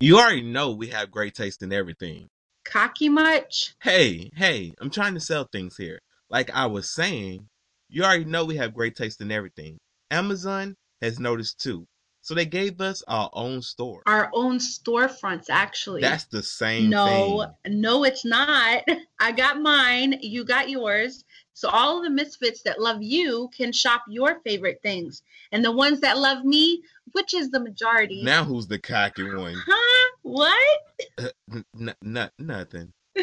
You 0.00 0.18
already 0.18 0.42
know 0.42 0.72
we 0.72 0.88
have 0.88 1.12
great 1.12 1.34
taste 1.34 1.62
in 1.62 1.72
everything. 1.72 2.28
Cocky 2.64 3.08
much? 3.08 3.74
Hey, 3.80 4.30
hey, 4.34 4.74
I'm 4.80 4.90
trying 4.90 5.14
to 5.14 5.20
sell 5.20 5.44
things 5.44 5.76
here. 5.76 6.00
Like 6.28 6.50
I 6.50 6.66
was 6.66 6.92
saying, 6.92 7.48
you 7.88 8.02
already 8.02 8.24
know 8.24 8.44
we 8.44 8.56
have 8.56 8.74
great 8.74 8.96
taste 8.96 9.20
in 9.20 9.30
everything. 9.30 9.78
Amazon 10.10 10.74
has 11.00 11.20
noticed 11.20 11.60
too. 11.60 11.86
So 12.24 12.32
they 12.32 12.46
gave 12.46 12.80
us 12.80 13.02
our 13.06 13.28
own 13.34 13.60
store. 13.60 14.02
Our 14.06 14.30
own 14.32 14.56
storefronts, 14.56 15.50
actually. 15.50 16.00
That's 16.00 16.24
the 16.24 16.42
same 16.42 16.88
no, 16.88 17.44
thing. 17.66 17.80
no, 17.82 18.04
it's 18.04 18.24
not. 18.24 18.82
I 19.20 19.30
got 19.30 19.60
mine. 19.60 20.18
You 20.22 20.42
got 20.42 20.70
yours. 20.70 21.26
So 21.52 21.68
all 21.68 22.02
the 22.02 22.08
misfits 22.08 22.62
that 22.62 22.80
love 22.80 23.02
you 23.02 23.50
can 23.54 23.72
shop 23.72 24.04
your 24.08 24.40
favorite 24.40 24.80
things, 24.82 25.22
and 25.52 25.62
the 25.62 25.70
ones 25.70 26.00
that 26.00 26.16
love 26.16 26.46
me, 26.46 26.82
which 27.12 27.34
is 27.34 27.50
the 27.50 27.60
majority. 27.60 28.22
Now 28.22 28.42
who's 28.42 28.66
the 28.66 28.78
cocky 28.78 29.24
one? 29.24 29.54
Huh? 29.66 30.16
What? 30.22 30.80
Uh, 31.18 31.28
n- 31.52 31.94
n- 32.02 32.30
nothing. 32.38 32.94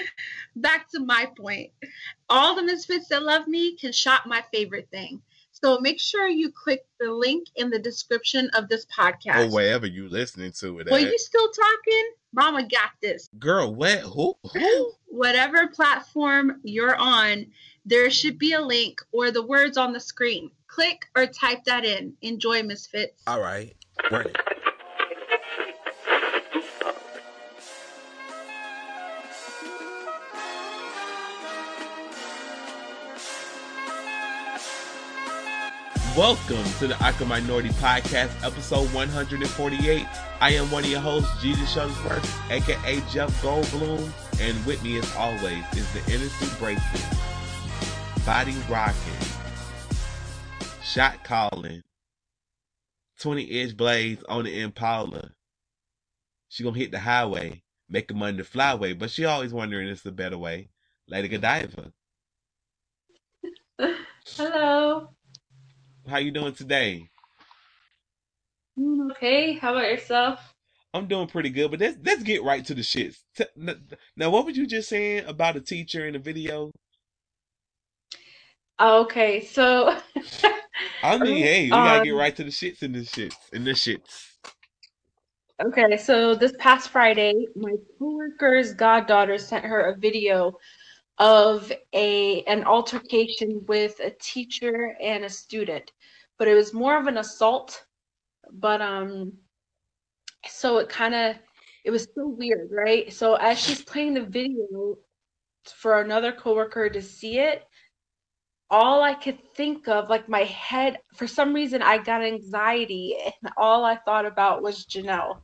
Back 0.56 0.92
to 0.92 1.00
my 1.00 1.28
point. 1.36 1.72
All 2.30 2.56
the 2.56 2.62
misfits 2.62 3.08
that 3.08 3.24
love 3.24 3.48
me 3.48 3.76
can 3.78 3.94
shop 3.94 4.28
my 4.28 4.44
favorite 4.54 4.90
thing. 4.92 5.24
So 5.64 5.80
make 5.80 6.00
sure 6.00 6.28
you 6.28 6.52
click 6.52 6.86
the 7.00 7.12
link 7.12 7.48
in 7.56 7.70
the 7.70 7.80
description 7.80 8.50
of 8.56 8.68
this 8.68 8.86
podcast. 8.86 9.48
Or 9.48 9.54
wherever 9.54 9.86
you 9.86 10.10
listening 10.10 10.52
to 10.54 10.80
it. 10.80 10.88
Well, 10.90 11.04
at. 11.04 11.12
you 11.12 11.18
still 11.20 11.50
talking? 11.52 12.12
Mama 12.34 12.64
got 12.64 12.92
this. 13.02 13.30
Girl, 13.38 13.74
what? 13.74 14.00
Who? 14.00 14.36
Who? 14.54 14.92
Whatever 15.08 15.68
platform 15.68 16.62
you're 16.64 16.96
on, 16.96 17.46
there 17.86 18.10
should 18.10 18.40
be 18.40 18.54
a 18.54 18.62
link 18.62 19.02
or 19.12 19.32
the 19.32 19.46
words 19.46 19.78
on 19.78 19.94
the 19.94 20.00
screen. 20.00 20.50
Click 20.68 21.06
or 21.16 21.28
type 21.28 21.64
that 21.66 21.86
in. 21.86 22.14
Enjoy, 22.22 22.64
Misfits. 22.64 23.22
All 23.28 23.42
right. 23.42 23.76
Run 24.10 24.26
Welcome 36.18 36.66
to 36.80 36.88
the 36.88 37.02
Awkward 37.02 37.30
Minority 37.30 37.70
Podcast, 37.70 38.44
episode 38.46 38.94
148. 38.94 40.06
I 40.42 40.52
am 40.52 40.70
one 40.70 40.84
of 40.84 40.90
your 40.90 41.00
hosts, 41.00 41.42
Jesus 41.42 41.74
Shuttlesworth, 41.74 42.52
aka 42.52 43.02
Jeff 43.10 43.32
Goldblum, 43.42 44.12
and 44.42 44.66
with 44.66 44.84
me, 44.84 44.98
as 44.98 45.16
always, 45.16 45.64
is 45.74 45.90
the 45.94 46.14
innocent 46.14 46.60
breaking, 46.60 46.84
body 48.26 48.54
rocking, 48.70 49.26
shot 50.84 51.24
calling, 51.24 51.82
20 53.22 53.44
inch 53.44 53.78
blades 53.78 54.22
on 54.28 54.44
the 54.44 54.60
Impala. 54.60 55.32
She 56.50 56.64
gonna 56.64 56.78
hit 56.78 56.92
the 56.92 57.00
highway, 57.00 57.64
make 57.88 58.12
a 58.12 58.14
money 58.14 58.36
the 58.36 58.44
flyway, 58.44 59.00
but 59.00 59.12
she 59.12 59.24
always 59.24 59.54
wondering 59.54 59.88
if 59.88 60.00
it's 60.00 60.06
a 60.06 60.12
better 60.12 60.38
way. 60.38 60.72
Lady 61.08 61.30
Godiva, 61.30 61.94
Hello. 64.36 65.10
How 66.08 66.18
you 66.18 66.32
doing 66.32 66.54
today? 66.54 67.10
Okay, 69.12 69.54
how 69.54 69.74
about 69.74 69.90
yourself? 69.90 70.54
I'm 70.94 71.08
doing 71.08 71.28
pretty 71.28 71.50
good, 71.50 71.72
but 71.72 71.80
let's 71.80 71.98
let's 72.04 72.24
get 72.24 72.44
right 72.44 72.66
to 72.66 72.74
the 72.74 72.82
shits. 72.82 73.18
Now, 74.18 74.30
what 74.30 74.46
were 74.46 74.52
you 74.52 74.68
just 74.68 74.90
saying 74.90 75.26
about 75.26 75.56
a 75.56 75.62
teacher 75.62 76.06
in 76.06 76.14
the 76.14 76.20
video? 76.20 76.72
Okay, 78.80 79.42
so 79.46 79.98
I 81.04 81.18
mean, 81.20 81.44
hey, 81.44 81.72
we 81.72 81.84
gotta 81.84 82.04
get 82.04 82.12
um, 82.14 82.18
right 82.20 82.36
to 82.36 82.44
the 82.44 82.50
shits 82.50 82.84
in 82.84 82.94
the 82.94 83.00
shits 83.02 83.36
in 83.54 83.64
the 83.64 83.72
shits. 83.72 84.32
okay, 85.64 85.98
so 85.98 86.36
this 86.36 86.54
past 86.60 86.90
Friday, 86.90 87.48
my 87.56 87.74
coworker's 88.00 88.74
goddaughter 88.74 89.38
sent 89.38 89.66
her 89.66 89.82
a 89.92 89.98
video 89.98 90.58
of 91.22 91.72
a 91.94 92.42
an 92.46 92.64
altercation 92.64 93.64
with 93.68 94.00
a 94.00 94.10
teacher 94.20 94.98
and 95.00 95.24
a 95.24 95.30
student, 95.30 95.92
but 96.40 96.48
it 96.48 96.56
was 96.56 96.74
more 96.74 97.00
of 97.00 97.06
an 97.06 97.20
assault. 97.20 97.86
But 98.52 98.82
um, 98.82 99.34
so 100.48 100.80
it 100.80 100.90
kind 100.90 101.14
of 101.14 101.36
it 101.86 101.92
was 101.92 102.08
so 102.16 102.28
weird, 102.28 102.70
right? 102.72 103.14
So 103.14 103.36
as 103.36 103.60
she's 103.60 103.84
playing 103.84 104.16
the 104.16 104.24
video 104.26 104.98
for 105.76 106.02
another 106.02 106.32
coworker 106.32 106.90
to 106.90 107.02
see 107.02 107.38
it, 107.38 107.68
all 108.72 109.04
I 109.04 109.14
could 109.14 109.38
think 109.56 109.88
of, 109.88 110.10
like 110.10 110.28
my 110.28 110.44
head, 110.46 110.98
for 111.16 111.28
some 111.28 111.54
reason, 111.54 111.84
I 111.84 112.00
got 112.00 112.24
anxiety, 112.24 113.16
and 113.24 113.54
all 113.58 113.86
I 113.86 113.98
thought 113.98 114.26
about 114.26 114.64
was 114.64 114.86
Janelle. 114.86 115.42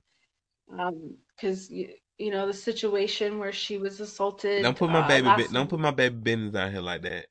Um, 0.77 1.17
because 1.35 1.69
you, 1.69 1.89
you 2.17 2.31
know 2.31 2.47
the 2.47 2.53
situation 2.53 3.39
where 3.39 3.51
she 3.51 3.77
was 3.77 3.99
assaulted 3.99 4.63
Don't 4.63 4.77
put 4.77 4.89
my 4.89 4.99
uh, 4.99 5.07
baby. 5.07 5.47
Don't 5.51 5.69
put 5.69 5.79
my 5.79 5.91
baby 5.91 6.15
business 6.15 6.55
out 6.55 6.71
here 6.71 6.81
like 6.81 7.01
that. 7.03 7.27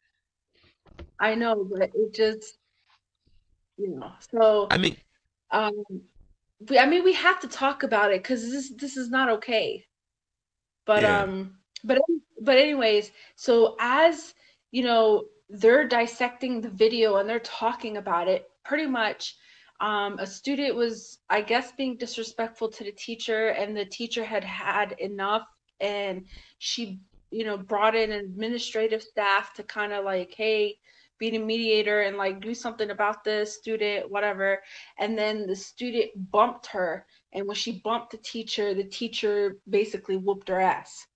I 1.18 1.34
know, 1.34 1.64
but 1.64 1.90
it 1.94 2.14
just, 2.14 2.58
you 3.76 3.96
know. 3.98 4.12
So, 4.32 4.68
I 4.70 4.78
mean, 4.78 4.96
um, 5.50 5.84
we, 6.68 6.78
I 6.78 6.86
mean, 6.86 7.04
we 7.04 7.14
have 7.14 7.40
to 7.40 7.48
talk 7.48 7.82
about 7.82 8.12
it 8.12 8.22
because 8.22 8.50
this 8.50 8.72
this 8.76 8.96
is 8.96 9.10
not 9.10 9.28
okay. 9.28 9.84
But 10.84 11.02
yeah, 11.02 11.22
um, 11.22 11.56
but 11.84 11.98
but 12.40 12.56
anyways, 12.56 13.10
so 13.34 13.76
as 13.80 14.34
you 14.70 14.84
know, 14.84 15.24
they're 15.48 15.88
dissecting 15.88 16.60
the 16.60 16.70
video 16.70 17.16
and 17.16 17.28
they're 17.28 17.40
talking 17.40 17.96
about 17.96 18.28
it. 18.28 18.48
Pretty 18.64 18.86
much, 18.86 19.36
um, 19.80 20.18
a 20.18 20.26
student 20.26 20.74
was, 20.74 21.18
I 21.28 21.42
guess, 21.42 21.72
being 21.72 21.96
disrespectful 21.96 22.70
to 22.70 22.84
the 22.84 22.92
teacher, 22.92 23.48
and 23.48 23.76
the 23.76 23.84
teacher 23.84 24.24
had 24.24 24.44
had 24.44 24.92
enough, 24.98 25.46
and 25.80 26.24
she, 26.58 27.00
you 27.30 27.44
know, 27.44 27.58
brought 27.58 27.94
in 27.94 28.12
administrative 28.12 29.02
staff 29.02 29.52
to 29.54 29.62
kind 29.62 29.92
of 29.92 30.04
like, 30.04 30.32
hey, 30.34 30.78
be 31.18 31.30
the 31.30 31.38
mediator 31.38 32.02
and 32.02 32.16
like 32.16 32.40
do 32.40 32.54
something 32.54 32.90
about 32.90 33.24
this 33.24 33.54
student, 33.54 34.10
whatever. 34.10 34.62
And 34.98 35.16
then 35.16 35.46
the 35.46 35.56
student 35.56 36.10
bumped 36.30 36.66
her, 36.66 37.06
and 37.32 37.46
when 37.46 37.56
she 37.56 37.80
bumped 37.84 38.12
the 38.12 38.18
teacher, 38.18 38.74
the 38.74 38.84
teacher 38.84 39.58
basically 39.68 40.16
whooped 40.16 40.48
her 40.48 40.60
ass. 40.60 41.06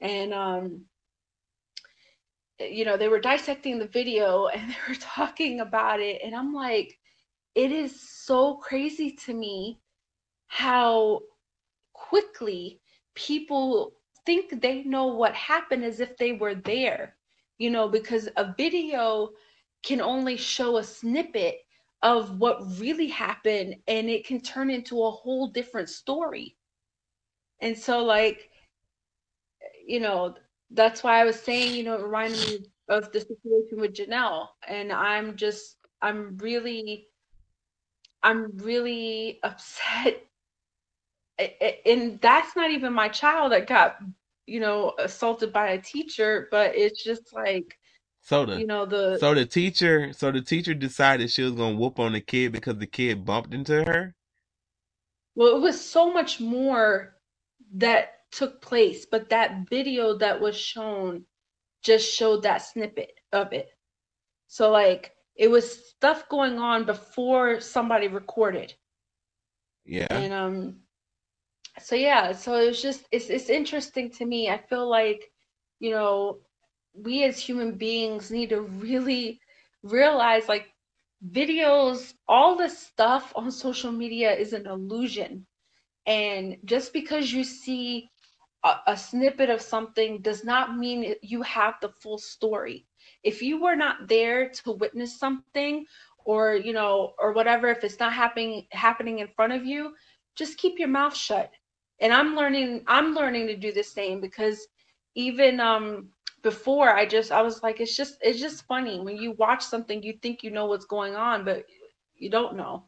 And 0.00 0.34
um, 0.34 0.82
you 2.58 2.84
know, 2.84 2.96
they 2.96 3.08
were 3.08 3.20
dissecting 3.20 3.78
the 3.78 3.88
video 3.88 4.46
and 4.46 4.70
they 4.70 4.76
were 4.88 4.98
talking 5.00 5.60
about 5.60 6.00
it, 6.00 6.20
and 6.22 6.34
I'm 6.34 6.52
like, 6.52 6.98
it 7.54 7.72
is 7.72 8.00
so 8.00 8.56
crazy 8.56 9.12
to 9.12 9.34
me 9.34 9.78
how 10.46 11.20
quickly 11.92 12.80
people 13.14 13.92
think 14.24 14.60
they 14.60 14.82
know 14.84 15.06
what 15.06 15.34
happened 15.34 15.84
as 15.84 16.00
if 16.00 16.16
they 16.16 16.32
were 16.32 16.54
there, 16.54 17.16
you 17.58 17.70
know, 17.70 17.88
because 17.88 18.28
a 18.36 18.54
video 18.56 19.30
can 19.82 20.00
only 20.00 20.36
show 20.36 20.76
a 20.76 20.84
snippet 20.84 21.56
of 22.02 22.38
what 22.38 22.62
really 22.78 23.08
happened 23.08 23.76
and 23.86 24.08
it 24.08 24.26
can 24.26 24.40
turn 24.40 24.70
into 24.70 25.02
a 25.02 25.10
whole 25.10 25.48
different 25.48 25.88
story. 25.88 26.56
And 27.60 27.76
so, 27.78 28.04
like, 28.04 28.50
you 29.86 30.00
know, 30.00 30.34
that's 30.70 31.02
why 31.02 31.20
I 31.20 31.24
was 31.24 31.38
saying, 31.40 31.74
you 31.74 31.84
know, 31.84 31.94
it 31.94 32.02
reminded 32.04 32.38
me 32.48 32.66
of 32.88 33.12
the 33.12 33.20
situation 33.20 33.78
with 33.80 33.94
Janelle. 33.94 34.48
And 34.66 34.92
I'm 34.92 35.36
just, 35.36 35.76
I'm 36.00 36.36
really, 36.38 37.06
I'm 38.22 38.56
really 38.58 39.40
upset. 39.42 40.24
And 41.86 42.20
that's 42.20 42.54
not 42.56 42.70
even 42.70 42.92
my 42.92 43.08
child 43.08 43.52
that 43.52 43.66
got, 43.66 43.96
you 44.46 44.60
know, 44.60 44.94
assaulted 44.98 45.52
by 45.52 45.70
a 45.70 45.82
teacher, 45.82 46.48
but 46.50 46.76
it's 46.76 47.02
just 47.02 47.32
like, 47.32 47.76
so 48.20 48.46
the 48.46 48.60
you 48.60 48.66
know, 48.66 48.86
the, 48.86 49.18
so 49.18 49.34
the 49.34 49.46
teacher 49.46 50.12
so 50.12 50.30
the 50.30 50.40
teacher 50.42 50.74
decided 50.74 51.30
she 51.30 51.42
was 51.42 51.52
gonna 51.52 51.76
whoop 51.76 51.98
on 51.98 52.12
the 52.12 52.20
kid 52.20 52.52
because 52.52 52.76
the 52.78 52.86
kid 52.86 53.24
bumped 53.24 53.52
into 53.54 53.84
her. 53.84 54.14
well, 55.34 55.56
it 55.56 55.60
was 55.60 55.80
so 55.80 56.12
much 56.12 56.40
more 56.40 57.16
that 57.74 58.14
took 58.30 58.60
place, 58.62 59.06
but 59.06 59.30
that 59.30 59.68
video 59.68 60.16
that 60.18 60.40
was 60.40 60.56
shown 60.56 61.24
just 61.82 62.14
showed 62.14 62.42
that 62.42 62.58
snippet 62.58 63.12
of 63.32 63.52
it. 63.52 63.70
So, 64.48 64.70
like, 64.70 65.14
it 65.36 65.50
was 65.50 65.88
stuff 65.90 66.28
going 66.28 66.58
on 66.58 66.84
before 66.84 67.60
somebody 67.60 68.08
recorded. 68.08 68.74
Yeah, 69.84 70.08
And 70.10 70.32
um 70.32 70.82
so 71.78 71.94
yeah, 71.94 72.32
so 72.32 72.54
it's 72.56 72.82
just 72.82 73.06
it's 73.12 73.30
it's 73.30 73.48
interesting 73.50 74.10
to 74.12 74.24
me. 74.26 74.48
I 74.50 74.58
feel 74.58 74.88
like, 74.88 75.30
you 75.78 75.90
know, 75.90 76.38
we 76.94 77.24
as 77.24 77.38
human 77.38 77.76
beings 77.76 78.30
need 78.30 78.50
to 78.50 78.60
really 78.60 79.40
realize 79.82 80.48
like 80.48 80.66
videos, 81.26 82.14
all 82.28 82.56
this 82.56 82.78
stuff 82.78 83.32
on 83.36 83.50
social 83.50 83.92
media 83.92 84.32
is 84.34 84.52
an 84.52 84.66
illusion. 84.66 85.46
And 86.06 86.58
just 86.64 86.92
because 86.92 87.32
you 87.32 87.44
see 87.44 88.10
a, 88.64 88.76
a 88.88 88.96
snippet 88.96 89.50
of 89.50 89.60
something 89.60 90.20
does 90.22 90.44
not 90.44 90.76
mean 90.76 91.14
you 91.22 91.42
have 91.42 91.74
the 91.80 91.88
full 91.88 92.18
story. 92.18 92.86
If 93.22 93.42
you 93.42 93.60
were 93.62 93.76
not 93.76 94.08
there 94.08 94.48
to 94.50 94.72
witness 94.72 95.18
something 95.18 95.86
or, 96.24 96.54
you 96.54 96.72
know, 96.72 97.14
or 97.18 97.32
whatever, 97.32 97.68
if 97.68 97.84
it's 97.84 97.98
not 98.00 98.12
happening 98.12 98.66
happening 98.72 99.18
in 99.20 99.28
front 99.28 99.52
of 99.52 99.64
you, 99.64 99.94
just 100.36 100.58
keep 100.58 100.78
your 100.78 100.88
mouth 100.88 101.14
shut 101.16 101.50
and 102.00 102.12
I'm 102.12 102.34
learning 102.34 102.82
I'm 102.86 103.14
learning 103.14 103.46
to 103.48 103.56
do 103.56 103.72
the 103.72 103.82
same 103.84 104.20
because 104.20 104.66
even 105.14 105.60
um 105.60 106.08
before 106.42 106.90
I 106.90 107.06
just 107.06 107.30
I 107.32 107.42
was 107.42 107.62
like 107.62 107.80
it's 107.80 107.96
just 107.96 108.18
it's 108.20 108.40
just 108.40 108.66
funny 108.66 109.00
when 109.00 109.16
you 109.16 109.32
watch 109.32 109.62
something 109.64 110.02
you 110.02 110.14
think 110.22 110.42
you 110.42 110.50
know 110.50 110.66
what's 110.66 110.84
going 110.86 111.14
on 111.14 111.44
but 111.44 111.64
you 112.16 112.30
don't 112.30 112.56
know. 112.56 112.84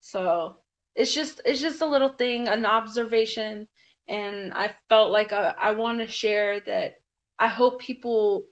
So 0.00 0.56
it's 0.94 1.14
just 1.14 1.40
it's 1.44 1.60
just 1.60 1.82
a 1.82 1.86
little 1.86 2.10
thing, 2.10 2.48
an 2.48 2.66
observation, 2.66 3.68
and 4.08 4.52
I 4.54 4.74
felt 4.88 5.10
like 5.12 5.32
I, 5.32 5.54
I 5.60 5.70
want 5.72 5.98
to 6.00 6.06
share 6.06 6.60
that. 6.60 6.94
I 7.38 7.48
hope 7.48 7.80
people 7.80 8.44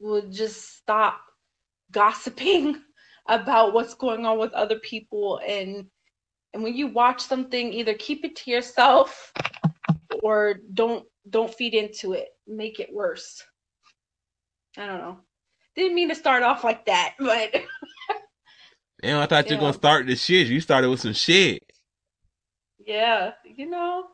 would 0.00 0.32
just 0.32 0.76
stop 0.76 1.20
gossiping 1.90 2.80
about 3.28 3.72
what's 3.72 3.94
going 3.94 4.24
on 4.24 4.38
with 4.38 4.52
other 4.52 4.78
people 4.80 5.40
and 5.46 5.86
and 6.54 6.62
when 6.62 6.74
you 6.74 6.86
watch 6.86 7.20
something 7.20 7.72
either 7.72 7.94
keep 7.94 8.24
it 8.24 8.34
to 8.34 8.50
yourself 8.50 9.32
or 10.22 10.60
don't 10.72 11.04
don't 11.28 11.54
feed 11.54 11.74
into 11.74 12.12
it 12.14 12.28
make 12.46 12.80
it 12.80 12.88
worse 12.92 13.42
i 14.78 14.86
don't 14.86 15.00
know 15.00 15.18
didn't 15.76 15.94
mean 15.94 16.08
to 16.08 16.14
start 16.14 16.42
off 16.42 16.64
like 16.64 16.86
that 16.86 17.14
but 17.18 17.54
Damn, 19.02 19.20
I 19.20 19.26
thought 19.26 19.48
you 19.48 19.56
were 19.56 19.60
gonna 19.60 19.72
start 19.74 20.06
the 20.06 20.16
shit. 20.16 20.48
You 20.48 20.60
started 20.60 20.90
with 20.90 21.00
some 21.00 21.12
shit. 21.12 21.62
Yeah, 22.84 23.32
you 23.44 23.70
know. 23.70 24.06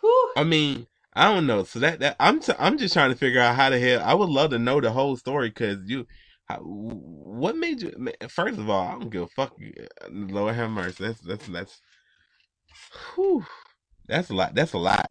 Who 0.00 0.30
I 0.36 0.44
mean, 0.44 0.86
I 1.16 1.32
don't 1.32 1.46
know. 1.46 1.64
So 1.64 1.78
that 1.78 2.00
that 2.00 2.16
I'm 2.20 2.40
t- 2.40 2.52
I'm 2.58 2.76
just 2.76 2.92
trying 2.92 3.10
to 3.10 3.16
figure 3.16 3.40
out 3.40 3.56
how 3.56 3.70
the 3.70 3.78
hell. 3.78 4.02
I 4.04 4.12
would 4.12 4.28
love 4.28 4.50
to 4.50 4.58
know 4.58 4.82
the 4.82 4.90
whole 4.92 5.16
story 5.16 5.48
because 5.48 5.78
you. 5.86 6.06
How, 6.44 6.58
what 6.58 7.56
made 7.56 7.80
you? 7.80 8.12
First 8.28 8.58
of 8.58 8.68
all, 8.68 8.86
I 8.86 8.92
don't 8.92 9.10
give 9.10 9.22
a 9.22 9.26
fuck. 9.26 9.56
Uh, 9.58 10.08
Lord 10.10 10.54
have 10.54 10.70
mercy. 10.70 11.04
That's 11.04 11.20
that's 11.20 11.46
that's. 11.48 11.80
Whew, 13.14 13.46
that's 14.06 14.28
a 14.28 14.34
lot. 14.34 14.54
That's 14.54 14.74
a 14.74 14.78
lot. 14.78 15.10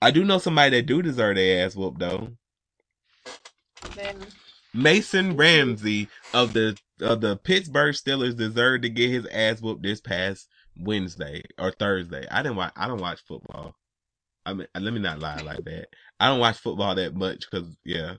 I 0.00 0.10
do 0.10 0.24
know 0.24 0.38
somebody 0.38 0.76
that 0.76 0.86
do 0.86 1.02
deserve 1.02 1.36
their 1.36 1.64
ass 1.64 1.76
whooped 1.76 2.00
though. 2.00 2.30
Man. 3.96 4.16
Mason 4.72 5.36
Ramsey 5.36 6.08
of 6.32 6.54
the 6.54 6.78
of 7.02 7.20
the 7.20 7.36
Pittsburgh 7.36 7.94
Steelers 7.94 8.34
deserved 8.34 8.84
to 8.84 8.88
get 8.88 9.10
his 9.10 9.26
ass 9.26 9.60
whooped 9.60 9.82
this 9.82 10.00
past 10.00 10.48
Wednesday 10.74 11.42
or 11.58 11.70
Thursday. 11.70 12.26
I 12.30 12.42
didn't 12.42 12.56
watch. 12.56 12.72
I 12.76 12.88
don't 12.88 13.00
watch 13.00 13.20
football. 13.28 13.74
I 14.44 14.54
mean, 14.54 14.66
uh, 14.74 14.80
let 14.80 14.92
me 14.92 15.00
not 15.00 15.20
lie 15.20 15.40
like 15.40 15.64
that. 15.64 15.88
I 16.18 16.28
don't 16.28 16.40
watch 16.40 16.58
football 16.58 16.94
that 16.94 17.14
much 17.14 17.46
because 17.50 17.76
yeah, 17.84 18.14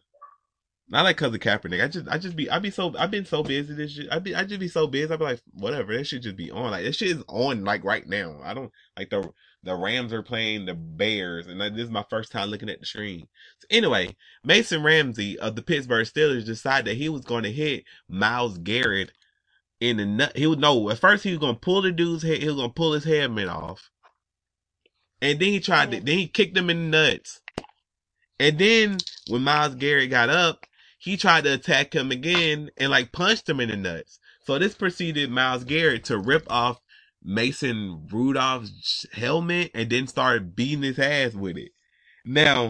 not 0.89 1.03
like 1.03 1.17
cause 1.17 1.33
of 1.33 1.39
Kaepernick. 1.39 1.83
I 1.83 1.87
just 1.87 2.07
I 2.07 2.17
just 2.17 2.35
be 2.35 2.49
I 2.49 2.59
be 2.59 2.69
so 2.69 2.93
I've 2.97 3.11
been 3.11 3.25
so 3.25 3.43
busy 3.43 3.73
this 3.73 3.91
shit. 3.91 4.07
I 4.11 4.19
be 4.19 4.35
I 4.35 4.43
just 4.43 4.59
be 4.59 4.67
so 4.67 4.87
busy. 4.87 5.11
I 5.11 5.17
be 5.17 5.23
like 5.23 5.41
whatever. 5.53 5.95
That 5.95 6.05
should 6.05 6.21
just 6.21 6.35
be 6.35 6.51
on. 6.51 6.71
Like 6.71 6.83
this 6.83 6.97
shit 6.97 7.09
is 7.09 7.23
on 7.27 7.63
like 7.63 7.83
right 7.83 8.07
now. 8.07 8.37
I 8.43 8.53
don't 8.53 8.71
like 8.97 9.09
the 9.09 9.31
the 9.63 9.75
Rams 9.75 10.11
are 10.11 10.21
playing 10.21 10.65
the 10.65 10.73
Bears, 10.73 11.47
and 11.47 11.59
this 11.61 11.85
is 11.85 11.89
my 11.89 12.05
first 12.09 12.31
time 12.31 12.49
looking 12.49 12.69
at 12.69 12.81
the 12.81 12.85
screen. 12.85 13.27
So 13.59 13.67
anyway, 13.69 14.15
Mason 14.43 14.83
Ramsey 14.83 15.39
of 15.39 15.55
the 15.55 15.61
Pittsburgh 15.61 16.05
Steelers 16.05 16.45
decided 16.45 16.85
that 16.85 16.97
he 16.97 17.07
was 17.07 17.21
going 17.21 17.43
to 17.43 17.51
hit 17.51 17.85
Myles 18.09 18.57
Garrett 18.57 19.13
in 19.79 19.97
the 19.97 20.05
nut. 20.05 20.35
He 20.35 20.47
would 20.47 20.59
know 20.59 20.89
at 20.89 20.99
first 20.99 21.23
he 21.23 21.31
was 21.31 21.39
going 21.39 21.55
to 21.55 21.59
pull 21.61 21.81
the 21.81 21.91
dude's 21.91 22.23
head. 22.23 22.39
He 22.39 22.47
was 22.47 22.57
going 22.57 22.69
to 22.69 22.73
pull 22.73 22.91
his 22.91 23.05
helmet 23.05 23.47
off, 23.47 23.89
and 25.23 25.39
then 25.39 25.49
he 25.49 25.59
tried 25.61 25.91
to. 25.91 26.01
Then 26.01 26.17
he 26.17 26.27
kicked 26.27 26.57
him 26.57 26.69
in 26.69 26.91
the 26.91 26.97
nuts, 26.97 27.41
and 28.39 28.59
then 28.59 28.97
when 29.29 29.41
Myles 29.41 29.75
Garrett 29.75 30.09
got 30.09 30.29
up, 30.29 30.65
he 30.99 31.15
tried 31.17 31.45
to 31.45 31.53
attack 31.53 31.95
him 31.95 32.11
again 32.11 32.69
and 32.77 32.91
like 32.91 33.13
punched 33.13 33.47
him 33.49 33.61
in 33.61 33.69
the 33.69 33.77
nuts. 33.77 34.19
So 34.45 34.59
this 34.59 34.75
proceeded 34.75 35.31
Myles 35.31 35.63
Garrett 35.63 36.03
to 36.05 36.17
rip 36.17 36.45
off 36.51 36.81
Mason 37.23 38.05
Rudolph's 38.11 39.05
helmet 39.13 39.71
and 39.73 39.89
then 39.89 40.07
started 40.07 40.57
beating 40.57 40.83
his 40.83 40.99
ass 40.99 41.33
with 41.33 41.57
it. 41.57 41.71
Now, 42.25 42.69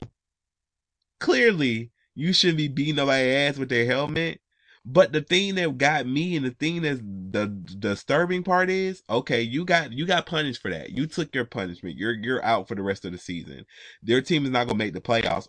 clearly, 1.19 1.91
you 2.13 2.33
shouldn't 2.33 2.57
be 2.57 2.67
beating 2.67 2.95
nobody's 2.95 3.35
ass 3.35 3.57
with 3.57 3.69
their 3.69 3.87
helmet. 3.87 4.41
But 4.85 5.13
the 5.13 5.21
thing 5.21 5.55
that 5.55 5.77
got 5.77 6.05
me 6.05 6.35
and 6.35 6.45
the 6.45 6.51
thing 6.51 6.81
that's 6.81 6.99
the, 6.99 7.47
the 7.47 7.75
disturbing 7.79 8.43
part 8.43 8.69
is, 8.69 9.01
okay, 9.09 9.41
you 9.41 9.63
got 9.63 9.93
you 9.93 10.05
got 10.05 10.25
punished 10.25 10.61
for 10.61 10.71
that. 10.71 10.89
You 10.89 11.07
took 11.07 11.33
your 11.33 11.45
punishment. 11.45 11.97
You're 11.97 12.13
you're 12.13 12.43
out 12.43 12.67
for 12.67 12.75
the 12.75 12.83
rest 12.83 13.05
of 13.05 13.13
the 13.13 13.17
season. 13.17 13.65
Your 14.03 14.21
team 14.21 14.43
is 14.43 14.51
not 14.51 14.67
gonna 14.67 14.77
make 14.77 14.93
the 14.93 15.01
playoffs. 15.01 15.47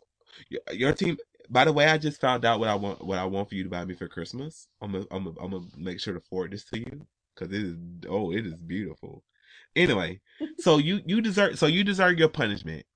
Your, 0.48 0.60
your 0.72 0.92
team. 0.92 1.18
By 1.50 1.64
the 1.64 1.72
way, 1.72 1.86
I 1.86 1.98
just 1.98 2.20
found 2.20 2.44
out 2.44 2.60
what 2.60 2.68
I 2.68 2.76
want. 2.76 3.04
What 3.04 3.18
I 3.18 3.24
want 3.24 3.48
for 3.48 3.56
you 3.56 3.64
to 3.64 3.70
buy 3.70 3.84
me 3.84 3.94
for 3.94 4.06
Christmas. 4.06 4.68
I'm 4.80 4.92
gonna 4.92 5.04
I'm 5.10 5.24
gonna, 5.24 5.40
I'm 5.40 5.50
gonna 5.50 5.66
make 5.76 5.98
sure 5.98 6.14
to 6.14 6.20
forward 6.20 6.52
this 6.52 6.64
to 6.66 6.78
you 6.78 7.06
because 7.34 7.52
it 7.52 7.62
is 7.62 7.74
oh 8.08 8.30
it 8.30 8.46
is 8.46 8.54
beautiful. 8.54 9.24
Anyway, 9.74 10.20
so 10.60 10.78
you 10.78 11.00
you 11.04 11.20
deserve 11.20 11.58
so 11.58 11.66
you 11.66 11.82
deserve 11.82 12.18
your 12.20 12.28
punishment. 12.28 12.86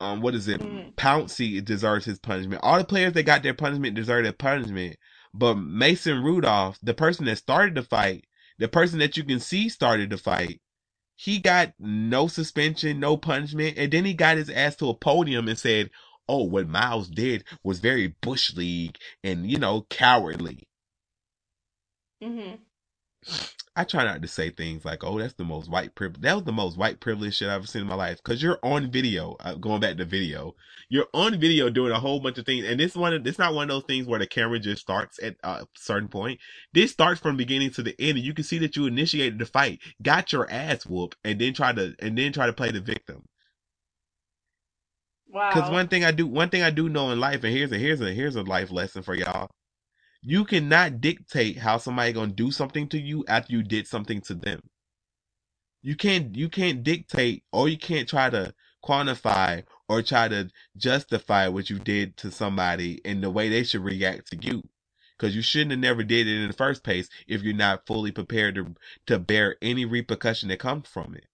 Um, 0.00 0.20
what 0.22 0.34
is 0.34 0.48
it? 0.48 0.60
Mm. 0.60 0.94
Pouncey 0.94 1.62
deserves 1.64 2.06
his 2.06 2.18
punishment. 2.18 2.60
All 2.62 2.78
the 2.78 2.84
players 2.84 3.12
that 3.12 3.24
got 3.24 3.42
their 3.42 3.54
punishment 3.54 3.94
deserve 3.94 4.24
their 4.24 4.32
punishment. 4.32 4.96
But 5.34 5.56
Mason 5.56 6.22
Rudolph, 6.22 6.78
the 6.82 6.94
person 6.94 7.26
that 7.26 7.36
started 7.36 7.74
the 7.74 7.82
fight, 7.82 8.24
the 8.58 8.68
person 8.68 8.98
that 8.98 9.16
you 9.16 9.24
can 9.24 9.40
see 9.40 9.68
started 9.68 10.10
the 10.10 10.16
fight, 10.16 10.60
he 11.16 11.38
got 11.38 11.74
no 11.78 12.28
suspension, 12.28 12.98
no 12.98 13.16
punishment, 13.18 13.76
and 13.76 13.92
then 13.92 14.06
he 14.06 14.14
got 14.14 14.38
his 14.38 14.48
ass 14.48 14.76
to 14.76 14.88
a 14.88 14.94
podium 14.94 15.48
and 15.48 15.58
said, 15.58 15.90
"Oh, 16.26 16.44
what 16.44 16.66
Myles 16.66 17.08
did 17.08 17.44
was 17.62 17.80
very 17.80 18.14
bush 18.22 18.54
league 18.54 18.96
and 19.22 19.50
you 19.50 19.58
know 19.58 19.86
cowardly." 19.90 20.66
Mm-hmm. 22.22 22.56
I 23.80 23.84
try 23.84 24.04
not 24.04 24.20
to 24.20 24.28
say 24.28 24.50
things 24.50 24.84
like, 24.84 25.02
"Oh, 25.02 25.18
that's 25.18 25.32
the 25.32 25.44
most 25.44 25.70
white 25.70 25.94
privilege." 25.94 26.20
That 26.20 26.34
was 26.34 26.44
the 26.44 26.52
most 26.52 26.76
white 26.76 27.00
privilege 27.00 27.36
shit 27.36 27.48
I've 27.48 27.54
ever 27.54 27.66
seen 27.66 27.80
in 27.80 27.88
my 27.88 27.94
life. 27.94 28.18
Because 28.22 28.42
you're 28.42 28.58
on 28.62 28.90
video. 28.90 29.36
Uh, 29.40 29.54
going 29.54 29.80
back 29.80 29.96
to 29.96 30.04
video, 30.04 30.54
you're 30.90 31.08
on 31.14 31.40
video 31.40 31.70
doing 31.70 31.90
a 31.90 31.98
whole 31.98 32.20
bunch 32.20 32.36
of 32.36 32.44
things, 32.44 32.66
and 32.66 32.78
this 32.78 32.94
one, 32.94 33.14
it's 33.26 33.38
not 33.38 33.54
one 33.54 33.70
of 33.70 33.74
those 33.74 33.86
things 33.86 34.06
where 34.06 34.18
the 34.18 34.26
camera 34.26 34.58
just 34.58 34.82
starts 34.82 35.18
at 35.22 35.36
a 35.44 35.66
certain 35.74 36.08
point. 36.08 36.40
This 36.74 36.92
starts 36.92 37.22
from 37.22 37.38
beginning 37.38 37.70
to 37.70 37.82
the 37.82 37.98
end, 37.98 38.18
and 38.18 38.26
you 38.26 38.34
can 38.34 38.44
see 38.44 38.58
that 38.58 38.76
you 38.76 38.84
initiated 38.84 39.38
the 39.38 39.46
fight, 39.46 39.80
got 40.02 40.30
your 40.30 40.50
ass 40.50 40.84
whooped, 40.84 41.16
and 41.24 41.40
then 41.40 41.54
try 41.54 41.72
to 41.72 41.94
and 42.00 42.18
then 42.18 42.32
try 42.34 42.44
to 42.44 42.52
play 42.52 42.70
the 42.72 42.82
victim. 42.82 43.22
Wow. 45.28 45.52
Because 45.54 45.70
one 45.70 45.88
thing 45.88 46.04
I 46.04 46.10
do, 46.10 46.26
one 46.26 46.50
thing 46.50 46.62
I 46.62 46.70
do 46.70 46.90
know 46.90 47.12
in 47.12 47.18
life, 47.20 47.44
and 47.44 47.54
here's 47.54 47.72
a 47.72 47.78
here's 47.78 48.02
a 48.02 48.12
here's 48.12 48.36
a 48.36 48.42
life 48.42 48.70
lesson 48.70 49.02
for 49.02 49.14
y'all 49.14 49.48
you 50.22 50.44
cannot 50.44 51.00
dictate 51.00 51.58
how 51.58 51.78
somebody 51.78 52.12
gonna 52.12 52.32
do 52.32 52.52
something 52.52 52.88
to 52.90 53.00
you 53.00 53.24
after 53.28 53.52
you 53.54 53.62
did 53.64 53.88
something 53.88 54.22
to 54.22 54.34
them. 54.34 54.60
You 55.82 55.96
can't 55.96 56.36
you 56.36 56.50
can't 56.50 56.84
dictate 56.84 57.44
or 57.52 57.68
you 57.70 57.78
can't 57.78 58.08
try 58.08 58.30
to 58.30 58.54
quantify 58.84 59.64
or 59.88 60.02
try 60.02 60.28
to 60.28 60.50
justify 60.76 61.48
what 61.48 61.70
you 61.70 61.80
did 61.80 62.18
to 62.18 62.32
somebody 62.32 63.00
and 63.06 63.22
the 63.24 63.30
way 63.30 63.48
they 63.50 63.64
should 63.64 63.84
react 63.84 64.30
to 64.32 64.38
you. 64.42 64.62
Cause 65.18 65.34
you 65.36 65.42
shouldn't 65.42 65.72
have 65.72 65.80
never 65.80 66.04
did 66.04 66.28
it 66.28 66.42
in 66.42 66.48
the 66.48 66.54
first 66.54 66.84
place 66.84 67.08
if 67.28 67.42
you're 67.42 67.54
not 67.54 67.86
fully 67.86 68.12
prepared 68.12 68.56
to 68.56 68.76
to 69.08 69.20
bear 69.20 69.56
any 69.62 69.86
repercussion 69.86 70.50
that 70.50 70.60
comes 70.60 70.88
from 70.88 71.16
it. 71.16 71.26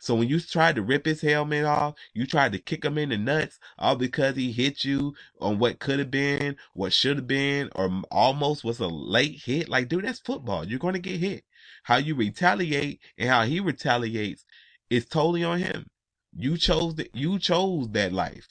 So 0.00 0.14
when 0.14 0.28
you 0.28 0.40
tried 0.40 0.76
to 0.76 0.82
rip 0.82 1.06
his 1.06 1.22
helmet 1.22 1.64
off, 1.64 1.96
you 2.14 2.26
tried 2.26 2.52
to 2.52 2.58
kick 2.58 2.84
him 2.84 2.98
in 2.98 3.08
the 3.08 3.18
nuts, 3.18 3.58
all 3.78 3.96
because 3.96 4.36
he 4.36 4.52
hit 4.52 4.84
you 4.84 5.14
on 5.40 5.58
what 5.58 5.80
could 5.80 5.98
have 5.98 6.10
been, 6.10 6.56
what 6.74 6.92
should 6.92 7.16
have 7.16 7.26
been, 7.26 7.70
or 7.74 8.02
almost 8.10 8.64
was 8.64 8.78
a 8.80 8.86
late 8.88 9.42
hit. 9.44 9.68
Like, 9.68 9.88
dude, 9.88 10.04
that's 10.04 10.20
football. 10.20 10.64
You're 10.66 10.78
going 10.78 10.94
to 10.94 11.00
get 11.00 11.20
hit. 11.20 11.44
How 11.82 11.96
you 11.96 12.14
retaliate 12.14 13.00
and 13.18 13.28
how 13.28 13.44
he 13.44 13.60
retaliates 13.60 14.44
is 14.90 15.06
totally 15.06 15.44
on 15.44 15.58
him. 15.58 15.88
You 16.36 16.56
chose 16.56 16.94
that. 16.96 17.14
You 17.14 17.38
chose 17.38 17.88
that 17.90 18.12
life. 18.12 18.48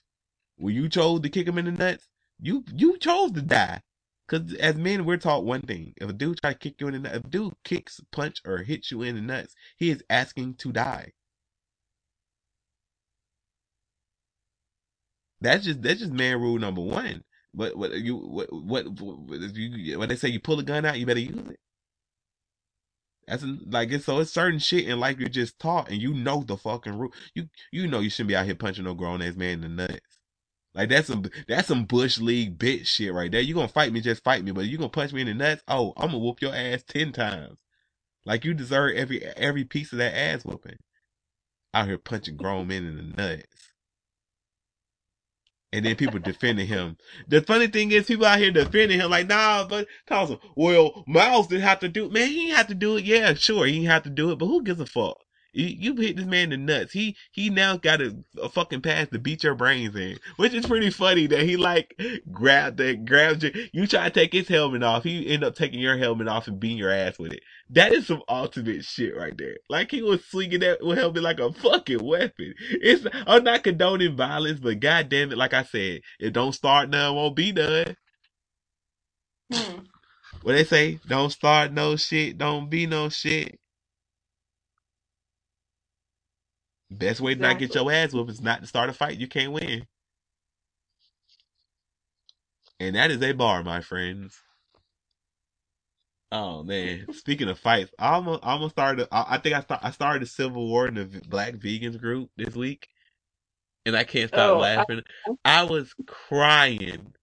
When 0.57 0.75
you 0.75 0.89
chose 0.89 1.21
to 1.21 1.29
kick 1.29 1.47
him 1.47 1.57
in 1.57 1.65
the 1.65 1.71
nuts, 1.71 2.09
you 2.41 2.65
you 2.75 2.97
chose 2.97 3.31
to 3.33 3.41
die. 3.41 3.81
Cause 4.27 4.53
as 4.55 4.75
men, 4.75 5.05
we're 5.05 5.17
taught 5.17 5.45
one 5.45 5.61
thing: 5.61 5.93
if 5.97 6.09
a 6.09 6.13
dude 6.13 6.39
try 6.41 6.51
to 6.53 6.59
kick 6.59 6.81
you 6.81 6.87
in 6.87 6.93
the 6.93 6.99
nuts, 6.99 7.17
if 7.17 7.25
a 7.25 7.29
dude 7.29 7.53
kicks, 7.63 8.01
punch, 8.11 8.41
or 8.45 8.57
hits 8.59 8.91
you 8.91 9.01
in 9.03 9.15
the 9.15 9.21
nuts, 9.21 9.55
he 9.77 9.89
is 9.89 10.03
asking 10.09 10.55
to 10.55 10.71
die. 10.73 11.13
That's 15.41 15.65
just 15.65 15.81
that's 15.81 15.99
just 15.99 16.11
man 16.11 16.41
rule 16.41 16.57
number 16.59 16.81
one. 16.81 17.23
What 17.53 17.75
what 17.77 17.93
you 17.93 18.17
what 18.17 18.51
what, 18.51 18.87
what 18.99 19.55
you 19.55 19.99
when 19.99 20.09
they 20.09 20.15
say 20.15 20.29
you 20.29 20.39
pull 20.39 20.59
a 20.59 20.63
gun 20.63 20.85
out, 20.85 20.99
you 20.99 21.05
better 21.05 21.19
use 21.19 21.49
it. 21.49 21.59
That's 23.27 23.43
like 23.65 23.91
it's 23.91 24.05
so 24.05 24.19
it's 24.19 24.31
certain 24.31 24.59
shit 24.59 24.87
and 24.87 24.99
like 24.99 25.19
you're 25.19 25.29
just 25.29 25.59
taught 25.59 25.89
and 25.89 26.01
you 26.01 26.13
know 26.13 26.43
the 26.43 26.57
fucking 26.57 26.97
rule. 26.97 27.13
You 27.35 27.49
you 27.71 27.87
know 27.87 27.99
you 27.99 28.09
shouldn't 28.09 28.29
be 28.29 28.35
out 28.35 28.45
here 28.45 28.55
punching 28.55 28.85
no 28.85 28.93
grown 28.93 29.21
ass 29.21 29.35
man 29.35 29.63
in 29.63 29.75
the 29.75 29.87
nuts. 29.87 30.19
Like 30.73 30.89
that's 30.89 31.07
some 31.07 31.25
that's 31.47 31.67
some 31.67 31.85
bush 31.85 32.19
league 32.19 32.57
bitch 32.57 32.87
shit 32.87 33.13
right 33.13 33.31
there. 33.31 33.41
You 33.41 33.53
gonna 33.53 33.67
fight 33.67 33.91
me, 33.91 34.01
just 34.01 34.23
fight 34.23 34.43
me. 34.43 34.51
But 34.51 34.65
you 34.65 34.77
gonna 34.77 34.89
punch 34.89 35.13
me 35.13 35.21
in 35.21 35.27
the 35.27 35.33
nuts? 35.33 35.63
Oh, 35.67 35.93
I'm 35.97 36.07
gonna 36.07 36.19
whoop 36.19 36.41
your 36.41 36.55
ass 36.55 36.83
ten 36.83 37.11
times. 37.11 37.57
Like 38.25 38.45
you 38.45 38.53
deserve 38.53 38.95
every 38.95 39.23
every 39.23 39.65
piece 39.65 39.91
of 39.91 39.99
that 39.99 40.15
ass 40.15 40.45
whooping. 40.45 40.77
Out 41.73 41.87
here 41.87 41.97
punching 41.97 42.37
grown 42.37 42.67
men 42.67 42.85
in 42.85 42.95
the 42.97 43.03
nuts 43.03 43.66
and 45.73 45.85
then 45.85 45.95
people 45.95 46.19
defending 46.19 46.67
him. 46.67 46.97
The 47.27 47.41
funny 47.41 47.67
thing 47.67 47.91
is, 47.91 48.05
people 48.05 48.25
out 48.25 48.39
here 48.39 48.51
defending 48.51 48.99
him 48.99 49.11
like, 49.11 49.27
nah, 49.27 49.67
but 49.67 49.87
Thompson, 50.07 50.39
well, 50.55 51.03
Myles 51.07 51.47
didn't 51.47 51.63
have 51.63 51.79
to 51.81 51.89
do, 51.89 52.09
man, 52.09 52.27
he 52.27 52.47
didn't 52.47 52.57
have 52.57 52.67
to 52.67 52.75
do 52.75 52.97
it. 52.97 53.05
Yeah, 53.05 53.33
sure, 53.33 53.65
he 53.65 53.73
didn't 53.73 53.87
have 53.87 54.03
to 54.03 54.09
do 54.09 54.31
it, 54.31 54.37
but 54.39 54.47
who 54.47 54.63
gives 54.63 54.79
a 54.79 54.85
fuck? 54.85 55.17
You, 55.57 55.93
you 55.93 55.95
hit 55.97 56.17
this 56.17 56.27
man 56.27 56.53
in 56.53 56.65
the 56.67 56.73
nuts. 56.73 56.93
He 56.93 57.17
he 57.33 57.49
now 57.51 57.77
got 57.77 58.01
a, 58.01 58.17
a 58.41 58.49
fucking 58.49 58.81
pass 58.83 59.09
to 59.09 59.19
beat 59.19 59.43
your 59.43 59.55
brains 59.55 59.95
in, 59.97 60.19
which 60.37 60.53
is 60.53 60.67
pretty 60.67 60.91
funny 60.91 61.27
that 61.27 61.43
he 61.43 61.57
like 61.57 61.99
grabbed 62.31 62.77
that 62.79 63.05
grabbed 63.05 63.43
you. 63.43 63.51
You 63.73 63.87
try 63.87 64.05
to 64.05 64.11
take 64.11 64.33
his 64.33 64.49
helmet 64.49 64.83
off. 64.83 65.03
He 65.03 65.27
end 65.29 65.43
up 65.43 65.55
taking 65.55 65.81
your 65.81 65.97
helmet 65.97 66.29
off 66.29 66.47
and 66.47 66.59
beating 66.61 66.77
your 66.79 66.91
ass 66.91 67.19
with 67.19 67.33
it. 67.33 67.43
That 67.71 67.93
is 67.93 68.07
some 68.07 68.23
ultimate 68.29 68.85
shit 68.85 69.17
right 69.17 69.37
there. 69.37 69.57
Like 69.69 69.91
he 69.91 70.03
was 70.03 70.25
swinging 70.25 70.61
that 70.61 70.79
helmet 70.83 71.23
like 71.23 71.41
a 71.41 71.53
fucking 71.53 72.05
weapon. 72.05 72.55
It's 72.71 73.05
I'm 73.27 73.43
not 73.43 73.63
condoning 73.65 74.17
violence, 74.17 74.61
but 74.61 74.79
god 74.81 75.09
damn 75.09 75.33
it, 75.33 75.39
like 75.39 75.55
I 75.55 75.63
said, 75.65 76.01
it 76.21 76.33
don't 76.33 76.53
start 76.53 76.89
now, 76.91 77.15
won't 77.15 77.35
be 77.37 77.51
done. 77.53 77.97
Hmm. 79.53 79.79
What 80.43 80.53
they 80.53 80.65
say? 80.65 80.99
Don't 81.07 81.31
start 81.31 81.73
no 81.73 81.97
shit, 81.97 82.37
don't 82.37 82.69
be 82.69 82.87
no 82.87 83.09
shit. 83.09 83.59
Best 86.91 87.21
way 87.21 87.35
to 87.35 87.41
not 87.41 87.57
get 87.59 87.73
Exactly. 87.73 87.81
your 87.83 87.91
ass 87.91 88.13
whooped 88.13 88.31
is 88.31 88.41
not 88.41 88.61
to 88.61 88.67
start 88.67 88.89
a 88.89 88.93
fight 88.93 89.17
you 89.19 89.27
can't 89.27 89.53
win. 89.53 89.85
And 92.79 92.95
that 92.95 93.11
is 93.11 93.21
a 93.23 93.33
bar, 93.33 93.63
my 93.63 93.81
friends. 93.81 94.37
Oh 96.31 96.63
man! 96.63 97.07
Speaking 97.13 97.49
of 97.49 97.59
fights, 97.59 97.91
I 97.99 98.15
almost, 98.15 98.41
I 98.43 98.51
almost 98.53 98.75
started. 98.75 99.07
I, 99.11 99.25
I 99.31 99.39
think 99.39 99.55
I 99.55 99.61
start, 99.61 99.81
I 99.83 99.91
started 99.91 100.23
a 100.23 100.27
civil 100.27 100.67
war 100.67 100.87
in 100.87 100.95
the 100.95 101.05
Black 101.27 101.55
Vegans 101.55 101.99
group 101.99 102.31
this 102.37 102.55
week, 102.55 102.89
and 103.85 103.95
I 103.97 104.03
can't 104.05 104.29
stop 104.29 104.51
Oh, 104.51 104.61
I- 104.77 104.77
laughing. 104.77 105.03
I 105.45 105.63
was 105.63 105.93
crying. 106.07 107.13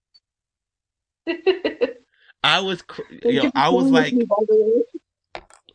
I 2.44 2.60
was, 2.60 2.82
cr- 2.82 3.02
yo, 3.22 3.50
I 3.54 3.70
was 3.70 3.90
like, 3.90 4.14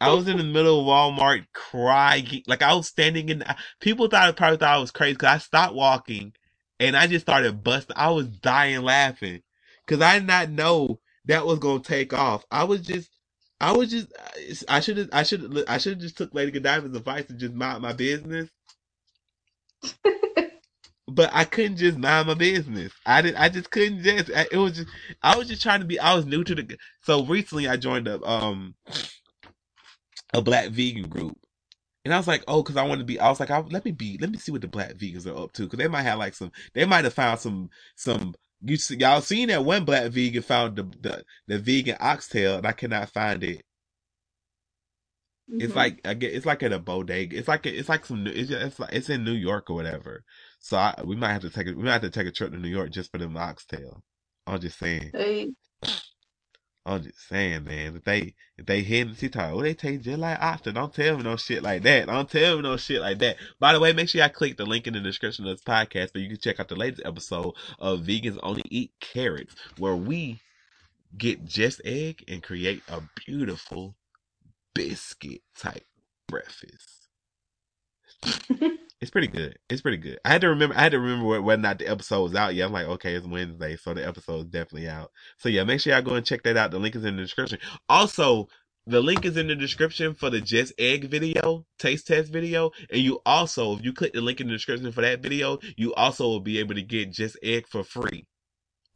I 0.02 0.14
was 0.14 0.28
in 0.28 0.38
the 0.38 0.44
middle 0.44 0.82
of 0.82 0.88
Walmart 0.88 1.46
crying. 1.54 2.44
Like 2.48 2.62
I 2.62 2.74
was 2.76 2.88
standing 2.88 3.30
in, 3.30 3.44
people 3.82 4.08
thought, 4.10 4.36
probably 4.38 4.58
thought 4.58 4.78
I 4.78 4.82
was 4.82 4.92
crazy 4.92 5.14
because 5.14 5.36
I 5.36 5.38
stopped 5.40 5.76
walking 5.76 6.34
and 6.80 6.98
I 6.98 7.08
just 7.08 7.26
started 7.26 7.64
busting. 7.64 7.96
I 7.98 8.12
was 8.12 8.28
dying 8.30 8.84
laughing 8.84 9.42
because 9.86 10.02
I 10.02 10.20
did 10.20 10.28
not 10.28 10.50
know 10.52 11.00
that 11.26 11.46
was 11.46 11.60
going 11.60 11.82
to 11.82 11.90
take 11.90 12.14
off. 12.14 12.46
I 12.52 12.66
was 12.66 12.82
just, 12.82 13.10
I 13.62 13.74
was 13.74 13.92
just, 13.92 14.08
I 14.70 14.82
should 14.82 14.98
have, 14.98 15.10
I 15.14 15.24
should, 15.24 15.66
I 15.68 15.80
should 15.80 15.94
have 15.94 16.02
just 16.02 16.18
took 16.18 16.34
Lady 16.34 16.52
Godiva's 16.52 16.96
advice 16.96 17.30
and 17.30 17.40
just 17.40 17.54
mind 17.54 17.82
my 17.84 17.94
business. 17.94 18.50
but 21.08 21.32
I 21.34 21.46
couldn't 21.46 21.78
just 21.78 22.00
mind 22.00 22.28
my 22.30 22.36
business. 22.36 22.94
I 23.06 23.22
did. 23.24 23.36
I 23.36 23.50
just 23.50 23.72
couldn't 23.72 24.04
just. 24.04 24.32
I- 24.36 24.48
It 24.52 24.58
was 24.58 24.74
just. 24.78 24.90
I 25.24 25.38
was 25.38 25.50
just 25.50 25.64
trying 25.64 25.82
to 25.82 25.88
be. 25.88 26.00
I 26.00 26.16
was 26.16 26.26
new 26.28 26.44
to 26.46 26.56
the. 26.56 26.78
So 27.04 27.26
recently, 27.26 27.70
I 27.70 27.78
joined 27.78 28.10
a 28.10 28.24
um 28.26 28.76
a 30.34 30.42
black 30.42 30.70
vegan 30.70 31.10
group, 31.10 31.38
and 32.06 32.14
I 32.14 32.18
was 32.18 32.28
like, 32.28 32.44
oh, 32.48 32.64
because 32.64 32.78
I 32.78 32.84
want 32.88 33.00
to 33.00 33.06
be. 33.06 33.20
I 33.20 33.30
was 33.30 33.40
like, 33.40 33.52
I, 33.52 33.60
let 33.60 33.86
me 33.86 33.92
be. 33.92 34.18
Let 34.20 34.32
me 34.32 34.38
see 34.38 34.52
what 34.52 34.62
the 34.62 34.68
black 34.68 34.94
vegans 34.96 35.28
are 35.28 35.38
up 35.44 35.54
to, 35.54 35.64
because 35.64 35.80
they 35.80 35.88
might 35.88 36.04
have 36.04 36.20
like 36.20 36.34
some. 36.36 36.52
They 36.74 36.86
might 36.86 37.06
have 37.06 37.14
found 37.14 37.40
some 37.40 37.70
some. 37.96 38.36
You 38.62 38.78
see, 38.78 38.98
y'all 38.98 39.22
seen 39.22 39.50
that 39.50 39.66
one 39.66 39.86
black 39.86 40.12
vegan 40.12 40.42
found 40.44 40.76
the 40.78 40.84
the, 41.02 41.24
the 41.48 41.60
vegan 41.60 41.98
oxtail, 42.00 42.58
and 42.58 42.68
I 42.68 42.72
cannot 42.74 43.10
find 43.10 43.44
it. 43.44 43.64
It's 45.60 45.74
Mhm. 45.74 45.76
like 45.76 46.02
I 46.08 46.14
get. 46.14 46.34
It's 46.34 46.46
like 46.46 46.64
at 46.64 46.74
a 46.74 46.80
bodega. 46.80 47.38
It's 47.38 47.48
like 47.48 47.66
it's 47.66 47.90
like 47.90 48.06
some. 48.06 48.26
It's 48.28 48.50
just, 48.50 48.62
it's 48.66 48.80
like 48.80 48.94
it's 48.94 49.10
in 49.10 49.24
New 49.24 49.34
York 49.34 49.70
or 49.70 49.76
whatever. 49.76 50.24
So 50.60 50.78
I, 50.78 51.02
we 51.06 51.16
might 51.16 51.34
have 51.34 51.42
to 51.42 51.50
take 51.50 51.68
a, 51.68 51.74
we 51.74 51.84
might 51.84 51.94
have 51.94 52.02
to 52.04 52.10
take 52.10 52.28
a 52.28 52.32
trip 52.32 52.52
to 52.52 52.58
New 52.58 52.70
York 52.70 52.92
just 52.92 53.12
for 53.12 53.18
the 53.18 53.28
oxtail. 53.38 54.04
I'm 54.48 54.60
just 54.60 54.80
saying. 54.80 55.12
Hey, 55.14 55.50
I'm 56.86 57.04
just 57.04 57.28
saying, 57.28 57.66
man. 57.66 57.98
If 57.98 58.04
they 58.04 58.34
if 58.58 58.66
they 58.66 58.82
hidden, 58.82 59.16
she 59.16 59.30
talk, 59.30 59.52
oh, 59.54 59.62
they 59.62 59.74
taste 59.74 60.04
just 60.04 60.18
like 60.20 60.42
oxtail. 60.42 60.74
Don't 60.74 60.94
tell 60.94 61.18
me 61.18 61.24
no 61.24 61.36
shit 61.36 61.62
like 61.62 61.84
that. 61.84 62.08
Don't 62.08 62.30
tell 62.30 62.56
me 62.56 62.62
no 62.64 62.78
shit 62.78 63.02
like 63.02 63.20
that. 63.20 63.38
By 63.60 63.74
the 63.74 63.80
way, 63.80 63.94
make 63.94 64.10
sure 64.10 64.22
y'all 64.22 64.30
click 64.30 64.58
the 64.58 64.66
link 64.66 64.88
in 64.88 64.94
the 64.94 65.00
description 65.00 65.46
of 65.46 65.52
this 65.52 65.64
podcast, 65.64 66.14
so 66.14 66.20
you 66.20 66.30
can 66.30 66.40
check 66.40 66.60
out 66.60 66.68
the 66.70 66.76
latest 66.76 67.06
episode 67.06 67.54
of 67.80 68.02
Vegans 68.02 68.40
Only 68.42 68.64
Eat 68.70 68.92
Carrots, 69.00 69.56
where 69.78 69.96
we 69.96 70.40
get 71.18 71.46
just 71.46 71.82
egg 71.86 72.24
and 72.28 72.42
create 72.42 72.82
a 72.88 73.02
beautiful 73.26 73.96
biscuit 74.74 75.42
type 75.58 75.86
breakfast. 76.28 77.08
It's 79.02 79.12
pretty 79.12 79.28
good. 79.28 79.58
It's 79.70 79.82
pretty 79.82 79.98
good. 79.98 80.20
I 80.26 80.30
had 80.30 80.42
to 80.42 80.50
remember. 80.50 80.76
I 80.76 80.82
had 80.82 80.92
to 80.92 81.00
remember 81.00 81.42
whether 81.42 81.60
or 81.60 81.62
not 81.62 81.80
the 81.80 81.88
episode 81.88 82.22
was 82.22 82.36
out 82.36 82.54
yet. 82.54 82.66
I'm 82.66 82.74
like, 82.74 82.88
okay, 82.88 83.14
it's 83.14 83.26
Wednesday, 83.26 83.78
so 83.78 83.94
the 83.94 84.06
episode 84.06 84.40
is 84.40 84.46
definitely 84.46 84.90
out. 84.90 85.12
So 85.38 85.48
yeah, 85.48 85.64
make 85.64 85.80
sure 85.80 85.94
y'all 85.94 86.02
go 86.02 86.16
and 86.16 86.26
check 86.26 86.44
that 86.44 86.58
out. 86.58 86.72
The 86.72 86.80
link 86.80 86.96
is 86.96 87.06
in 87.06 87.16
the 87.16 87.22
description. 87.22 87.60
Also, 87.88 88.50
the 88.86 89.00
link 89.00 89.24
is 89.24 89.38
in 89.38 89.48
the 89.48 89.56
description 89.56 90.16
for 90.16 90.30
the 90.30 90.42
Just 90.42 90.74
Egg 90.78 91.06
video, 91.10 91.66
taste 91.78 92.08
test 92.08 92.32
video, 92.32 92.72
and 92.92 93.02
you 93.02 93.22
also, 93.26 93.74
if 93.78 93.86
you 93.86 93.94
click 93.94 94.12
the 94.12 94.22
link 94.22 94.42
in 94.42 94.48
the 94.48 94.54
description 94.54 94.92
for 94.92 95.02
that 95.02 95.22
video, 95.22 95.60
you 95.78 95.94
also 95.94 96.26
will 96.26 96.42
be 96.42 96.60
able 96.60 96.76
to 96.76 96.82
get 96.82 97.12
Just 97.12 97.38
Egg 97.42 97.68
for 97.68 97.84
free 97.86 98.26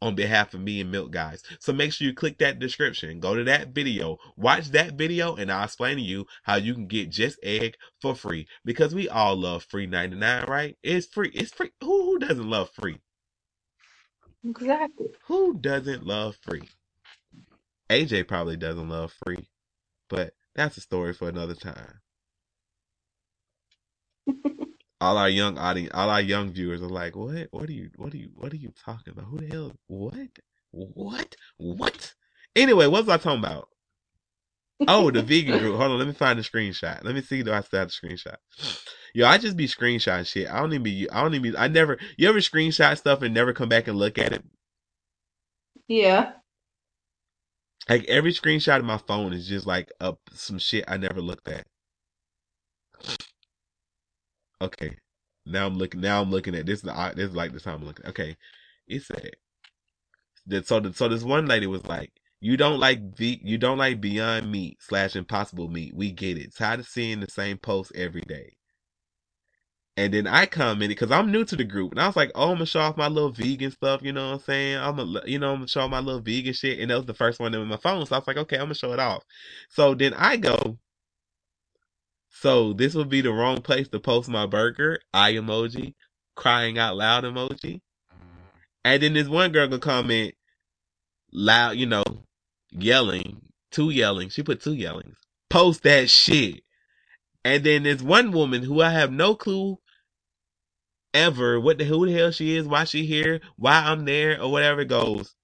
on 0.02 0.14
behalf 0.14 0.54
of 0.54 0.60
me 0.60 0.80
and 0.80 0.92
Mylk 0.92 1.10
Guys. 1.10 1.42
So 1.60 1.72
make 1.72 1.92
sure 1.92 2.06
you 2.06 2.14
click 2.14 2.38
that 2.38 2.58
description, 2.58 3.20
go 3.20 3.34
to 3.34 3.44
that 3.44 3.70
video, 3.70 4.18
watch 4.36 4.68
that 4.70 4.94
video, 4.94 5.36
and 5.36 5.50
I'll 5.52 5.64
explain 5.64 5.96
to 5.96 6.02
you 6.02 6.26
how 6.44 6.56
you 6.56 6.74
can 6.74 6.86
get 6.86 7.10
Just 7.10 7.38
Egg 7.42 7.76
for 8.00 8.14
free. 8.14 8.46
Because 8.64 8.94
we 8.94 9.08
all 9.08 9.36
love 9.36 9.64
free 9.64 9.86
99, 9.86 10.44
right? 10.48 10.76
It's 10.82 11.06
free. 11.06 11.30
It's 11.34 11.52
free. 11.52 11.70
Who, 11.82 12.04
who 12.04 12.18
doesn't 12.18 12.48
love 12.50 12.70
free? 12.70 13.00
exactly. 14.44 15.08
Who 15.26 15.58
doesn't 15.58 16.04
love 16.06 16.36
free? 16.42 16.68
AJ 17.90 18.28
probably 18.28 18.56
doesn't 18.56 18.88
love 18.88 19.14
free, 19.24 19.48
but 20.10 20.34
that's 20.54 20.76
a 20.78 20.80
story 20.82 21.14
for 21.14 21.28
another 21.28 21.54
time. 21.54 22.00
All 25.04 25.18
our 25.18 25.28
young 25.28 25.58
audience, 25.58 25.90
all 25.92 26.08
our 26.08 26.20
young 26.20 26.50
viewers 26.50 26.80
are 26.80 26.88
like, 26.88 27.14
"What? 27.14 27.48
What 27.50 27.68
are 27.68 27.72
you? 27.72 27.90
What 27.96 28.14
are 28.14 28.16
you? 28.16 28.30
What 28.34 28.52
are 28.52 28.56
you 28.56 28.72
talking 28.84 29.12
about? 29.12 29.26
Who 29.26 29.38
the 29.38 29.46
hell? 29.48 29.72
What? 29.86 30.30
What? 30.70 31.36
What?" 31.58 32.14
Anyway, 32.56 32.86
what 32.86 33.04
was 33.04 33.08
I 33.08 33.18
talking 33.18 33.40
about? 33.44 33.68
Oh, 34.88 35.10
the 35.10 35.22
vegan 35.22 35.58
group. 35.58 35.76
Hold 35.76 35.92
on, 35.92 35.98
let 35.98 36.06
me 36.06 36.14
find 36.14 36.38
the 36.38 36.42
screenshot. 36.42 37.04
Let 37.04 37.14
me 37.14 37.20
see. 37.20 37.42
Do 37.42 37.52
I 37.52 37.60
still 37.60 37.80
have 37.80 37.88
the 37.88 38.08
screenshot? 38.08 38.36
Yo, 39.14 39.26
I 39.26 39.38
just 39.38 39.56
be 39.56 39.66
screenshot 39.66 40.26
shit. 40.26 40.48
I 40.48 40.58
don't 40.60 40.72
even 40.72 40.82
be. 40.82 41.08
I 41.10 41.22
don't 41.22 41.34
even. 41.34 41.52
Be, 41.52 41.58
I 41.58 41.68
never. 41.68 41.98
You 42.16 42.28
ever 42.28 42.38
screenshot 42.38 42.96
stuff 42.96 43.22
and 43.22 43.34
never 43.34 43.52
come 43.52 43.68
back 43.68 43.86
and 43.88 43.98
look 43.98 44.18
at 44.18 44.32
it? 44.32 44.42
Yeah. 45.86 46.32
Like 47.88 48.04
every 48.06 48.32
screenshot 48.32 48.78
of 48.78 48.86
my 48.86 48.98
phone 48.98 49.34
is 49.34 49.46
just 49.46 49.66
like 49.66 49.92
up 50.00 50.18
some 50.32 50.58
shit 50.58 50.84
I 50.88 50.96
never 50.96 51.20
looked 51.20 51.48
at. 51.48 51.66
Okay, 54.60 54.96
now 55.46 55.66
I'm 55.66 55.76
looking. 55.76 56.00
Now 56.00 56.22
I'm 56.22 56.30
looking 56.30 56.54
at 56.54 56.66
this. 56.66 56.78
Is 56.78 56.82
the 56.82 57.12
this 57.16 57.30
is 57.30 57.36
like 57.36 57.52
the 57.52 57.60
time 57.60 57.76
I'm 57.80 57.86
looking. 57.86 58.06
Okay, 58.06 58.36
it 58.88 59.02
said 59.02 59.32
that. 60.46 60.66
So 60.66 60.80
the, 60.80 60.92
so 60.94 61.08
this 61.08 61.22
one 61.24 61.46
lady 61.46 61.66
was 61.66 61.86
like, 61.86 62.12
"You 62.40 62.56
don't 62.56 62.80
like 62.80 63.16
ve- 63.16 63.42
you 63.44 63.58
don't 63.58 63.78
like 63.78 64.00
Beyond 64.00 64.50
Meat 64.50 64.78
slash 64.80 65.16
Impossible 65.16 65.68
Meat. 65.68 65.94
We 65.94 66.12
get 66.12 66.38
it. 66.38 66.54
Tired 66.56 66.80
of 66.80 66.86
seeing 66.88 67.20
the 67.20 67.30
same 67.30 67.58
post 67.58 67.92
every 67.94 68.22
day." 68.22 68.56
And 69.96 70.12
then 70.12 70.26
I 70.26 70.46
commented 70.46 70.88
because 70.90 71.12
I'm 71.12 71.30
new 71.30 71.44
to 71.44 71.56
the 71.56 71.64
group, 71.64 71.92
and 71.92 72.00
I 72.00 72.06
was 72.08 72.16
like, 72.16 72.32
"Oh, 72.34 72.50
I'm 72.50 72.56
gonna 72.56 72.66
show 72.66 72.80
off 72.80 72.96
my 72.96 73.06
little 73.08 73.30
vegan 73.30 73.70
stuff." 73.70 74.02
You 74.02 74.12
know 74.12 74.28
what 74.30 74.34
I'm 74.36 74.40
saying? 74.40 74.78
I'm 74.78 74.96
gonna, 74.96 75.20
you 75.26 75.38
know, 75.38 75.50
I'm 75.52 75.58
gonna 75.58 75.68
show 75.68 75.82
off 75.82 75.90
my 75.90 76.00
little 76.00 76.20
vegan 76.20 76.52
shit, 76.54 76.80
and 76.80 76.90
that 76.90 76.96
was 76.96 77.06
the 77.06 77.14
first 77.14 77.38
one 77.40 77.54
in 77.54 77.66
my 77.68 77.76
phone. 77.76 78.04
So 78.06 78.16
I 78.16 78.18
was 78.18 78.26
like, 78.26 78.36
"Okay, 78.38 78.56
I'm 78.56 78.64
gonna 78.64 78.74
show 78.74 78.92
it 78.92 78.98
off." 79.00 79.22
So 79.70 79.94
then 79.94 80.14
I 80.14 80.36
go, 80.36 80.78
so 82.40 82.72
this 82.72 82.94
would 82.94 83.08
be 83.08 83.20
the 83.20 83.32
wrong 83.32 83.62
place 83.62 83.88
to 83.88 84.00
post 84.00 84.28
my 84.28 84.46
burger. 84.46 85.00
Eye 85.12 85.34
emoji, 85.34 85.94
crying 86.34 86.78
out 86.78 86.96
loud 86.96 87.24
emoji, 87.24 87.80
and 88.84 89.02
then 89.02 89.14
this 89.14 89.28
one 89.28 89.52
girl 89.52 89.66
gonna 89.68 89.78
comment 89.78 90.34
loud, 91.32 91.76
you 91.76 91.86
know, 91.86 92.04
yelling, 92.70 93.40
two 93.70 93.90
yelling. 93.90 94.28
She 94.28 94.42
put 94.42 94.62
two 94.62 94.74
yellings. 94.74 95.16
Post 95.48 95.84
that 95.84 96.10
shit. 96.10 96.62
And 97.44 97.62
then 97.64 97.84
there's 97.84 98.02
one 98.02 98.32
woman 98.32 98.62
who 98.62 98.80
I 98.82 98.90
have 98.90 99.12
no 99.12 99.34
clue 99.34 99.78
ever 101.12 101.60
what 101.60 101.78
the 101.78 101.84
who 101.84 102.06
the 102.06 102.12
hell 102.12 102.30
she 102.30 102.56
is, 102.56 102.66
why 102.66 102.84
she 102.84 103.06
here, 103.06 103.40
why 103.56 103.84
I'm 103.84 104.04
there, 104.04 104.40
or 104.42 104.50
whatever 104.50 104.80
it 104.82 104.88
goes. 104.88 105.34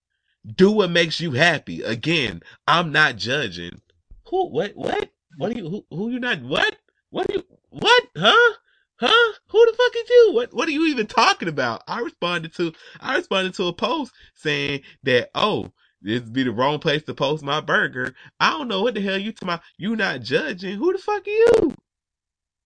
Do 0.46 0.70
what 0.72 0.90
makes 0.90 1.20
you 1.20 1.32
happy. 1.32 1.82
Again, 1.82 2.40
I'm 2.66 2.92
not 2.92 3.16
judging. 3.16 3.80
Who 4.26 4.48
what 4.48 4.72
what? 4.74 5.10
What 5.36 5.52
are 5.52 5.58
you 5.58 5.68
who 5.68 5.86
who 5.90 6.10
you 6.10 6.20
not 6.20 6.42
what? 6.42 6.76
What 7.10 7.30
are 7.30 7.34
you 7.34 7.44
what? 7.70 8.04
Huh? 8.16 8.54
Huh? 9.00 9.32
Who 9.48 9.66
the 9.66 9.72
fuck 9.76 9.96
is 9.96 10.10
you? 10.10 10.30
What 10.34 10.54
what 10.54 10.68
are 10.68 10.72
you 10.72 10.86
even 10.86 11.06
talking 11.06 11.48
about? 11.48 11.82
I 11.88 12.00
responded 12.00 12.54
to 12.56 12.72
I 13.00 13.16
responded 13.16 13.54
to 13.54 13.66
a 13.66 13.72
post 13.72 14.12
saying 14.34 14.82
that 15.04 15.30
oh 15.34 15.72
this 16.02 16.22
be 16.22 16.42
the 16.44 16.52
wrong 16.52 16.78
place 16.78 17.02
to 17.04 17.14
post 17.14 17.42
my 17.42 17.60
burger. 17.60 18.14
I 18.38 18.50
don't 18.50 18.68
know 18.68 18.82
what 18.82 18.94
the 18.94 19.00
hell 19.00 19.18
you 19.18 19.32
to 19.32 19.44
my 19.44 19.60
You 19.76 19.96
not 19.96 20.22
judging. 20.22 20.78
Who 20.78 20.92
the 20.92 20.98
fuck 20.98 21.26
are 21.26 21.30
you? 21.30 21.74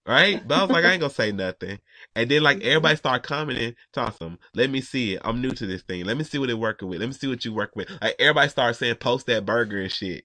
Right? 0.06 0.47
But 0.47 0.59
I 0.59 0.62
was 0.62 0.71
like, 0.71 0.85
I 0.85 0.92
ain't 0.92 1.00
gonna 1.00 1.12
say 1.12 1.33
nothing. 1.33 1.78
And 2.14 2.30
then 2.30 2.42
like 2.42 2.62
everybody 2.62 2.97
start 2.97 3.23
commenting, 3.23 3.75
talking 3.92 4.16
some, 4.18 4.38
let 4.54 4.71
me 4.71 4.80
see 4.83 5.14
it. 5.14 5.23
I'm 5.25 5.40
new 5.40 5.50
to 5.52 5.66
this 5.66 5.83
thing. 5.83 6.04
Let 6.04 6.16
me 6.18 6.25
see 6.25 6.38
what 6.38 6.50
it 6.50 6.54
working 6.59 6.88
with. 6.88 7.00
Let 7.00 7.06
me 7.06 7.14
see 7.14 7.26
what 7.26 7.44
you 7.44 7.54
work 7.54 7.75
with. 7.75 7.88
Like 8.02 8.16
everybody 8.18 8.50
started 8.50 8.75
saying 8.75 8.97
post 8.97 9.26
that 9.26 9.47
burger 9.47 9.80
and 9.80 9.90
shit. 9.90 10.25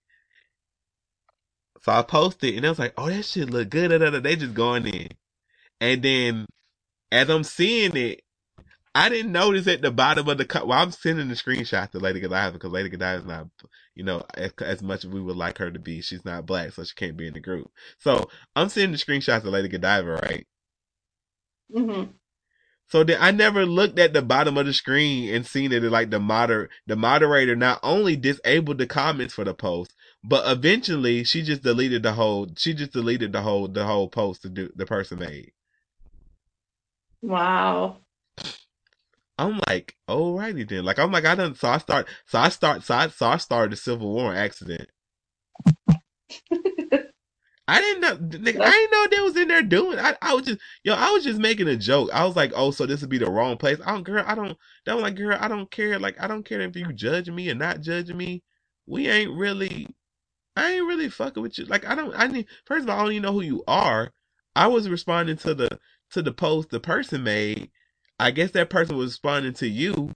So 1.82 1.92
I 1.92 2.02
posted 2.02 2.56
and 2.56 2.66
I 2.66 2.70
was 2.70 2.80
like, 2.80 2.94
oh 2.98 3.10
that 3.10 3.26
shit 3.26 3.50
look 3.50 3.70
good. 3.70 3.92
They 4.24 4.36
just 4.36 4.54
going 4.54 4.86
in. 4.88 5.10
And 5.80 6.02
then 6.02 6.46
as 7.12 7.30
I'm 7.30 7.44
seeing 7.44 7.96
it, 7.96 8.22
I 8.96 9.08
didn't 9.08 9.32
notice 9.32 9.68
at 9.68 9.82
the 9.82 9.92
bottom 9.92 10.28
of 10.28 10.38
the 10.38 10.46
cut. 10.46 10.68
Well, 10.68 10.80
I'm 10.80 10.92
sending 10.92 11.28
the 11.28 11.36
screenshot 11.36 11.92
to 11.92 12.00
Lady 12.00 12.20
Godiva 12.20 12.54
because 12.54 12.72
Lady 12.72 12.90
Godiva 12.90 13.20
is 13.20 13.26
not, 13.26 13.48
you 13.96 14.04
know, 14.04 14.24
as, 14.36 14.52
as, 14.60 14.82
much 14.82 15.06
as 15.06 15.12
we 15.12 15.22
would 15.22 15.38
like 15.38 15.60
her 15.60 15.70
to 15.70 15.80
be. 15.80 16.02
She's 16.02 16.26
not 16.26 16.48
black, 16.48 16.74
so 16.74 16.84
she 16.84 16.96
can't 16.96 17.16
be 17.16 17.28
in 17.28 17.34
the 17.34 17.40
group. 17.40 17.70
So 18.00 18.30
I'm 18.56 18.68
sending 18.68 18.92
the 18.92 18.98
screenshot 18.98 19.42
to 19.44 19.50
Lady 19.50 19.68
Godiva, 19.68 20.14
right? 20.14 20.48
Mm-hmm. 21.74 22.12
So 22.88 23.04
then 23.04 23.20
I 23.22 23.30
never 23.30 23.68
looked 23.68 24.00
at 24.00 24.14
the 24.14 24.24
bottom 24.24 24.58
of 24.58 24.66
the 24.66 24.74
screen 24.74 25.34
and 25.34 25.46
seen 25.46 25.70
that 25.70 25.84
like 25.84 26.10
the 26.10 26.20
moder 26.20 26.72
the 26.88 26.96
moderator 26.96 27.56
not 27.56 27.80
only 27.84 28.16
disabled 28.16 28.80
the 28.80 28.88
comments 28.88 29.36
for 29.36 29.44
the 29.46 29.54
post, 29.54 29.94
but 30.24 30.50
eventually 30.52 31.24
she 31.24 31.42
just 31.42 31.64
deleted 31.64 32.04
the 32.04 32.14
whole 32.14 32.48
she 32.58 32.74
just 32.74 32.94
deleted 32.94 33.32
the 33.32 33.42
whole 33.42 33.68
the 33.68 33.86
whole 33.86 34.10
post 34.10 34.44
the 34.44 34.70
the 34.76 34.86
person 34.86 35.20
made. 35.20 35.52
Wow. 37.22 37.98
I'm 39.38 39.62
like, 39.68 39.96
alrighty 40.10 40.68
then. 40.68 40.84
Like 40.84 41.00
I'm 41.00 41.12
like 41.12 41.26
I 41.26 41.36
done 41.36 41.56
so 41.56 41.70
I 41.70 41.78
start 41.78 42.08
so 42.26 42.40
I 42.40 42.50
start 42.50 42.84
so 42.84 42.96
I, 42.96 43.08
so 43.08 43.28
I 43.28 43.38
started 43.38 43.74
a 43.74 43.78
Civil 43.78 44.12
War 44.12 44.34
accident. 44.36 44.90
I 47.70 47.82
didn't 47.82 48.02
know, 48.02 48.16
nigga, 48.40 48.62
I 48.62 48.72
didn't 48.72 48.92
know 48.92 49.08
they 49.12 49.22
was 49.22 49.38
in 49.38 49.48
there 49.48 49.62
doing. 49.62 50.00
I, 50.00 50.18
I 50.24 50.34
was 50.34 50.48
just, 50.48 50.60
yo, 50.84 50.96
I 50.96 51.12
was 51.12 51.24
just 51.24 51.40
making 51.40 51.68
a 51.68 51.78
joke. 51.78 52.10
I 52.12 52.26
was 52.26 52.36
like, 52.36 52.52
oh, 52.56 52.72
so 52.72 52.88
this 52.88 53.02
would 53.02 53.12
be 53.12 53.20
the 53.20 53.30
wrong 53.30 53.58
place. 53.58 53.78
I 53.86 53.92
don't, 53.92 54.04
girl, 54.04 54.24
I 54.26 54.34
don't, 54.34 54.58
don't 54.86 55.02
like, 55.02 55.16
girl, 55.16 55.38
I 55.40 55.48
don't 55.48 55.70
care. 55.70 56.00
Like, 56.00 56.20
I 56.20 56.26
don't 56.26 56.44
care 56.44 56.62
if 56.62 56.76
you 56.76 56.92
judge 56.94 57.30
me 57.30 57.48
or 57.52 57.54
not 57.54 57.82
judging 57.82 58.18
me. 58.18 58.42
We 58.88 59.08
ain't 59.08 59.38
really, 59.38 59.88
I 60.60 60.74
ain't 60.74 60.88
really 60.88 61.10
fucking 61.10 61.44
with 61.44 61.58
you. 61.60 61.66
Like, 61.66 61.88
I 61.88 61.96
don't, 61.96 62.14
I 62.18 62.28
need, 62.28 62.48
first 62.66 62.84
of 62.86 62.90
all, 62.92 63.00
I 63.00 63.04
don't 63.04 63.14
even 63.14 63.24
know 63.24 63.34
who 63.34 63.42
you 63.42 63.64
are. 63.68 64.12
I 64.56 64.68
was 64.68 64.90
responding 64.90 65.38
to 65.40 65.54
the, 65.56 65.80
to 66.12 66.22
the 66.22 66.34
post 66.34 66.70
the 66.72 66.80
person 66.82 67.24
made. 67.24 67.72
I 68.20 68.32
guess 68.32 68.52
that 68.52 68.70
person 68.72 68.98
was 68.98 69.12
responding 69.12 69.54
to 69.56 69.68
you 69.70 70.14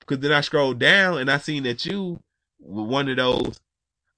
because 0.00 0.20
then 0.20 0.32
I 0.32 0.42
scrolled 0.42 0.78
down 0.80 1.18
and 1.18 1.30
I 1.30 1.38
seen 1.38 1.64
that 1.64 1.86
you 1.86 2.20
were 2.60 2.84
one 2.84 3.08
of 3.08 3.16
those 3.18 3.54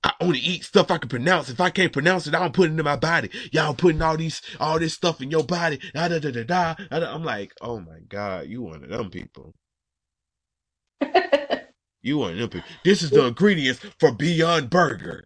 I 0.03 0.13
only 0.21 0.39
eat 0.39 0.65
stuff 0.65 0.91
I 0.91 0.99
can 0.99 1.09
pronounce. 1.11 1.51
If 1.51 1.61
I 1.61 1.71
can't 1.71 1.93
pronounce 1.93 2.27
it, 2.27 2.35
I 2.35 2.39
don't 2.41 2.55
put 2.55 2.71
it 2.71 2.79
in 2.79 2.85
my 2.85 2.97
body. 2.97 3.31
Y'all 3.53 3.75
putting 3.75 4.01
all 4.03 4.17
these, 4.17 4.41
all 4.59 4.79
this 4.79 4.95
stuff 4.95 5.21
in 5.21 5.31
your 5.31 5.45
body. 5.45 5.79
Da, 5.95 6.09
da, 6.09 6.19
da, 6.19 6.31
da, 6.31 6.45
da. 6.45 6.75
I'm 6.91 7.23
like, 7.25 7.53
oh 7.61 7.81
my 7.81 7.99
God, 8.09 8.47
you 8.49 8.63
one 8.63 8.83
of 8.85 8.89
them 8.91 9.11
people. 9.11 9.55
you 12.03 12.19
one 12.19 12.33
of 12.35 12.39
them 12.39 12.49
people. 12.51 12.69
This 12.85 13.03
is 13.03 13.13
the 13.13 13.27
ingredients 13.27 13.81
for 14.01 14.13
Beyond 14.13 14.71
Burger. 14.71 15.25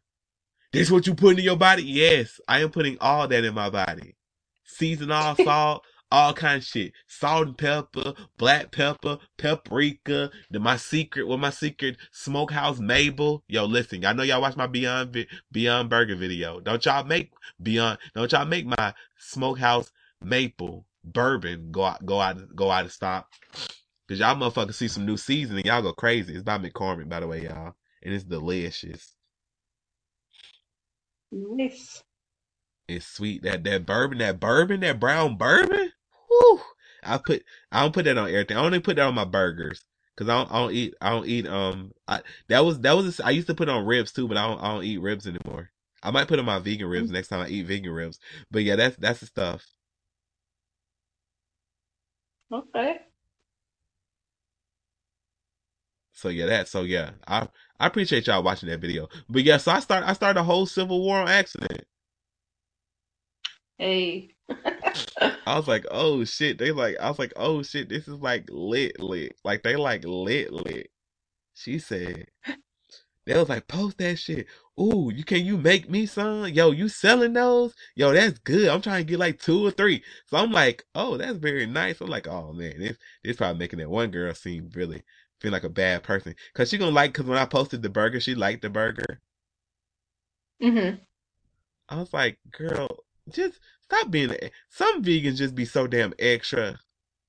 This 0.77 0.91
what 0.91 1.07
you 1.07 1.15
put 1.15 1.39
in 1.39 1.45
your 1.45 1.57
body? 1.57 1.83
Yes, 1.85 2.39
I 2.47 2.61
am 2.61 2.71
putting 2.71 2.99
all 3.01 3.27
that 3.27 3.45
in 3.45 3.55
my 3.55 3.71
body. 3.71 4.15
Season 4.63 5.11
all 5.11 5.35
salt, 5.45 5.83
all 6.13 6.35
kind 6.35 6.59
of 6.59 6.65
shit. 6.65 6.93
Salt 7.07 7.47
and 7.47 7.57
pepper, 7.57 8.13
black 8.37 8.73
pepper, 8.73 9.17
paprika, 9.39 10.31
the 10.51 10.61
my 10.61 10.77
secret, 10.77 11.27
what 11.27 11.39
my 11.41 11.49
secret 11.49 11.97
smokehouse 12.13 12.79
maple. 12.79 13.43
Yo, 13.49 13.65
listen, 13.65 14.05
I 14.05 14.13
know 14.13 14.23
y'all 14.23 14.43
watch 14.43 14.55
my 14.55 14.67
Beyond 14.67 15.27
Beyond 15.51 15.89
Burger 15.89 16.15
video. 16.15 16.61
Don't 16.61 16.85
y'all 16.85 17.05
make 17.05 17.33
Beyond, 17.63 17.97
don't 18.15 18.31
y'all 18.31 18.45
make 18.45 18.67
my 18.67 18.93
smokehouse 19.17 19.91
maple 20.23 20.85
bourbon 21.03 21.71
go 21.71 21.85
out, 21.85 22.05
go 22.05 22.21
out, 22.21 22.55
go 22.55 22.71
out 22.71 22.85
of 22.85 22.93
stock. 22.93 23.33
Cause 24.11 24.19
y'all 24.19 24.37
motherfuckers 24.37 24.75
see 24.75 24.89
some 24.89 25.07
new 25.07 25.17
seasoning, 25.17 25.65
y'all 25.65 25.81
go 25.81 25.95
crazy. 25.95 26.35
It's 26.35 26.43
by 26.43 26.59
McCormick, 26.59 27.09
by 27.09 27.21
the 27.21 27.27
way, 27.27 27.45
y'all. 27.45 27.75
And 28.03 28.13
it's 28.13 28.25
delicious. 28.25 29.16
Nice. 31.31 32.03
It's 32.89 33.07
sweet. 33.07 33.43
That 33.43 33.65
that 33.65 33.87
bourbon, 33.87 34.19
that 34.19 34.41
bourbon, 34.41 34.81
that 34.81 35.01
brown 35.01 35.37
bourbon. 35.37 35.93
Whew. 36.29 36.61
I 37.03 37.19
put 37.19 37.45
I 37.73 37.83
don't 37.83 37.93
put 37.95 38.05
that 38.07 38.19
on 38.19 38.29
everything. 38.29 38.57
I 38.57 38.61
only 38.65 38.81
put 38.81 38.97
that 38.97 39.07
on 39.07 39.15
my 39.15 39.25
burgers 39.25 39.85
because 40.15 40.29
I 40.29 40.37
don't, 40.39 40.53
I 40.53 40.59
don't 40.61 40.73
eat 40.73 40.95
I 41.01 41.11
don't 41.11 41.27
eat 41.27 41.47
um 41.47 41.93
I 42.09 42.23
that 42.49 42.65
was 42.65 42.81
that 42.81 42.93
was 42.97 43.21
I 43.21 43.31
used 43.31 43.47
to 43.49 43.55
put 43.55 43.69
on 43.69 43.87
ribs 43.87 44.13
too, 44.13 44.29
but 44.29 44.37
I 44.37 44.47
don't 44.47 44.61
I 44.61 44.69
don't 44.75 44.85
eat 44.85 44.99
ribs 44.99 45.27
anymore. 45.27 45.71
I 46.03 46.11
might 46.11 46.29
put 46.29 46.39
on 46.39 46.45
my 46.45 46.59
vegan 46.59 46.89
ribs 46.89 47.11
next 47.11 47.29
time 47.29 47.41
I 47.41 47.49
eat 47.49 47.67
vegan 47.67 47.93
ribs. 47.93 48.19
But 48.51 48.63
yeah, 48.65 48.77
that's 48.77 48.97
that's 48.97 49.21
the 49.21 49.27
stuff. 49.27 49.67
Okay. 52.51 53.07
So 56.13 56.29
yeah, 56.29 56.47
that 56.47 56.69
so 56.69 56.83
yeah, 56.83 57.13
I 57.29 57.49
I 57.81 57.87
appreciate 57.87 58.27
y'all 58.27 58.43
watching 58.43 58.69
that 58.69 58.81
video. 58.81 59.09
But 59.29 59.45
yeah, 59.45 59.59
so 59.59 59.73
I 59.73 59.81
start 59.81 60.05
I 60.05 60.13
started 60.15 60.41
a 60.41 60.45
whole 60.45 60.67
civil 60.67 61.01
war 61.03 61.19
on 61.21 61.29
accident. 61.29 61.85
Hey. 63.79 64.31
I 65.21 65.57
was 65.57 65.69
like, 65.69 65.87
oh 65.91 66.25
shit. 66.25 66.59
They 66.59 66.73
like, 66.73 66.97
I 67.01 67.09
was 67.09 67.19
like, 67.19 67.33
oh 67.37 67.63
shit, 67.63 67.89
this 67.89 68.09
is 68.09 68.15
like 68.21 68.49
lit, 68.51 69.01
lit. 69.01 69.37
Like 69.45 69.63
they 69.63 69.77
like 69.77 70.05
lit, 70.05 70.53
lit. 70.53 70.91
She 71.55 71.79
said, 71.79 72.27
they 73.27 73.37
was 73.37 73.49
like, 73.49 73.67
post 73.69 73.99
that 73.99 74.19
shit. 74.19 74.47
Ooh, 74.81 75.11
you 75.15 75.25
can 75.25 75.45
you 75.45 75.57
make 75.57 75.91
me 75.91 76.07
some? 76.07 76.47
Yo, 76.49 76.71
you 76.71 76.89
selling 76.89 77.33
those? 77.33 77.75
Yo, 77.97 78.13
that's 78.13 78.39
good. 78.41 78.69
I'm 78.69 78.83
trying 78.83 79.05
to 79.05 79.11
get 79.11 79.19
like 79.19 79.41
two 79.41 79.67
or 79.67 79.71
three. 79.73 80.03
So 80.27 80.37
I'm 80.37 80.53
like, 80.53 80.85
oh, 80.95 81.17
that's 81.17 81.39
very 81.39 81.67
nice. 81.67 82.01
I'm 82.01 82.09
like, 82.09 82.29
oh 82.29 82.53
man, 82.53 82.79
this 82.79 82.97
this 83.25 83.37
probably 83.37 83.59
making 83.59 83.81
that 83.81 83.91
one 83.91 84.11
girl 84.11 84.33
seem 84.35 84.71
really 84.75 85.03
feel 85.41 85.53
like 85.53 85.65
a 85.65 85.69
bad 85.69 86.03
person. 86.03 86.35
Cause 86.55 86.71
she 86.71 86.79
gonna 86.79 86.91
like, 86.91 87.15
cause 87.15 87.27
when 87.27 87.39
I 87.39 87.45
posted 87.45 87.83
the 87.83 87.89
burger, 87.89 88.21
she 88.21 88.35
liked 88.35 88.63
the 88.63 88.71
burger. 88.71 89.21
Mm-hmm. 90.63 90.97
I 91.89 91.97
was 91.97 92.13
like, 92.13 92.39
girl, 92.51 92.89
just 93.31 93.61
stop 93.83 94.11
being. 94.11 94.31
A, 94.31 94.51
some 94.69 95.03
vegans 95.03 95.37
just 95.37 95.55
be 95.55 95.65
so 95.65 95.87
damn 95.87 96.15
extra. 96.19 96.79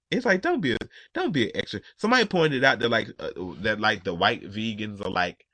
It's 0.09 0.25
like 0.25 0.41
don't 0.41 0.61
be 0.61 0.73
a, 0.73 0.77
don't 1.13 1.33
be 1.33 1.45
an 1.45 1.51
extra. 1.55 1.81
Somebody 1.97 2.25
pointed 2.25 2.63
out 2.63 2.79
that 2.79 2.89
like 2.89 3.09
uh, 3.19 3.31
that 3.61 3.79
like 3.79 4.03
the 4.03 4.13
white 4.13 4.43
vegans 4.43 5.05
are 5.05 5.09
like, 5.09 5.45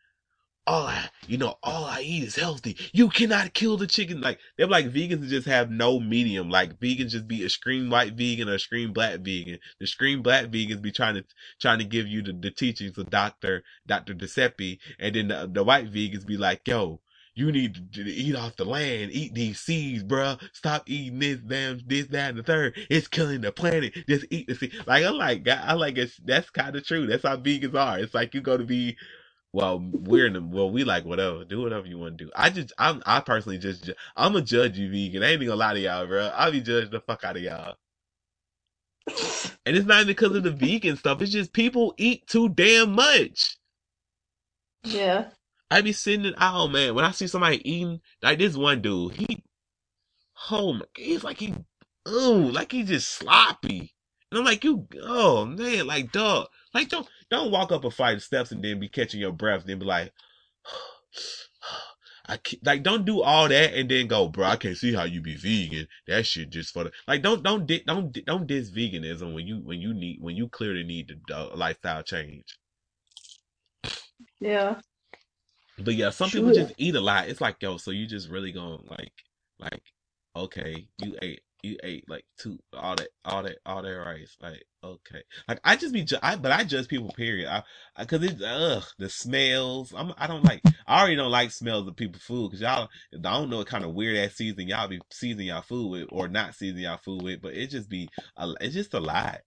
all 0.65 0.87
I 0.87 1.09
you 1.27 1.37
know 1.37 1.55
all 1.63 1.85
I 1.85 2.01
eat 2.01 2.23
is 2.23 2.35
healthy. 2.35 2.77
You 2.93 3.09
cannot 3.09 3.53
kill 3.53 3.77
the 3.77 3.87
chicken. 3.87 4.21
Like 4.21 4.39
they're 4.57 4.67
like 4.67 4.91
vegans 4.91 5.27
just 5.27 5.47
have 5.47 5.69
no 5.69 5.99
medium. 5.99 6.49
Like 6.49 6.79
vegans 6.79 7.09
just 7.09 7.27
be 7.27 7.43
a 7.43 7.49
scream 7.49 7.89
white 7.89 8.13
vegan 8.13 8.49
or 8.49 8.55
a 8.55 8.59
scream 8.59 8.93
black 8.93 9.19
vegan. 9.19 9.59
The 9.79 9.87
scream 9.87 10.21
black 10.21 10.45
vegans 10.45 10.81
be 10.81 10.91
trying 10.91 11.15
to 11.15 11.25
trying 11.59 11.79
to 11.79 11.85
give 11.85 12.07
you 12.07 12.21
the, 12.21 12.33
the 12.33 12.51
teachings 12.51 12.97
of 12.97 13.09
Doctor 13.09 13.63
Doctor 13.87 14.13
Giuseppe, 14.13 14.79
and 14.99 15.15
then 15.15 15.27
the, 15.29 15.49
the 15.51 15.63
white 15.63 15.91
vegans 15.91 16.25
be 16.25 16.37
like, 16.37 16.61
yo 16.67 17.01
you 17.35 17.51
need 17.51 17.93
to 17.93 18.01
eat 18.03 18.35
off 18.35 18.55
the 18.57 18.65
land, 18.65 19.11
eat 19.11 19.33
these 19.33 19.59
seeds, 19.59 20.03
bruh. 20.03 20.39
Stop 20.53 20.83
eating 20.87 21.19
this, 21.19 21.39
damn, 21.39 21.79
this, 21.87 22.07
that, 22.07 22.29
and 22.29 22.39
the 22.39 22.43
third. 22.43 22.77
It's 22.89 23.07
killing 23.07 23.41
the 23.41 23.51
planet. 23.51 23.93
Just 24.07 24.25
eat 24.29 24.47
the 24.47 24.55
seed. 24.55 24.73
Like, 24.85 25.03
I 25.03 25.09
like, 25.09 25.47
I 25.47 25.73
like 25.73 25.97
it. 25.97 26.11
That's 26.23 26.49
kind 26.51 26.75
of 26.75 26.85
true. 26.85 27.07
That's 27.07 27.23
how 27.23 27.37
vegans 27.37 27.73
are. 27.73 27.99
It's 27.99 28.13
like 28.13 28.33
you 28.33 28.41
go 28.41 28.57
to 28.57 28.63
be, 28.63 28.97
well, 29.53 29.79
we're 29.91 30.25
in 30.25 30.33
the, 30.33 30.41
well, 30.41 30.69
we 30.71 30.83
like 30.83 31.05
whatever. 31.05 31.45
Do 31.45 31.61
whatever 31.61 31.85
you 31.85 31.99
want 31.99 32.17
to 32.17 32.25
do. 32.25 32.31
I 32.35 32.49
just, 32.49 32.73
I'm, 32.79 33.03
I 33.05 33.19
personally 33.19 33.59
just, 33.59 33.89
I'm 34.17 34.35
a 34.35 34.41
judge 34.41 34.79
you 34.79 34.89
vegan. 34.89 35.23
I 35.23 35.31
ain't 35.31 35.41
gonna 35.41 35.55
lie 35.55 35.75
to 35.75 35.79
y'all, 35.79 36.07
bro. 36.07 36.31
I'll 36.35 36.51
be 36.51 36.59
judging 36.59 36.89
the 36.89 36.99
fuck 36.99 37.23
out 37.23 37.37
of 37.37 37.43
y'all. 37.43 37.75
And 39.65 39.77
it's 39.77 39.85
not 39.85 39.97
even 40.01 40.07
because 40.07 40.35
of 40.35 40.43
the 40.43 40.51
vegan 40.51 40.97
stuff. 40.97 41.21
It's 41.21 41.31
just 41.31 41.53
people 41.53 41.93
eat 41.97 42.25
too 42.27 42.49
damn 42.49 42.93
much. 42.93 43.57
Yeah. 44.83 45.27
I 45.69 45.81
be 45.81 45.93
sitting 45.93 46.25
in, 46.25 46.35
oh 46.39 46.67
man, 46.67 46.95
when 46.95 47.05
I 47.05 47.11
see 47.11 47.27
somebody 47.27 47.61
eating, 47.69 48.01
like 48.21 48.39
this 48.39 48.55
one 48.55 48.81
dude, 48.81 49.13
he, 49.13 49.43
oh 50.51 50.73
my, 50.73 50.85
he's 50.95 51.23
like 51.23 51.37
he, 51.37 51.53
oh, 52.05 52.49
like 52.53 52.71
he 52.71 52.83
just 52.83 53.09
sloppy. 53.09 53.93
And 54.33 54.39
I'm 54.39 54.45
like, 54.45 54.63
you, 54.63 54.87
oh 55.03 55.45
man, 55.45 55.85
like 55.85 56.11
dog, 56.11 56.47
like 56.73 56.89
don't, 56.89 57.07
don't 57.29 57.51
walk 57.51 57.71
up 57.71 57.85
a 57.85 57.91
flight 57.91 58.15
of 58.15 58.23
steps 58.23 58.51
and 58.51 58.63
then 58.63 58.79
be 58.79 58.89
catching 58.89 59.19
your 59.19 59.31
breath, 59.31 59.63
then 59.63 59.77
be 59.77 59.85
like, 59.85 60.11
I 62.25 62.37
can't, 62.37 62.65
like 62.65 62.81
don't 62.81 63.05
do 63.05 63.21
all 63.21 63.47
that 63.47 63.75
and 63.75 63.87
then 63.87 64.07
go, 64.07 64.27
bro. 64.29 64.47
I 64.47 64.55
can't 64.55 64.75
see 64.75 64.91
how 64.91 65.03
you 65.03 65.21
be 65.21 65.35
vegan. 65.35 65.87
That 66.07 66.25
shit 66.25 66.49
just 66.49 66.73
for 66.73 66.85
the 66.85 66.91
like. 67.07 67.21
Don't 67.21 67.43
don't 67.43 67.67
don't 67.85 68.25
don't 68.25 68.47
diss 68.47 68.71
veganism 68.71 69.35
when 69.35 69.45
you 69.45 69.57
when 69.57 69.79
you 69.79 69.93
need 69.93 70.17
when 70.19 70.35
you 70.35 70.49
clearly 70.49 70.83
need 70.83 71.15
the 71.27 71.37
uh, 71.37 71.55
lifestyle 71.55 72.01
change. 72.01 72.57
Yeah. 74.39 74.79
But 75.77 75.93
yeah, 75.93 76.09
some 76.09 76.31
people 76.31 76.53
just 76.53 76.73
eat 76.77 76.95
a 76.95 77.01
lot. 77.01 77.27
It's 77.27 77.41
like, 77.41 77.61
yo, 77.61 77.77
so 77.77 77.91
you 77.91 78.07
just 78.07 78.29
really 78.29 78.51
gonna 78.51 78.77
like, 78.89 79.13
like, 79.59 79.83
okay, 80.35 80.87
you 80.97 81.15
ate, 81.21 81.41
you 81.63 81.77
ate 81.83 82.09
like 82.09 82.25
two, 82.37 82.59
all 82.73 82.95
that, 82.95 83.09
all 83.25 83.43
that, 83.43 83.57
all 83.65 83.81
that 83.83 83.89
rice. 83.89 84.37
Like, 84.41 84.63
okay, 84.83 85.21
like 85.47 85.59
I 85.63 85.75
just 85.77 85.93
be, 85.93 86.03
ju- 86.03 86.17
I, 86.23 86.35
but 86.37 86.51
I 86.51 86.63
judge 86.65 86.87
people. 86.89 87.11
Period. 87.11 87.49
I, 87.49 87.63
I 87.97 88.05
cause 88.05 88.23
it's 88.23 88.41
ugh, 88.43 88.83
the 88.99 89.09
smells. 89.09 89.93
I'm, 89.97 90.13
I 90.17 90.27
don't 90.27 90.45
like. 90.45 90.63
I 90.87 90.99
already 91.01 91.17
don't 91.17 91.31
like 91.31 91.51
smells 91.51 91.87
of 91.87 91.95
people's 91.95 92.23
food 92.23 92.51
because 92.51 92.61
y'all, 92.61 92.89
I 93.13 93.17
don't 93.19 93.49
know 93.49 93.57
what 93.57 93.67
kind 93.67 93.85
of 93.85 93.93
weird 93.95 94.17
ass 94.17 94.35
season 94.35 94.67
y'all 94.67 94.87
be 94.89 95.01
seasoning 95.11 95.47
y'all 95.47 95.61
food 95.63 95.89
with 95.91 96.07
or 96.11 96.27
not 96.27 96.55
seasoning 96.55 96.83
y'all 96.85 96.97
food 96.97 97.23
with, 97.23 97.41
but 97.41 97.55
it 97.55 97.69
just 97.71 97.89
be, 97.89 98.09
a, 98.37 98.51
it's 98.61 98.75
just 98.75 98.93
a 98.93 98.99
lot. 98.99 99.41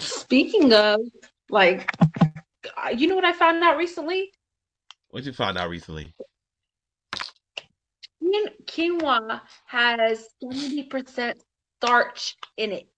Speaking 0.00 0.72
of 0.72 1.00
like 1.50 1.90
uh, 2.76 2.90
you 2.90 3.08
know 3.08 3.16
what 3.16 3.24
I 3.24 3.32
found 3.32 3.62
out 3.62 3.76
recently? 3.78 4.32
What 5.10 5.24
you 5.24 5.32
find 5.32 5.58
out 5.58 5.70
recently? 5.70 6.14
Quinoa 8.66 9.40
has 9.66 10.28
70% 10.42 11.34
starch 11.80 12.36
in 12.56 12.72
it. 12.72 12.88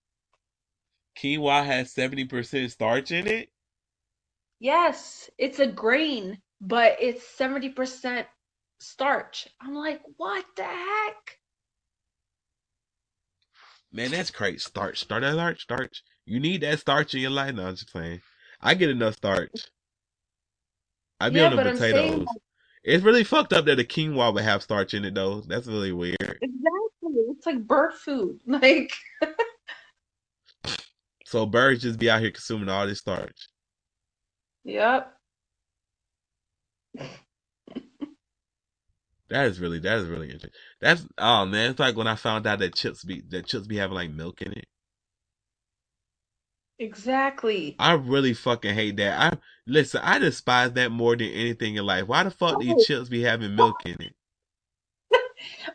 Quinoa 1.18 1.64
has 1.64 1.94
70% 1.94 2.70
starch 2.70 3.10
in 3.12 3.26
it? 3.26 3.50
Yes, 4.60 5.30
it's 5.38 5.58
a 5.58 5.66
grain, 5.66 6.38
but 6.60 6.96
it's 7.00 7.24
70% 7.38 8.26
starch. 8.80 9.48
I'm 9.60 9.74
like, 9.74 10.02
what 10.16 10.44
the 10.56 10.64
heck? 10.64 11.38
Man, 13.92 14.10
that's 14.12 14.30
great. 14.30 14.60
Starch, 14.60 15.00
starch, 15.00 15.24
starch, 15.32 15.62
starch. 15.62 16.02
You 16.26 16.40
need 16.40 16.60
that 16.62 16.78
starch 16.80 17.14
in 17.14 17.20
your 17.20 17.30
life. 17.30 17.54
No, 17.54 17.66
I'm 17.66 17.74
just 17.74 17.90
playing. 17.90 18.20
I 18.60 18.74
get 18.74 18.90
enough 18.90 19.14
starch. 19.16 19.68
I 21.20 21.30
be 21.30 21.40
Yeah, 21.40 21.46
on 21.46 21.50
the 21.52 21.56
but 21.56 21.66
I'm 21.66 21.80
saying, 21.80 22.12
potatoes. 22.12 22.28
It's 22.84 23.04
really 23.04 23.24
fucked 23.24 23.52
up 23.52 23.66
that 23.66 23.80
a 23.80 23.84
quinoa 23.84 24.32
would 24.34 24.42
have 24.44 24.62
starch 24.62 24.94
in 24.94 25.04
it, 25.04 25.14
though. 25.14 25.40
That's 25.42 25.66
really 25.66 25.92
weird. 25.92 26.40
Exactly. 26.42 27.24
It's 27.30 27.46
like 27.46 27.66
bird 27.66 27.94
food. 27.94 28.40
Like, 28.46 28.92
So 31.24 31.46
birds 31.46 31.82
just 31.82 31.98
be 31.98 32.10
out 32.10 32.20
here 32.20 32.30
consuming 32.30 32.68
all 32.68 32.86
this 32.86 32.98
starch. 32.98 33.48
yep. 34.64 35.14
That 39.30 39.46
is 39.46 39.60
really, 39.60 39.78
that 39.80 39.98
is 39.98 40.08
really 40.08 40.26
interesting. 40.26 40.50
That's 40.80 41.06
oh 41.16 41.46
man, 41.46 41.70
it's 41.70 41.80
like 41.80 41.96
when 41.96 42.06
I 42.08 42.16
found 42.16 42.46
out 42.46 42.58
that 42.58 42.74
chips 42.74 43.04
be 43.04 43.22
that 43.28 43.46
chips 43.46 43.66
be 43.66 43.76
having 43.76 43.94
like 43.94 44.10
milk 44.10 44.42
in 44.42 44.52
it. 44.52 44.66
Exactly. 46.80 47.76
I 47.78 47.92
really 47.92 48.32
fucking 48.32 48.74
hate 48.74 48.96
that. 48.96 49.34
I 49.34 49.38
listen, 49.66 50.00
I 50.02 50.18
despise 50.18 50.72
that 50.72 50.90
more 50.90 51.14
than 51.14 51.28
anything 51.28 51.76
in 51.76 51.84
life. 51.84 52.06
Why 52.06 52.22
the 52.22 52.30
fuck 52.30 52.58
do 52.58 52.66
these 52.66 52.74
oh. 52.78 52.84
chips 52.84 53.10
be 53.10 53.20
having 53.20 53.54
milk 53.54 53.84
in 53.84 53.96
it? 54.00 54.14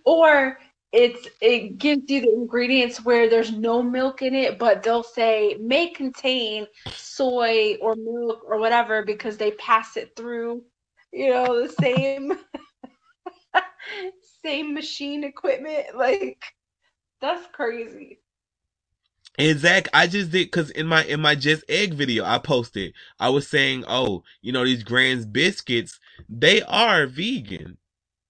Or 0.03 0.57
it's 0.91 1.27
it 1.41 1.77
gives 1.77 2.09
you 2.09 2.21
the 2.21 2.33
ingredients 2.33 3.03
where 3.03 3.29
there's 3.29 3.51
no 3.51 3.83
milk 3.83 4.23
in 4.23 4.33
it, 4.33 4.57
but 4.57 4.81
they'll 4.81 5.03
say 5.03 5.57
may 5.59 5.89
contain 5.89 6.65
soy 6.89 7.75
or 7.81 7.95
milk 7.95 8.41
or 8.45 8.59
whatever 8.59 9.03
because 9.03 9.37
they 9.37 9.51
pass 9.51 9.97
it 9.97 10.15
through, 10.15 10.63
you 11.11 11.29
know, 11.29 11.67
the 11.67 11.73
same 11.81 12.33
same 14.43 14.73
machine 14.73 15.23
equipment. 15.23 15.95
Like, 15.95 16.43
that's 17.21 17.45
crazy. 17.51 18.19
And 19.39 19.59
Zach, 19.59 19.89
I 19.93 20.07
just 20.07 20.31
did 20.31 20.47
because 20.47 20.71
in 20.71 20.87
my 20.87 21.05
in 21.05 21.21
my 21.21 21.35
just 21.35 21.63
egg 21.69 21.95
video 21.95 22.25
I 22.25 22.39
posted, 22.39 22.93
I 23.19 23.29
was 23.29 23.47
saying, 23.47 23.85
oh, 23.87 24.23
you 24.41 24.53
know 24.53 24.65
these 24.65 24.83
Grand's 24.83 25.25
biscuits, 25.27 25.99
they 26.29 26.63
are 26.63 27.07
vegan. 27.07 27.77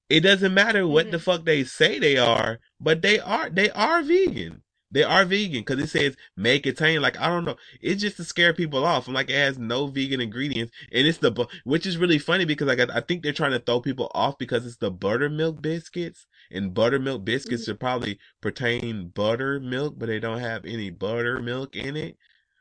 It 0.09 0.21
doesn't 0.21 0.53
matter 0.55 0.87
what 0.87 1.11
the 1.11 1.17
Mhm. 1.17 1.21
fuck 1.21 1.45
they 1.45 1.65
say 1.65 1.99
they 1.99 2.17
are, 2.17 2.59
but 2.81 3.03
they 3.03 3.19
are 3.19 3.49
they 3.51 3.71
are 3.71 4.03
vegan. 4.03 4.63
They 4.95 5.03
are 5.03 5.25
vegan 5.25 5.61
because 5.61 5.79
it 5.83 5.89
says 5.89 6.17
may 6.37 6.59
contain 6.59 7.03
like 7.03 7.19
I 7.21 7.27
don't 7.29 7.45
know. 7.45 7.57
It's 7.81 8.01
just 8.01 8.17
to 8.17 8.25
scare 8.25 8.55
people 8.55 8.85
off. 8.85 9.07
I'm 9.09 9.15
like 9.15 9.29
it 9.29 9.35
has 9.35 9.59
no 9.59 9.87
vegan 9.87 10.21
ingredients, 10.21 10.73
and 10.91 11.07
it's 11.07 11.19
the 11.19 11.47
which 11.65 11.85
is 11.85 11.99
really 11.99 12.19
funny 12.19 12.45
because 12.45 12.67
like 12.69 12.81
I, 12.81 12.99
I 12.99 13.01
think 13.01 13.23
they're 13.23 13.33
trying 13.33 13.51
to 13.53 13.59
throw 13.59 13.81
people 13.81 14.11
off 14.15 14.39
because 14.39 14.65
it's 14.65 14.77
the 14.77 14.91
buttermilk 14.91 15.61
biscuits, 15.61 16.27
and 16.51 16.73
buttermilk 16.73 17.25
biscuits 17.25 17.63
Mhm. 17.63 17.67
should 17.67 17.81
probably 17.81 18.19
pertain 18.41 19.09
buttermilk, 19.09 19.99
but 19.99 20.07
they 20.07 20.19
don't 20.21 20.39
have 20.41 20.65
any 20.65 20.91
buttermilk 20.91 21.77
in 21.77 21.97
it. 21.97 22.17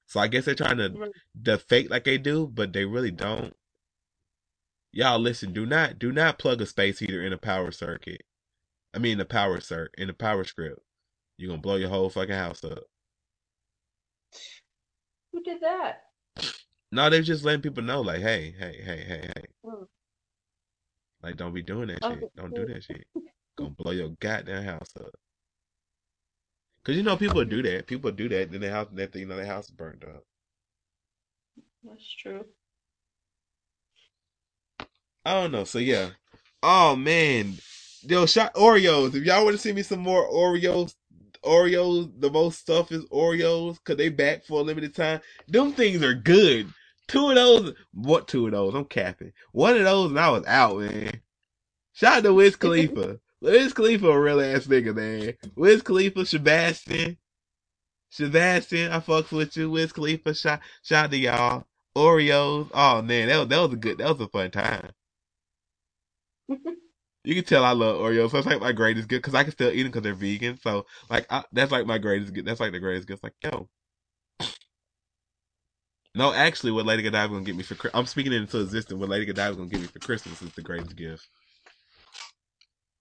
So 0.06 0.20
I 0.20 0.28
guess 0.28 0.46
they're 0.46 0.56
trying 0.56 0.78
to 0.78 1.12
the 1.40 1.58
fake 1.58 1.90
like 1.90 2.04
they 2.04 2.18
do, 2.18 2.48
but 2.48 2.74
they 2.74 2.86
really 2.86 3.12
don't. 3.12 3.56
Y'all 4.92 5.20
listen, 5.20 5.52
do 5.54 5.66
not 5.66 5.98
do 6.00 6.12
not 6.12 6.38
plug 6.38 6.62
a 6.62 6.66
space 6.66 7.00
heater 7.00 7.22
in 7.22 7.32
a 7.32 7.38
power 7.38 7.72
circuit. 7.72 8.22
I 8.94 8.98
mean 8.98 9.18
the 9.18 9.24
power 9.26 9.60
cir 9.60 9.90
in 9.98 10.08
the 10.08 10.14
power 10.14 10.44
script. 10.44 10.80
You're 11.38 11.50
gonna 11.50 11.62
blow 11.62 11.76
your 11.76 11.90
whole 11.90 12.10
fucking 12.10 12.34
house 12.34 12.64
up. 12.64 12.84
Who 15.32 15.42
did 15.42 15.60
that? 15.62 16.04
No, 16.92 17.10
they're 17.10 17.22
just 17.22 17.44
letting 17.44 17.62
people 17.62 17.82
know, 17.84 18.00
like, 18.02 18.20
hey, 18.22 18.54
hey, 18.58 18.80
hey, 18.84 19.04
hey, 19.06 19.30
hey. 19.36 19.44
Mm. 19.66 19.86
Like 21.22 21.36
don't 21.36 21.54
be 21.54 21.62
doing 21.62 21.88
that 21.88 22.04
Okay. 22.04 22.16
shit. 22.18 22.30
Don't 22.36 22.54
do 22.54 22.66
that 22.66 22.84
shit. 22.84 23.06
Gonna 23.58 23.70
blow 23.70 23.92
your 23.92 24.10
goddamn 24.20 24.64
house 24.64 24.92
up. 25.00 25.14
Cause 26.84 26.96
you 26.96 27.02
know 27.02 27.16
people 27.16 27.44
do 27.44 27.62
that. 27.62 27.86
People 27.86 28.12
do 28.12 28.28
that, 28.30 28.52
then 28.52 28.60
their 28.62 28.72
house 28.72 28.88
that 28.94 29.14
you 29.16 29.26
know 29.26 29.36
their 29.36 29.46
house 29.46 29.66
is 29.66 29.72
burned 29.72 30.04
up. 30.04 30.24
That's 31.84 32.16
true. 32.16 32.44
I 35.24 35.34
don't 35.34 35.52
know. 35.52 35.64
So 35.64 35.78
yeah. 35.80 36.10
Oh 36.62 36.96
man. 36.96 37.54
Yo, 38.02 38.26
shot 38.26 38.54
Oreos. 38.54 39.14
If 39.14 39.24
y'all 39.24 39.44
want 39.44 39.56
to 39.56 39.62
see 39.62 39.72
me 39.72 39.82
some 39.82 40.00
more 40.00 40.28
Oreos, 40.30 40.94
Oreos, 41.44 42.10
the 42.20 42.30
most 42.30 42.58
stuff 42.60 42.92
is 42.92 43.04
Oreos, 43.06 43.78
cause 43.84 43.96
they 43.96 44.08
back 44.08 44.44
for 44.44 44.60
a 44.60 44.62
limited 44.62 44.94
time. 44.94 45.20
Them 45.48 45.72
things 45.72 46.02
are 46.02 46.14
good. 46.14 46.68
Two 47.08 47.28
of 47.30 47.34
those, 47.36 47.74
what 47.92 48.28
two 48.28 48.46
of 48.46 48.52
those? 48.52 48.74
I'm 48.74 48.86
capping. 48.86 49.32
One 49.52 49.76
of 49.76 49.84
those 49.84 50.10
and 50.10 50.18
I 50.20 50.30
was 50.30 50.44
out, 50.46 50.78
man. 50.80 51.20
Shout 51.92 52.18
out 52.18 52.22
to 52.24 52.34
Wiz 52.34 52.56
Khalifa. 52.56 53.20
Wiz 53.40 53.72
Khalifa 53.74 54.06
a 54.08 54.20
real 54.20 54.40
ass 54.40 54.66
nigga, 54.66 54.94
man. 54.94 55.34
Wiz 55.54 55.82
Khalifa, 55.82 56.24
Sebastian. 56.26 57.18
Sebastian, 58.10 58.92
I 58.92 59.00
fucks 59.00 59.32
with 59.32 59.56
you. 59.56 59.70
Wiz 59.70 59.92
Khalifa, 59.92 60.34
shout, 60.34 60.60
shout 60.82 61.06
out 61.06 61.10
to 61.10 61.16
y'all. 61.18 61.66
Oreos. 61.96 62.70
Oh 62.72 63.02
man, 63.02 63.28
that 63.28 63.38
was, 63.38 63.48
that 63.48 63.60
was 63.60 63.72
a 63.72 63.76
good, 63.76 63.98
that 63.98 64.08
was 64.08 64.20
a 64.20 64.28
fun 64.28 64.50
time. 64.50 64.90
You 67.24 67.34
can 67.34 67.44
tell 67.44 67.64
I 67.64 67.72
love 67.72 68.00
Oreos. 68.00 68.30
So 68.30 68.36
that's 68.36 68.46
like 68.46 68.60
my 68.60 68.72
greatest 68.72 69.08
gift 69.08 69.22
because 69.22 69.34
I 69.34 69.44
can 69.44 69.52
still 69.52 69.70
eat 69.70 69.82
them 69.82 69.92
because 69.92 70.02
they're 70.02 70.14
vegan. 70.14 70.58
So 70.60 70.86
like 71.10 71.26
I, 71.30 71.44
that's 71.52 71.72
like 71.72 71.86
my 71.86 71.98
greatest 71.98 72.34
gift. 72.34 72.46
That's 72.46 72.60
like 72.60 72.72
the 72.72 72.80
greatest 72.80 73.08
gift. 73.08 73.22
Like 73.22 73.34
yo, 73.42 73.68
no, 76.14 76.32
actually, 76.32 76.72
what 76.72 76.86
Lady 76.86 77.02
Godiva 77.02 77.32
gonna 77.32 77.44
get 77.44 77.56
me 77.56 77.62
for 77.62 77.90
I'm 77.94 78.06
speaking 78.06 78.32
it 78.32 78.36
into 78.36 78.60
existence. 78.60 78.98
What 78.98 79.08
Lady 79.08 79.26
Godiva 79.26 79.56
gonna 79.56 79.68
get 79.68 79.80
me 79.80 79.86
for 79.88 79.98
Christmas 80.00 80.42
is 80.42 80.52
the 80.52 80.62
greatest 80.62 80.96
gift, 80.96 81.28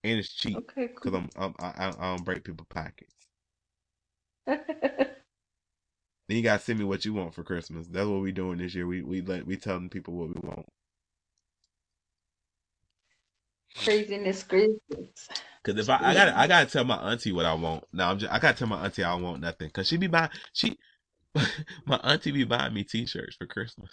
and 0.03 0.19
it's 0.19 0.33
cheap 0.33 0.63
Okay, 0.63 0.87
because 1.01 1.13
cool. 1.13 1.15
I'm, 1.17 1.29
I'm 1.37 1.55
I, 1.59 1.67
I 1.67 1.87
I 1.89 2.15
don't 2.15 2.23
break 2.25 2.43
people's 2.43 2.67
pockets. 2.69 3.13
Then 6.27 6.37
you 6.37 6.43
gotta 6.43 6.61
send 6.61 6.79
me 6.79 6.85
what 6.85 7.05
you 7.05 7.13
want 7.13 7.33
for 7.33 7.43
Christmas. 7.43 7.87
That's 7.87 8.07
what 8.07 8.21
we 8.21 8.31
doing 8.33 8.57
this 8.57 8.75
year. 8.75 8.85
We 8.87 9.01
we 9.03 9.21
let 9.21 9.45
we 9.45 9.55
telling 9.57 9.89
people 9.89 10.13
what 10.15 10.29
we 10.29 10.47
want. 10.49 10.67
Craziness, 13.77 14.43
craziness. 14.43 15.29
Cause 15.63 15.77
if 15.77 15.89
I, 15.89 15.99
I 16.03 16.13
gotta, 16.13 16.37
I 16.39 16.47
gotta 16.47 16.69
tell 16.69 16.83
my 16.83 16.97
auntie 16.97 17.31
what 17.31 17.45
I 17.45 17.53
want. 17.53 17.85
No, 17.93 18.05
I'm 18.05 18.19
just, 18.19 18.31
I 18.33 18.39
gotta 18.39 18.57
tell 18.57 18.67
my 18.67 18.83
auntie 18.85 19.03
I 19.03 19.13
don't 19.13 19.23
want 19.23 19.41
nothing. 19.41 19.69
Cause 19.69 19.87
she 19.87 19.97
be 19.97 20.07
buying, 20.07 20.29
she, 20.53 20.77
my 21.85 21.97
auntie 21.97 22.31
be 22.31 22.43
buying 22.43 22.73
me 22.73 22.83
t-shirts 22.83 23.35
for 23.37 23.45
Christmas. 23.47 23.91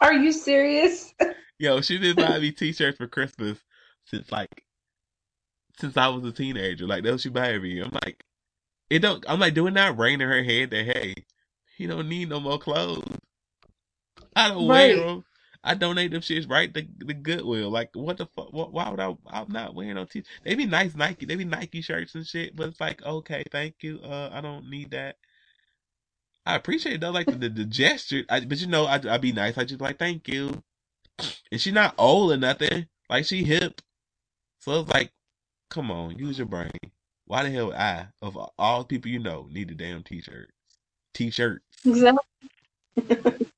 Are 0.00 0.14
you 0.14 0.32
serious? 0.32 1.14
Yo, 1.58 1.80
she 1.80 1.98
been 1.98 2.16
buying 2.18 2.42
me 2.42 2.52
t-shirts 2.52 2.98
for 2.98 3.06
Christmas 3.06 3.58
since 4.06 4.30
like, 4.32 4.64
since 5.78 5.96
I 5.96 6.08
was 6.08 6.24
a 6.24 6.32
teenager. 6.32 6.86
Like 6.86 7.04
that's 7.04 7.12
what 7.12 7.20
she 7.20 7.28
buy 7.30 7.52
every 7.52 7.72
year. 7.74 7.84
I'm 7.84 7.98
like, 8.04 8.24
it 8.90 9.00
don't, 9.00 9.24
I'm 9.28 9.40
like, 9.40 9.54
doing 9.54 9.74
that 9.74 9.98
rain 9.98 10.20
in 10.20 10.28
her 10.28 10.42
head 10.42 10.70
that 10.70 10.84
hey, 10.86 11.14
he 11.76 11.86
don't 11.86 12.08
need 12.08 12.28
no 12.30 12.40
more 12.40 12.58
clothes. 12.58 13.04
I 14.34 14.48
don't 14.48 14.68
Right. 14.68 14.96
wear 14.96 14.96
them. 14.96 15.24
I 15.62 15.74
donate 15.74 16.10
them 16.10 16.22
shits 16.22 16.48
right 16.48 16.72
to 16.72 16.86
the 16.98 17.14
Goodwill. 17.14 17.70
Like, 17.70 17.90
what 17.94 18.16
the 18.16 18.26
fuck? 18.26 18.52
Why 18.52 18.88
would 18.88 19.00
I? 19.00 19.14
I'm 19.26 19.50
not 19.52 19.74
wearing 19.74 19.94
no 19.94 20.06
t. 20.06 20.22
They 20.42 20.54
be 20.54 20.64
nice 20.64 20.94
Nike. 20.94 21.26
They 21.26 21.36
be 21.36 21.44
Nike 21.44 21.82
shirts 21.82 22.14
and 22.14 22.26
shit. 22.26 22.56
But 22.56 22.68
it's 22.68 22.80
like, 22.80 23.04
okay, 23.04 23.44
thank 23.50 23.76
you. 23.82 24.00
Uh, 24.02 24.30
I 24.32 24.40
don't 24.40 24.70
need 24.70 24.92
that. 24.92 25.16
I 26.46 26.56
appreciate 26.56 26.94
it 26.94 27.00
though, 27.02 27.10
like 27.10 27.26
the 27.26 27.36
the, 27.36 27.48
the 27.50 27.64
gesture. 27.64 28.24
I, 28.30 28.40
but 28.40 28.60
you 28.60 28.66
know, 28.68 28.86
I 28.86 29.00
I 29.08 29.18
be 29.18 29.32
nice. 29.32 29.58
I 29.58 29.64
just 29.64 29.80
like, 29.80 29.98
thank 29.98 30.28
you. 30.28 30.62
And 31.52 31.60
she 31.60 31.70
not 31.70 31.94
old 31.98 32.32
or 32.32 32.38
nothing. 32.38 32.86
Like 33.10 33.26
she 33.26 33.44
hip. 33.44 33.82
So 34.60 34.80
it's 34.80 34.90
like, 34.90 35.12
come 35.68 35.90
on, 35.90 36.18
use 36.18 36.38
your 36.38 36.46
brain. 36.46 36.70
Why 37.26 37.42
the 37.42 37.50
hell 37.50 37.66
would 37.66 37.76
I, 37.76 38.08
of 38.22 38.36
all 38.58 38.84
people 38.84 39.10
you 39.10 39.18
know, 39.18 39.46
need 39.50 39.70
a 39.70 39.74
damn 39.74 40.02
t-shirt? 40.02 40.50
T-shirt. 41.14 41.62
Exactly. 41.84 43.46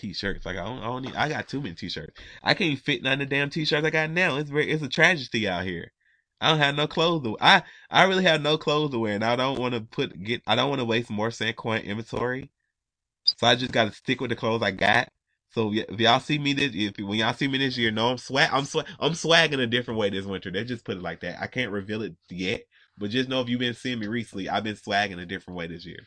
t-shirts. 0.00 0.46
Like 0.46 0.58
I 0.58 0.64
don't, 0.64 0.80
I 0.80 0.86
don't 0.86 1.02
need. 1.02 1.16
I 1.16 1.28
got 1.28 1.48
too 1.48 1.60
many 1.62 1.76
t-shirts. 1.76 2.18
I 2.42 2.54
can't 2.54 2.78
fit 2.80 3.02
none 3.02 3.14
of 3.14 3.20
the 3.20 3.26
damn 3.36 3.50
t-shirts 3.50 3.86
I 3.86 3.90
got 3.90 4.10
now. 4.10 4.38
It's 4.38 4.50
very, 4.50 4.70
it's 4.70 4.82
a 4.84 4.88
tragedy 4.88 5.48
out 5.48 5.64
here. 5.64 5.92
I 6.40 6.50
don't 6.50 6.58
have 6.60 6.76
no 6.76 6.86
clothes 6.88 7.24
to. 7.24 7.36
I 7.40 7.62
I 7.90 8.04
really 8.04 8.24
have 8.24 8.42
no 8.42 8.58
clothes 8.58 8.92
to 8.92 9.00
wear, 9.00 9.14
and 9.14 9.24
I 9.24 9.36
don't 9.36 9.60
want 9.60 9.74
to 9.74 9.82
put 9.82 10.22
get. 10.22 10.42
I 10.46 10.56
don't 10.56 10.70
want 10.70 10.80
to 10.80 10.86
waste 10.86 11.10
more 11.10 11.30
Sanquon 11.30 11.84
inventory. 11.84 12.50
So 13.24 13.46
I 13.46 13.56
just 13.56 13.72
got 13.72 13.86
to 13.86 13.92
stick 13.92 14.20
with 14.20 14.30
the 14.30 14.36
clothes 14.36 14.62
I 14.62 14.72
got. 14.72 15.08
So 15.52 15.72
if 15.74 16.00
y'all 16.00 16.20
see 16.20 16.38
me 16.38 16.54
this, 16.54 16.72
if 16.74 16.98
when 16.98 17.18
y'all 17.18 17.34
see 17.34 17.48
me 17.48 17.58
this 17.58 17.78
year, 17.78 17.90
know 17.92 18.10
I'm 18.10 18.18
swag. 18.18 18.50
I'm 18.52 18.66
swag. 18.66 18.86
I'm 19.00 19.12
swagging 19.12 19.60
a 19.60 19.66
different 19.66 20.00
way 20.00 20.10
this 20.10 20.26
winter. 20.26 20.50
They 20.50 20.64
just 20.64 20.84
put 20.84 20.98
it 20.98 21.02
like 21.02 21.20
that. 21.20 21.40
I 21.42 21.48
can't 21.48 21.72
reveal 21.72 22.02
it 22.02 22.14
yet, 22.30 22.62
but 22.98 23.10
just 23.10 23.28
know 23.28 23.40
if 23.40 23.48
you've 23.48 23.60
been 23.60 23.74
seeing 23.74 24.00
me 24.00 24.08
recently, 24.08 24.48
I've 24.48 24.64
been 24.64 24.76
swagging 24.76 25.20
a 25.20 25.26
different 25.26 25.58
way 25.58 25.66
this 25.68 25.86
year. 25.86 26.00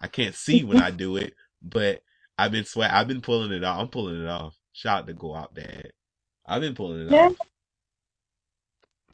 I 0.00 0.08
can't 0.08 0.34
see 0.34 0.64
when 0.64 0.82
I 0.82 0.90
do 0.92 1.16
it, 1.16 1.34
but 1.62 2.02
I've 2.38 2.52
been 2.52 2.64
swag. 2.66 2.92
I've 2.92 3.08
been 3.08 3.22
pulling 3.22 3.52
it 3.52 3.64
off. 3.64 3.80
I'm 3.80 3.88
pulling 3.88 4.22
it 4.22 4.28
off. 4.28 4.56
Shout 4.72 5.00
out 5.00 5.08
to 5.08 5.14
go 5.14 5.34
out, 5.36 5.54
dad. 5.54 5.92
I've 6.46 6.62
been 6.62 6.76
pulling 6.76 7.02
it 7.06 7.10
Yeah. 7.10 7.30
off. 7.30 7.36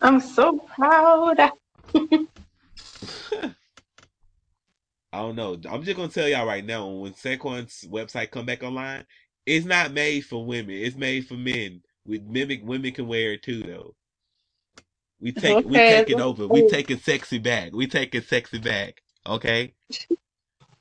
I'm 0.02 0.20
so 0.20 0.58
proud. 0.58 1.40
I 5.12 5.18
don't 5.18 5.36
know. 5.36 5.58
I'm 5.70 5.84
just 5.84 5.96
gonna 5.96 6.08
tell 6.08 6.28
y'all 6.28 6.46
right 6.46 6.64
now. 6.64 6.88
When 6.88 7.14
Sanquon's 7.14 7.84
website 7.90 8.30
come 8.32 8.46
back 8.46 8.62
online, 8.64 9.06
it's 9.46 9.66
not 9.66 9.92
made 9.92 10.22
for 10.26 10.46
women. 10.46 10.76
It's 10.76 10.96
made 10.96 11.26
for 11.28 11.34
men. 11.34 11.82
We 12.06 12.20
mimic 12.20 12.62
women 12.64 12.92
can 12.92 13.08
wear 13.08 13.32
it 13.34 13.42
too, 13.42 13.62
though. 13.62 13.94
We 15.20 15.32
take 15.32 15.64
we 15.64 15.80
Okay, 15.80 15.80
taking 15.80 16.20
over. 16.20 16.48
We 16.48 16.62
taking 16.62 16.98
sexy 16.98 17.38
back. 17.38 17.72
We 17.72 17.86
taking 17.86 18.22
sexy 18.22 18.58
back. 18.58 19.02
Okay. 19.26 19.74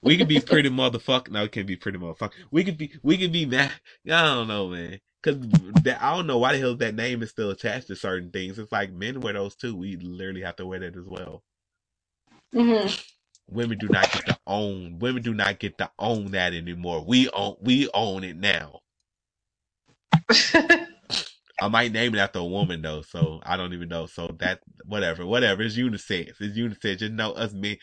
We 0.04 0.18
could 0.18 0.30
be 0.30 0.42
pretty 0.42 0.70
motherfucker. 0.72 1.32
No, 1.32 1.44
we 1.44 1.50
can't 1.50 1.68
be 1.68 1.78
pretty 1.78 2.00
motherfucker. 2.00 2.34
We 2.52 2.66
could 2.66 2.78
be 2.80 2.94
we 3.04 3.18
could 3.20 3.34
be 3.34 3.48
mad. 3.48 3.74
I 4.08 4.26
don't 4.36 4.50
know, 4.50 4.70
man. 4.70 5.00
Cause 5.24 5.38
that, 5.84 6.02
I 6.04 6.16
don't 6.16 6.28
know 6.28 6.40
why 6.40 6.54
the 6.54 6.60
hell 6.60 6.76
that 6.78 6.96
name 6.96 7.24
is 7.24 7.32
still 7.32 7.52
attached 7.52 7.88
to 7.88 7.98
certain 7.98 8.32
things. 8.32 8.60
It's 8.60 8.72
like 8.72 8.94
men 8.94 9.22
wear 9.22 9.34
those 9.34 9.56
too. 9.56 9.76
We 9.78 9.98
literally 9.98 10.44
have 10.44 10.58
to 10.58 10.68
wear 10.68 10.80
that 10.80 10.98
as 10.98 11.06
well. 11.06 11.44
hmm 12.54 12.88
Women 13.50 13.80
do 13.80 13.90
not 13.90 14.12
get 14.12 14.26
to 14.28 14.38
own. 14.48 15.00
Women 15.00 15.24
do 15.24 15.34
not 15.34 15.60
get 15.60 15.78
to 15.80 15.92
own 16.00 16.32
that 16.32 16.54
anymore. 16.54 17.04
We 17.06 17.30
own. 17.32 17.58
We 17.62 17.90
own 17.94 18.24
it 18.26 18.38
now. 18.38 18.82
I 21.62 21.70
might 21.70 21.92
name 21.94 22.16
it 22.16 22.20
after 22.20 22.40
a 22.40 22.46
woman 22.46 22.82
though, 22.84 23.02
so 23.04 23.42
I 23.46 23.58
don't 23.58 23.74
even 23.74 23.90
know. 23.90 24.06
So 24.08 24.36
that 24.40 24.62
whatever, 24.86 25.26
whatever. 25.26 25.64
It's 25.64 25.78
unisex. 25.78 26.34
It's 26.40 26.58
unisex. 26.58 27.00
Just 27.00 27.14
know 27.14 27.34
us 27.34 27.54
men. 27.54 27.78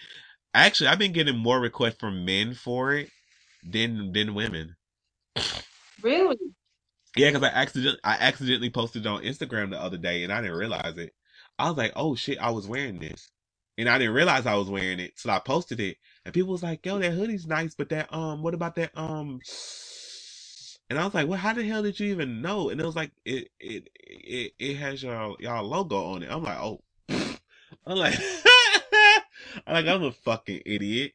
Actually, 0.54 0.88
I've 0.88 0.98
been 0.98 1.12
getting 1.12 1.36
more 1.36 1.60
requests 1.60 1.96
from 2.00 2.24
men 2.24 2.54
for 2.54 2.92
it 2.94 3.10
than 3.64 4.12
than 4.12 4.34
women. 4.34 4.76
really? 6.02 6.36
Yeah, 7.16 7.30
because 7.30 7.42
I 7.42 7.48
accident 7.48 7.98
I 8.04 8.14
accidentally 8.14 8.70
posted 8.70 9.06
on 9.06 9.22
Instagram 9.22 9.70
the 9.70 9.80
other 9.80 9.98
day 9.98 10.24
and 10.24 10.32
I 10.32 10.40
didn't 10.40 10.56
realize 10.56 10.96
it. 10.96 11.12
I 11.58 11.68
was 11.68 11.76
like, 11.76 11.92
oh 11.96 12.14
shit, 12.14 12.38
I 12.38 12.50
was 12.50 12.66
wearing 12.66 12.98
this. 12.98 13.30
And 13.78 13.88
I 13.88 13.98
didn't 13.98 14.14
realize 14.14 14.46
I 14.46 14.56
was 14.56 14.68
wearing 14.68 15.00
it. 15.00 15.12
So 15.16 15.30
I 15.30 15.38
posted 15.38 15.80
it. 15.80 15.96
And 16.24 16.34
people 16.34 16.52
was 16.52 16.62
like, 16.62 16.84
yo, 16.84 16.98
that 16.98 17.12
hoodie's 17.12 17.46
nice, 17.46 17.74
but 17.74 17.88
that 17.90 18.12
um 18.12 18.42
what 18.42 18.54
about 18.54 18.76
that 18.76 18.96
um 18.96 19.40
and 20.88 20.98
I 20.98 21.04
was 21.04 21.14
like, 21.14 21.28
well, 21.28 21.38
how 21.38 21.52
the 21.52 21.62
hell 21.62 21.84
did 21.84 22.00
you 22.00 22.08
even 22.10 22.42
know? 22.42 22.70
And 22.70 22.80
it 22.80 22.86
was 22.86 22.96
like 22.96 23.12
it 23.24 23.48
it 23.60 23.88
it, 23.94 24.52
it 24.58 24.76
has 24.76 25.02
y'all 25.02 25.36
y'all 25.40 25.64
logo 25.64 26.14
on 26.14 26.22
it. 26.22 26.30
I'm 26.30 26.42
like, 26.42 26.58
oh 26.58 26.80
I'm 27.08 27.96
like 27.98 28.18
I'm 29.66 29.74
like, 29.74 29.86
I'm 29.86 30.02
a 30.02 30.12
fucking 30.12 30.62
idiot. 30.66 31.12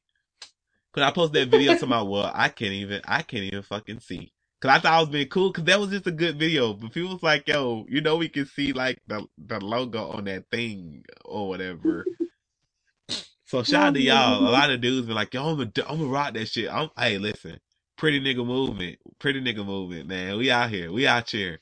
Cause 0.93 1.03
I 1.03 1.11
posted 1.11 1.51
that 1.51 1.57
video 1.57 1.77
to 1.77 1.85
my 1.85 2.01
well, 2.03 2.31
I 2.33 2.47
can't 2.49 2.71
even 2.71 3.01
I 3.05 3.21
can't 3.21 3.43
even 3.43 3.63
fucking 3.63 3.99
see. 3.99 4.31
Cause 4.61 4.71
I 4.71 4.79
thought 4.79 4.93
I 4.93 4.99
was 5.01 5.09
being 5.09 5.27
cool, 5.27 5.51
cause 5.51 5.65
that 5.65 5.79
was 5.79 5.89
just 5.89 6.07
a 6.07 6.11
good 6.11 6.39
video. 6.39 6.73
But 6.73 6.93
people 6.93 7.11
was 7.13 7.23
like, 7.23 7.47
"Yo, 7.47 7.85
you 7.89 7.99
know, 7.99 8.15
we 8.15 8.29
can 8.29 8.45
see 8.45 8.71
like 8.71 9.01
the 9.07 9.27
the 9.37 9.59
logo 9.59 10.11
on 10.11 10.23
that 10.25 10.45
thing 10.49 11.03
or 11.25 11.49
whatever." 11.49 12.05
So 13.47 13.61
shout 13.61 13.83
oh, 13.83 13.87
out 13.87 13.93
to 13.93 14.01
y'all. 14.01 14.47
A 14.47 14.49
lot 14.49 14.71
of 14.71 14.81
dudes 14.81 15.05
been 15.05 15.15
like, 15.15 15.33
"Yo, 15.33 15.45
I'm 15.47 15.57
gonna 15.57 15.71
I'm 15.87 15.99
gonna 15.99 16.09
rock 16.09 16.33
that 16.33 16.47
shit." 16.47 16.67
I'm 16.69 16.89
hey, 16.97 17.19
listen, 17.19 17.59
pretty 17.95 18.19
nigga 18.19 18.45
movement, 18.45 18.97
pretty 19.19 19.39
nigga 19.39 19.63
movement, 19.63 20.07
man. 20.07 20.37
We 20.37 20.49
out 20.49 20.71
here, 20.71 20.91
we 20.91 21.05
out 21.05 21.29
here, 21.29 21.59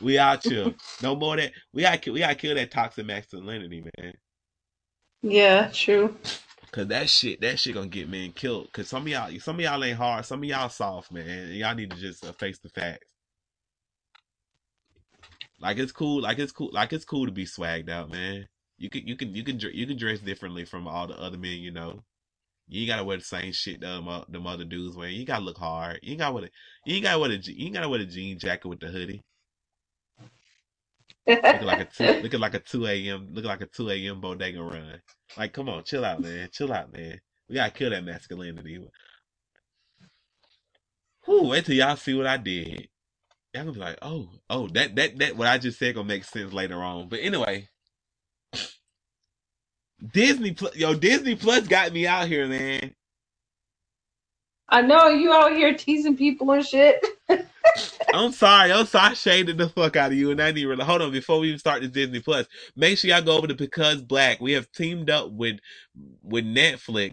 we 0.00 0.18
out 0.18 0.44
here. 0.44 0.72
No 1.02 1.16
more 1.16 1.36
that 1.36 1.52
we 1.72 1.82
got 1.82 2.06
we 2.06 2.20
gotta 2.20 2.36
kill 2.36 2.54
that 2.54 2.70
toxic 2.70 3.06
masculinity, 3.06 3.84
man. 3.98 4.14
Yeah, 5.22 5.70
true. 5.72 6.16
Cause 6.72 6.88
that 6.88 7.08
shit, 7.10 7.40
that 7.42 7.58
shit 7.60 7.74
gonna 7.74 7.88
get 7.88 8.08
men 8.10 8.32
killed. 8.32 8.72
Cause 8.72 8.88
some 8.88 9.02
of 9.04 9.08
y'all, 9.08 9.30
some 9.40 9.56
of 9.56 9.62
y'all 9.62 9.84
ain't 9.84 9.98
hard. 9.98 10.24
Some 10.26 10.40
of 10.40 10.44
y'all 10.44 10.68
soft, 10.68 11.12
man. 11.12 11.50
Y'all 11.52 11.74
need 11.74 11.90
to 11.90 11.96
just 11.96 12.24
uh, 12.24 12.32
face 12.32 12.58
the 12.60 12.68
facts. 12.70 13.06
Like 15.60 15.78
it's 15.78 15.92
cool, 15.92 16.22
like 16.22 16.38
it's 16.38 16.52
cool, 16.52 16.70
like 16.72 16.92
it's 16.92 17.04
cool 17.06 17.26
to 17.26 17.32
be 17.32 17.46
swagged 17.46 17.90
out, 17.90 18.10
man. 18.10 18.46
You 18.78 18.90
can, 18.90 19.06
you 19.06 19.16
can, 19.16 19.34
you 19.34 19.44
can, 19.44 19.58
you 19.60 19.86
can 19.86 19.98
dress 19.98 20.20
differently 20.20 20.64
from 20.66 20.88
all 20.88 21.06
the 21.08 21.18
other 21.20 21.38
men, 21.38 21.58
you 21.58 21.72
know. 21.72 22.04
You 22.68 22.82
ain't 22.82 22.88
gotta 22.90 23.04
wear 23.04 23.18
the 23.18 23.24
same 23.24 23.52
shit 23.52 23.80
the 23.80 24.24
them 24.30 24.46
other 24.46 24.64
dudes 24.64 24.96
wear. 24.96 25.08
You 25.08 25.26
gotta 25.26 25.44
look 25.44 25.58
hard. 25.58 26.00
You 26.02 26.12
ain't 26.12 26.20
gotta 26.20 26.34
wear, 26.34 26.44
a, 26.44 26.50
you 26.86 26.96
ain't 26.96 27.04
gotta 27.04 27.18
wear 27.20 27.30
a, 27.32 27.36
you 27.36 27.66
ain't 27.66 27.74
gotta 27.74 27.88
wear 27.88 28.00
a 28.00 28.06
jean 28.06 28.38
jacket 28.38 28.68
with 28.68 28.80
the 28.80 28.88
hoodie. 28.88 29.22
Looking 31.52 31.66
like 31.68 31.80
a 31.80 31.86
two, 31.86 32.16
looking 32.20 32.40
like 32.40 32.54
a 32.54 32.60
two 32.60 32.86
a.m. 32.86 33.28
looking 33.32 33.48
like 33.50 33.62
a 33.62 33.66
two 33.66 33.90
a.m. 33.90 34.20
bodega 34.20 34.62
run. 34.62 35.02
Like, 35.36 35.52
come 35.52 35.68
on, 35.68 35.84
chill 35.84 36.04
out, 36.04 36.22
man. 36.22 36.48
Chill 36.52 36.72
out, 36.72 36.92
man. 36.92 37.20
We 37.48 37.56
gotta 37.56 37.72
kill 37.72 37.90
that 37.90 38.04
masculinity. 38.04 38.80
Whew, 41.26 41.48
wait 41.48 41.66
till 41.66 41.76
y'all 41.76 41.96
see 41.96 42.14
what 42.14 42.26
I 42.26 42.38
did. 42.38 42.88
Y'all 43.54 43.64
gonna 43.64 43.72
be 43.72 43.80
like, 43.80 43.98
oh, 44.02 44.30
oh, 44.50 44.68
that 44.68 44.96
that 44.96 45.18
that 45.18 45.36
what 45.36 45.48
I 45.48 45.58
just 45.58 45.78
said 45.78 45.94
gonna 45.96 46.08
make 46.08 46.24
sense 46.24 46.52
later 46.52 46.82
on. 46.82 47.08
But 47.08 47.20
anyway, 47.22 47.68
Disney 50.12 50.52
Plus, 50.52 50.76
yo, 50.76 50.94
Disney 50.94 51.36
Plus 51.36 51.68
got 51.68 51.92
me 51.92 52.06
out 52.06 52.28
here, 52.28 52.46
man. 52.48 52.94
I 54.68 54.82
know 54.82 55.08
you 55.08 55.32
out 55.32 55.52
here 55.52 55.74
teasing 55.74 56.16
people 56.16 56.50
and 56.52 56.64
shit. 56.64 57.04
I'm 58.14 58.32
sorry, 58.32 58.72
I'm 58.72 58.86
sorry, 58.86 59.10
I 59.10 59.14
shaded 59.14 59.58
the 59.58 59.68
fuck 59.68 59.96
out 59.96 60.12
of 60.12 60.18
you, 60.18 60.30
and 60.30 60.40
I 60.40 60.52
didn't 60.52 60.68
really 60.68 60.84
hold 60.84 61.02
on 61.02 61.12
before 61.12 61.38
we 61.38 61.48
even 61.48 61.58
start 61.58 61.82
this 61.82 61.90
Disney 61.90 62.20
Plus. 62.20 62.46
Make 62.76 62.98
sure 62.98 63.10
y'all 63.10 63.22
go 63.22 63.36
over 63.36 63.46
to 63.46 63.54
Because 63.54 64.02
Black. 64.02 64.40
We 64.40 64.52
have 64.52 64.70
teamed 64.72 65.10
up 65.10 65.30
with 65.30 65.58
with 66.22 66.44
Netflix, 66.44 67.12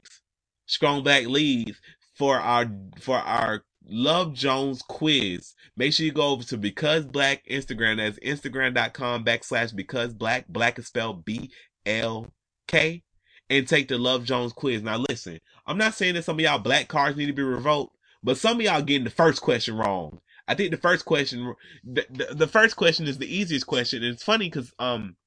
Strong 0.65 1.03
Black 1.03 1.25
Leads 1.25 1.79
for 2.15 2.37
our 2.37 2.69
for 2.99 3.17
our 3.17 3.63
Love 3.87 4.33
Jones 4.33 4.81
quiz. 4.81 5.55
Make 5.77 5.93
sure 5.93 6.05
you 6.05 6.11
go 6.11 6.29
over 6.29 6.43
to 6.43 6.57
Because 6.57 7.05
Black 7.05 7.43
Instagram. 7.49 7.97
That's 7.97 8.19
Instagram.com 8.19 9.23
backslash 9.23 9.75
Because 9.75 10.13
Black. 10.13 10.47
Black 10.47 10.77
is 10.77 10.87
spelled 10.87 11.25
B 11.25 11.51
L 11.85 12.27
K. 12.67 13.03
And 13.49 13.67
take 13.67 13.87
the 13.87 13.97
Love 13.97 14.25
Jones 14.25 14.53
quiz. 14.53 14.83
Now 14.83 15.03
listen, 15.09 15.39
I'm 15.69 15.79
not 15.79 15.95
saying 15.95 16.15
that 16.15 16.25
some 16.25 16.37
of 16.37 16.41
y'all 16.41 16.59
black 16.59 16.89
cards 16.89 17.17
need 17.17 17.27
to 17.27 17.33
be 17.33 17.43
revoked, 17.43 17.95
but 18.23 18.37
some 18.37 18.57
of 18.57 18.63
y'all 18.63 18.83
getting 18.83 19.05
the 19.05 19.11
first 19.11 19.41
question 19.41 19.77
wrong. 19.77 20.21
I 20.49 20.55
think 20.55 20.71
the 20.71 20.77
first 20.77 21.05
question, 21.05 21.55
the, 21.85 22.05
the, 22.11 22.35
the 22.35 22.47
first 22.47 22.75
question 22.77 23.07
is 23.07 23.19
the 23.19 23.33
easiest 23.33 23.67
question. 23.67 24.03
And 24.03 24.13
it's 24.15 24.23
funny 24.23 24.47
because 24.47 24.73
um, 24.79 25.17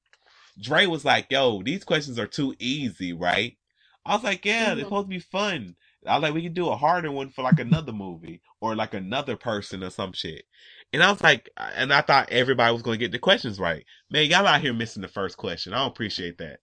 Dre 0.61 0.87
was 0.87 1.05
like, 1.05 1.27
"Yo, 1.31 1.63
these 1.63 1.83
questions 1.85 2.19
are 2.19 2.27
too 2.27 2.55
easy, 2.59 3.13
right?" 3.13 3.57
I 4.05 4.15
was 4.15 4.23
like, 4.23 4.45
"Yeah, 4.45 4.75
they're 4.75 4.85
Mhm. 4.85 4.87
supposed 4.87 5.07
to 5.07 5.11
be 5.11 5.19
fun." 5.19 5.75
I 6.07 6.15
was 6.15 6.23
like, 6.23 6.35
"We 6.35 6.43
could 6.43 6.55
do 6.55 6.69
a 6.69 6.77
harder 6.77 7.11
one 7.11 7.29
for 7.31 7.43
like 7.43 7.59
another 7.59 7.93
movie 7.93 8.41
or 8.61 8.75
like 8.75 8.93
another 8.95 9.37
person 9.37 9.83
or 9.83 9.91
some 9.91 10.13
shit." 10.13 10.45
And 10.93 11.03
I 11.03 11.11
was 11.11 11.23
like, 11.23 11.49
and 11.57 11.93
I 11.93 12.01
thought 12.01 12.31
everybody 12.31 12.73
was 12.73 12.83
going 12.83 12.99
to 12.99 13.05
get 13.05 13.11
the 13.13 13.19
questions 13.19 13.59
right. 13.59 13.85
Man, 14.11 14.29
y'all 14.29 14.47
out 14.47 14.61
here 14.61 14.73
missing 14.73 15.01
the 15.01 15.07
first 15.09 15.37
question. 15.37 15.73
I 15.73 15.79
don't 15.79 15.87
appreciate 15.91 16.37
that. 16.39 16.59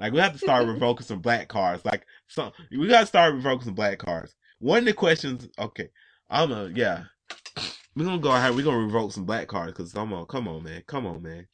Like 0.00 0.12
we 0.14 0.18
have 0.18 0.32
to 0.32 0.38
start 0.38 0.66
revoking 0.66 1.06
some 1.06 1.20
black 1.20 1.48
cards. 1.48 1.84
Like 1.84 2.06
some, 2.26 2.52
we 2.70 2.88
got 2.88 3.00
to 3.00 3.06
start 3.06 3.34
revoking 3.34 3.66
some 3.66 3.74
black 3.74 3.98
cards. 3.98 4.34
One 4.58 4.80
of 4.80 4.84
the 4.86 4.92
questions, 4.94 5.48
okay, 5.58 5.90
I'm 6.28 6.52
a 6.52 6.70
yeah. 6.74 7.04
We're 7.94 8.04
gonna 8.06 8.18
go 8.18 8.34
ahead. 8.34 8.54
We're 8.54 8.64
gonna 8.64 8.78
revoke 8.78 9.12
some 9.12 9.24
black 9.26 9.48
cards 9.48 9.72
because 9.72 9.92
come 9.92 10.12
on, 10.12 10.26
come 10.26 10.48
on, 10.48 10.62
man, 10.62 10.82
come 10.86 11.06
on, 11.06 11.22
man. 11.22 11.46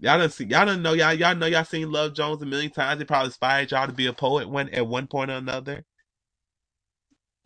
Y'all 0.00 0.18
don't 0.18 0.32
see, 0.32 0.44
y'all 0.44 0.66
don't 0.66 0.82
know, 0.82 0.92
y'all, 0.92 1.14
y'all 1.14 1.36
know, 1.36 1.46
y'all 1.46 1.64
seen 1.64 1.90
Love 1.90 2.14
Jones 2.14 2.42
a 2.42 2.46
million 2.46 2.70
times. 2.70 3.00
It 3.00 3.08
probably 3.08 3.26
inspired 3.26 3.70
y'all 3.70 3.86
to 3.86 3.92
be 3.92 4.06
a 4.06 4.12
poet 4.12 4.48
one 4.48 4.68
at 4.70 4.86
one 4.86 5.06
point 5.06 5.30
or 5.30 5.34
another. 5.34 5.84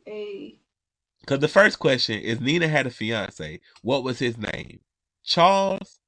Hey. 0.07 0.61
Because 1.21 1.41
the 1.41 1.49
first 1.49 1.79
question 1.79 2.21
is 2.21 2.41
Nina 2.41 2.69
had 2.69 2.87
a 2.87 2.91
fiance. 2.91 3.61
What 3.83 4.03
was 4.03 4.19
his 4.19 4.39
name? 4.39 4.81
Charles, 5.25 5.99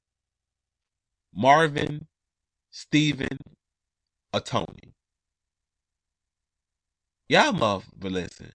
Marvin, 1.33 2.07
Stephen, 2.71 3.37
or 4.33 4.39
Tony? 4.39 4.93
Y'all 7.29 7.53
mother, 7.53 7.85
but 7.97 8.11
listen. 8.11 8.51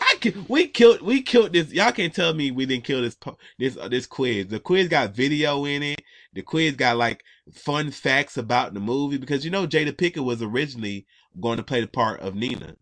I 0.00 0.16
can, 0.20 0.46
we 0.48 0.68
killed 0.68 1.02
we 1.02 1.22
killed 1.22 1.52
this. 1.52 1.72
Y'all 1.72 1.92
can't 1.92 2.14
tell 2.14 2.34
me 2.34 2.50
we 2.50 2.66
didn't 2.66 2.84
kill 2.84 3.02
this 3.02 3.16
this 3.58 3.76
uh, 3.76 3.88
this 3.88 4.06
quiz. 4.06 4.48
The 4.48 4.60
quiz 4.60 4.88
got 4.88 5.14
video 5.14 5.64
in 5.64 5.82
it. 5.82 6.02
The 6.32 6.42
quiz 6.42 6.74
got 6.74 6.96
like 6.96 7.24
fun 7.52 7.90
facts 7.90 8.36
about 8.36 8.74
the 8.74 8.80
movie 8.80 9.18
because 9.18 9.44
you 9.44 9.50
know 9.50 9.66
Jada 9.66 9.92
Pinkett 9.92 10.24
was 10.24 10.42
originally 10.42 11.06
going 11.40 11.56
to 11.56 11.64
play 11.64 11.80
the 11.80 11.86
part 11.88 12.20
of 12.20 12.34
Nina. 12.34 12.76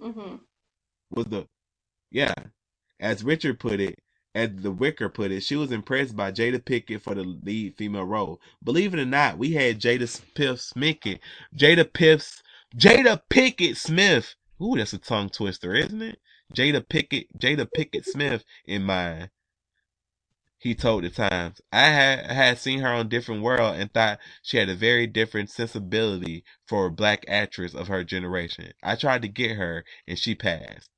Mm-hmm. 0.00 0.36
Was 1.10 1.26
the 1.26 1.46
yeah, 2.10 2.34
as 2.98 3.24
Richard 3.24 3.58
put 3.60 3.80
it, 3.80 3.98
as 4.34 4.50
the 4.54 4.70
Wicker 4.70 5.08
put 5.08 5.32
it, 5.32 5.42
she 5.42 5.56
was 5.56 5.72
impressed 5.72 6.16
by 6.16 6.30
Jada 6.30 6.60
Pinkett 6.64 7.02
for 7.02 7.14
the 7.14 7.24
lead 7.24 7.76
female 7.76 8.04
role. 8.04 8.40
Believe 8.62 8.94
it 8.94 9.00
or 9.00 9.06
not, 9.06 9.38
we 9.38 9.52
had 9.52 9.80
Jada 9.80 10.20
Piff 10.34 10.60
Smith, 10.60 11.18
Jada 11.56 11.92
Piff's 11.92 12.42
Jada 12.76 13.20
Pinkett 13.28 13.76
Smith. 13.76 14.34
Ooh, 14.62 14.76
that's 14.76 14.92
a 14.92 14.98
tongue 14.98 15.30
twister, 15.30 15.74
isn't 15.74 16.02
it? 16.02 16.20
Jada 16.54 16.86
Pinkett, 16.86 17.26
Jada 17.38 17.66
Pinkett 17.66 18.04
Smith 18.04 18.44
in 18.66 18.84
mind. 18.84 19.30
He 20.58 20.74
told 20.74 21.04
the 21.04 21.10
Times, 21.10 21.60
I 21.72 21.86
had, 21.86 22.26
had 22.30 22.58
seen 22.58 22.80
her 22.80 22.88
on 22.88 23.08
Different 23.08 23.42
World 23.42 23.76
and 23.76 23.90
thought 23.92 24.20
she 24.42 24.58
had 24.58 24.68
a 24.68 24.74
very 24.74 25.06
different 25.06 25.50
sensibility 25.50 26.44
for 26.66 26.86
a 26.86 26.90
black 26.90 27.24
actress 27.28 27.74
of 27.74 27.88
her 27.88 28.04
generation. 28.04 28.72
I 28.82 28.96
tried 28.96 29.22
to 29.22 29.28
get 29.28 29.56
her 29.56 29.84
and 30.06 30.18
she 30.18 30.34
passed. 30.34 30.90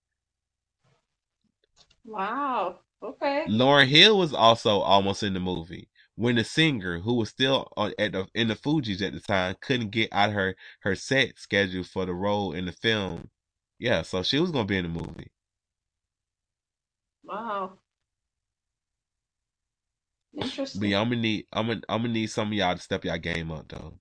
Wow. 2.05 2.81
Okay. 3.05 3.47
Lauryn 3.49 3.89
Hill 3.89 4.19
was 4.19 4.33
also 4.35 4.81
almost 4.81 5.23
in 5.23 5.35
the 5.35 5.41
movie 5.41 5.89
when 6.17 6.37
the 6.37 6.45
singer, 6.45 7.01
who 7.01 7.15
was 7.15 7.31
still 7.31 7.73
on, 7.77 7.93
at 7.99 8.13
the, 8.13 8.27
in 8.35 8.49
the 8.49 8.57
Fugees 8.57 9.03
at 9.03 9.13
the 9.15 9.21
time, 9.21 9.57
couldn't 9.61 9.91
get 9.91 10.11
out 10.13 10.31
of 10.31 10.35
her 10.37 10.57
her 10.81 10.95
set 10.97 11.39
schedule 11.39 11.85
for 11.85 12.07
the 12.07 12.15
role 12.15 12.53
in 12.53 12.67
the 12.67 12.73
film. 12.73 13.31
Yeah, 13.79 14.03
so 14.03 14.23
she 14.23 14.39
was 14.41 14.51
gonna 14.53 14.67
be 14.67 14.77
in 14.79 14.85
the 14.85 15.01
movie. 15.01 15.33
Wow. 17.25 17.75
But 20.75 20.89
Interesting. 20.89 20.91
yeah, 20.91 21.01
I'm 21.01 21.11
gonna 21.11 21.21
need 21.23 21.47
I'm 21.53 21.69
gonna 21.69 21.83
I'm 21.89 22.03
gonna 22.03 22.15
need 22.15 22.29
some 22.29 22.49
of 22.49 22.55
y'all 22.55 22.77
to 22.77 22.83
step 22.83 23.05
y'all 23.05 23.19
game 23.19 23.51
up 23.53 23.69
though. 23.69 23.95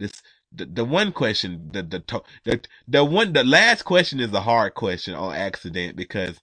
This 0.00 0.22
the, 0.52 0.66
the 0.66 0.84
one 0.84 1.12
question 1.12 1.70
the 1.72 1.82
the 1.82 2.22
the 2.44 2.60
the 2.88 3.04
one 3.04 3.32
the 3.34 3.44
last 3.44 3.84
question 3.84 4.20
is 4.20 4.32
a 4.34 4.40
hard 4.42 4.74
question 4.74 5.14
on 5.14 5.34
accident 5.34 5.96
because 5.96 6.40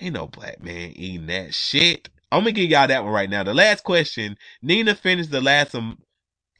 ain't 0.00 0.14
no 0.14 0.26
black 0.28 0.62
man 0.62 0.92
eating 0.96 1.26
that 1.28 1.54
shit. 1.54 2.08
I'm 2.32 2.40
gonna 2.40 2.52
give 2.52 2.70
y'all 2.70 2.88
that 2.88 3.04
one 3.04 3.12
right 3.12 3.30
now. 3.30 3.44
The 3.44 3.54
last 3.54 3.84
question, 3.84 4.36
Nina 4.62 4.94
finished 4.94 5.30
the 5.30 5.40
last 5.40 5.74
um 5.74 5.98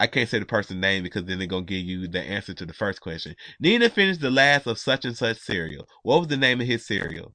I 0.01 0.09
can't 0.09 0.29
say 0.29 0.39
the 0.41 0.47
person's 0.47 0.81
name 0.81 1.03
because 1.05 1.25
then 1.25 1.39
they're 1.39 1.47
gonna 1.49 1.65
give 1.65 1.85
you 1.85 2.09
the 2.09 2.21
answer 2.23 2.55
to 2.55 2.67
the 2.67 2.75
first 2.75 3.01
question. 3.01 3.37
Nina 3.61 3.89
finished 3.91 4.21
the 4.21 4.31
last 4.31 4.67
of 4.67 4.79
such 4.79 5.05
and 5.05 5.17
such 5.17 5.39
cereal. 5.39 5.87
What 6.03 6.21
was 6.21 6.29
the 6.29 6.37
name 6.37 6.61
of 6.61 6.67
his 6.67 6.87
cereal? 6.87 7.35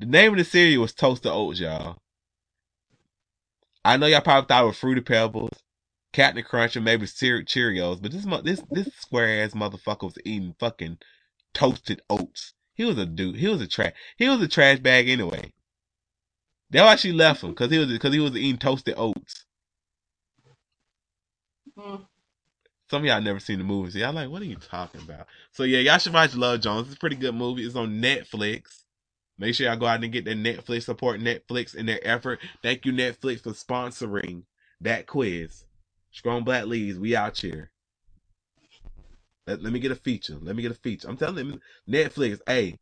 The 0.00 0.06
name 0.06 0.32
of 0.32 0.38
the 0.38 0.44
cereal 0.44 0.82
was 0.82 0.94
Toaster 0.94 1.30
Oats, 1.30 1.60
y'all. 1.60 1.98
I 3.84 3.96
know 3.98 4.06
y'all 4.06 4.20
probably 4.22 4.48
thought 4.48 4.64
it 4.64 4.68
was 4.68 4.78
Fruity 4.78 5.02
Pebbles, 5.02 5.50
Captain 6.12 6.44
Crunch, 6.44 6.76
or 6.76 6.82
maybe 6.82 7.06
Cheer- 7.06 7.44
Cheerios, 7.44 8.02
but 8.02 8.12
this 8.12 8.26
this 8.44 8.62
this 8.70 8.88
square 8.96 9.42
ass 9.44 9.52
motherfucker 9.54 10.04
was 10.04 10.18
eating 10.24 10.54
fucking 10.60 10.98
toasted 11.54 12.02
oats. 12.10 12.54
He 12.74 12.84
was 12.84 12.98
a 12.98 13.06
dude. 13.06 13.36
He 13.36 13.48
was 13.48 13.60
a 13.60 13.66
trash. 13.66 13.92
He 14.16 14.28
was 14.28 14.40
a 14.40 14.48
trash 14.48 14.78
bag 14.78 15.08
anyway. 15.08 15.52
That's 16.70 16.84
why 16.84 16.96
she 16.96 17.12
left 17.12 17.42
him 17.42 17.50
because 17.50 17.70
he 17.70 17.78
was 17.78 17.88
because 17.88 18.14
he 18.14 18.20
was 18.20 18.36
eating 18.36 18.58
toasted 18.58 18.94
oats. 18.96 19.44
Mm. 21.78 22.06
Some 22.90 23.02
of 23.02 23.06
y'all 23.06 23.20
never 23.22 23.40
seen 23.40 23.58
the 23.58 23.64
movie. 23.64 23.90
So 23.90 23.98
y'all 23.98 24.12
like, 24.12 24.30
what 24.30 24.42
are 24.42 24.46
you 24.46 24.56
talking 24.56 25.02
about? 25.02 25.26
So 25.52 25.64
yeah, 25.64 25.80
y'all 25.80 25.98
should 25.98 26.14
watch 26.14 26.34
Love 26.34 26.60
Jones. 26.60 26.88
It's 26.88 26.96
a 26.96 27.00
pretty 27.00 27.16
good 27.16 27.34
movie. 27.34 27.64
It's 27.64 27.76
on 27.76 28.00
Netflix. 28.00 28.84
Make 29.38 29.54
sure 29.56 29.66
y'all 29.66 29.76
go 29.76 29.86
out 29.86 30.04
and 30.04 30.12
get 30.12 30.24
that 30.26 30.36
Netflix. 30.38 30.84
Support 30.84 31.20
Netflix 31.20 31.74
in 31.74 31.86
their 31.86 32.00
effort. 32.06 32.40
Thank 32.62 32.86
you, 32.86 32.92
Netflix, 32.92 33.42
for 33.42 33.52
sponsoring 33.52 34.44
that 34.80 35.06
quiz. 35.08 35.64
Strong 36.12 36.44
Black 36.44 36.66
Leads, 36.66 36.98
we 36.98 37.16
out 37.16 37.38
here. 37.38 37.71
Let, 39.46 39.62
let 39.62 39.72
me 39.72 39.80
get 39.80 39.92
a 39.92 39.96
feature. 39.96 40.38
Let 40.40 40.56
me 40.56 40.62
get 40.62 40.72
a 40.72 40.76
feature. 40.76 41.08
I'm 41.08 41.16
telling 41.16 41.46
you, 41.46 41.60
Netflix, 41.88 42.40
hey, 42.46 42.76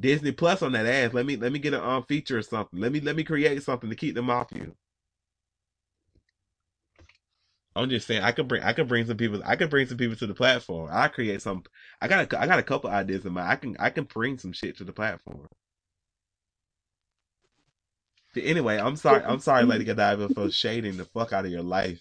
Disney 0.00 0.32
Plus 0.32 0.62
on 0.62 0.72
that 0.72 0.86
ass. 0.86 1.12
Let 1.12 1.26
me 1.26 1.36
let 1.36 1.52
me 1.52 1.58
get 1.58 1.74
a 1.74 1.86
um, 1.86 2.04
feature 2.04 2.38
or 2.38 2.42
something. 2.42 2.80
Let 2.80 2.92
me 2.92 3.00
let 3.00 3.16
me 3.16 3.24
create 3.24 3.62
something 3.62 3.90
to 3.90 3.96
keep 3.96 4.14
them 4.14 4.30
off 4.30 4.48
you. 4.54 4.74
I'm 7.76 7.90
just 7.90 8.06
saying 8.06 8.22
I 8.22 8.32
could 8.32 8.48
bring 8.48 8.62
I 8.62 8.72
could 8.72 8.88
bring 8.88 9.06
some 9.06 9.16
people 9.16 9.42
I 9.44 9.56
could 9.56 9.70
bring 9.70 9.86
some 9.86 9.98
people 9.98 10.16
to 10.16 10.26
the 10.26 10.34
platform. 10.34 10.88
I 10.92 11.08
create 11.08 11.42
some 11.42 11.62
I 12.00 12.08
got 12.08 12.32
a 12.32 12.40
I 12.40 12.46
got 12.46 12.58
a 12.58 12.62
couple 12.64 12.90
ideas 12.90 13.24
in 13.24 13.32
mind. 13.32 13.50
I 13.50 13.56
can 13.56 13.76
I 13.78 13.90
can 13.90 14.04
bring 14.04 14.38
some 14.38 14.52
shit 14.52 14.76
to 14.78 14.84
the 14.84 14.92
platform. 14.92 15.46
But 18.34 18.44
anyway, 18.44 18.78
I'm 18.78 18.96
sorry 18.96 19.24
I'm 19.24 19.40
sorry, 19.40 19.64
Lady 19.64 19.84
Godiva, 19.84 20.28
for 20.30 20.50
shading 20.50 20.96
the 20.96 21.04
fuck 21.04 21.32
out 21.32 21.44
of 21.44 21.52
your 21.52 21.62
life. 21.62 22.00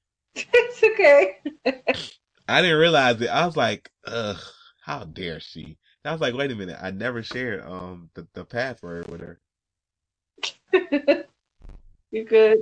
it's 0.34 0.82
okay. 0.84 1.38
I 2.50 2.62
didn't 2.62 2.78
realize 2.80 3.20
it. 3.22 3.28
I 3.28 3.46
was 3.46 3.56
like, 3.56 3.90
ugh, 4.06 4.38
how 4.82 5.04
dare 5.04 5.40
she? 5.40 5.78
I 6.04 6.12
was 6.12 6.20
like, 6.22 6.34
wait 6.34 6.52
a 6.52 6.56
minute, 6.56 6.78
I 6.82 6.90
never 6.92 7.22
shared 7.22 7.64
um 7.64 8.10
the, 8.14 8.26
the 8.34 8.44
password 8.44 9.08
with 9.08 9.20
her. 9.22 9.40
You're 12.12 12.24
good. 12.24 12.58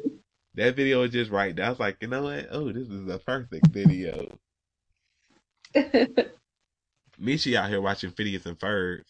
That 0.55 0.77
video 0.77 1.01
was 1.03 1.13
just 1.13 1.31
right. 1.31 1.59
I 1.59 1.71
was 1.71 1.81
like, 1.81 1.99
you 2.03 2.09
know 2.09 2.25
what? 2.25 2.49
Oh, 2.51 2.73
this 2.73 2.89
is 2.89 3.09
a 3.09 3.19
perfect 3.19 3.69
video. 3.69 4.39
Mishi 7.21 7.57
out 7.57 7.71
here 7.71 7.81
watching 7.81 8.11
Phineas 8.13 8.47
and 8.47 8.59
Ferb. 8.59 9.01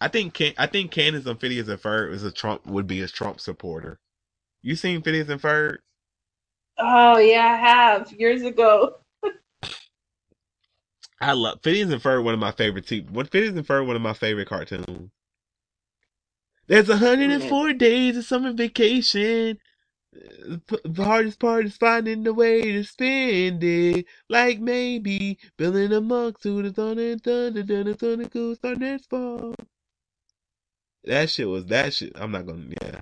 I 0.00 0.08
think 0.08 0.34
Can- 0.34 0.54
I 0.58 0.66
think 0.66 0.90
Candace 0.92 1.26
on 1.26 1.38
Phineas 1.38 1.68
and 1.68 1.80
Ferb 1.80 2.12
is 2.12 2.24
a 2.24 2.32
Trump 2.32 2.66
would 2.66 2.86
be 2.86 3.02
a 3.02 3.08
Trump 3.08 3.40
supporter. 3.40 4.00
You 4.62 4.76
seen 4.76 5.02
Phineas 5.02 5.28
and 5.30 5.40
Ferb? 5.42 5.78
oh 6.78 7.18
yeah, 7.18 7.46
I 7.52 7.56
have 7.56 8.12
years 8.12 8.42
ago. 8.42 8.96
I 11.20 11.32
love 11.32 11.60
Phineas 11.62 11.90
and 11.90 12.02
Ferb. 12.02 12.24
One 12.24 12.34
of 12.34 12.40
my 12.40 12.52
favorite 12.52 12.86
TV. 12.86 13.08
What 13.10 13.30
Phineas 13.30 13.56
and 13.56 13.66
Ferb? 13.66 13.86
One 13.86 13.96
of 13.96 14.02
my 14.02 14.12
favorite 14.14 14.48
cartoons. 14.48 15.10
There's 16.66 16.88
104 16.88 17.72
days 17.74 18.16
of 18.16 18.24
summer 18.24 18.52
vacation. 18.52 19.58
The 20.12 21.04
hardest 21.04 21.38
part 21.38 21.66
is 21.66 21.76
finding 21.76 22.22
the 22.22 22.32
way 22.32 22.62
to 22.62 22.84
spend 22.84 23.62
it. 23.64 24.06
Like 24.28 24.60
maybe 24.60 25.38
building 25.56 25.92
a 25.92 26.00
monk 26.00 26.40
to 26.40 26.62
the 26.62 26.72
thunder, 26.72 27.18
thunder, 27.18 27.62
thunder, 27.64 27.94
thunder, 27.94 28.28
goose, 28.28 28.58
start 28.58 28.78
next 28.78 29.10
fall. 29.10 29.54
That 31.04 31.28
shit 31.30 31.48
was 31.48 31.66
that 31.66 31.92
shit. 31.92 32.12
I'm 32.14 32.30
not 32.30 32.46
gonna, 32.46 32.66
yeah. 32.80 33.00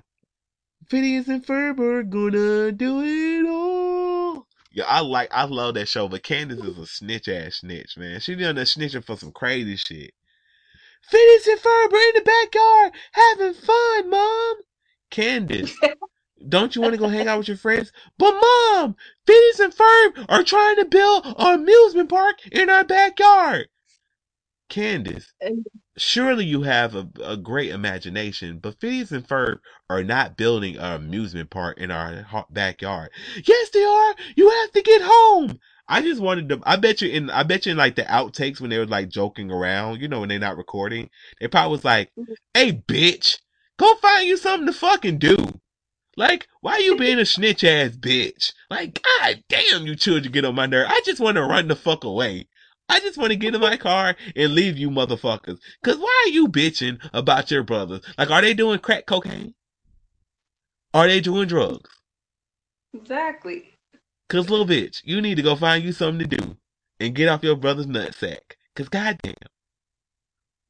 Phineas 0.87 1.27
and 1.29 1.45
Ferb 1.45 1.79
are 1.79 2.03
gonna 2.03 2.71
do 2.73 3.01
it 3.01 3.47
all. 3.47 3.62
Yeah, 4.73 4.85
I 4.85 5.01
like, 5.01 5.29
I 5.31 5.45
love 5.45 5.75
that 5.75 5.87
show, 5.87 6.07
but 6.07 6.23
Candace 6.23 6.59
is 6.59 6.79
a 6.79 6.87
snitch 6.87 7.27
ass 7.27 7.57
snitch, 7.57 7.95
man. 7.95 8.19
She 8.19 8.33
done 8.33 8.55
that 8.55 8.65
snitching 8.65 9.05
for 9.05 9.15
some 9.15 9.31
crazy 9.31 9.75
shit. 9.75 10.15
Phineas 11.03 11.47
and 11.47 11.59
Ferb 11.59 11.93
are 11.93 12.09
in 12.09 12.11
the 12.15 12.21
backyard 12.21 12.93
having 13.11 13.53
fun, 13.53 14.09
mom. 14.09 14.55
Candace, 15.11 15.77
don't 16.49 16.75
you 16.75 16.81
want 16.81 16.95
to 16.95 16.99
go 16.99 17.07
hang 17.07 17.27
out 17.27 17.37
with 17.37 17.49
your 17.49 17.57
friends? 17.57 17.91
But 18.17 18.33
mom, 18.33 18.95
Phineas 19.27 19.59
and 19.59 19.75
Ferb 19.75 20.25
are 20.27 20.43
trying 20.43 20.77
to 20.77 20.85
build 20.85 21.23
an 21.37 21.59
amusement 21.59 22.09
park 22.09 22.37
in 22.51 22.67
our 22.69 22.83
backyard. 22.83 23.67
Candace, 24.73 25.31
surely 25.97 26.45
you 26.45 26.63
have 26.63 26.95
a, 26.95 27.07
a 27.23 27.37
great 27.37 27.69
imagination, 27.69 28.57
but 28.57 28.79
Phineas 28.79 29.11
and 29.11 29.27
Ferb 29.27 29.59
are 29.87 30.03
not 30.03 30.35
building 30.35 30.77
an 30.77 30.93
amusement 30.93 31.51
park 31.51 31.77
in 31.77 31.91
our 31.91 32.25
backyard. 32.49 33.11
Yes, 33.45 33.69
they 33.69 33.83
are. 33.83 34.15
You 34.35 34.49
have 34.49 34.71
to 34.71 34.81
get 34.81 35.03
home. 35.03 35.59
I 35.87 36.01
just 36.01 36.19
wanted 36.19 36.49
to. 36.49 36.59
I 36.63 36.77
bet 36.77 37.03
you 37.03 37.11
in. 37.11 37.29
I 37.29 37.43
bet 37.43 37.67
you 37.67 37.73
in 37.73 37.77
like 37.77 37.95
the 37.95 38.01
outtakes 38.01 38.59
when 38.59 38.71
they 38.71 38.79
were 38.79 38.87
like 38.87 39.09
joking 39.09 39.51
around. 39.51 40.01
You 40.01 40.07
know 40.07 40.21
when 40.21 40.29
they're 40.29 40.39
not 40.39 40.57
recording, 40.57 41.11
they 41.39 41.47
probably 41.47 41.73
was 41.73 41.85
like, 41.85 42.09
mm-hmm. 42.17 42.33
"Hey, 42.55 42.71
bitch, 42.71 43.37
go 43.77 43.93
find 43.97 44.27
you 44.27 44.37
something 44.37 44.65
to 44.65 44.73
fucking 44.73 45.19
do." 45.19 45.59
Like, 46.17 46.47
why 46.61 46.79
you 46.79 46.97
being 46.97 47.19
a 47.19 47.25
snitch 47.25 47.63
ass 47.63 47.91
bitch? 47.91 48.53
Like, 48.71 49.03
god 49.03 49.43
damn, 49.49 49.85
you 49.85 49.95
children 49.95 50.31
get 50.31 50.45
on 50.45 50.55
my 50.55 50.65
nerve. 50.65 50.87
I 50.89 51.01
just 51.05 51.19
want 51.19 51.35
to 51.35 51.43
run 51.43 51.67
the 51.67 51.75
fuck 51.75 52.03
away. 52.03 52.47
I 52.93 52.99
just 52.99 53.17
want 53.17 53.31
to 53.31 53.35
get 53.35 53.55
in 53.55 53.61
my 53.61 53.75
car 53.75 54.15
and 54.35 54.53
leave 54.53 54.77
you 54.77 54.91
motherfuckers. 54.91 55.57
Cause 55.83 55.97
why 55.97 56.25
are 56.25 56.29
you 56.29 56.47
bitching 56.47 56.99
about 57.11 57.49
your 57.49 57.63
brothers? 57.63 58.01
Like, 58.19 58.29
are 58.29 58.41
they 58.41 58.53
doing 58.53 58.77
crack 58.77 59.07
cocaine? 59.07 59.55
Are 60.93 61.07
they 61.07 61.19
doing 61.19 61.47
drugs? 61.47 61.89
Exactly. 62.93 63.63
Cause 64.29 64.47
little 64.47 64.67
bitch, 64.67 65.01
you 65.03 65.21
need 65.21 65.37
to 65.37 65.41
go 65.41 65.55
find 65.55 65.83
you 65.83 65.91
something 65.91 66.29
to 66.29 66.37
do 66.37 66.57
and 66.99 67.15
get 67.15 67.29
off 67.29 67.43
your 67.43 67.55
brother's 67.55 67.87
nutsack. 67.87 68.57
Cause 68.75 68.89
goddamn, 68.89 69.33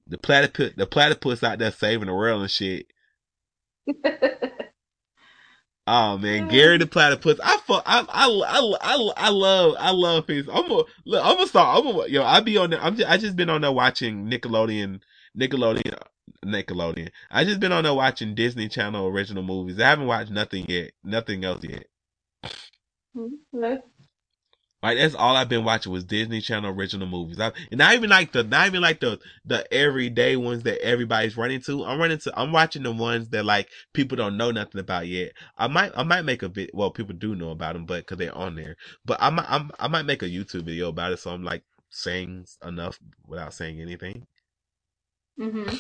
the 0.08 0.18
platypus, 0.18 0.72
the 0.78 0.88
platypus 0.88 1.44
out 1.44 1.60
there 1.60 1.72
saving 1.72 2.08
the 2.08 2.14
world 2.14 2.42
and 2.42 2.52
shit. 2.52 2.86
Oh 5.86 6.18
man, 6.18 6.48
Gary 6.48 6.78
the 6.78 6.88
Platypus. 6.88 7.40
I 7.44 7.58
fuck, 7.58 7.84
I, 7.86 8.06
I, 8.08 8.28
I, 8.28 8.76
I, 8.82 9.12
I 9.18 9.30
love, 9.30 9.76
I 9.78 9.92
love 9.92 10.28
his. 10.28 10.48
I'm 10.48 10.68
gonna, 10.70 10.84
look, 11.06 11.26
I'm 11.26 11.36
gonna 11.36 11.48
start. 11.48 11.78
I'm 11.78 11.92
gonna, 11.92 12.08
yo, 12.08 12.24
I 12.24 12.40
be 12.40 12.58
on 12.58 12.70
there. 12.70 12.82
I'm 12.82 12.96
just, 12.96 13.10
I 13.10 13.18
just 13.18 13.36
been 13.36 13.50
on 13.50 13.62
there 13.62 13.72
watching 13.72 14.30
Nickelodeon, 14.30 15.02
Nickelodeon, 15.38 15.98
Nickelodeon. 16.46 17.10
I 17.30 17.44
just 17.44 17.60
been 17.60 17.74
on 17.74 17.84
there 17.84 17.94
watching 17.94 18.34
Disney 18.34 18.70
Channel 18.70 19.08
original 19.08 19.44
movies. 19.44 19.80
I 19.80 19.90
haven't 19.90 20.08
watched 20.08 20.32
nothing 20.32 20.66
yet, 20.70 20.92
nothing 21.04 21.44
else 21.44 21.66
yet. 21.66 21.88
Mm-hmm. 23.18 23.76
Like 24.84 25.00
that's 25.00 25.16
all 25.16 25.38
I've 25.38 25.50
been 25.50 25.66
watching 25.66 25.94
was 25.94 26.06
Disney 26.06 26.42
Channel 26.42 26.72
original 26.72 27.08
movies. 27.08 27.40
I, 27.40 27.54
and 27.72 27.80
not 27.80 27.96
even 27.96 28.12
like 28.12 28.34
the, 28.34 28.44
not 28.44 28.68
even 28.68 28.82
like 28.84 29.02
the 29.02 29.20
the 29.46 29.72
everyday 29.74 30.38
ones 30.38 30.64
that 30.66 30.82
everybody's 30.86 31.38
running 31.38 31.62
to. 31.64 31.86
I'm 31.86 32.00
running 32.00 32.20
to. 32.20 32.40
I'm 32.40 32.54
watching 32.54 32.84
the 32.84 32.94
ones 32.94 33.30
that 33.30 33.46
like 33.46 33.70
people 33.94 34.18
don't 34.18 34.38
know 34.38 34.52
nothing 34.52 34.82
about 34.82 35.08
yet. 35.08 35.34
I 35.58 35.68
might 35.68 35.94
I 35.98 36.04
might 36.04 36.24
make 36.24 36.44
a 36.44 36.50
bit. 36.50 36.76
Well, 36.76 36.92
people 36.92 37.16
do 37.16 37.36
know 37.36 37.52
about 37.52 37.74
them, 37.76 37.88
but 37.88 38.02
because 38.02 38.20
they're 38.20 38.38
on 38.38 38.56
there. 38.56 38.78
But 39.06 39.20
I 39.22 39.32
might 39.32 39.48
I'm, 39.50 39.72
I 39.80 39.88
might 39.88 40.06
make 40.06 40.24
a 40.24 40.30
YouTube 40.30 40.66
video 40.66 40.90
about 40.90 41.14
it. 41.14 41.20
So 41.20 41.32
I'm 41.32 41.44
like 41.44 41.64
saying 41.90 42.48
enough 42.66 43.00
without 43.28 43.54
saying 43.56 43.82
anything. 43.82 44.28
hmm 45.38 45.76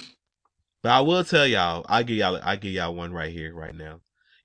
But 0.83 0.91
I 0.93 1.01
will 1.01 1.25
tell 1.25 1.47
y'all. 1.47 1.85
I 1.89 2.03
give 2.03 2.17
y'all. 2.17 2.39
I 2.43 2.55
give 2.57 2.73
y'all 2.73 2.95
one 2.95 3.13
right 3.13 3.33
here, 3.33 3.53
right 3.53 3.75
now. 3.75 4.01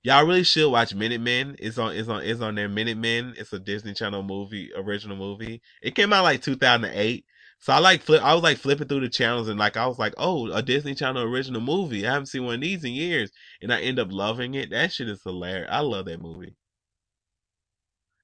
Y'all 0.09 0.25
really 0.25 0.43
should 0.43 0.71
watch 0.71 0.95
Minutemen. 0.95 1.55
It's 1.59 1.77
on. 1.77 1.95
It's 1.95 2.09
on. 2.09 2.23
It's 2.23 2.41
on 2.41 2.55
there. 2.55 2.67
Minutemen. 2.67 3.35
It's 3.37 3.53
a 3.53 3.59
Disney 3.59 3.93
Channel 3.93 4.23
movie, 4.23 4.71
original 4.75 5.15
movie. 5.15 5.61
It 5.83 5.93
came 5.93 6.11
out 6.11 6.23
like 6.23 6.41
2008, 6.41 7.23
So 7.59 7.73
I 7.73 7.77
like 7.77 8.01
flip. 8.01 8.23
I 8.23 8.33
was 8.33 8.41
like 8.41 8.57
flipping 8.57 8.87
through 8.87 9.01
the 9.01 9.09
channels 9.09 9.47
and 9.49 9.59
like 9.59 9.77
I 9.77 9.85
was 9.85 9.99
like, 9.99 10.15
oh, 10.17 10.51
a 10.51 10.63
Disney 10.63 10.95
Channel 10.95 11.21
original 11.21 11.61
movie. 11.61 12.07
I 12.07 12.13
haven't 12.13 12.25
seen 12.25 12.43
one 12.43 12.55
of 12.55 12.61
these 12.61 12.83
in 12.83 12.93
years, 12.93 13.29
and 13.61 13.71
I 13.71 13.81
end 13.81 13.99
up 13.99 14.11
loving 14.11 14.55
it. 14.55 14.71
That 14.71 14.91
shit 14.91 15.09
is 15.09 15.21
hilarious. 15.21 15.69
I 15.71 15.81
love 15.81 16.05
that 16.05 16.23
movie. 16.23 16.55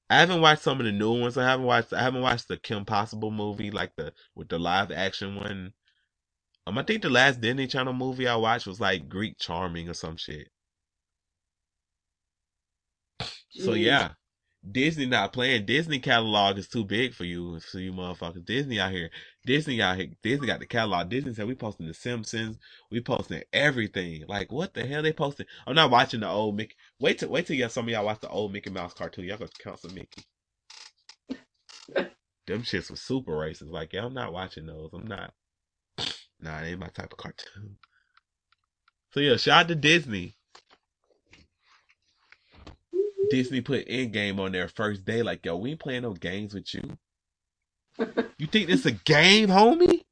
I 0.09 0.21
haven't 0.21 0.41
watched 0.41 0.63
some 0.63 0.79
of 0.79 0.87
the 0.87 0.91
new 0.91 1.21
ones. 1.21 1.37
I 1.37 1.43
haven't 1.43 1.67
watched. 1.67 1.93
I 1.93 2.01
haven't 2.01 2.21
watched 2.21 2.47
the 2.47 2.57
Kim 2.57 2.85
Possible 2.85 3.29
movie, 3.29 3.69
like 3.69 3.91
the 3.95 4.11
with 4.33 4.49
the 4.49 4.57
live 4.57 4.91
action 4.91 5.35
one. 5.35 5.73
Um, 6.65 6.79
I 6.79 6.83
think 6.83 7.03
the 7.03 7.11
last 7.11 7.41
Disney 7.41 7.67
Channel 7.67 7.93
movie 7.93 8.27
I 8.27 8.37
watched 8.37 8.65
was 8.65 8.79
like 8.79 9.07
Geek 9.07 9.37
Charming 9.37 9.87
or 9.87 9.93
some 9.93 10.17
shit. 10.17 10.47
So 13.55 13.71
mm-hmm. 13.71 13.83
yeah, 13.83 14.09
Disney 14.69 15.05
not 15.05 15.31
playing. 15.31 15.65
Disney 15.65 15.99
catalog 15.99 16.57
is 16.57 16.67
too 16.67 16.83
big 16.83 17.13
for 17.13 17.23
you, 17.23 17.59
for 17.59 17.79
you 17.79 17.93
motherfuckers. 17.93 18.45
Disney 18.45 18.79
out 18.79 18.91
here, 18.91 19.09
Disney 19.45 19.81
out 19.81 19.97
here, 19.97 20.07
Disney 20.23 20.47
got 20.47 20.59
the 20.59 20.65
catalog. 20.65 21.09
Disney 21.09 21.33
said 21.33 21.47
we 21.47 21.55
posting 21.55 21.87
the 21.87 21.93
Simpsons, 21.93 22.57
we 22.91 22.99
posting 22.99 23.43
everything. 23.53 24.23
Like 24.27 24.51
what 24.51 24.73
the 24.73 24.85
hell 24.85 25.03
they 25.03 25.13
posting? 25.13 25.45
I'm 25.65 25.75
not 25.75 25.91
watching 25.91 26.19
the 26.21 26.29
old 26.29 26.55
Mickey. 26.55 26.75
Wait 26.99 27.19
till 27.19 27.29
wait 27.29 27.47
till 27.47 27.55
y'all 27.55 27.69
some 27.69 27.85
of 27.85 27.91
y'all 27.91 28.05
watch 28.05 28.19
the 28.21 28.29
old 28.29 28.51
Mickey 28.51 28.69
Mouse 28.69 28.93
cartoon. 28.93 29.25
Y'all 29.25 29.37
gonna 29.37 29.51
cancel 29.63 29.91
Mickey. 29.91 30.23
Them 32.47 32.61
shits 32.61 32.89
were 32.89 32.97
super 32.97 33.31
racist. 33.31 33.71
Like 33.71 33.93
yeah, 33.93 34.05
I'm 34.05 34.13
not 34.13 34.33
watching 34.33 34.65
those. 34.65 34.89
I'm 34.93 35.07
not. 35.07 35.33
Nah, 36.41 36.59
it 36.59 36.67
ain't 36.67 36.79
my 36.79 36.89
type 36.89 37.13
of 37.13 37.17
cartoon. 37.17 37.77
So 39.11 39.21
yeah, 39.21 39.37
shout 39.37 39.61
out 39.63 39.67
to 39.69 39.75
Disney. 39.75 40.35
Disney 43.29 43.61
put 43.61 43.87
Endgame 43.87 44.39
on 44.39 44.53
their 44.53 44.67
first 44.69 45.05
day. 45.05 45.23
Like, 45.23 45.45
yo, 45.45 45.57
we 45.57 45.71
ain't 45.71 45.79
playing 45.81 46.03
no 46.03 46.13
games 46.13 46.53
with 46.53 46.73
you. 46.73 46.97
You 48.39 48.47
think 48.47 48.67
this 48.67 48.85
a 48.85 48.91
game, 48.91 49.49
homie? 49.49 50.03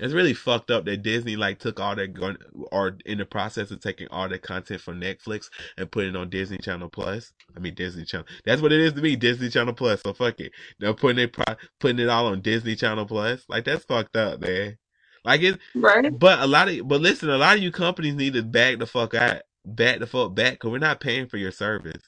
It's 0.00 0.14
really 0.14 0.34
fucked 0.34 0.70
up 0.70 0.84
that 0.86 1.02
Disney 1.02 1.36
like 1.36 1.58
took 1.58 1.80
all 1.80 1.96
that 1.96 2.14
gun 2.14 2.38
or 2.72 2.98
in 3.06 3.18
the 3.18 3.26
process 3.26 3.70
of 3.72 3.80
taking 3.80 4.08
all 4.10 4.28
that 4.28 4.42
content 4.42 4.80
from 4.82 5.00
Netflix 5.00 5.46
and 5.78 5.90
putting 5.90 6.10
it 6.10 6.16
on 6.16 6.30
Disney 6.30 6.58
Channel 6.58 6.90
Plus. 6.90 7.32
I 7.56 7.60
mean 7.60 7.74
Disney 7.74 8.04
Channel. 8.04 8.26
That's 8.44 8.62
what 8.62 8.72
it 8.72 8.80
is 8.80 8.94
to 8.94 9.02
me, 9.02 9.16
Disney 9.16 9.50
Channel 9.50 9.74
Plus. 9.74 10.02
So 10.02 10.14
fuck 10.14 10.40
it. 10.40 10.52
They're 10.80 10.94
putting 10.94 11.18
it 11.20 11.32
pro- 11.34 11.56
putting 11.80 12.00
it 12.00 12.10
all 12.10 12.26
on 12.28 12.42
Disney 12.42 12.76
Channel 12.76 13.06
Plus. 13.06 13.44
Like 13.48 13.64
that's 13.64 13.84
fucked 13.86 14.16
up, 14.16 14.40
man. 14.40 14.78
Like 15.24 15.42
it, 15.42 15.58
Right? 15.74 16.12
but 16.12 16.40
a 16.40 16.46
lot 16.46 16.68
of 16.68 16.86
but 16.88 17.00
listen, 17.00 17.30
a 17.30 17.38
lot 17.38 17.56
of 17.56 17.62
you 17.62 17.72
companies 17.72 18.14
need 18.14 18.34
to 18.34 18.42
back 18.44 18.78
the 18.78 18.86
fuck 18.86 19.14
out, 19.14 19.42
back 19.66 20.00
the 20.00 20.06
fuck 20.08 20.34
back, 20.34 20.54
because 20.54 20.70
we're 20.72 20.78
not 20.78 21.00
paying 21.00 21.26
for 21.28 21.38
your 21.38 21.52
service. 21.52 22.02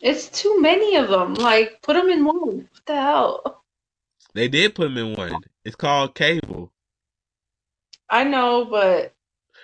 It's 0.00 0.28
too 0.28 0.60
many 0.60 0.96
of 0.96 1.08
them. 1.08 1.34
Like, 1.34 1.82
put 1.82 1.94
them 1.94 2.08
in 2.08 2.24
one. 2.24 2.68
What 2.72 2.86
the 2.86 2.96
hell? 2.96 3.64
They 4.34 4.48
did 4.48 4.74
put 4.74 4.84
them 4.84 4.98
in 4.98 5.14
one. 5.16 5.42
It's 5.64 5.76
called 5.76 6.14
cable. 6.14 6.72
I 8.10 8.24
know, 8.24 8.64
but 8.64 9.14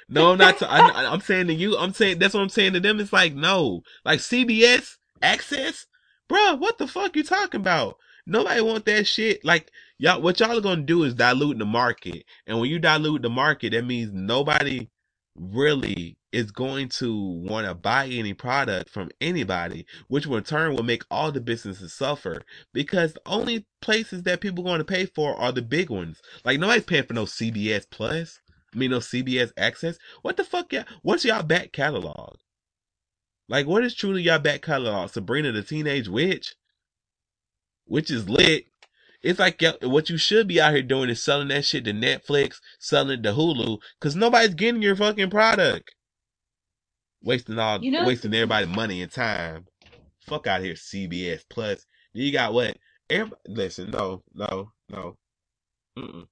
No, 0.08 0.36
not 0.36 0.58
to. 0.58 0.70
I, 0.70 1.12
I'm 1.12 1.20
saying 1.20 1.48
to 1.48 1.54
you. 1.54 1.76
I'm 1.78 1.92
saying 1.92 2.18
that's 2.20 2.34
what 2.34 2.42
I'm 2.42 2.48
saying 2.48 2.74
to 2.74 2.80
them. 2.80 3.00
It's 3.00 3.12
like 3.12 3.34
no, 3.34 3.82
like 4.04 4.20
CBS 4.20 4.98
access, 5.22 5.86
bro. 6.28 6.54
What 6.56 6.78
the 6.78 6.86
fuck 6.88 7.16
you 7.16 7.24
talking 7.24 7.60
about? 7.60 7.96
Nobody 8.26 8.60
want 8.60 8.84
that 8.86 9.06
shit. 9.06 9.44
Like 9.44 9.70
y'all, 9.98 10.22
what 10.22 10.40
y'all 10.40 10.56
are 10.56 10.60
gonna 10.62 10.82
do 10.82 11.04
is 11.04 11.14
dilute 11.14 11.58
the 11.58 11.66
market, 11.66 12.24
and 12.46 12.60
when 12.60 12.70
you 12.70 12.78
dilute 12.78 13.22
the 13.22 13.30
market, 13.30 13.70
that 13.72 13.84
means 13.84 14.12
nobody 14.12 14.88
really 15.36 16.15
is 16.36 16.50
going 16.50 16.86
to 16.86 17.18
want 17.18 17.66
to 17.66 17.74
buy 17.74 18.06
any 18.06 18.34
product 18.34 18.90
from 18.90 19.08
anybody, 19.22 19.86
which 20.08 20.26
in 20.26 20.42
turn 20.42 20.76
will 20.76 20.82
make 20.82 21.02
all 21.10 21.32
the 21.32 21.40
businesses 21.40 21.94
suffer 21.94 22.42
because 22.74 23.14
the 23.14 23.22
only 23.24 23.66
places 23.80 24.22
that 24.24 24.42
people 24.42 24.62
are 24.62 24.68
going 24.68 24.78
to 24.78 24.84
pay 24.84 25.06
for 25.06 25.34
are 25.34 25.50
the 25.50 25.62
big 25.62 25.88
ones. 25.88 26.20
Like 26.44 26.60
nobody's 26.60 26.84
paying 26.84 27.04
for 27.04 27.14
no 27.14 27.24
CBS 27.24 27.86
Plus. 27.90 28.38
I 28.74 28.76
mean, 28.76 28.90
no 28.90 28.98
CBS 28.98 29.50
Access. 29.56 29.96
What 30.20 30.36
the 30.36 30.44
fuck, 30.44 30.74
y'all? 30.74 30.84
What's 31.00 31.24
y'all 31.24 31.42
back 31.42 31.72
catalog? 31.72 32.36
Like, 33.48 33.66
what 33.66 33.82
is 33.82 33.94
truly 33.94 34.20
y'all 34.20 34.38
back 34.38 34.60
catalog? 34.60 35.08
Sabrina 35.08 35.52
the 35.52 35.62
Teenage 35.62 36.06
Witch, 36.08 36.54
which 37.86 38.10
is 38.10 38.28
lit. 38.28 38.66
It's 39.22 39.38
like 39.38 39.62
what 39.80 40.10
you 40.10 40.18
should 40.18 40.48
be 40.48 40.60
out 40.60 40.74
here 40.74 40.82
doing 40.82 41.08
is 41.08 41.22
selling 41.22 41.48
that 41.48 41.64
shit 41.64 41.86
to 41.86 41.94
Netflix, 41.94 42.56
selling 42.78 43.20
it 43.20 43.22
to 43.22 43.32
Hulu, 43.32 43.78
because 43.98 44.14
nobody's 44.14 44.54
getting 44.54 44.82
your 44.82 44.96
fucking 44.96 45.30
product. 45.30 45.95
Wasting 47.26 47.58
all, 47.58 47.82
You 47.82 47.90
know- 47.90 48.06
wasting 48.06 48.32
everybody 48.32 48.66
money 48.66 49.02
and 49.02 49.10
time. 49.10 49.66
Fuck 50.20 50.46
out 50.46 50.60
here, 50.62 50.74
CBS 50.74 51.42
Plus. 51.50 51.84
You 52.12 52.30
got 52.32 52.52
what? 52.54 52.76
Everybody, 53.10 53.40
listen, 53.48 53.90
no, 53.90 54.22
no, 54.32 54.70
no. 54.88 55.16
Mm-mm. 55.98 56.28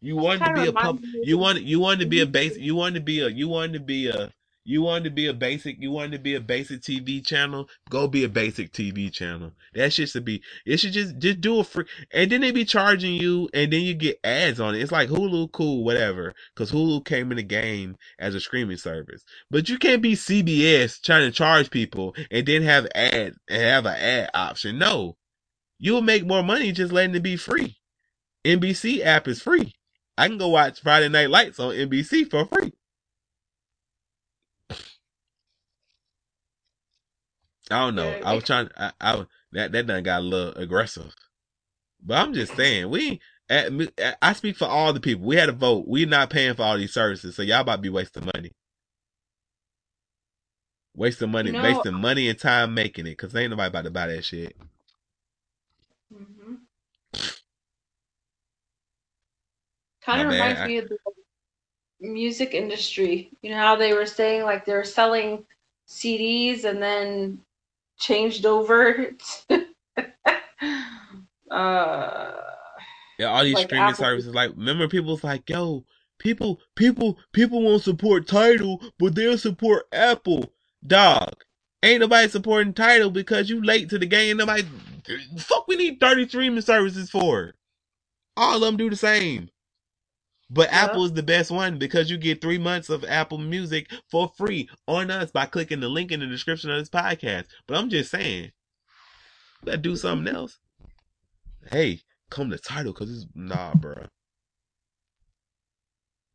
You 0.00 0.16
wanted 0.16 0.44
to 0.44 0.54
be 0.54 0.68
a 0.68 0.72
pub. 0.72 1.00
You 1.02 1.36
wanted. 1.36 1.64
You 1.64 1.80
wanted 1.80 2.04
to 2.04 2.06
be 2.06 2.20
a 2.20 2.26
base. 2.26 2.56
You 2.56 2.76
wanted 2.76 2.94
to 3.00 3.04
be 3.04 3.20
a. 3.20 3.28
You 3.28 3.48
wanted 3.48 3.72
to 3.72 3.80
be 3.80 4.06
a. 4.08 4.32
You 4.70 4.82
wanted 4.82 5.04
to 5.04 5.10
be 5.10 5.26
a 5.26 5.32
basic. 5.32 5.80
You 5.80 5.92
wanted 5.92 6.12
to 6.12 6.18
be 6.18 6.34
a 6.34 6.42
basic 6.42 6.82
TV 6.82 7.24
channel. 7.24 7.70
Go 7.88 8.06
be 8.06 8.22
a 8.24 8.28
basic 8.28 8.70
TV 8.70 9.10
channel. 9.10 9.52
That 9.72 9.94
shit 9.94 10.10
should 10.10 10.26
be. 10.26 10.42
It 10.66 10.76
should 10.76 10.92
just 10.92 11.16
just 11.16 11.40
do 11.40 11.60
a 11.60 11.64
free. 11.64 11.86
And 12.12 12.30
then 12.30 12.42
they 12.42 12.50
be 12.50 12.66
charging 12.66 13.14
you, 13.14 13.48
and 13.54 13.72
then 13.72 13.80
you 13.80 13.94
get 13.94 14.20
ads 14.22 14.60
on 14.60 14.74
it. 14.74 14.82
It's 14.82 14.92
like 14.92 15.08
Hulu, 15.08 15.52
cool, 15.52 15.84
whatever. 15.84 16.34
Because 16.54 16.70
Hulu 16.70 17.02
came 17.06 17.30
in 17.30 17.38
the 17.38 17.44
game 17.44 17.96
as 18.18 18.34
a 18.34 18.40
streaming 18.40 18.76
service. 18.76 19.24
But 19.50 19.70
you 19.70 19.78
can't 19.78 20.02
be 20.02 20.12
CBS 20.12 21.00
trying 21.00 21.26
to 21.26 21.32
charge 21.32 21.70
people 21.70 22.14
and 22.30 22.44
then 22.44 22.60
have 22.60 22.86
ad 22.94 23.36
and 23.48 23.62
have 23.62 23.86
an 23.86 23.96
ad 23.96 24.30
option. 24.34 24.76
No, 24.76 25.16
you'll 25.78 26.02
make 26.02 26.26
more 26.26 26.42
money 26.42 26.72
just 26.72 26.92
letting 26.92 27.14
it 27.14 27.22
be 27.22 27.38
free. 27.38 27.78
NBC 28.44 29.02
app 29.02 29.28
is 29.28 29.40
free. 29.40 29.72
I 30.18 30.28
can 30.28 30.36
go 30.36 30.48
watch 30.48 30.82
Friday 30.82 31.08
Night 31.08 31.30
Lights 31.30 31.58
on 31.58 31.72
NBC 31.72 32.28
for 32.28 32.44
free. 32.44 32.74
I 37.70 37.80
don't 37.80 37.94
know. 37.96 38.10
Yeah, 38.10 38.20
I 38.24 38.34
was 38.34 38.44
trying. 38.44 38.70
I, 38.76 38.92
I 39.00 39.26
that 39.52 39.72
that 39.72 39.86
done 39.86 40.02
got 40.02 40.20
a 40.20 40.24
little 40.24 40.54
aggressive. 40.54 41.14
But 42.04 42.18
I'm 42.18 42.34
just 42.34 42.56
saying, 42.56 42.90
we. 42.90 43.20
At, 43.50 43.72
I 44.22 44.34
speak 44.34 44.56
for 44.56 44.66
all 44.66 44.92
the 44.92 45.00
people. 45.00 45.26
We 45.26 45.36
had 45.36 45.48
a 45.48 45.52
vote. 45.52 45.84
We're 45.88 46.06
not 46.06 46.30
paying 46.30 46.54
for 46.54 46.64
all 46.64 46.76
these 46.78 46.92
services, 46.92 47.34
so 47.36 47.42
y'all 47.42 47.60
about 47.62 47.76
to 47.76 47.82
be 47.82 47.88
wasting 47.88 48.26
money. 48.34 48.52
Wasting 50.94 51.30
money, 51.30 51.50
You 51.50 51.56
know- 51.56 51.62
wasting 51.62 51.94
money 51.94 52.28
and 52.28 52.38
time 52.38 52.74
making 52.74 53.06
it, 53.06 53.16
cause 53.18 53.34
ain't 53.36 53.50
nobody 53.50 53.68
about 53.68 53.84
to 53.84 53.90
buy 53.90 54.08
that 54.08 54.24
shit. 54.24 54.56
hmm 56.12 56.54
kind 60.02 60.22
of 60.22 60.28
reminds 60.28 60.60
I- 60.60 60.66
me 60.66 60.78
of 60.78 60.88
the 60.88 60.98
music 62.00 62.54
industry. 62.54 63.30
You 63.42 63.50
know 63.50 63.58
how 63.58 63.76
they 63.76 63.92
were 63.92 64.06
saying 64.06 64.44
like 64.44 64.64
they 64.64 64.74
were 64.74 64.84
selling 64.84 65.44
CDs 65.88 66.64
and 66.64 66.82
then 66.82 67.40
changed 67.98 68.46
over. 68.46 69.10
uh, 71.50 72.32
Yeah, 73.18 73.26
all 73.26 73.44
these 73.44 73.54
Like 73.54 73.68
streaming 73.68 73.90
Apple- 73.90 74.04
services. 74.04 74.34
Like, 74.34 74.50
remember, 74.56 74.88
people 74.88 75.12
was 75.12 75.24
like, 75.24 75.48
"Yo, 75.50 75.84
people, 76.18 76.60
people, 76.76 77.18
people 77.32 77.62
won't 77.62 77.82
support 77.82 78.26
Tidal, 78.28 78.82
but 78.98 79.14
they'll 79.14 79.38
support 79.38 79.86
Apple." 79.92 80.52
Dog, 80.86 81.44
ain't 81.82 82.00
nobody 82.00 82.28
supporting 82.28 82.74
Tidal 82.74 83.10
because 83.10 83.50
you 83.50 83.62
late 83.62 83.90
to 83.90 83.98
the 83.98 84.06
game. 84.06 84.38
Nobody, 84.38 84.64
fuck, 85.38 85.68
we 85.68 85.76
need 85.76 86.00
thirty 86.00 86.28
streaming 86.28 86.62
services 86.62 87.10
for. 87.10 87.54
All 88.36 88.56
of 88.56 88.62
them 88.62 88.76
do 88.78 88.90
the 88.90 88.96
same. 88.96 89.50
But 90.50 90.70
Yeah. 90.70 90.84
Apple 90.84 91.04
is 91.04 91.12
the 91.12 91.22
best 91.22 91.50
one 91.50 91.78
because 91.78 92.10
you 92.10 92.16
get 92.16 92.40
three 92.40 92.58
months 92.58 92.88
of 92.88 93.04
Apple 93.04 93.38
Music 93.38 93.90
for 94.10 94.28
free 94.36 94.68
on 94.86 95.10
us 95.10 95.30
by 95.30 95.46
clicking 95.46 95.80
the 95.80 95.88
link 95.88 96.10
in 96.10 96.20
the 96.20 96.26
description 96.26 96.70
of 96.70 96.78
this 96.78 96.88
podcast. 96.88 97.46
But 97.66 97.76
I'm 97.76 97.90
just 97.90 98.10
saying, 98.10 98.52
gotta 99.64 99.78
do 99.78 99.96
something 99.96 100.34
else. 100.34 100.58
Hey, 101.70 102.00
come 102.30 102.50
to 102.50 102.58
Tidal 102.58 102.92
because 102.92 103.10
it's 103.10 103.26
nah, 103.34 103.74
bro. 103.74 104.06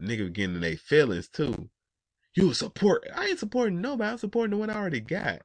Nigga 0.01 0.31
getting 0.31 0.55
in 0.55 0.61
their 0.61 0.77
feelings 0.77 1.27
too. 1.29 1.69
You 2.35 2.53
support? 2.53 3.07
I 3.15 3.27
ain't 3.27 3.39
supporting 3.39 3.81
nobody. 3.81 4.11
I'm 4.11 4.17
supporting 4.17 4.51
the 4.51 4.57
one 4.57 4.69
I 4.69 4.75
already 4.75 4.99
got. 4.99 5.41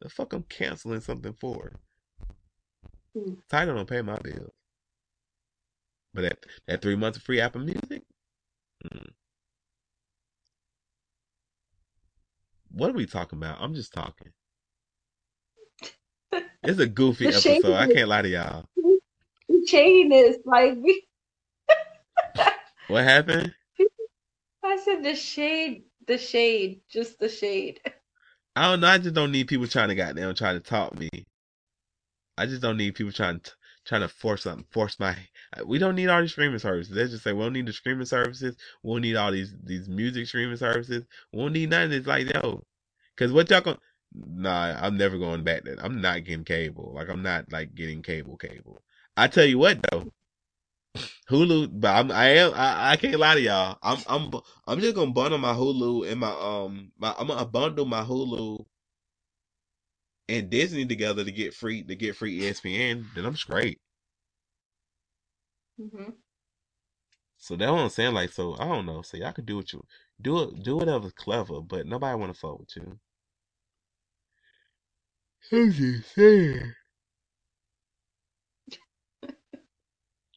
The 0.00 0.08
fuck 0.08 0.32
I'm 0.32 0.44
canceling 0.44 1.00
something 1.00 1.32
for? 1.32 1.72
Hmm. 3.16 3.34
Tidal 3.48 3.76
don't 3.76 3.88
pay 3.88 4.02
my 4.02 4.18
bills. 4.18 4.52
But 6.14 6.22
that 6.22 6.46
that 6.66 6.82
three 6.82 6.96
months 6.96 7.18
of 7.18 7.24
free 7.24 7.40
Apple 7.40 7.60
Music. 7.60 8.02
Mm. 8.84 9.08
What 12.70 12.90
are 12.90 12.94
we 12.94 13.06
talking 13.06 13.38
about? 13.38 13.58
I'm 13.60 13.74
just 13.74 13.92
talking. 13.92 14.32
It's 16.62 16.78
a 16.78 16.86
goofy 16.86 17.30
shade 17.32 17.58
episode. 17.58 17.74
I 17.74 17.92
can't 17.92 18.08
lie 18.08 18.22
to 18.22 18.28
y'all. 18.28 18.64
the 18.76 19.66
shadiness, 19.66 20.36
like 20.44 20.76
we, 20.82 21.08
What 22.88 23.04
happened? 23.04 23.54
I 24.64 24.76
said 24.76 25.04
the 25.04 25.14
shade, 25.14 25.84
the 26.06 26.18
shade, 26.18 26.80
just 26.90 27.18
the 27.18 27.28
shade. 27.28 27.80
I 28.56 28.70
don't 28.70 28.80
know. 28.80 28.88
I 28.88 28.98
just 28.98 29.14
don't 29.14 29.30
need 29.30 29.46
people 29.46 29.66
trying 29.66 29.88
to 29.88 29.94
goddamn 29.94 30.34
try 30.34 30.54
to 30.54 30.60
talk 30.60 30.98
me. 30.98 31.10
I 32.36 32.46
just 32.46 32.62
don't 32.62 32.76
need 32.76 32.94
people 32.94 33.12
trying 33.12 33.40
to 33.40 33.50
trying 33.88 34.02
to 34.02 34.08
force 34.08 34.44
something, 34.44 34.66
force 34.72 35.00
my. 35.00 35.16
We 35.66 35.78
don't 35.80 35.96
need 35.96 36.08
all 36.08 36.22
these 36.22 36.32
streaming 36.32 36.60
services. 36.60 36.94
They 36.96 37.06
just 37.08 37.24
say 37.24 37.34
we 37.34 37.44
don't 37.44 37.54
need 37.54 37.66
the 37.66 37.74
streaming 37.74 38.06
services. 38.06 38.56
We 38.84 38.94
don't 38.94 39.02
need 39.02 39.16
all 39.16 39.32
these 39.32 39.54
these 39.64 39.88
music 39.88 40.28
streaming 40.28 40.58
services. 40.58 41.04
We 41.34 41.40
don't 41.40 41.54
need 41.54 41.70
none 41.70 41.90
this. 41.90 42.06
Like 42.06 42.32
yo, 42.34 42.64
because 43.16 43.32
what 43.32 43.50
y'all 43.50 43.62
gonna? 43.62 43.78
Nah, 44.14 44.76
I'm 44.80 44.98
never 44.98 45.18
going 45.18 45.44
back 45.44 45.64
there. 45.64 45.76
I'm 45.80 46.00
not 46.02 46.24
getting 46.24 46.44
cable. 46.44 46.92
Like 46.96 47.10
I'm 47.10 47.22
not 47.22 47.52
like 47.52 47.74
getting 47.76 48.02
cable 48.02 48.38
cable. 48.38 48.82
I 49.16 49.28
tell 49.28 49.46
you 49.46 49.58
what 49.58 49.80
though, 49.90 50.12
Hulu, 51.30 51.70
but 51.80 51.88
I'm, 51.96 52.12
I 52.12 52.28
am, 52.38 52.54
I, 52.54 52.92
I 52.92 52.96
can't 52.96 53.18
lie 53.18 53.34
to 53.36 53.40
y'all. 53.42 53.78
I'm, 53.82 53.98
I'm, 54.08 54.30
I'm 54.66 54.80
just 54.80 54.96
gonna 54.96 55.12
bundle 55.12 55.38
my 55.38 55.54
Hulu 55.54 56.10
and 56.10 56.20
my, 56.20 56.30
um, 56.32 56.92
my, 56.98 57.14
I'm 57.18 57.28
gonna 57.28 57.46
bundle 57.46 57.86
my 57.86 58.02
Hulu 58.02 58.64
and 60.28 60.50
Disney 60.50 60.86
together 60.86 61.24
to 61.24 61.32
get 61.32 61.54
free, 61.54 61.84
to 61.84 61.96
get 61.96 62.16
free 62.16 62.40
ESPN. 62.40 63.06
Then 63.14 63.26
I'm 63.26 63.36
straight. 63.36 63.80
hmm 65.78 66.10
So 67.38 67.56
that's 67.56 67.70
what 67.72 67.80
I'm 67.80 67.90
saying. 67.90 68.14
Like, 68.14 68.32
so 68.32 68.56
I 68.58 68.66
don't 68.66 68.86
know. 68.86 69.02
So 69.02 69.16
y'all 69.18 69.32
could 69.32 69.46
do 69.46 69.56
what 69.58 69.72
you 69.72 69.84
do 70.20 70.42
it, 70.44 70.62
do 70.62 70.76
whatever's 70.76 71.12
clever, 71.14 71.60
but 71.62 71.86
nobody 71.86 72.18
want 72.18 72.32
to 72.34 72.38
fuck 72.38 72.58
with 72.60 72.76
you. 72.76 72.98
I'm 75.52 75.72
just 75.72 76.14
saying. 76.14 76.74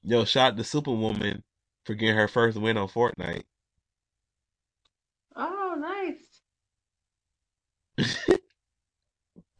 Yo, 0.03 0.25
shot 0.25 0.57
the 0.57 0.63
Superwoman 0.63 1.43
for 1.85 1.95
getting 1.95 2.15
her 2.17 2.27
first 2.29 2.57
win 2.57 2.77
on 2.77 2.87
Fortnite. 2.89 3.43
Oh, 5.35 5.75
nice. 5.79 6.41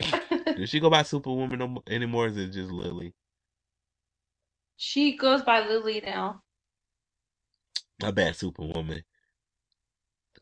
Does 0.56 0.70
she 0.70 0.80
go 0.80 0.90
by 0.90 1.04
Superwoman 1.04 1.60
no 1.60 1.84
anymore? 1.88 2.26
Or 2.26 2.28
is 2.30 2.38
it 2.38 2.50
just 2.54 2.72
Lilly? 2.72 3.14
She 4.78 5.16
goes 5.18 5.44
by 5.44 5.66
Lilly 5.68 6.02
now. 6.02 6.44
My 8.02 8.12
bad, 8.12 8.36
Superwoman. 8.36 9.04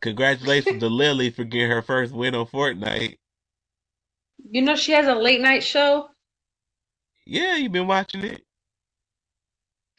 Congratulations 0.02 0.82
to 0.82 0.88
Lilly 0.90 1.30
for 1.32 1.44
getting 1.46 1.70
her 1.72 1.82
first 1.82 2.14
win 2.14 2.36
on 2.36 2.48
Fortnite. 2.48 3.18
You 4.50 4.62
know 4.62 4.76
she 4.76 4.92
has 4.94 5.08
a 5.08 5.16
late 5.16 5.42
night 5.42 5.64
show. 5.64 6.10
Yeah, 7.26 7.56
you've 7.58 7.72
been 7.72 7.88
watching 7.88 8.24
it. 8.24 8.44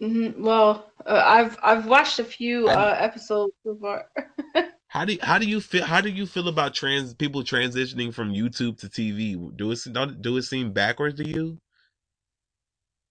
hmm 0.00 0.42
Well, 0.42 0.92
uh, 1.06 1.22
I've 1.26 1.58
I've 1.62 1.86
watched 1.86 2.18
a 2.18 2.24
few 2.24 2.70
uh, 2.70 2.96
episodes 2.98 3.54
so 3.64 3.76
far. 3.80 4.06
How 4.90 5.04
do 5.04 5.16
how 5.22 5.38
do 5.38 5.46
you 5.48 5.60
feel? 5.60 5.84
How 5.84 6.00
do 6.00 6.10
you 6.10 6.26
feel 6.26 6.48
about 6.48 6.74
trans 6.74 7.14
people 7.14 7.44
transitioning 7.44 8.12
from 8.12 8.32
YouTube 8.32 8.78
to 8.80 8.88
TV? 8.88 9.36
Do 9.56 9.70
it 9.70 9.80
don't 9.92 10.20
do 10.20 10.36
it 10.36 10.42
seem 10.42 10.72
backwards 10.72 11.16
to 11.18 11.28
you? 11.28 11.58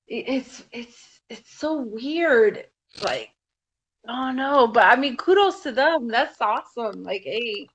It's 0.07 0.63
it's 0.73 1.21
it's 1.29 1.49
so 1.57 1.79
weird. 1.81 2.65
Like, 3.01 3.31
oh 4.09 4.31
no, 4.31 4.67
but 4.67 4.83
I 4.85 4.97
mean, 4.97 5.15
kudos 5.17 5.61
to 5.63 5.71
them. 5.71 6.09
That's 6.09 6.41
awesome. 6.41 7.03
Like, 7.03 7.23
hey, 7.23 7.67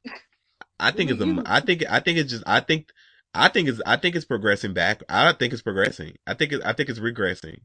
I 0.79 0.91
think 0.91 1.11
it's 1.11 1.23
a. 1.23 1.27
You- 1.27 1.43
I 1.47 1.61
think 1.61 1.85
I 1.91 2.01
think 2.01 2.19
it's 2.19 2.31
just. 2.31 2.45
I 2.47 2.61
think. 2.61 2.91
I 3.35 3.49
think 3.49 3.69
it's. 3.69 3.81
I 3.87 3.97
think 3.97 4.17
it's 4.17 4.27
progressing 4.27 4.75
back. 4.75 5.03
I 5.09 5.25
don't 5.25 5.39
think 5.39 5.55
it's 5.55 5.63
progressing. 5.63 6.17
I 6.27 6.35
think 6.35 6.53
it. 6.53 6.63
I 6.65 6.75
think 6.75 6.91
it's 6.91 7.01
regressing. 7.01 7.59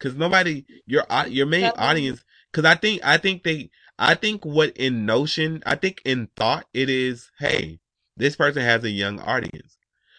Cause 0.00 0.14
nobody, 0.16 0.64
your 0.86 1.04
your 1.28 1.46
main 1.46 1.72
audience. 1.78 2.24
Cause 2.52 2.64
I 2.64 2.74
think. 2.74 3.00
I 3.04 3.18
think 3.18 3.44
they. 3.44 3.70
I 3.98 4.14
think 4.14 4.44
what 4.44 4.76
in 4.76 5.06
notion. 5.06 5.62
I 5.66 5.76
think 5.76 6.02
in 6.04 6.28
thought 6.36 6.66
it 6.74 6.90
is. 6.90 7.30
Hey, 7.38 7.80
this 8.16 8.36
person 8.36 8.62
has 8.62 8.84
a 8.84 8.90
young 8.90 9.20
audience. 9.20 9.78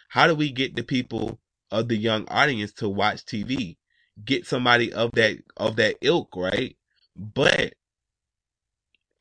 How 0.09 0.28
do 0.28 0.36
we 0.36 0.51
get 0.51 0.76
the 0.76 0.84
people 0.84 1.39
of 1.71 1.88
the 1.88 1.97
young 1.97 2.28
audience 2.28 2.71
to 2.73 2.89
watch 2.89 3.26
TV? 3.26 3.78
Get 4.23 4.45
somebody 4.47 4.93
of 4.93 5.11
that 5.13 5.38
of 5.57 5.76
that 5.76 5.97
ilk, 6.01 6.36
right? 6.36 6.78
But 7.17 7.73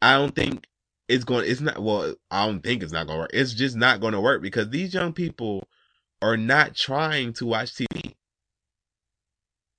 I 0.00 0.14
don't 0.18 0.34
think 0.34 0.66
it's 1.09 1.24
going 1.24 1.48
it's 1.50 1.61
not 1.61 1.82
well 1.82 2.14
i 2.30 2.46
don't 2.46 2.62
think 2.62 2.82
it's 2.82 2.92
not 2.92 3.07
going 3.07 3.18
to 3.18 3.22
work 3.22 3.30
it's 3.34 3.52
just 3.52 3.76
not 3.76 4.00
going 4.00 4.12
to 4.12 4.20
work 4.20 4.40
because 4.42 4.70
these 4.70 4.94
young 4.94 5.12
people 5.12 5.66
are 6.22 6.36
not 6.36 6.74
trying 6.74 7.32
to 7.32 7.46
watch 7.46 7.74
tv 7.74 8.14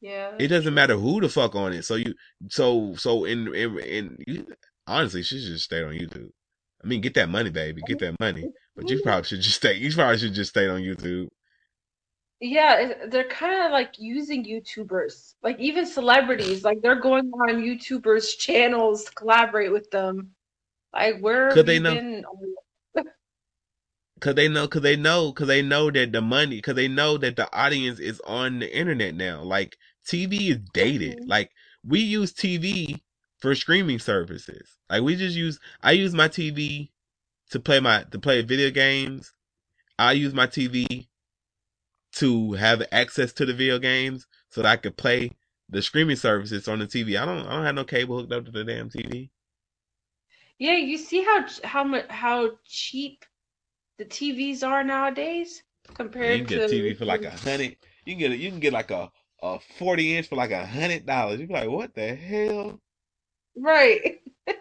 yeah, 0.06 0.32
it 0.38 0.50
doesn't 0.50 0.74
matter 0.74 0.96
who 0.96 1.20
the 1.20 1.30
fuck 1.30 1.56
on 1.56 1.74
it. 1.74 1.84
So 1.84 1.96
you 1.96 2.14
so 2.50 2.94
so 2.96 3.26
in 3.26 3.54
in, 3.56 3.80
in 3.80 4.18
you, 4.28 4.48
honestly 4.86 5.24
she 5.24 5.40
should 5.40 5.54
just 5.54 5.66
stay 5.66 5.84
on 5.84 5.94
youtube. 5.94 6.30
I 6.84 6.88
mean 6.88 7.02
get 7.02 7.16
that 7.16 7.30
money 7.30 7.50
baby. 7.50 7.82
Get 7.88 8.00
that 8.00 8.20
money. 8.20 8.46
But 8.76 8.90
you 8.90 9.02
probably 9.02 9.24
should 9.24 9.42
just 9.42 9.56
stay 9.56 9.74
you 9.78 9.92
probably 9.94 10.18
should 10.20 10.34
just 10.34 10.52
stay 10.52 10.68
on 10.68 10.82
youtube. 10.82 11.28
Yeah, 12.42 13.06
they're 13.08 13.30
kind 13.30 13.66
of 13.66 13.72
like 13.72 13.94
using 13.98 14.44
YouTubers, 14.46 15.36
like 15.42 15.58
even 15.58 15.86
celebrities, 15.86 16.64
like 16.66 16.82
they're 16.82 17.00
going 17.00 17.32
on 17.32 17.64
YouTubers' 17.64 18.38
channels 18.38 19.06
to 19.06 19.12
collaborate 19.14 19.72
with 19.72 19.90
them. 19.90 20.32
Like, 20.94 21.20
where 21.22 21.50
Could 21.56 21.66
they 21.66 21.80
know- 21.80 21.96
been? 21.96 22.26
Cause 24.22 24.36
they 24.36 24.48
know, 24.48 24.68
cause 24.68 24.82
they 24.82 24.96
know, 24.96 25.32
cause 25.34 25.48
they 25.48 25.62
know 25.62 25.92
that 25.92 26.12
the 26.14 26.22
money, 26.22 26.62
cause 26.62 26.76
they 26.76 26.88
know 26.88 27.18
that 27.18 27.36
the 27.36 27.54
audience 27.56 28.00
is 28.00 28.22
on 28.26 28.60
the 28.60 28.78
internet 28.78 29.14
now. 29.14 29.42
Like 29.44 29.78
TV 30.06 30.50
is 30.50 30.60
dated. 30.74 31.20
Mhm. 31.20 31.28
Like 31.28 31.52
we 31.84 32.00
use 32.00 32.34
TV 32.34 33.02
for 33.40 33.56
streaming 33.56 34.00
services. 34.00 34.78
Like 34.90 35.04
we 35.04 35.16
just 35.16 35.36
use, 35.36 35.60
I 35.84 35.92
use 35.92 36.14
my 36.14 36.28
TV 36.28 36.92
to 37.52 37.60
play 37.60 37.80
my, 37.80 38.04
to 38.12 38.20
play 38.20 38.42
video 38.42 38.72
games. 38.72 39.34
I 39.98 40.14
use 40.14 40.34
my 40.34 40.48
TV 40.48 41.08
to 42.14 42.54
have 42.54 42.84
access 42.92 43.34
to 43.34 43.46
the 43.46 43.54
video 43.54 43.80
games 43.80 44.26
so 44.50 44.62
that 44.62 44.70
I 44.70 44.78
could 44.78 44.98
play 44.98 45.32
the 45.70 45.82
streaming 45.82 46.16
services 46.16 46.68
on 46.68 46.80
the 46.80 46.88
TV. 46.88 47.20
I 47.20 47.26
don't, 47.26 47.46
I 47.46 47.56
don't 47.56 47.66
have 47.66 47.76
no 47.76 47.84
cable 47.84 48.20
hooked 48.20 48.32
up 48.34 48.46
to 48.46 48.52
the 48.52 48.64
damn 48.64 48.90
TV. 48.90 49.30
Yeah, 50.58 50.78
you 50.78 50.98
see 50.98 51.22
how 51.24 51.46
how 51.64 51.84
much 51.84 52.08
how 52.10 52.52
cheap 52.64 53.26
the 53.98 54.06
TVs 54.06 54.66
are 54.66 54.84
nowadays 54.84 55.64
compared 55.94 56.32
to. 56.32 56.38
You 56.38 56.46
can 56.46 56.58
get 56.60 56.70
to 56.70 56.76
TV 56.76 56.98
for 56.98 57.06
like 57.06 57.24
a 57.24 57.32
hundred. 57.32 57.76
You 58.06 58.14
can 58.14 58.20
get 58.20 58.32
a, 58.32 58.38
you 58.38 58.50
can 58.50 58.60
get 58.60 58.74
like 58.74 58.92
a 58.92 59.12
a 59.46 59.60
forty 59.80 60.18
inch 60.18 60.28
for 60.30 60.36
like 60.36 60.52
a 60.52 60.66
hundred 60.66 61.06
dollars. 61.06 61.40
You'd 61.40 61.50
be 61.50 61.56
like, 61.56 61.70
what 61.70 61.96
the 61.96 62.16
hell? 62.16 62.82
right. 63.58 64.22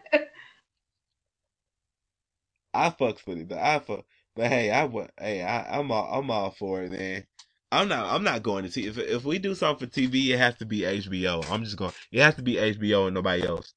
I 2.74 2.91
fucks 2.91 3.26
with 3.26 3.39
it. 3.39 3.49
But 3.49 3.59
I 3.59 3.78
fuck. 3.80 4.05
But 4.37 4.49
hey, 4.49 4.70
I. 4.72 4.89
Hey, 5.18 5.43
I, 5.43 5.78
I'm 5.78 5.91
all 5.93 6.18
I'm 6.20 6.30
all 6.30 6.51
for 6.53 6.82
it, 6.82 6.93
man. 6.93 7.26
I'm 7.72 7.89
not. 7.89 8.14
I'm 8.14 8.24
not 8.24 8.43
going 8.43 8.64
to 8.64 8.70
see 8.70 8.87
if 8.87 8.99
if 8.99 9.24
we 9.24 9.39
do 9.39 9.55
something 9.55 9.89
for 9.89 9.93
TV, 10.01 10.28
it 10.30 10.39
has 10.39 10.57
to 10.59 10.66
be 10.66 10.80
HBO. 10.80 11.49
I'm 11.51 11.64
just 11.64 11.76
going. 11.76 11.93
It 12.12 12.22
has 12.22 12.37
to 12.37 12.43
be 12.43 12.57
HBO 12.57 13.07
and 13.07 13.14
nobody 13.14 13.47
else. 13.47 13.74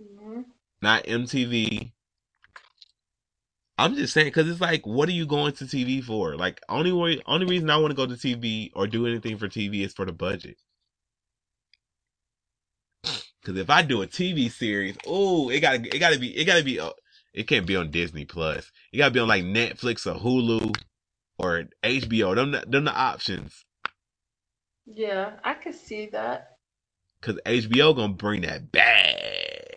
Mhm. 0.00 0.44
Not 0.82 1.04
MTV. 1.06 1.92
I'm 3.82 3.96
just 3.96 4.14
saying 4.14 4.28
because 4.28 4.48
it's 4.48 4.60
like, 4.60 4.86
what 4.86 5.08
are 5.08 5.12
you 5.12 5.26
going 5.26 5.54
to 5.54 5.64
TV 5.64 6.04
for? 6.04 6.36
Like, 6.36 6.60
only 6.68 6.92
way, 6.92 7.20
only 7.26 7.46
reason 7.46 7.68
I 7.68 7.78
want 7.78 7.90
to 7.90 7.96
go 7.96 8.06
to 8.06 8.14
TV 8.14 8.70
or 8.76 8.86
do 8.86 9.08
anything 9.08 9.38
for 9.38 9.48
TV 9.48 9.84
is 9.84 9.92
for 9.92 10.06
the 10.06 10.12
budget. 10.12 10.56
Because 13.02 13.58
if 13.58 13.68
I 13.68 13.82
do 13.82 14.02
a 14.02 14.06
TV 14.06 14.52
series, 14.52 14.96
oh, 15.04 15.48
it 15.48 15.58
gotta, 15.58 15.78
it 15.78 15.98
gotta 15.98 16.16
be, 16.16 16.28
it 16.28 16.44
gotta 16.44 16.62
be, 16.62 16.78
uh, 16.78 16.90
it 17.34 17.48
can't 17.48 17.66
be 17.66 17.74
on 17.74 17.90
Disney 17.90 18.24
Plus. 18.24 18.70
It 18.92 18.98
gotta 18.98 19.10
be 19.10 19.18
on 19.18 19.26
like 19.26 19.42
Netflix 19.42 20.06
or 20.06 20.16
Hulu 20.16 20.76
or 21.38 21.64
HBO. 21.82 22.36
Them, 22.36 22.52
them 22.52 22.84
the 22.84 22.94
options. 22.94 23.64
Yeah, 24.86 25.32
I 25.42 25.54
could 25.54 25.74
see 25.74 26.08
that. 26.12 26.50
Cause 27.20 27.40
HBO 27.44 27.96
gonna 27.96 28.12
bring 28.12 28.42
that 28.42 28.70
bag. 28.70 29.72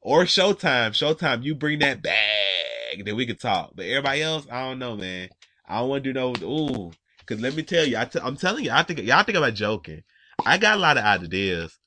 Or 0.00 0.24
Showtime. 0.24 0.92
Showtime, 0.92 1.42
you 1.44 1.54
bring 1.54 1.80
that 1.80 2.00
bag, 2.00 2.73
then 3.02 3.16
we 3.16 3.26
could 3.26 3.40
talk. 3.40 3.72
But 3.74 3.86
everybody 3.86 4.22
else, 4.22 4.46
I 4.50 4.68
don't 4.68 4.78
know, 4.78 4.96
man. 4.96 5.30
I 5.66 5.80
don't 5.80 5.88
want 5.88 6.04
to 6.04 6.12
do 6.12 6.18
no, 6.18 6.34
ooh. 6.44 6.92
Cause 7.26 7.40
let 7.40 7.54
me 7.54 7.62
tell 7.62 7.86
you, 7.86 7.96
I 7.96 8.04
t- 8.06 8.20
I'm 8.22 8.36
telling 8.36 8.64
you, 8.64 8.70
I 8.72 8.82
think, 8.82 9.00
y'all 9.00 9.22
think 9.24 9.38
about 9.38 9.54
joking. 9.54 10.02
I 10.44 10.58
got 10.58 10.76
a 10.76 10.80
lot 10.80 10.98
of 10.98 11.04
ideas, 11.04 11.78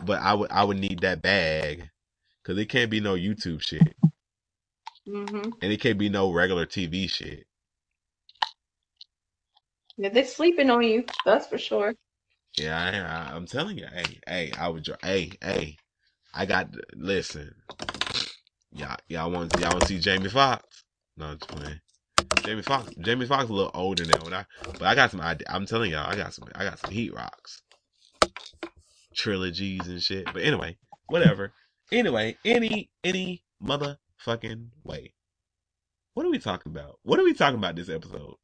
but 0.00 0.20
I 0.22 0.34
would, 0.34 0.50
I 0.50 0.64
would 0.64 0.78
need 0.78 1.02
that 1.02 1.22
bag. 1.22 1.90
Cause 2.44 2.58
it 2.58 2.66
can't 2.68 2.90
be 2.90 3.00
no 3.00 3.14
YouTube 3.14 3.62
shit. 3.62 3.96
hmm 5.06 5.50
And 5.60 5.72
it 5.72 5.80
can't 5.80 5.98
be 5.98 6.08
no 6.08 6.32
regular 6.32 6.66
TV 6.66 7.10
shit. 7.10 7.46
Yeah, 9.98 10.10
they're 10.10 10.24
sleeping 10.26 10.70
on 10.70 10.82
you. 10.84 11.04
That's 11.24 11.46
for 11.48 11.58
sure. 11.58 11.94
Yeah, 12.58 12.78
I, 13.30 13.34
I'm 13.36 13.46
telling 13.46 13.78
you, 13.78 13.86
hey, 13.92 14.20
hey, 14.26 14.52
I 14.58 14.68
would, 14.68 14.88
hey, 15.02 15.32
hey, 15.42 15.78
I 16.34 16.46
got, 16.46 16.70
listen, 16.94 17.54
y'all, 18.76 18.96
y'all 19.08 19.30
want, 19.30 19.52
y'all 19.58 19.70
want 19.70 19.82
to 19.82 19.86
see 19.86 19.98
Jamie 19.98 20.28
Foxx? 20.28 20.84
No, 21.16 21.26
I'm 21.26 21.38
just 21.38 21.48
playing. 21.48 21.80
Jamie 22.44 22.62
Foxx, 22.62 22.94
Jamie 23.00 23.26
Foxx 23.26 23.48
a 23.48 23.52
little 23.52 23.70
older 23.74 24.04
now, 24.04 24.22
when 24.22 24.34
I, 24.34 24.44
but 24.72 24.82
I 24.82 24.94
got 24.94 25.10
some 25.10 25.20
idea. 25.20 25.46
I'm 25.50 25.66
telling 25.66 25.90
y'all, 25.90 26.08
I 26.08 26.16
got 26.16 26.34
some, 26.34 26.48
I 26.54 26.64
got 26.64 26.78
some 26.78 26.90
heat 26.90 27.14
rocks, 27.14 27.62
trilogies 29.14 29.86
and 29.88 30.02
shit. 30.02 30.26
But 30.26 30.42
anyway, 30.42 30.76
whatever. 31.06 31.52
Anyway, 31.90 32.36
any, 32.44 32.90
any 33.02 33.42
motherfucking 33.62 34.68
way. 34.84 35.14
What 36.14 36.26
are 36.26 36.30
we 36.30 36.38
talking 36.38 36.72
about? 36.72 36.98
What 37.02 37.18
are 37.18 37.24
we 37.24 37.34
talking 37.34 37.58
about 37.58 37.76
this 37.76 37.88
episode? 37.88 38.36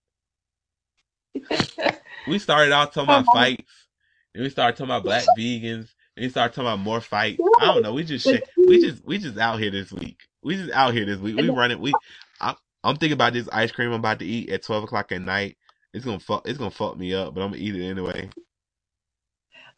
we 2.28 2.38
started 2.38 2.72
out 2.72 2.92
talking 2.92 3.04
about 3.04 3.26
fights, 3.32 3.88
and 4.34 4.42
we 4.42 4.50
started 4.50 4.76
talking 4.76 4.90
about 4.90 5.04
black 5.04 5.24
vegans, 5.38 5.88
and 6.16 6.24
we 6.24 6.28
started 6.30 6.54
talking 6.54 6.68
about 6.68 6.78
more 6.80 7.00
fights. 7.00 7.40
I 7.60 7.66
don't 7.66 7.82
know. 7.82 7.94
We 7.94 8.04
just 8.04 8.26
sh- 8.26 8.40
we 8.56 8.80
just 8.80 9.04
we 9.04 9.18
just 9.18 9.38
out 9.38 9.58
here 9.58 9.70
this 9.70 9.92
week. 9.92 10.20
We 10.42 10.56
just 10.56 10.72
out 10.72 10.92
here 10.94 11.06
this 11.06 11.18
week. 11.18 11.36
We 11.36 11.48
running. 11.48 11.80
We 11.80 11.92
I, 12.40 12.54
I'm 12.84 12.96
thinking 12.96 13.14
about 13.14 13.32
this 13.32 13.48
ice 13.52 13.72
cream 13.72 13.88
I'm 13.88 14.00
about 14.00 14.18
to 14.18 14.26
eat 14.26 14.50
at 14.50 14.62
12 14.62 14.84
o'clock 14.84 15.12
at 15.12 15.22
night. 15.22 15.56
It's 15.94 16.04
gonna 16.04 16.20
fuck. 16.20 16.46
It's 16.46 16.58
gonna 16.58 16.70
fuck 16.70 16.96
me 16.98 17.14
up, 17.14 17.34
but 17.34 17.42
I'm 17.42 17.50
gonna 17.50 17.62
eat 17.62 17.76
it 17.76 17.84
anyway. 17.84 18.28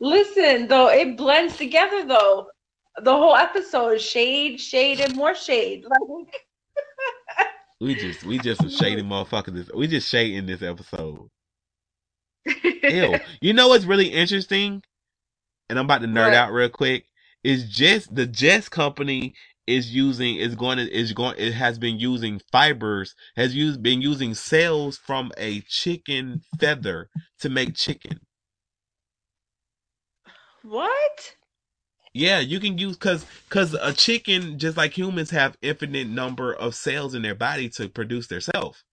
Listen, 0.00 0.68
though, 0.68 0.88
it 0.88 1.16
blends 1.16 1.56
together 1.56 2.04
though. 2.04 2.48
The 3.02 3.12
whole 3.12 3.36
episode 3.36 3.94
is 3.94 4.02
shade, 4.02 4.60
shade, 4.60 5.00
and 5.00 5.16
more 5.16 5.34
shade. 5.34 5.84
Like 6.18 6.28
We 7.80 7.94
just 7.96 8.24
we 8.24 8.38
just 8.38 8.60
some 8.60 8.70
shady 8.70 9.02
motherfuckers. 9.04 9.54
This 9.54 9.70
we 9.74 9.86
just 9.86 10.08
shading 10.08 10.46
this 10.46 10.62
episode. 10.62 11.28
Ew. 12.62 13.18
You 13.40 13.52
know 13.52 13.68
what's 13.68 13.84
really 13.84 14.08
interesting? 14.08 14.82
And 15.74 15.80
I'm 15.80 15.86
about 15.86 16.02
to 16.02 16.06
nerd 16.08 16.32
What? 16.32 16.34
out 16.34 16.52
real 16.52 16.68
quick. 16.68 17.06
Is 17.42 17.68
just 17.68 18.14
the 18.14 18.26
Just 18.28 18.70
company 18.70 19.34
is 19.66 19.92
using 19.92 20.36
is 20.36 20.54
going 20.54 20.78
to 20.78 20.88
is 20.92 21.12
going 21.12 21.34
it 21.38 21.52
has 21.54 21.80
been 21.80 21.98
using 21.98 22.40
fibers 22.52 23.16
has 23.36 23.56
used 23.56 23.82
been 23.82 24.00
using 24.00 24.34
cells 24.34 24.96
from 24.98 25.32
a 25.36 25.62
chicken 25.62 26.42
feather 26.60 27.10
to 27.40 27.48
make 27.50 27.74
chicken. 27.74 28.20
what? 30.62 31.36
Yeah, 32.14 32.40
you 32.40 32.60
can 32.60 32.78
use 32.78 32.96
cuz 32.96 33.26
cuz 33.50 33.74
a 33.74 33.92
chicken 33.94 34.58
just 34.58 34.76
like 34.76 34.98
humans 34.98 35.30
have 35.30 35.58
infinite 35.62 36.08
number 36.08 36.52
of 36.54 36.74
cells 36.74 37.14
in 37.14 37.22
their 37.22 37.36
body 37.36 37.68
to 37.70 37.88
produce 37.88 38.28
their 38.28 38.40
self. 38.40 38.84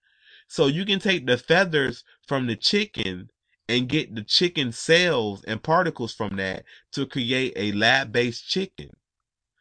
So 0.49 0.67
you 0.67 0.85
can 0.85 0.99
take 0.99 1.27
the 1.27 1.37
feathers 1.39 2.05
from 2.27 2.47
the 2.47 2.57
chicken 2.57 3.30
and 3.71 3.87
get 3.87 4.13
the 4.13 4.21
chicken 4.21 4.73
cells 4.73 5.45
and 5.45 5.63
particles 5.63 6.13
from 6.13 6.35
that 6.35 6.65
to 6.91 7.05
create 7.05 7.53
a 7.55 7.71
lab-based 7.71 8.45
chicken. 8.45 8.89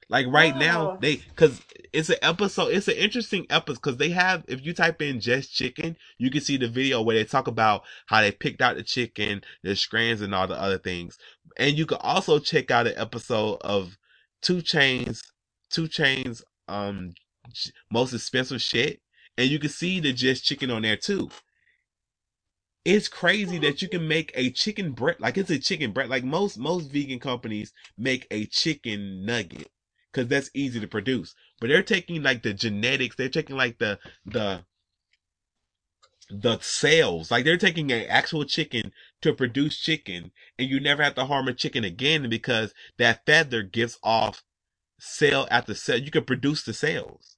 Like 0.08 0.26
right 0.26 0.56
now, 0.56 0.96
they 1.00 1.18
because 1.18 1.62
it's 1.92 2.10
an 2.10 2.16
episode. 2.20 2.72
It's 2.72 2.88
an 2.88 2.96
interesting 2.96 3.46
episode 3.50 3.80
because 3.80 3.96
they 3.98 4.08
have. 4.08 4.42
If 4.48 4.66
you 4.66 4.74
type 4.74 5.00
in 5.00 5.20
just 5.20 5.54
chicken, 5.54 5.96
you 6.18 6.32
can 6.32 6.40
see 6.40 6.56
the 6.56 6.66
video 6.66 7.00
where 7.00 7.14
they 7.14 7.22
talk 7.22 7.46
about 7.46 7.84
how 8.06 8.20
they 8.20 8.32
picked 8.32 8.60
out 8.60 8.74
the 8.74 8.82
chicken, 8.82 9.42
the 9.62 9.76
strands, 9.76 10.22
and 10.22 10.34
all 10.34 10.48
the 10.48 10.60
other 10.60 10.78
things. 10.78 11.16
And 11.56 11.78
you 11.78 11.86
can 11.86 11.98
also 12.00 12.40
check 12.40 12.72
out 12.72 12.88
an 12.88 12.94
episode 12.96 13.58
of 13.60 13.96
2 14.42 14.56
Chainz, 14.56 15.22
2 15.70 15.84
Chainz, 15.84 16.42
um, 16.66 17.14
most 17.92 18.12
expensive 18.12 18.60
shit, 18.60 19.00
and 19.38 19.48
you 19.48 19.60
can 19.60 19.70
see 19.70 20.00
the 20.00 20.12
just 20.12 20.44
chicken 20.44 20.72
on 20.72 20.82
there 20.82 20.96
too. 20.96 21.30
It's 22.84 23.08
crazy 23.08 23.58
that 23.60 23.82
you 23.82 23.88
can 23.88 24.08
make 24.08 24.32
a 24.34 24.50
chicken 24.50 24.92
bread 24.92 25.16
like 25.20 25.38
it's 25.38 25.50
a 25.50 25.58
chicken 25.60 25.92
bread 25.92 26.08
Like 26.10 26.24
most 26.24 26.58
most 26.58 26.90
vegan 26.90 27.20
companies 27.20 27.72
make 27.98 28.26
a 28.32 28.46
chicken 28.46 29.24
nugget 29.24 29.70
because 30.12 30.28
that's 30.28 30.50
easy 30.54 30.80
to 30.80 30.88
produce. 30.88 31.34
But 31.60 31.68
they're 31.68 31.84
taking 31.84 32.22
like 32.24 32.42
the 32.42 32.54
genetics. 32.54 33.16
They're 33.16 33.28
taking 33.30 33.56
like 33.56 33.78
the 33.78 34.00
the 34.26 34.64
the 36.30 36.58
cells. 36.60 37.30
Like 37.30 37.44
they're 37.44 37.58
taking 37.58 37.92
an 37.92 38.06
actual 38.08 38.44
chicken 38.44 38.92
to 39.22 39.34
produce 39.34 39.78
chicken, 39.78 40.32
and 40.58 40.68
you 40.70 40.80
never 40.80 41.02
have 41.02 41.14
to 41.16 41.26
harm 41.26 41.48
a 41.48 41.54
chicken 41.54 41.84
again 41.84 42.28
because 42.30 42.74
that 42.98 43.26
feather 43.26 43.62
gives 43.62 43.98
off 44.02 44.42
cell 45.00 45.48
after 45.50 45.74
cell. 45.74 45.98
You 45.98 46.10
can 46.10 46.24
produce 46.24 46.64
the 46.64 46.74
cells. 46.74 47.36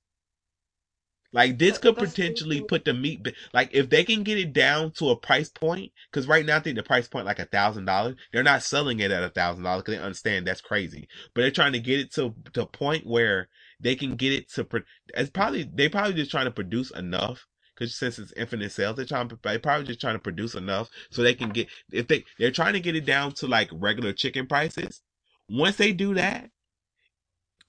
Like 1.33 1.59
this 1.59 1.79
could 1.79 1.97
potentially 1.97 2.61
put 2.61 2.85
the 2.85 2.93
meat, 2.93 3.27
like 3.55 3.71
if 3.73 3.89
they 3.89 4.05
can 4.05 4.23
get 4.23 4.39
it 4.39 4.53
down 4.53 4.91
to 4.93 5.11
a 5.11 5.17
price 5.17 5.49
point, 5.49 5.93
because 6.11 6.29
right 6.29 6.45
now 6.45 6.57
I 6.57 6.61
think 6.61 6.77
the 6.77 6.83
price 6.83 7.09
point 7.09 7.25
like 7.25 7.39
a 7.39 7.47
thousand 7.47 7.87
dollars. 7.87 8.17
They're 8.33 8.43
not 8.43 8.63
selling 8.63 9.01
it 9.01 9.11
at 9.11 9.23
a 9.23 9.31
thousand 9.31 9.65
dollars 9.65 9.83
because 9.83 9.97
they 9.99 10.05
understand 10.05 10.47
that's 10.47 10.61
crazy. 10.61 11.09
But 11.35 11.43
they're 11.43 11.51
trying 11.51 11.73
to 11.73 11.81
get 11.81 12.01
it 12.01 12.13
to 12.15 12.35
to 12.53 12.63
a 12.63 12.67
point 12.67 13.07
where 13.07 13.49
they 13.81 13.95
can 13.97 14.17
get 14.17 14.33
it 14.35 14.53
to. 14.53 14.67
It's 15.15 15.31
probably 15.31 15.69
they 15.73 15.89
probably 15.89 16.15
just 16.15 16.31
trying 16.31 16.45
to 16.47 16.51
produce 16.51 16.91
enough 16.91 17.47
because 17.75 17.95
since 17.95 18.19
it's 18.19 18.33
infinite 18.37 18.73
sales, 18.73 18.97
they're 18.97 19.07
trying. 19.07 19.31
They 19.43 19.59
probably 19.59 19.87
just 19.87 20.01
trying 20.01 20.17
to 20.17 20.21
produce 20.23 20.55
enough 20.55 20.91
so 21.11 21.23
they 21.23 21.35
can 21.35 21.49
get 21.51 21.69
if 21.91 22.09
they 22.09 22.25
they're 22.39 22.51
trying 22.51 22.75
to 22.75 22.81
get 22.81 22.97
it 22.97 23.07
down 23.07 23.33
to 23.37 23.47
like 23.47 23.71
regular 23.73 24.13
chicken 24.13 24.47
prices. 24.47 25.01
Once 25.49 25.77
they 25.77 25.93
do 25.93 26.15
that, 26.15 26.51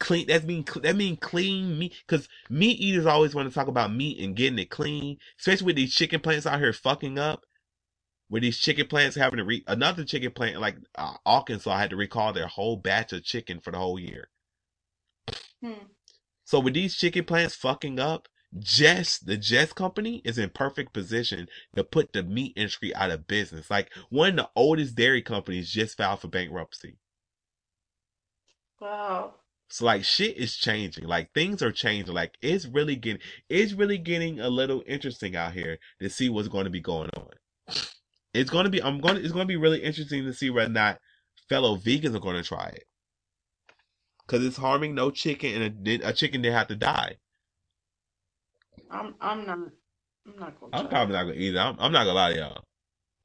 clean 0.04 0.28
that's 0.28 0.46
mean 0.46 0.66
that 0.84 0.98
mean 0.98 1.18
clean 1.18 1.80
meat 1.80 1.96
because 2.08 2.30
meat 2.52 2.80
eaters 2.80 3.08
always 3.08 3.36
want 3.36 3.50
to 3.50 3.56
talk 3.56 3.70
about 3.70 3.94
meat 3.94 4.20
and 4.24 4.38
getting 4.38 4.60
it 4.60 4.72
clean 4.72 5.18
especially 5.40 5.68
with 5.68 5.78
these 5.78 5.96
chicken 5.96 6.22
plants 6.22 6.48
out 6.48 6.60
here 6.60 6.74
fucking 6.74 7.20
up 7.20 7.46
with 8.30 8.44
these 8.44 8.60
chicken 8.60 8.88
plants 8.88 9.16
having 9.18 9.38
to 9.38 9.46
re 9.46 9.64
another 9.68 10.06
chicken 10.06 10.32
plant 10.32 10.62
like 10.62 10.78
uh, 10.98 11.16
arkansas 11.26 11.78
had 11.78 11.92
to 11.92 11.98
recall 11.98 12.34
their 12.34 12.48
whole 12.48 12.78
batch 12.78 13.14
of 13.14 13.24
chicken 13.24 13.60
for 13.62 13.72
the 13.72 13.80
whole 13.80 14.00
year 14.00 14.30
Hmm. 15.64 15.86
so 16.46 16.60
with 16.60 16.76
these 16.76 16.96
chicken 16.98 17.26
plants 17.26 17.56
fucking 17.56 18.00
up 18.00 18.28
Just, 18.60 19.28
the 19.28 19.38
Just 19.38 19.76
company 19.76 20.22
is 20.26 20.40
in 20.40 20.50
perfect 20.52 20.94
position 20.94 21.50
to 21.76 21.84
put 21.86 22.14
the 22.14 22.24
meat 22.24 22.54
industry 22.58 22.96
out 22.96 23.12
of 23.12 23.28
business. 23.28 23.72
Like 23.72 23.94
one 24.10 24.32
of 24.32 24.36
the 24.38 24.50
oldest 24.56 24.96
dairy 24.96 25.24
companies 25.24 25.72
just 25.72 25.98
filed 25.98 26.22
for 26.22 26.30
bankruptcy. 26.30 26.98
Wow. 28.82 29.36
So 29.74 29.86
like 29.86 30.04
shit 30.04 30.38
is 30.38 30.56
changing. 30.56 31.08
Like 31.08 31.34
things 31.34 31.64
are 31.64 31.72
changing. 31.72 32.14
Like 32.14 32.38
it's 32.44 32.68
really 32.68 32.96
getting 32.96 33.24
it's 33.50 33.74
really 33.74 33.98
getting 33.98 34.40
a 34.40 34.48
little 34.48 34.84
interesting 34.86 35.36
out 35.36 35.54
here 35.54 35.80
to 36.00 36.12
see 36.12 36.30
what's 36.30 36.48
going 36.48 36.66
to 36.66 36.70
be 36.70 36.80
going 36.80 37.10
on. 37.18 37.30
It's 38.36 38.52
going 38.52 38.66
to 38.66 38.70
be 38.70 38.84
I'm 38.84 39.02
going 39.02 39.16
to, 39.16 39.22
it's 39.24 39.32
going 39.32 39.48
to 39.48 39.52
be 39.52 39.56
really 39.56 39.80
interesting 39.82 40.26
to 40.26 40.34
see 40.34 40.52
whether 40.52 40.70
or 40.70 40.74
not 40.74 41.00
fellow 41.50 41.76
vegans 41.76 42.16
are 42.16 42.20
going 42.20 42.36
to 42.36 42.44
try 42.44 42.68
it. 42.68 42.84
Cuz 44.28 44.46
it's 44.46 44.58
harming 44.58 44.94
no 44.94 45.10
chicken 45.10 45.60
and 45.60 45.88
a, 45.88 46.10
a 46.10 46.14
chicken 46.14 46.44
didn't 46.44 46.56
have 46.56 46.68
to 46.68 46.76
die. 46.76 47.16
I'm 48.92 49.16
I'm 49.20 49.48
not 49.48 49.58
I'm 50.28 50.40
not 50.40 50.60
gonna 50.60 50.78
I'm 50.78 50.88
probably 50.88 51.14
not 51.14 51.24
going 51.24 51.36
to 51.36 51.42
eat 51.42 51.56
it. 51.56 51.58
I'm, 51.58 51.78
I'm 51.80 51.92
not 51.92 52.04
going 52.04 52.14
to 52.14 52.22
lie 52.22 52.34
to 52.34 52.40
y'all. 52.40 52.64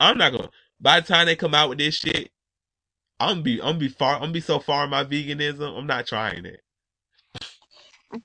I'm 0.00 0.16
not 0.16 0.32
going 0.32 0.44
to 0.44 0.50
by 0.80 0.98
the 1.00 1.06
time 1.06 1.26
they 1.26 1.36
come 1.36 1.54
out 1.54 1.68
with 1.68 1.76
this 1.76 1.96
shit 1.96 2.30
I'm 3.20 3.28
gonna 3.36 3.42
be 3.42 3.60
I'm 3.60 3.66
gonna 3.68 3.78
be 3.78 3.88
far 3.88 4.14
I'm 4.16 4.20
gonna 4.22 4.32
be 4.32 4.40
so 4.40 4.58
far 4.60 4.84
in 4.84 4.90
my 4.90 5.04
veganism. 5.04 5.78
I'm 5.78 5.86
not 5.86 6.06
trying 6.06 6.46
it. 6.46 6.60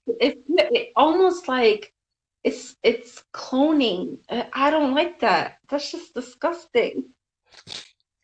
It, 0.07 0.39
it 0.47 0.89
almost 0.95 1.47
like 1.47 1.93
it's 2.43 2.75
it's 2.83 3.23
cloning. 3.33 4.19
I 4.29 4.49
I 4.53 4.69
don't 4.71 4.93
like 4.95 5.19
that. 5.21 5.57
That's 5.69 5.91
just 5.91 6.13
disgusting. 6.13 7.05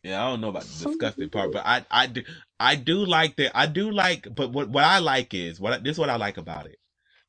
Yeah, 0.02 0.24
I 0.24 0.30
don't 0.30 0.40
know 0.40 0.48
about 0.48 0.64
the 0.64 0.86
disgusting 0.86 1.28
part, 1.30 1.52
but 1.52 1.64
I 1.66 1.84
I 1.90 2.06
do 2.06 2.22
I 2.58 2.76
do 2.76 3.04
like 3.04 3.36
that. 3.36 3.56
I 3.58 3.66
do 3.66 3.90
like, 3.90 4.28
but 4.34 4.52
what 4.52 4.70
what 4.70 4.84
I 4.84 4.98
like 4.98 5.34
is 5.34 5.60
what 5.60 5.84
this 5.84 5.92
is 5.92 5.98
what 5.98 6.10
I 6.10 6.16
like 6.16 6.38
about 6.38 6.66
it. 6.66 6.78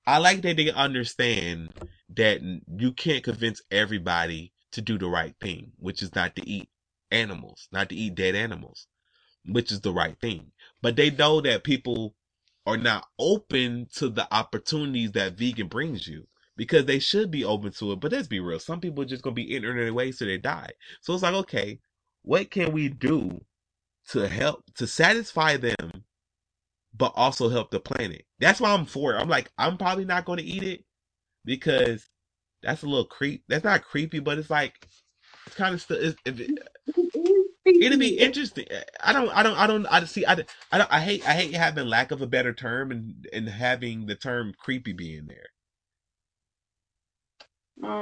I 0.08 0.18
like 0.20 0.42
that 0.44 0.58
they 0.58 0.72
understand 0.72 1.74
that 2.16 2.42
you 2.42 2.94
can't 2.94 3.24
convince 3.24 3.62
everybody 3.72 4.54
to 4.74 4.82
do 4.82 4.98
the 4.98 5.08
right 5.08 5.36
thing, 5.42 5.74
which 5.80 6.02
is 6.02 6.16
not 6.16 6.36
to 6.38 6.48
eat 6.50 6.70
animals, 7.12 7.68
not 7.72 7.90
to 7.90 7.96
eat 7.96 8.16
dead 8.16 8.36
animals, 8.36 8.88
which 9.46 9.72
is 9.72 9.82
the 9.82 9.92
right 9.92 10.20
thing. 10.20 10.52
But 10.82 10.96
they 10.96 11.12
know 11.12 11.42
that 11.42 11.64
people 11.64 12.16
are 12.66 12.78
not 12.78 13.08
open 13.18 13.88
to 13.96 14.10
the 14.10 14.32
opportunities 14.34 15.14
that 15.14 15.34
vegan 15.38 15.68
brings 15.68 16.08
you 16.08 16.28
because 16.56 16.86
they 16.86 17.00
should 17.00 17.32
be 17.32 17.44
open 17.44 17.72
to 17.74 17.94
it. 17.94 18.00
But 18.00 18.12
let's 18.12 18.28
be 18.28 18.40
real, 18.40 18.60
some 18.60 18.80
people 18.80 19.04
are 19.04 19.08
just 19.08 19.24
gonna 19.24 19.34
be 19.34 19.56
ignorant 19.56 19.80
of 19.80 19.86
their 19.86 19.94
ways 19.94 20.20
they 20.20 20.38
die. 20.38 20.70
So 21.02 21.14
it's 21.14 21.24
like, 21.24 21.34
okay, 21.34 21.80
what 22.24 22.52
can 22.52 22.72
we 22.72 22.90
do 22.90 23.42
to 24.10 24.28
help 24.28 24.64
to 24.76 24.86
satisfy 24.88 25.58
them, 25.58 26.04
but 26.96 27.14
also 27.16 27.50
help 27.50 27.72
the 27.72 27.80
planet? 27.80 28.26
That's 28.40 28.60
why 28.62 28.74
I'm 28.74 28.86
for 28.86 29.14
it. 29.16 29.20
I'm 29.20 29.30
like, 29.30 29.52
I'm 29.58 29.78
probably 29.78 30.06
not 30.06 30.26
to 30.26 30.44
eat 30.44 30.64
it 30.64 30.84
because 31.46 32.08
that's 32.62 32.84
a 32.84 32.88
little 32.88 33.06
creep. 33.06 33.44
That's 33.48 33.64
not 33.64 33.84
creepy, 33.84 34.20
but 34.20 34.38
it's 34.38 34.50
like 34.50 34.88
it's 35.48 35.56
kind 35.56 35.74
of 35.74 35.82
still. 35.82 35.98
It's, 36.00 36.16
it, 36.26 36.60
it'll 37.66 38.00
be 38.00 38.20
interesting. 38.20 38.68
I 39.04 39.14
don't. 39.14 39.30
I 39.30 39.44
don't. 39.44 39.58
I 39.58 39.68
don't. 39.68 39.88
I 39.88 40.04
see. 40.06 40.26
I, 40.26 40.36
don't- 40.36 40.50
I 40.72 40.80
don't. 40.80 40.92
I 40.94 41.02
hate. 41.02 41.28
I 41.28 41.34
hate 41.34 41.54
having 41.56 41.88
lack 41.88 42.12
of 42.12 42.22
a 42.22 42.28
better 42.28 42.54
term 42.54 42.92
and 42.92 43.28
and 43.34 43.50
having 43.50 44.08
the 44.08 44.16
term 44.16 44.54
creepy 44.60 44.94
being 44.94 45.28
there. 45.28 45.48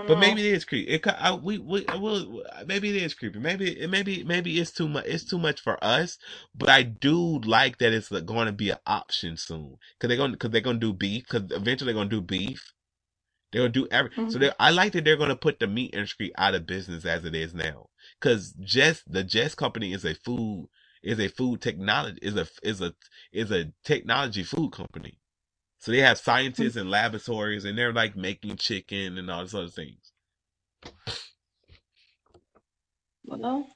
But 0.06 0.20
maybe 0.20 0.48
it 0.48 0.54
is 0.56 0.66
creepy. 0.66 0.92
It, 0.92 1.08
I, 1.08 1.34
we, 1.36 1.60
we, 1.60 1.86
will, 1.96 2.44
maybe 2.68 2.90
it 2.90 3.02
is 3.04 3.14
creepy. 3.14 3.40
Maybe, 3.40 3.72
it, 3.80 3.90
maybe, 3.90 4.24
maybe 4.26 4.60
it's 4.60 4.72
too 4.72 4.90
much. 4.90 5.06
It's 5.08 5.24
too 5.26 5.40
much 5.40 5.62
for 5.62 5.84
us. 5.84 6.18
But 6.56 6.70
I 6.70 6.84
do 6.84 7.40
like 7.40 7.78
that 7.80 7.94
it's 7.94 8.10
going 8.10 8.48
to 8.48 8.52
be 8.54 8.72
an 8.72 8.80
option 8.88 9.38
soon. 9.38 9.78
Cause 10.00 10.10
they're 10.10 10.18
going, 10.18 10.36
cause 10.36 10.52
they're 10.52 10.62
going 10.62 10.82
to 10.82 10.88
do 10.88 10.94
beef. 10.94 11.28
Cause 11.30 11.44
eventually 11.52 11.94
they're 11.94 12.00
going 12.00 12.10
to 12.10 12.18
do 12.18 12.22
beef. 12.22 12.74
They're 13.52 13.62
going 13.64 13.74
to 13.74 13.82
do 13.84 13.88
every. 13.92 14.12
So 14.28 14.40
Mhm. 14.40 14.40
they 14.40 14.52
I 14.60 14.72
like 14.72 14.94
that 14.94 15.06
they're 15.06 15.18
going 15.18 15.30
to 15.30 15.36
put 15.38 15.60
the 15.60 15.68
meat 15.68 15.94
industry 15.94 16.32
out 16.38 16.56
of 16.56 16.68
business 16.68 17.06
as 17.06 17.26
it 17.26 17.36
is 17.36 17.54
now. 17.54 17.90
Cause 18.22 18.54
Just, 18.62 19.12
the 19.12 19.24
Just 19.24 19.58
company 19.58 19.94
is 19.94 20.06
a 20.06 20.16
food, 20.16 20.70
is 21.04 21.20
a 21.20 21.30
food 21.30 21.62
technology, 21.62 22.20
is 22.22 22.36
a, 22.38 22.48
is 22.64 22.82
a, 22.82 22.94
is 23.34 23.52
a 23.52 23.72
technology 23.86 24.44
food 24.44 24.72
company. 24.74 25.20
So 25.80 25.92
they 25.92 26.00
have 26.00 26.20
scientists 26.20 26.76
and 26.78 26.90
laboratories 26.92 27.66
and 27.66 27.78
they're 27.78 27.94
like 27.94 28.16
making 28.16 28.58
chicken 28.58 29.18
and 29.18 29.30
all 29.32 29.44
these 29.44 29.56
other 29.56 29.68
things. 29.70 30.12
Well, 33.26 33.68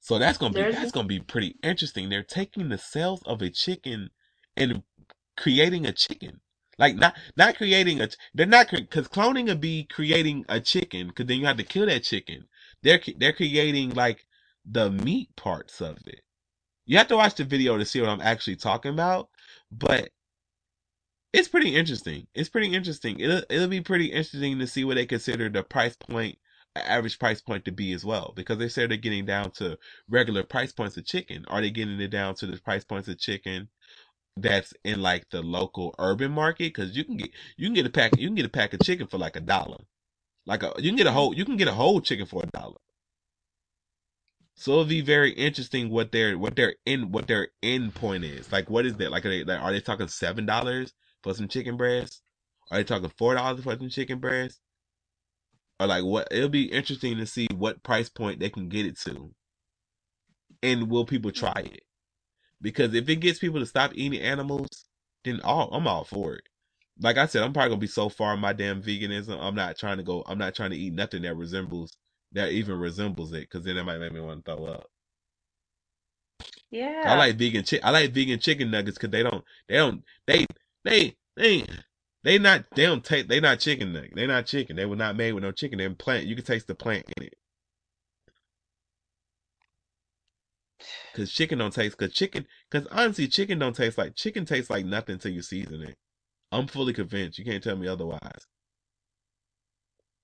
So 0.00 0.18
that's 0.18 0.38
gonna 0.38 0.54
be 0.54 0.66
that's 0.66 0.92
gonna 0.92 1.08
be 1.08 1.20
pretty 1.20 1.56
interesting. 1.62 2.08
They're 2.10 2.24
taking 2.24 2.70
the 2.70 2.78
cells 2.78 3.22
of 3.26 3.42
a 3.42 3.50
chicken 3.50 4.10
and 4.56 4.84
creating 5.36 5.86
a 5.86 5.92
chicken. 5.92 6.40
Like 6.82 6.96
not 6.96 7.16
not 7.36 7.56
creating 7.56 8.00
a 8.00 8.08
they're 8.34 8.44
not 8.44 8.68
because 8.72 9.06
cloning 9.06 9.46
would 9.46 9.60
be 9.60 9.84
creating 9.84 10.44
a 10.48 10.58
chicken 10.58 11.06
because 11.06 11.26
then 11.26 11.38
you 11.38 11.46
have 11.46 11.58
to 11.58 11.62
kill 11.62 11.86
that 11.86 12.02
chicken. 12.02 12.48
They're 12.82 13.00
they're 13.18 13.32
creating 13.32 13.90
like 13.90 14.26
the 14.66 14.90
meat 14.90 15.28
parts 15.36 15.80
of 15.80 15.98
it. 16.08 16.22
You 16.84 16.98
have 16.98 17.06
to 17.08 17.16
watch 17.16 17.36
the 17.36 17.44
video 17.44 17.78
to 17.78 17.84
see 17.84 18.00
what 18.00 18.10
I'm 18.10 18.20
actually 18.20 18.56
talking 18.56 18.92
about, 18.92 19.28
but 19.70 20.10
it's 21.32 21.46
pretty 21.46 21.76
interesting. 21.76 22.26
It's 22.34 22.48
pretty 22.48 22.74
interesting. 22.74 23.20
It'll 23.20 23.42
it'll 23.48 23.68
be 23.68 23.80
pretty 23.80 24.06
interesting 24.06 24.58
to 24.58 24.66
see 24.66 24.82
what 24.84 24.96
they 24.96 25.06
consider 25.06 25.48
the 25.48 25.62
price 25.62 25.96
point, 25.96 26.36
average 26.74 27.20
price 27.20 27.40
point 27.40 27.64
to 27.66 27.72
be 27.72 27.92
as 27.92 28.04
well, 28.04 28.32
because 28.34 28.58
they 28.58 28.68
say 28.68 28.88
they're 28.88 28.96
getting 28.96 29.24
down 29.24 29.52
to 29.52 29.78
regular 30.08 30.42
price 30.42 30.72
points 30.72 30.96
of 30.96 31.06
chicken. 31.06 31.44
Are 31.46 31.60
they 31.60 31.70
getting 31.70 32.00
it 32.00 32.08
down 32.08 32.34
to 32.36 32.46
the 32.46 32.60
price 32.60 32.82
points 32.82 33.06
of 33.06 33.20
chicken 33.20 33.68
that's 34.36 34.74
in 34.84 35.02
like 35.02 35.28
the 35.30 35.42
local 35.42 35.94
urban 35.98 36.32
market? 36.32 36.74
Because 36.74 36.96
you 36.96 37.04
can 37.04 37.16
get 37.16 37.30
you 37.56 37.66
can 37.68 37.74
get 37.74 37.86
a 37.86 37.90
pack 37.90 38.18
you 38.18 38.28
can 38.28 38.34
get 38.36 38.46
a 38.46 38.50
pack 38.50 38.74
of 38.74 38.80
chicken 38.80 39.06
for 39.06 39.18
like 39.18 39.36
a 39.36 39.40
dollar, 39.40 39.78
like 40.46 40.62
a 40.62 40.72
you 40.78 40.90
can 40.90 40.96
get 40.96 41.06
a 41.06 41.10
mm-hmm. 41.10 41.18
whole 41.18 41.34
you 41.34 41.44
can 41.44 41.56
get 41.56 41.68
a 41.68 41.72
whole 41.72 42.00
chicken 42.00 42.26
for 42.26 42.42
a 42.42 42.46
dollar. 42.46 42.78
So 44.54 44.72
it'll 44.72 44.84
be 44.84 45.00
very 45.00 45.32
interesting 45.32 45.90
what 45.90 46.12
their 46.12 46.38
what 46.38 46.56
their 46.56 46.76
end 46.86 47.12
what 47.12 47.26
their 47.26 47.48
end 47.62 47.94
point 47.94 48.24
is. 48.24 48.52
Like 48.52 48.70
what 48.70 48.86
is 48.86 48.96
that? 48.96 49.10
Like 49.10 49.26
are 49.26 49.30
they 49.30 49.44
like, 49.44 49.60
are 49.60 49.72
they 49.72 49.80
talking 49.80 50.08
seven 50.08 50.46
dollars 50.46 50.92
for 51.22 51.34
some 51.34 51.48
chicken 51.48 51.76
breast? 51.76 52.22
Are 52.70 52.78
they 52.78 52.84
talking 52.84 53.12
four 53.18 53.34
dollars 53.34 53.62
for 53.64 53.76
some 53.76 53.88
chicken 53.90 54.18
breast? 54.18 54.60
Or 55.80 55.86
like 55.86 56.04
what? 56.04 56.28
It'll 56.30 56.48
be 56.48 56.64
interesting 56.72 57.16
to 57.18 57.26
see 57.26 57.48
what 57.56 57.82
price 57.82 58.08
point 58.08 58.40
they 58.40 58.50
can 58.50 58.68
get 58.68 58.86
it 58.86 58.98
to, 59.00 59.34
and 60.62 60.90
will 60.90 61.04
people 61.06 61.32
try 61.32 61.64
it? 61.66 61.82
Because 62.62 62.94
if 62.94 63.08
it 63.10 63.18
gets 63.18 63.40
people 63.40 63.60
to 63.60 63.66
stop 63.66 63.92
eating 63.94 64.20
animals, 64.22 64.86
then 65.24 65.40
all 65.42 65.70
I'm 65.74 65.88
all 65.88 66.04
for 66.04 66.36
it. 66.36 66.44
Like 67.00 67.18
I 67.18 67.26
said, 67.26 67.44
I'm 67.44 67.54
probably 67.54 67.70
gonna 67.70 67.80
be 67.80 67.88
so 67.88 68.10
far 68.10 68.34
in 68.34 68.40
my 68.40 68.54
damn 68.54 68.82
veganism. 68.82 69.38
I'm 69.40 69.56
not 69.56 69.78
trying 69.78 69.98
to 69.98 70.04
go. 70.04 70.24
I'm 70.26 70.38
not 70.38 70.54
trying 70.56 70.72
to 70.72 70.78
eat 70.78 70.94
nothing 70.94 71.22
that 71.24 71.36
resembles 71.36 71.96
that 72.32 72.52
even 72.52 72.78
resembles 72.78 73.32
it, 73.34 73.42
because 73.50 73.64
then 73.66 73.78
it 73.78 73.84
might 73.84 73.98
make 74.00 74.12
me 74.12 74.20
want 74.20 74.44
to 74.46 74.56
throw 74.56 74.66
up. 74.66 74.86
yeah. 76.70 77.04
I 77.04 77.14
like 77.14 77.36
vegan 77.36 77.64
chick. 77.64 77.80
I 77.84 77.90
like 77.90 78.12
vegan 78.12 78.40
chicken 78.40 78.70
nuggets 78.70 78.98
because 78.98 79.10
they 79.12 79.22
don't. 79.22 79.44
They 79.68 79.76
don't. 79.76 80.04
They 80.26 80.46
they 80.84 81.16
they 81.36 81.66
they 82.24 82.38
not. 82.38 82.66
They 82.74 82.84
don't 82.86 83.04
take. 83.04 83.28
They 83.28 83.40
not 83.40 83.60
chicken 83.60 83.92
nugget. 83.92 84.14
They 84.16 84.26
not 84.26 84.46
chicken. 84.46 84.76
They 84.76 84.86
were 84.86 84.96
not 84.96 85.16
made 85.16 85.32
with 85.32 85.44
no 85.44 85.52
chicken. 85.52 85.78
They're 85.78 85.90
plant. 85.90 86.26
You 86.26 86.36
can 86.36 86.44
taste 86.44 86.68
the 86.68 86.74
plant 86.76 87.06
in 87.16 87.24
it. 87.24 87.34
Cause 91.14 91.32
chicken 91.32 91.58
don't 91.58 91.72
taste. 91.72 91.98
Cause 91.98 92.12
chicken. 92.12 92.46
Cause 92.70 92.86
honestly, 92.90 93.28
chicken 93.28 93.58
don't 93.58 93.76
taste 93.76 93.98
like 93.98 94.14
chicken. 94.16 94.44
Tastes 94.46 94.70
like 94.70 94.86
nothing 94.86 95.14
until 95.14 95.32
you 95.32 95.42
season 95.42 95.82
it. 95.82 95.96
I'm 96.52 96.66
fully 96.66 96.92
convinced. 96.92 97.38
You 97.38 97.44
can't 97.44 97.62
tell 97.62 97.76
me 97.76 97.88
otherwise. 97.88 98.46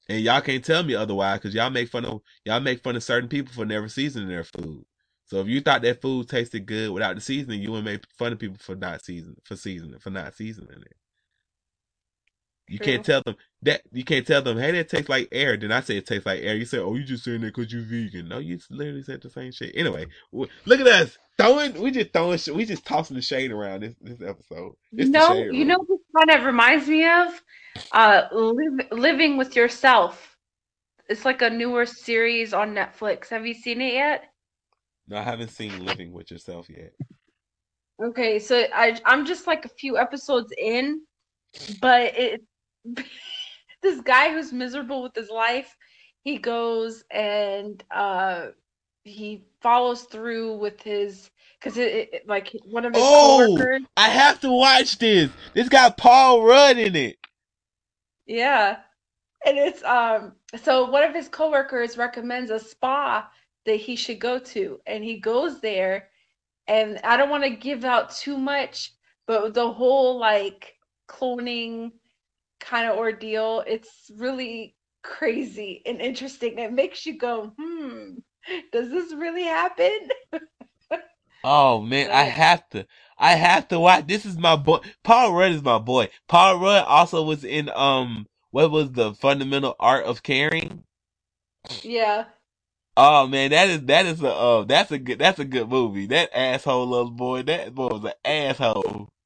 And 0.09 0.23
y'all 0.23 0.41
can't 0.41 0.65
tell 0.65 0.85
me 0.85 0.95
otherwise 0.95 1.41
because 1.41 1.55
y'all 1.55 1.71
make 1.71 1.89
fun 1.91 2.05
of 2.07 2.23
y'all 2.45 2.61
make 2.61 2.83
fun 2.83 2.97
of 2.97 3.05
certain 3.05 3.29
people 3.29 3.53
for 3.53 3.67
never 3.67 3.89
seasoning 3.89 4.29
their 4.29 4.45
food. 4.45 4.85
So 5.27 5.41
if 5.41 5.49
you 5.49 5.61
thought 5.61 5.83
that 5.83 6.03
food 6.03 6.29
tasted 6.29 6.67
good 6.67 6.91
without 6.93 7.17
the 7.17 7.21
seasoning, 7.23 7.63
you 7.63 7.73
would 7.73 7.85
make 7.85 8.05
fun 8.19 8.33
of 8.33 8.39
people 8.39 8.59
for 8.61 8.77
not 8.77 9.05
seasoning 9.05 9.37
for 9.45 9.57
seasoning 9.57 10.01
for 10.01 10.11
not 10.11 10.35
seasoning 10.35 10.83
it. 10.83 10.97
You 12.69 12.79
True. 12.79 12.87
can't 12.87 13.05
tell 13.05 13.23
them 13.25 13.37
that 13.63 13.83
you 13.93 14.05
can't 14.05 14.27
tell 14.27 14.43
them, 14.43 14.59
hey, 14.59 14.71
that 14.73 14.89
tastes 14.89 15.09
like 15.09 15.29
air. 15.33 15.57
Then 15.57 15.73
I 15.73 15.81
say 15.81 15.97
it 15.97 16.07
tastes 16.07 16.27
like 16.27 16.41
air. 16.43 16.55
You 16.55 16.65
say, 16.65 16.79
oh, 16.79 16.95
you 16.95 17.05
just 17.05 17.25
saying 17.25 17.41
that 17.41 17.55
because 17.55 17.73
you 17.73 17.83
vegan. 17.83 18.29
No, 18.29 18.39
you 18.39 18.59
literally 18.71 19.03
said 19.03 19.21
the 19.21 19.31
same 19.31 19.53
shit. 19.53 19.73
Anyway, 19.75 20.07
look 20.33 20.81
at 20.81 20.87
us 20.87 21.19
throwing. 21.39 21.81
We 21.81 21.91
just 21.91 22.13
throwing. 22.13 22.39
We 22.55 22.65
just 22.65 22.85
tossing 22.85 23.17
the 23.17 23.23
shade 23.23 23.51
around 23.51 23.83
this 23.83 23.95
this 24.01 24.21
episode. 24.21 24.75
It's 24.93 25.07
You 25.07 25.11
know, 25.11 25.35
shade 25.35 25.55
you 25.55 25.65
know 25.65 25.79
what 25.87 26.01
kind 26.17 26.39
of 26.39 26.47
reminds 26.47 26.87
me 26.87 27.09
of? 27.09 27.43
Uh, 27.93 28.23
live, 28.33 28.87
Living 28.93 29.37
with 29.37 29.57
Yourself. 29.57 30.37
It's 31.09 31.25
like 31.25 31.43
a 31.43 31.51
newer 31.51 31.87
series 31.87 32.53
on 32.53 32.75
Netflix. 32.75 33.29
Have 33.29 33.47
you 33.47 33.55
seen 33.55 33.81
it 33.81 33.95
yet? 33.95 34.25
No, 35.09 35.17
I 35.17 35.23
haven't 35.23 35.51
seen 35.51 35.85
Living 35.85 36.13
with 36.13 36.31
Yourself 36.31 36.69
yet. 36.69 36.93
Okay, 38.01 38.39
so 38.39 38.67
I 38.73 39.01
I'm 39.05 39.27
just 39.27 39.49
like 39.49 39.65
a 39.65 39.71
few 39.71 39.99
episodes 39.99 40.53
in, 40.57 41.01
but 41.81 42.17
it 42.17 42.43
this 43.83 44.01
guy 44.01 44.33
who's 44.33 44.53
miserable 44.53 45.03
with 45.03 45.15
his 45.15 45.31
life, 45.31 45.77
he 46.23 46.39
goes 46.39 47.05
and 47.11 47.83
uh 47.91 48.49
he 49.05 49.45
follows 49.63 50.03
through 50.05 50.57
with 50.59 50.81
his 50.83 51.31
because 51.59 51.77
it, 51.79 52.11
it 52.13 52.29
like 52.29 52.55
one 52.65 52.85
of 52.85 52.95
his 52.95 53.03
Oh! 53.07 53.39
coworkers. 53.47 53.83
I 53.97 54.09
have 54.11 54.41
to 54.41 54.51
watch 54.51 54.99
this. 54.99 55.31
This 55.55 55.69
got 55.69 55.97
Paul 55.97 56.45
Rudd 56.45 56.79
in 56.79 56.95
it. 56.97 57.19
Yeah. 58.27 58.79
And 59.45 59.59
it's 59.59 59.83
um 59.85 60.35
so 60.63 60.91
one 60.91 61.05
of 61.05 61.15
his 61.15 61.29
coworkers 61.29 61.97
recommends 61.99 62.51
a 62.51 62.59
spa 62.59 63.29
that 63.67 63.77
he 63.77 63.97
should 63.97 64.21
go 64.21 64.39
to 64.39 64.81
and 64.87 65.05
he 65.05 65.19
goes 65.21 65.61
there 65.61 66.11
and 66.67 66.99
I 67.05 67.17
don't 67.17 67.31
want 67.31 67.45
to 67.45 67.51
give 67.51 67.85
out 67.85 68.11
too 68.15 68.39
much 68.39 68.93
but 69.27 69.55
the 69.55 69.71
whole 69.73 70.19
like 70.19 70.75
cloning 71.09 71.93
kind 72.61 72.89
of 72.91 72.97
ordeal 72.99 73.63
it's 73.67 74.11
really 74.17 74.75
crazy 75.03 75.83
and 75.87 76.01
interesting 76.01 76.59
it 76.59 76.73
makes 76.73 77.07
you 77.07 77.17
go 77.19 77.53
hmm 77.59 78.15
does 78.73 78.91
this 78.91 79.13
really 79.15 79.45
happen 79.45 80.09
Oh 81.45 81.81
man, 81.81 82.11
I 82.13 82.23
have 82.25 82.69
to. 82.71 82.87
I 83.19 83.35
have 83.35 83.67
to 83.69 83.81
watch. 83.81 84.07
This 84.07 84.25
is 84.25 84.37
my 84.39 84.55
boy. 84.57 84.79
Paul 85.03 85.33
Rudd 85.35 85.51
is 85.53 85.63
my 85.63 85.79
boy. 85.79 86.11
Paul 86.29 86.59
Rudd 86.61 86.85
also 86.87 87.23
was 87.25 87.45
in 87.45 87.71
um 87.71 88.27
what 88.51 88.71
was 88.71 88.93
the 88.93 89.15
fundamental 89.15 89.75
art 89.81 90.05
of 90.05 90.23
caring? 90.23 90.85
yeah 91.83 92.25
Oh 92.99 93.27
man, 93.27 93.51
that 93.53 93.69
is 93.69 93.83
that 93.87 94.07
is 94.07 94.23
a 94.23 94.29
uh 94.31 94.65
that's 94.65 94.91
a 94.93 94.99
good 94.99 95.19
that's 95.19 95.39
a 95.39 95.45
good 95.47 95.69
movie. 95.71 96.07
That 96.07 96.31
asshole 96.37 96.87
little 96.87 97.11
boy, 97.11 97.43
that 97.45 97.75
boy 97.75 97.89
was 97.89 98.05
an 98.05 98.13
asshole. 98.25 99.09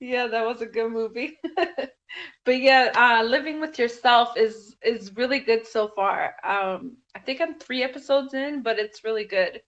Yeah, 0.00 0.28
that 0.28 0.46
was 0.46 0.62
a 0.62 0.66
good 0.66 0.90
movie. 0.92 1.38
But 2.44 2.60
yeah, 2.60 2.90
uh, 2.94 3.22
Living 3.24 3.60
with 3.60 3.78
Yourself 3.78 4.36
is 4.36 4.76
is 4.82 5.14
really 5.16 5.40
good 5.40 5.66
so 5.66 5.88
far. 5.88 6.34
Um, 6.44 6.96
I 7.14 7.18
think 7.20 7.40
I'm 7.40 7.58
three 7.58 7.82
episodes 7.82 8.34
in, 8.34 8.62
but 8.62 8.78
it's 8.78 9.04
really 9.04 9.24
good. 9.24 9.62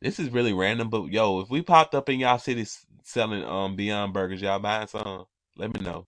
This 0.00 0.18
is 0.20 0.30
really 0.30 0.52
random, 0.52 0.90
but 0.90 1.06
yo, 1.06 1.40
if 1.40 1.50
we 1.50 1.62
popped 1.62 1.94
up 1.94 2.08
in 2.08 2.20
y'all 2.20 2.38
city 2.38 2.66
selling 3.02 3.44
um 3.44 3.76
Beyond 3.76 4.12
Burgers, 4.12 4.40
y'all 4.42 4.58
buying 4.58 4.86
some? 4.86 5.24
Let 5.56 5.74
me 5.74 5.80
know. 5.84 6.06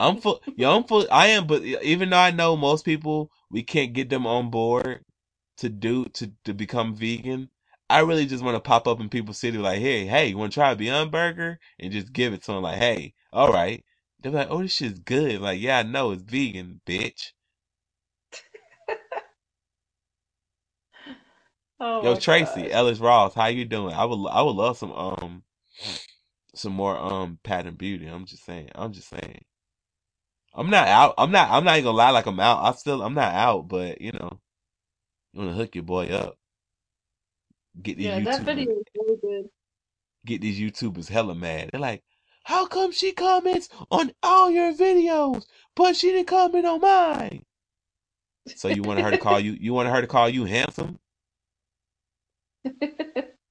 I'm 0.00 0.16
full, 0.20 0.42
yo, 0.56 0.76
I'm 0.76 0.84
full. 0.84 1.06
I 1.12 1.28
am, 1.28 1.46
but 1.46 1.62
even 1.62 2.10
though 2.10 2.18
I 2.18 2.32
know 2.32 2.56
most 2.56 2.84
people, 2.84 3.30
we 3.50 3.62
can't 3.62 3.92
get 3.92 4.10
them 4.10 4.26
on 4.26 4.50
board 4.50 5.04
to 5.58 5.68
do 5.68 6.06
to 6.06 6.32
to 6.44 6.54
become 6.54 6.96
vegan. 6.96 7.50
I 7.92 8.00
really 8.00 8.26
just 8.26 8.44
want 8.44 8.56
to 8.56 8.60
pop 8.60 8.88
up 8.88 9.00
in 9.00 9.10
people's 9.10 9.38
city, 9.38 9.58
like, 9.58 9.80
hey, 9.80 10.06
hey, 10.06 10.28
you 10.28 10.38
want 10.38 10.52
to 10.52 10.56
try 10.60 10.72
a 10.72 10.76
Beyond 10.76 11.12
Burger, 11.12 11.60
and 11.80 11.92
just 11.92 12.12
give 12.12 12.34
it 12.34 12.42
to 12.44 12.52
them, 12.52 12.62
like, 12.62 12.78
hey, 12.78 13.14
all 13.32 13.52
right. 13.52 13.84
They're 14.22 14.32
like, 14.32 14.48
oh, 14.50 14.62
this 14.62 14.72
shit's 14.74 15.00
good. 15.00 15.40
Like, 15.40 15.60
yeah, 15.60 15.78
I 15.80 15.84
know 15.84 16.12
it's 16.12 16.22
vegan, 16.24 16.80
bitch. 16.86 17.32
Oh 21.80 22.02
Yo, 22.02 22.16
Tracee. 22.16 22.70
Ellis 22.70 23.00
Ross, 23.00 23.34
how 23.34 23.46
you 23.46 23.64
doing? 23.64 23.94
I 23.94 24.04
would, 24.04 24.28
I 24.28 24.42
would 24.42 24.56
love 24.56 24.78
some, 24.78 24.92
um, 24.92 25.44
some 26.54 26.72
more, 26.74 26.96
um, 26.98 27.38
pattern 27.44 27.74
beauty. 27.76 28.06
I'm 28.06 28.26
just 28.26 28.44
saying. 28.44 28.70
I'm 28.74 28.92
just 28.92 29.08
saying. 29.10 29.40
I'm 30.54 30.70
not 30.70 30.88
out. 30.88 31.14
I'm 31.18 31.32
not. 31.32 31.50
I'm 31.50 31.64
not 31.64 31.74
even 31.78 31.86
gonna 31.86 31.98
lie. 31.98 32.10
Like 32.10 32.26
I'm 32.26 32.40
out. 32.40 32.64
I 32.64 32.72
still. 32.76 33.02
I'm 33.02 33.14
not 33.14 33.34
out. 33.34 33.68
But 33.68 34.02
you 34.02 34.12
know, 34.12 34.40
you 35.32 35.40
wanna 35.40 35.54
hook 35.54 35.74
your 35.76 35.84
boy 35.84 36.08
up. 36.08 36.38
Get 37.80 37.96
these 37.98 38.06
Yeah, 38.06 38.20
that 38.20 38.44
YouTubers. 38.44 38.44
video 38.44 38.72
is 38.80 38.84
really 38.94 39.16
good. 39.22 39.50
Get 40.26 40.40
these 40.40 40.58
YouTubers 40.58 41.08
hella 41.08 41.34
mad. 41.34 41.70
They're 41.72 41.80
like, 41.80 42.02
how 42.44 42.66
come 42.66 42.92
she 42.92 43.12
comments 43.12 43.68
on 43.90 44.12
all 44.22 44.50
your 44.50 44.72
videos, 44.74 45.46
but 45.76 45.96
she 45.96 46.10
didn't 46.12 46.28
comment 46.28 46.66
on 46.66 46.80
mine? 46.80 47.44
So 48.54 48.68
you 48.68 48.82
want 48.82 49.00
her 49.00 49.10
to 49.10 49.18
call 49.18 49.40
you? 49.40 49.52
You 49.60 49.74
want 49.74 49.88
her 49.90 50.00
to 50.00 50.06
call 50.06 50.28
you 50.28 50.44
handsome? 50.46 50.98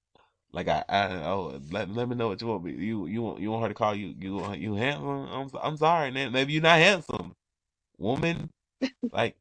Like 0.53 0.67
I, 0.67 0.83
I 0.89 1.07
oh, 1.27 1.59
let, 1.71 1.89
let 1.89 2.09
me 2.09 2.15
know 2.15 2.27
what 2.29 2.41
you 2.41 2.47
want 2.47 2.63
me. 2.65 2.73
You 2.73 3.05
you 3.07 3.21
want 3.21 3.39
you 3.39 3.51
want 3.51 3.63
her 3.63 3.69
to 3.69 3.73
call 3.75 3.95
you 3.95 4.13
you 4.19 4.53
you 4.55 4.75
handsome? 4.75 5.07
I'm 5.07 5.49
I'm 5.61 5.77
sorry, 5.77 6.11
man. 6.11 6.31
Maybe 6.33 6.53
you're 6.53 6.61
not 6.61 6.79
handsome, 6.79 7.35
woman. 7.97 8.49
Like 9.11 9.37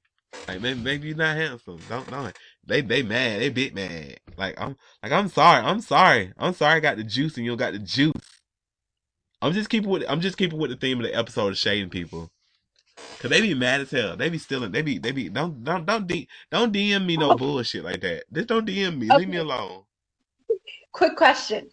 like 0.49 0.61
maybe 0.61 0.81
maybe 0.81 1.09
you're 1.09 1.16
not 1.16 1.37
handsome. 1.37 1.78
Don't 1.89 2.09
don't. 2.11 2.37
They 2.66 2.83
they 2.83 3.03
mad. 3.03 3.41
They 3.41 3.51
bit 3.51 3.74
mad. 3.74 4.18
Like 4.41 4.59
I'm 4.59 4.76
like 5.03 5.12
I'm 5.12 5.28
sorry. 5.28 5.62
I'm 5.62 5.82
sorry. 5.82 6.32
I'm 6.38 6.55
sorry. 6.55 6.74
I 6.74 6.80
got 6.80 6.97
the 6.97 7.05
juice 7.05 7.36
and 7.36 7.45
you 7.45 7.55
got 7.57 7.74
the 7.74 7.78
juice. 7.78 8.14
I'm 9.43 9.53
just 9.53 9.68
keeping 9.68 9.91
with 9.91 10.03
I'm 10.09 10.22
just 10.22 10.38
keeping 10.38 10.59
with 10.59 10.70
the 10.70 10.76
theme 10.76 10.99
of 10.99 11.05
the 11.05 11.14
episode 11.14 11.49
of 11.49 11.59
shading 11.59 11.91
people. 11.91 12.30
Cause 13.18 13.30
they 13.30 13.43
be 13.43 13.55
mad 13.55 13.82
as 13.82 13.91
hell. 13.91 14.16
They 14.16 14.30
be 14.30 14.38
stealing. 14.38 14.72
They 14.72 14.80
be 14.80 14.99
they 14.99 15.12
be 15.12 15.28
don't 15.28 15.62
don't 15.62 15.84
don't 15.84 16.07
D, 16.07 16.26
don't 16.51 16.72
DM 16.72 17.05
me 17.05 17.18
no 17.18 17.36
bullshit 17.36 17.84
like 17.84 18.01
that. 18.01 18.24
Just 18.32 18.49
don't 18.49 18.66
DM 18.66 18.99
me. 18.99 19.09
Leave 19.14 19.28
me 19.28 19.36
alone. 19.36 19.82
Quick 20.93 21.16
question. 21.16 21.70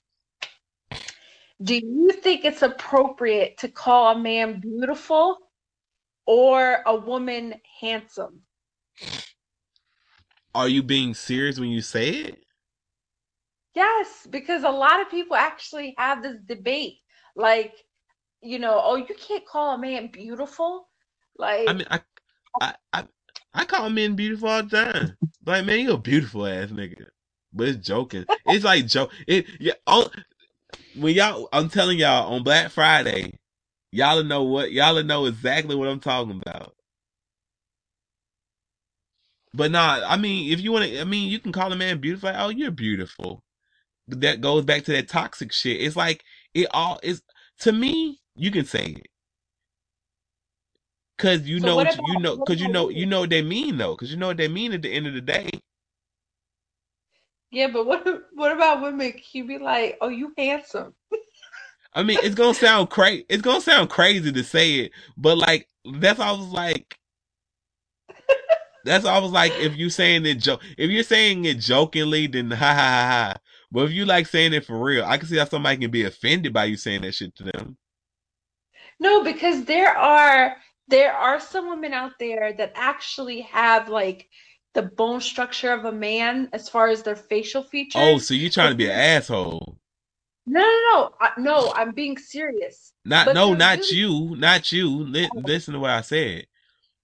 Do 1.64 1.74
you 1.74 2.12
think 2.12 2.44
it's 2.44 2.62
appropriate 2.62 3.58
to 3.60 3.70
call 3.70 4.16
a 4.16 4.20
man 4.20 4.60
beautiful 4.60 5.38
or 6.26 6.84
a 6.86 6.96
woman 6.96 7.56
handsome? 7.80 8.42
Are 10.54 10.68
you 10.68 10.84
being 10.84 11.14
serious 11.14 11.60
when 11.60 11.70
you 11.70 11.82
say 11.82 12.10
it? 12.10 12.44
Yes, 13.78 14.28
because 14.32 14.64
a 14.64 14.70
lot 14.72 15.02
of 15.02 15.12
people 15.12 15.36
actually 15.36 15.94
have 16.00 16.24
this 16.24 16.38
debate. 16.48 16.96
Like, 17.36 17.74
you 18.42 18.58
know, 18.58 18.82
oh, 18.84 18.96
you 18.96 19.06
can't 19.14 19.46
call 19.46 19.76
a 19.76 19.78
man 19.78 20.10
beautiful. 20.12 20.88
Like, 21.38 21.70
I 21.70 21.74
mean, 21.74 21.86
I 21.92 22.02
I 22.60 22.74
I, 22.92 23.04
I 23.54 23.66
call 23.66 23.92
men 23.92 24.16
beautiful 24.16 24.50
all 24.50 24.64
the 24.64 24.70
time. 24.70 25.18
Like 25.46 25.66
man, 25.66 25.82
you 25.82 25.92
a 25.92 25.98
beautiful 26.00 26.48
ass 26.48 26.70
nigga. 26.70 27.06
But 27.54 27.68
it's 27.68 27.88
joking. 27.88 28.26
It's 28.48 28.66
like 28.66 28.88
joke. 28.88 29.12
It 29.28 29.46
yeah. 29.60 29.74
On, 29.86 30.10
when 30.96 31.14
y'all, 31.14 31.48
I'm 31.54 31.70
telling 31.70 32.00
y'all 32.00 32.34
on 32.34 32.42
Black 32.42 32.72
Friday, 32.72 33.32
y'all 33.92 34.24
know 34.24 34.42
what 34.42 34.72
y'all 34.72 35.04
know 35.04 35.26
exactly 35.26 35.76
what 35.76 35.88
I'm 35.88 36.00
talking 36.00 36.42
about. 36.44 36.74
But 39.54 39.70
nah, 39.70 40.02
I 40.04 40.18
mean, 40.18 40.52
if 40.52 40.62
you 40.62 40.72
want 40.72 40.86
to, 40.86 41.00
I 41.00 41.04
mean, 41.04 41.30
you 41.30 41.40
can 41.40 41.52
call 41.52 41.72
a 41.72 41.76
man 41.76 42.00
beautiful. 42.02 42.32
Like, 42.32 42.40
oh, 42.40 42.50
you're 42.50 42.72
beautiful. 42.72 43.44
That 44.08 44.42
goes 44.42 44.66
back 44.66 44.86
to 44.86 44.94
that 44.94 45.10
toxic 45.10 45.52
shit. 45.54 45.82
It's 45.82 45.96
like 45.98 46.24
it 46.54 46.68
all 46.72 47.00
is 47.04 47.24
to 47.62 47.72
me. 47.72 48.22
You 48.36 48.52
can 48.52 48.66
say 48.66 48.86
it 48.86 49.08
because 51.18 51.48
you 51.48 51.60
So 51.60 51.68
know 51.68 51.82
you, 51.84 52.18
know 52.18 52.38
because 52.38 52.62
you 52.62 52.70
know 52.70 52.90
you 52.90 53.06
know 53.06 53.22
what 53.22 53.32
they 53.32 53.42
mean 53.44 53.78
though 53.78 53.96
because 53.96 54.12
you 54.12 54.18
know 54.18 54.28
what 54.28 54.38
they 54.38 54.48
mean 54.50 54.74
at 54.74 54.82
the 54.84 54.92
end 54.94 55.08
of 55.08 55.14
the 55.16 55.22
day. 55.22 55.50
yeah, 57.52 57.68
but 57.72 57.86
what 57.86 58.06
what 58.34 58.52
about 58.52 58.82
women? 58.84 59.14
You 59.34 59.48
be 59.48 59.60
like, 59.60 59.98
oh, 60.02 60.10
you 60.10 60.34
handsome? 60.38 60.96
I 61.94 62.04
mean, 62.04 62.20
it's 62.24 62.36
gonna 62.36 62.54
sound 62.56 62.90
crazy. 62.92 63.26
It's 63.30 63.42
gonna 63.42 63.62
sound 63.62 63.90
crazy 63.90 64.32
to 64.32 64.44
say 64.44 64.76
it, 64.82 64.92
but 65.18 65.38
like 65.38 65.68
that's 66.00 66.20
all 66.20 66.36
I 66.36 66.40
was 66.40 66.50
like. 66.50 66.98
That's 68.84 69.06
all 69.06 69.18
I 69.18 69.20
was 69.24 69.32
like. 69.32 69.54
If 69.58 69.78
you 69.78 69.90
saying 69.90 70.26
it 70.26 70.36
joke, 70.40 70.62
if 70.78 70.90
you're 70.92 71.04
saying 71.04 71.46
it 71.46 71.60
jokingly, 71.60 72.28
then 72.28 72.52
ha 72.52 72.58
ha 72.58 72.74
ha 72.76 73.08
ha. 73.10 73.36
But 73.72 73.86
if 73.86 73.92
you 73.92 74.06
like 74.06 74.28
saying 74.28 74.54
it 74.54 74.66
for 74.66 74.80
real, 74.80 75.04
I 75.04 75.18
can 75.18 75.28
see 75.28 75.38
how 75.38 75.46
somebody 75.46 75.78
can 75.78 75.92
be 75.92 76.04
offended 76.06 76.54
by 76.54 76.66
you 76.66 76.78
saying 76.78 77.02
that 77.02 77.14
shit 77.14 77.36
to 77.36 77.44
them. 77.44 77.78
No, 79.00 79.24
because 79.24 79.66
there 79.66 79.96
are 79.96 80.56
there 80.88 81.14
are 81.14 81.40
some 81.40 81.70
women 81.70 81.94
out 81.94 82.14
there 82.20 82.54
that 82.54 82.72
actually 82.76 83.42
have 83.42 83.90
like 83.90 84.30
the 84.74 84.84
bone 84.84 85.22
structure 85.22 85.72
of 85.72 85.86
a 85.86 85.92
man 85.92 86.50
as 86.54 86.70
far 86.70 86.88
as 86.88 87.04
their 87.04 87.16
facial 87.16 87.64
features. 87.64 88.02
Oh, 88.04 88.18
so 88.20 88.34
you're 88.34 88.50
trying 88.50 88.72
to 88.72 88.78
be 88.78 88.86
an 88.86 88.92
asshole? 88.92 89.78
No, 90.46 90.62
no, 90.62 90.68
no, 90.94 91.12
I, 91.20 91.32
no. 91.38 91.74
I'm 91.76 91.92
being 91.92 92.18
serious. 92.18 92.94
Not 93.04 93.26
But 93.26 93.34
no, 93.34 93.54
not 93.54 93.80
really- 93.80 93.98
you, 93.98 94.36
not 94.38 94.72
you. 94.72 94.90
Li- 95.04 95.30
listen 95.34 95.74
to 95.74 95.80
what 95.80 95.90
I 95.90 96.02
said. 96.02 96.48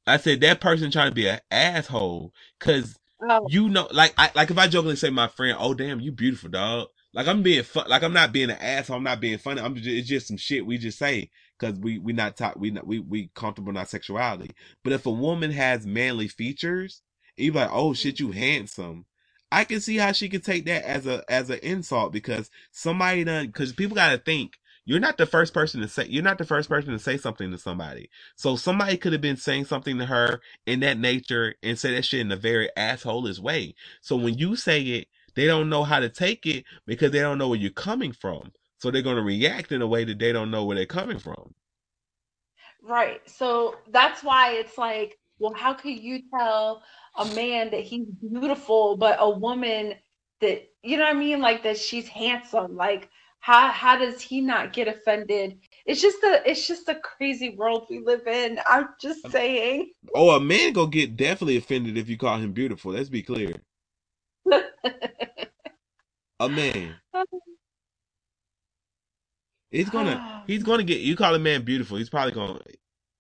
I 0.08 0.18
said 0.18 0.42
that 0.42 0.62
person 0.62 0.92
trying 0.92 1.12
to 1.12 1.16
be 1.16 1.28
an 1.28 1.40
asshole 1.52 2.34
because 2.60 2.98
Oh, 3.30 3.50
you 3.50 3.70
know, 3.70 3.88
like 3.92 4.14
I 4.18 4.32
like 4.36 4.52
if 4.52 4.58
I 4.58 4.68
jokingly 4.68 4.98
say 4.98 5.10
my 5.12 5.28
friend, 5.28 5.58
oh 5.60 5.74
damn, 5.74 6.00
you 6.02 6.12
beautiful 6.12 6.50
dog. 6.50 6.90
Like 7.14 7.28
I'm 7.28 7.44
being 7.44 7.64
fun, 7.64 7.88
like 7.90 8.04
I'm 8.04 8.14
not 8.14 8.34
being 8.34 8.52
an 8.52 8.58
asshole. 8.60 8.98
I'm 8.98 9.04
not 9.04 9.22
being 9.22 9.40
funny. 9.40 9.62
I'm 9.62 9.76
just, 9.76 9.88
it's 9.88 10.08
just 10.10 10.28
some 10.28 10.38
shit 10.38 10.66
we 10.66 10.78
just 10.78 11.00
say 11.00 11.32
because 11.60 11.80
we 11.80 12.00
we 12.00 12.14
not 12.14 12.38
talk 12.38 12.56
we 12.58 12.72
not 12.72 12.88
we 12.88 13.00
we 13.00 13.32
comfortable 13.36 13.72
in 13.72 13.78
our 13.78 13.86
sexuality. 13.88 14.52
But 14.84 14.94
if 14.94 15.06
a 15.08 15.12
woman 15.12 15.52
has 15.52 15.86
manly 15.88 16.28
features, 16.30 17.02
you 17.38 17.52
like, 17.54 17.70
oh 17.74 17.94
shit, 17.94 18.20
you 18.20 18.32
handsome. 18.32 19.06
I 19.52 19.66
can 19.66 19.82
see 19.82 19.98
how 19.98 20.14
she 20.14 20.30
could 20.30 20.44
take 20.46 20.66
that 20.68 20.86
as 20.86 21.08
a 21.08 21.24
as 21.30 21.50
an 21.50 21.60
insult 21.64 22.14
because 22.14 22.50
somebody 22.72 23.24
done 23.26 23.48
because 23.48 23.74
people 23.74 23.96
got 23.96 24.12
to 24.12 24.20
think 24.20 24.54
you're 24.86 25.00
not 25.00 25.18
the 25.18 25.26
first 25.26 25.54
person 25.54 25.82
to 25.82 25.88
say 25.88 26.08
you're 26.10 26.24
not 26.24 26.38
the 26.40 26.46
first 26.46 26.70
person 26.70 26.94
to 26.94 27.00
say 27.00 27.18
something 27.18 27.52
to 27.52 27.58
somebody. 27.58 28.10
So 28.36 28.56
somebody 28.56 28.98
could 28.98 29.14
have 29.14 29.22
been 29.22 29.38
saying 29.38 29.66
something 29.66 29.98
to 30.00 30.06
her 30.08 30.42
in 30.66 30.82
that 30.82 31.00
nature 31.00 31.56
and 31.64 31.80
say 31.80 31.96
that 31.96 32.06
shit 32.06 32.22
in 32.22 32.32
a 32.32 32.38
very 32.38 32.70
assholish 32.78 33.40
way. 33.40 33.76
So 34.02 34.16
when 34.18 34.38
you 34.38 34.56
say 34.56 34.82
it, 34.82 35.08
they 35.36 35.48
don't 35.48 35.70
know 35.70 35.84
how 35.84 36.00
to 36.00 36.10
take 36.10 36.46
it 36.46 36.66
because 36.86 37.12
they 37.12 37.20
don't 37.22 37.38
know 37.38 37.50
where 37.50 37.60
you're 37.60 37.72
coming 37.72 38.14
from. 38.14 38.52
So 38.80 38.92
they're 38.92 39.02
going 39.04 39.18
to 39.18 39.24
react 39.24 39.72
in 39.72 39.82
a 39.82 39.88
way 39.88 40.06
that 40.06 40.20
they 40.20 40.34
don't 40.34 40.52
know 40.52 40.66
where 40.66 40.76
they're 40.78 40.86
coming 40.86 41.20
from. 41.20 41.54
right. 42.84 43.22
So 43.30 43.76
that's 43.92 44.24
why 44.24 44.54
it's 44.54 44.78
like, 44.78 45.18
well, 45.40 45.54
how 45.56 45.74
could 45.74 46.00
you 46.00 46.22
tell 46.38 46.84
a 47.18 47.26
man 47.26 47.72
that 47.72 47.82
he's 47.82 48.08
beautiful, 48.08 48.98
but 48.98 49.18
a 49.20 49.30
woman 49.30 49.96
that 50.42 50.70
you 50.84 50.98
know 50.98 51.04
what 51.06 51.16
I 51.16 51.20
mean, 51.20 51.42
like 51.42 51.64
that 51.64 51.78
she's 51.78 52.08
handsome? 52.08 52.76
Like, 52.78 53.10
how 53.44 53.70
how 53.74 53.98
does 53.98 54.22
he 54.22 54.40
not 54.40 54.72
get 54.72 54.88
offended? 54.88 55.60
It's 55.86 56.02
just 56.02 56.24
a 56.24 56.50
it's 56.50 56.66
just 56.66 56.88
a 56.88 56.96
crazy 56.96 57.50
world 57.58 57.88
we 57.90 58.00
live 58.00 58.26
in. 58.26 58.58
I'm 58.66 58.88
just 59.02 59.30
saying. 59.32 59.92
Oh, 60.16 60.30
a 60.30 60.40
man 60.40 60.72
gonna 60.72 60.90
get 60.90 61.18
definitely 61.18 61.58
offended 61.58 61.98
if 61.98 62.08
you 62.08 62.18
call 62.18 62.38
him 62.38 62.54
beautiful. 62.54 62.94
Let's 62.94 63.10
be 63.10 63.22
clear. 63.22 63.52
A 66.40 66.48
man. 66.48 66.96
He's 69.72 69.90
gonna 69.90 70.44
he's 70.48 70.64
gonna 70.64 70.84
get 70.84 71.02
you 71.02 71.18
call 71.18 71.36
a 71.36 71.40
man 71.40 71.66
beautiful. 71.66 71.98
He's 71.98 72.10
probably 72.10 72.32
gonna 72.32 72.62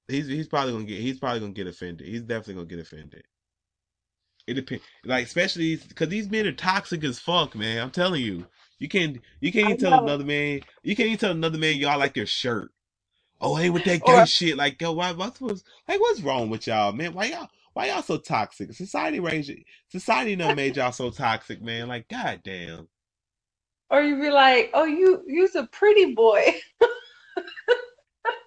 he's 0.08 0.28
he's 0.28 0.48
probably 0.48 0.72
gonna 0.72 0.86
get 0.86 1.02
he's 1.02 1.20
probably 1.20 1.42
gonna 1.42 1.52
get 1.52 1.68
offended. 1.68 2.08
He's 2.08 2.22
definitely 2.22 2.54
gonna 2.54 2.68
get 2.68 2.80
offended. 2.80 3.26
It 4.48 4.54
depends, 4.54 4.86
like 5.04 5.26
especially 5.26 5.76
because 5.76 6.08
these 6.08 6.30
men 6.30 6.48
are 6.48 6.54
toxic 6.54 7.04
as 7.04 7.20
fuck, 7.20 7.56
man. 7.56 7.82
I'm 7.82 7.92
telling 7.92 8.22
you, 8.22 8.46
you 8.84 8.90
can't 8.90 9.20
you 9.40 9.54
can't 9.54 9.68
even 9.68 9.78
tell 9.80 10.04
another 10.04 10.26
man 10.26 10.62
you 10.84 10.96
can't 10.98 11.08
even 11.08 11.20
tell 11.20 11.32
another 11.32 11.58
man 11.58 11.78
y'all 11.78 11.98
like 12.00 12.14
their 12.16 12.26
shirt. 12.28 12.72
Oh, 13.42 13.56
hey, 13.56 13.70
with 13.70 13.86
that 13.86 14.04
gay 14.06 14.22
Or- 14.22 14.26
shit, 14.26 14.58
like 14.58 14.82
yo, 14.82 14.92
why 14.92 15.14
what's 15.14 15.42
like 15.42 16.02
what's 16.02 16.22
wrong 16.22 16.50
with 16.50 16.68
y'all, 16.68 16.92
man? 16.92 17.14
Why 17.14 17.26
y'all 17.26 17.50
why 17.74 17.88
y'all 17.88 18.04
so 18.04 18.18
toxic? 18.18 18.74
Society 18.74 19.22
raised 19.22 19.52
society 19.90 20.36
done 20.36 20.58
made 20.58 20.76
y'all 20.78 20.92
so 20.92 21.12
toxic, 21.12 21.62
man. 21.62 21.88
Like 21.88 22.10
goddamn. 22.10 22.90
Or 23.90 24.02
you 24.04 24.20
be 24.20 24.32
like, 24.32 24.72
oh, 24.74 24.86
you 24.86 25.24
you's 25.28 25.56
a 25.56 25.66
pretty 25.68 26.14
boy. 26.14 26.44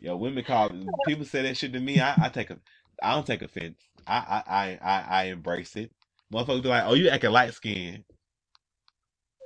Yo, 0.00 0.16
women 0.16 0.44
call 0.44 0.70
people 1.06 1.24
say 1.24 1.42
that 1.42 1.56
shit 1.56 1.72
to 1.72 1.80
me. 1.80 2.00
I, 2.00 2.14
I 2.26 2.28
take 2.28 2.50
a, 2.50 2.58
I 3.02 3.14
don't 3.14 3.26
take 3.26 3.42
offense. 3.42 3.78
I, 4.06 4.16
I, 4.46 4.54
I, 4.56 4.78
I, 4.82 5.04
I 5.08 5.24
embrace 5.24 5.76
it. 5.76 5.92
Motherfuckers 6.32 6.62
be 6.62 6.68
like, 6.68 6.84
"Oh, 6.86 6.94
you 6.94 7.08
acting 7.08 7.30
light 7.32 7.54
skin." 7.54 8.04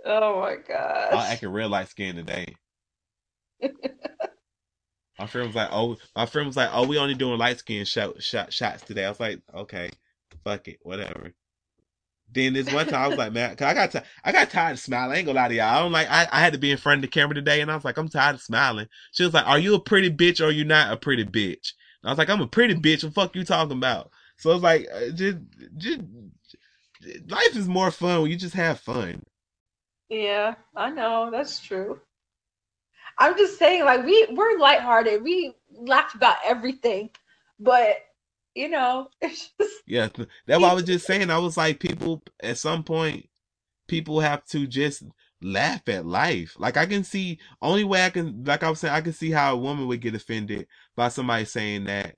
Oh 0.05 0.41
my 0.41 0.57
gosh. 0.57 1.13
I'm 1.13 1.33
acting 1.33 1.51
real 1.51 1.69
light 1.69 1.89
skin 1.89 2.17
today. 2.17 2.55
my 5.19 5.27
friend 5.27 5.47
was 5.47 5.57
like, 5.57 5.69
"Oh, 5.71 5.97
my 6.17 6.27
friend 6.27 6.47
was 6.47 6.57
like, 6.57 6.71
oh, 6.73 6.87
we 6.87 6.99
only 6.99 7.15
doing 7.15 7.39
light 7.39 7.59
skin 7.59 7.85
shot, 7.85 8.23
shot 8.23 8.53
shots 8.53 8.83
today." 8.83 9.05
I 9.05 9.11
was 9.11 9.21
like, 9.21 9.41
"Okay, 9.55 9.91
fuck 10.45 10.67
it, 10.69 10.79
whatever." 10.83 11.35
Then 12.33 12.53
this 12.53 12.73
one 12.73 12.87
time 12.87 13.03
I 13.03 13.09
was 13.09 13.19
like, 13.19 13.33
"Man, 13.33 13.57
cause 13.57 13.67
I 13.67 13.75
got 13.75 13.93
ti- 13.93 14.09
I 14.25 14.33
got 14.33 14.51
tired 14.51 14.73
of 14.73 14.79
smiling. 14.79 15.15
I 15.15 15.19
ain't 15.19 15.27
gonna 15.27 15.41
lie 15.41 15.49
to 15.49 15.55
y'all. 15.55 15.67
I 15.67 15.81
don't 15.81 15.93
like. 15.93 16.09
I, 16.11 16.29
I 16.31 16.41
had 16.41 16.53
to 16.53 16.59
be 16.59 16.71
in 16.71 16.79
front 16.79 16.99
of 16.99 17.03
the 17.03 17.09
camera 17.09 17.35
today, 17.35 17.61
and 17.61 17.71
I 17.71 17.75
was 17.75 17.85
like, 17.85 17.99
I'm 17.99 18.09
tired 18.09 18.37
of 18.37 18.43
smiling." 18.43 18.87
She 19.13 19.25
was 19.25 19.35
like, 19.35 19.47
"Are 19.47 19.59
you 19.59 19.75
a 19.75 19.81
pretty 19.81 20.11
bitch 20.11 20.41
or 20.41 20.47
are 20.47 20.53
you 20.53 20.65
not 20.65 20.93
a 20.93 20.97
pretty 20.97 21.25
bitch?" 21.25 21.73
And 22.03 22.09
I 22.09 22.11
was 22.11 22.19
like, 22.19 22.31
"I'm 22.31 22.41
a 22.41 22.47
pretty 22.47 22.75
bitch. 22.75 23.03
What 23.03 23.15
the 23.15 23.21
fuck 23.21 23.37
you 23.37 23.45
talking 23.45 23.77
about?" 23.77 24.11
So 24.39 24.53
it's 24.53 24.63
like, 24.63 24.89
uh, 24.91 25.11
just, 25.11 25.37
just, 25.77 26.01
life 27.29 27.55
is 27.57 27.69
more 27.69 27.91
fun 27.91 28.23
when 28.23 28.31
you 28.31 28.39
just 28.39 28.55
have 28.55 28.81
fun. 28.81 29.23
Yeah, 30.11 30.57
I 30.77 30.91
know, 30.91 31.31
that's 31.33 31.61
true. 31.61 32.01
I'm 33.19 33.37
just 33.37 33.59
saying, 33.59 33.85
like 33.85 34.05
we 34.05 34.27
we're 34.33 34.59
lighthearted. 34.59 35.23
We 35.23 35.55
laugh 35.73 36.15
about 36.15 36.39
everything, 36.45 37.11
but 37.61 37.97
you 38.55 38.69
know, 38.69 39.09
it's 39.23 39.51
just 39.61 39.83
Yeah, 39.87 40.09
that's 40.47 40.61
what 40.61 40.71
I 40.71 40.75
was 40.75 40.85
just 40.85 41.07
saying. 41.07 41.31
I 41.31 41.39
was 41.39 41.57
like, 41.57 41.81
people 41.81 42.23
at 42.43 42.59
some 42.59 42.85
point, 42.85 43.29
people 43.89 44.21
have 44.21 44.45
to 44.47 44.67
just 44.67 45.05
laugh 45.43 45.89
at 45.89 46.07
life. 46.07 46.57
Like 46.59 46.77
I 46.77 46.87
can 46.87 47.05
see, 47.05 47.39
only 47.63 47.85
way 47.85 48.05
I 48.05 48.11
can, 48.11 48.45
like 48.45 48.63
I 48.65 48.71
was 48.71 48.81
saying, 48.81 48.95
I 48.95 49.03
can 49.03 49.13
see 49.13 49.31
how 49.31 49.55
a 49.55 49.59
woman 49.59 49.87
would 49.89 50.01
get 50.01 50.15
offended 50.15 50.67
by 50.97 51.09
somebody 51.09 51.45
saying 51.45 51.85
that. 51.85 52.17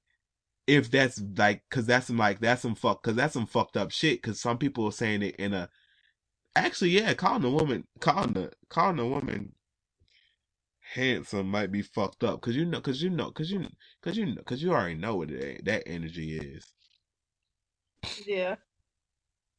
If 0.67 0.91
that's 0.91 1.21
like, 1.37 1.63
cause 1.71 1.87
that's 1.87 2.07
some 2.07 2.19
like 2.19 2.41
that's 2.41 2.63
some 2.63 2.77
fuck, 2.77 3.03
cause 3.03 3.17
that's 3.17 3.35
some 3.35 3.47
fucked 3.47 3.77
up 3.77 3.91
shit. 3.91 4.23
Cause 4.23 4.41
some 4.41 4.59
people 4.59 4.87
are 4.87 4.93
saying 4.93 5.23
it 5.23 5.37
in 5.37 5.55
a, 5.55 5.69
actually, 6.57 6.91
yeah, 6.91 7.15
calling 7.15 7.45
a 7.45 7.51
woman, 7.51 7.85
calling 8.01 8.35
the, 8.35 8.53
calling 8.69 8.99
a 8.99 9.07
woman 9.07 9.53
handsome 10.95 11.49
might 11.49 11.73
be 11.73 11.83
fucked 11.83 12.25
up. 12.25 12.41
Cause 12.41 12.55
you 12.57 12.65
know, 12.65 12.81
cause 12.81 13.03
you 13.03 13.11
know, 13.11 13.31
cause 13.31 13.51
you, 13.51 13.67
cause 14.03 14.17
you, 14.17 14.27
know, 14.27 14.43
cause 14.43 14.63
you 14.63 14.73
already 14.73 14.95
know 14.95 15.17
what 15.17 15.31
it, 15.31 15.65
that 15.65 15.83
energy 15.87 16.39
is. 16.39 16.65
yeah. 18.27 18.57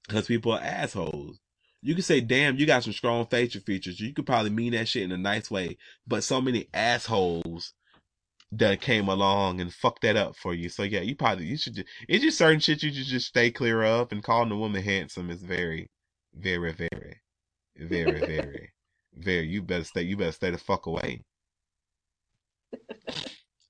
Because 0.07 0.27
people 0.27 0.51
are 0.53 0.61
assholes. 0.61 1.39
You 1.81 1.95
can 1.95 2.03
say, 2.03 2.21
damn, 2.21 2.57
you 2.57 2.65
got 2.65 2.83
some 2.83 2.93
strong 2.93 3.25
facial 3.25 3.61
features. 3.61 3.99
You 3.99 4.13
could 4.13 4.25
probably 4.25 4.51
mean 4.51 4.71
that 4.73 4.87
shit 4.87 5.03
in 5.03 5.11
a 5.11 5.17
nice 5.17 5.51
way. 5.51 5.77
But 6.07 6.23
so 6.23 6.39
many 6.39 6.69
assholes 6.73 7.73
that 8.53 8.81
came 8.81 9.07
along 9.07 9.59
and 9.59 9.73
fucked 9.73 10.03
that 10.03 10.15
up 10.15 10.35
for 10.35 10.53
you. 10.53 10.69
So 10.69 10.83
yeah, 10.83 11.01
you 11.01 11.15
probably 11.15 11.45
you 11.45 11.57
should. 11.57 11.75
Just, 11.75 11.87
it's 12.07 12.23
just 12.23 12.37
certain 12.37 12.59
shit 12.59 12.83
you 12.83 12.93
should 12.93 13.05
just 13.05 13.27
stay 13.27 13.51
clear 13.51 13.83
of. 13.83 14.11
And 14.11 14.23
calling 14.23 14.51
a 14.51 14.57
woman 14.57 14.83
handsome 14.83 15.29
is 15.29 15.41
very, 15.41 15.89
very, 16.35 16.73
very, 16.73 17.21
very, 17.77 18.21
very, 18.21 18.73
very. 19.15 19.47
You 19.47 19.61
better 19.63 19.83
stay. 19.85 20.03
You 20.03 20.17
better 20.17 20.31
stay 20.33 20.51
the 20.51 20.57
fuck 20.59 20.87
away. 20.87 21.23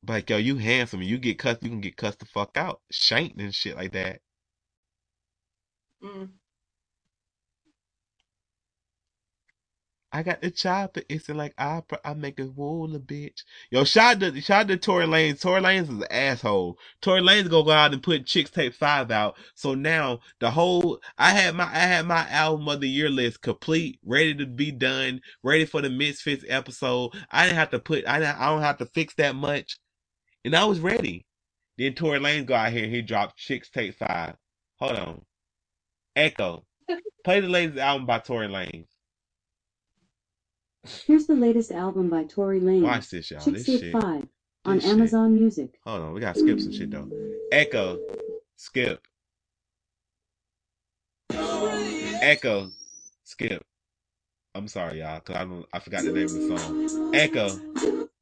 Like 0.07 0.29
yo, 0.29 0.37
you 0.37 0.57
handsome 0.57 1.01
you 1.01 1.17
get 1.17 1.39
cussed, 1.39 1.63
you 1.63 1.69
can 1.69 1.81
get 1.81 1.97
cussed 1.97 2.19
the 2.19 2.25
fuck 2.25 2.57
out, 2.57 2.81
shanked 2.91 3.39
and 3.41 3.53
shit 3.55 3.75
like 3.75 3.93
that. 3.93 4.21
Mm. 6.03 6.29
I 10.13 10.21
got 10.21 10.41
the 10.43 10.51
chopper. 10.51 11.01
It's 11.09 11.27
like 11.27 11.55
opera. 11.57 11.99
I 12.05 12.13
make 12.13 12.39
a 12.39 12.45
wool 12.45 12.95
a 12.95 12.99
bitch. 12.99 13.43
Yo, 13.71 13.83
shout 13.83 14.21
out 14.21 14.33
to 14.35 14.41
shout 14.41 14.61
out 14.61 14.67
to 14.67 14.77
Tory 14.77 15.07
Lanez. 15.07 15.41
Tory 15.41 15.59
Lanez 15.59 15.83
is 15.83 15.89
an 15.89 16.03
asshole. 16.11 16.77
Tory 17.01 17.21
Lanez 17.21 17.49
gonna 17.49 17.65
go 17.65 17.71
out 17.71 17.93
and 17.93 18.03
put 18.03 18.25
Chixtape 18.25 18.75
Five 18.75 19.09
out. 19.09 19.37
So 19.55 19.73
now 19.73 20.19
the 20.39 20.51
whole 20.51 21.01
I 21.17 21.31
had 21.31 21.55
my 21.55 21.65
I 21.65 21.79
had 21.79 22.05
my 22.05 22.29
album 22.29 22.67
of 22.69 22.81
the 22.81 22.89
year 22.89 23.09
list 23.09 23.41
complete, 23.41 23.99
ready 24.05 24.35
to 24.35 24.45
be 24.45 24.71
done, 24.71 25.19
ready 25.41 25.65
for 25.65 25.81
the 25.81 25.89
Misfits 25.89 26.45
episode. 26.47 27.11
I 27.31 27.45
didn't 27.45 27.57
have 27.57 27.71
to 27.71 27.79
put 27.79 28.07
I 28.07 28.17
I 28.17 28.49
don't 28.51 28.61
have 28.61 28.77
to 28.77 28.85
fix 28.85 29.15
that 29.15 29.35
much, 29.35 29.79
and 30.45 30.55
I 30.55 30.65
was 30.65 30.79
ready. 30.79 31.25
Then 31.79 31.95
Tory 31.95 32.19
Lanez 32.19 32.45
go 32.45 32.53
out 32.53 32.71
here 32.71 32.83
and 32.83 32.93
he 32.93 33.01
dropped 33.01 33.39
Chixtape 33.39 33.95
Five. 33.95 34.35
Hold 34.79 34.95
on, 34.95 35.21
Echo, 36.15 36.65
play 37.25 37.39
the 37.39 37.47
latest 37.49 37.79
album 37.79 38.05
by 38.05 38.19
Tory 38.19 38.47
Lanez. 38.47 38.92
Here's 40.85 41.27
the 41.27 41.35
latest 41.35 41.71
album 41.71 42.09
by 42.09 42.25
Tory 42.25 42.59
Lanez. 42.59 42.83
Watch 42.83 43.09
this, 43.09 43.31
y'all. 43.31 43.39
This 43.39 43.65
shit. 43.65 43.93
5 43.93 44.27
on 44.65 44.79
shit. 44.79 44.89
Amazon 44.89 45.33
Music. 45.33 45.79
Hold 45.85 46.01
on, 46.01 46.13
we 46.13 46.19
gotta 46.19 46.39
skip 46.39 46.59
some 46.59 46.73
shit 46.73 46.91
though. 46.91 47.09
Echo, 47.51 47.99
skip. 48.57 49.07
Echo, 51.31 52.69
skip. 53.23 53.65
I'm 54.55 54.67
sorry, 54.67 54.99
y'all, 54.99 55.19
cause 55.21 55.35
I 55.35 55.45
don't, 55.45 55.65
I 55.73 55.79
forgot 55.79 56.03
the 56.03 56.11
name 56.11 56.25
of 56.25 56.33
the 56.33 56.57
song. 56.57 57.15
Echo, 57.15 57.49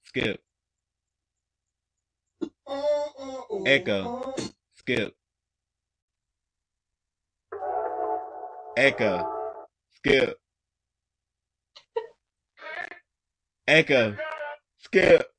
skip. 0.03 0.41
Echo, 3.65 4.33
skip. 4.75 5.15
Echo, 8.77 9.57
skip. 9.95 10.40
Echo, 13.71 14.17
skip. 14.79 15.31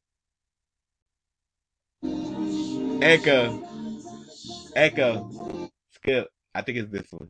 Echo, 3.02 3.62
Echo, 4.74 5.70
skip. 5.90 6.30
I 6.54 6.62
think 6.62 6.78
it's 6.78 6.90
this 6.90 7.06
one. 7.10 7.28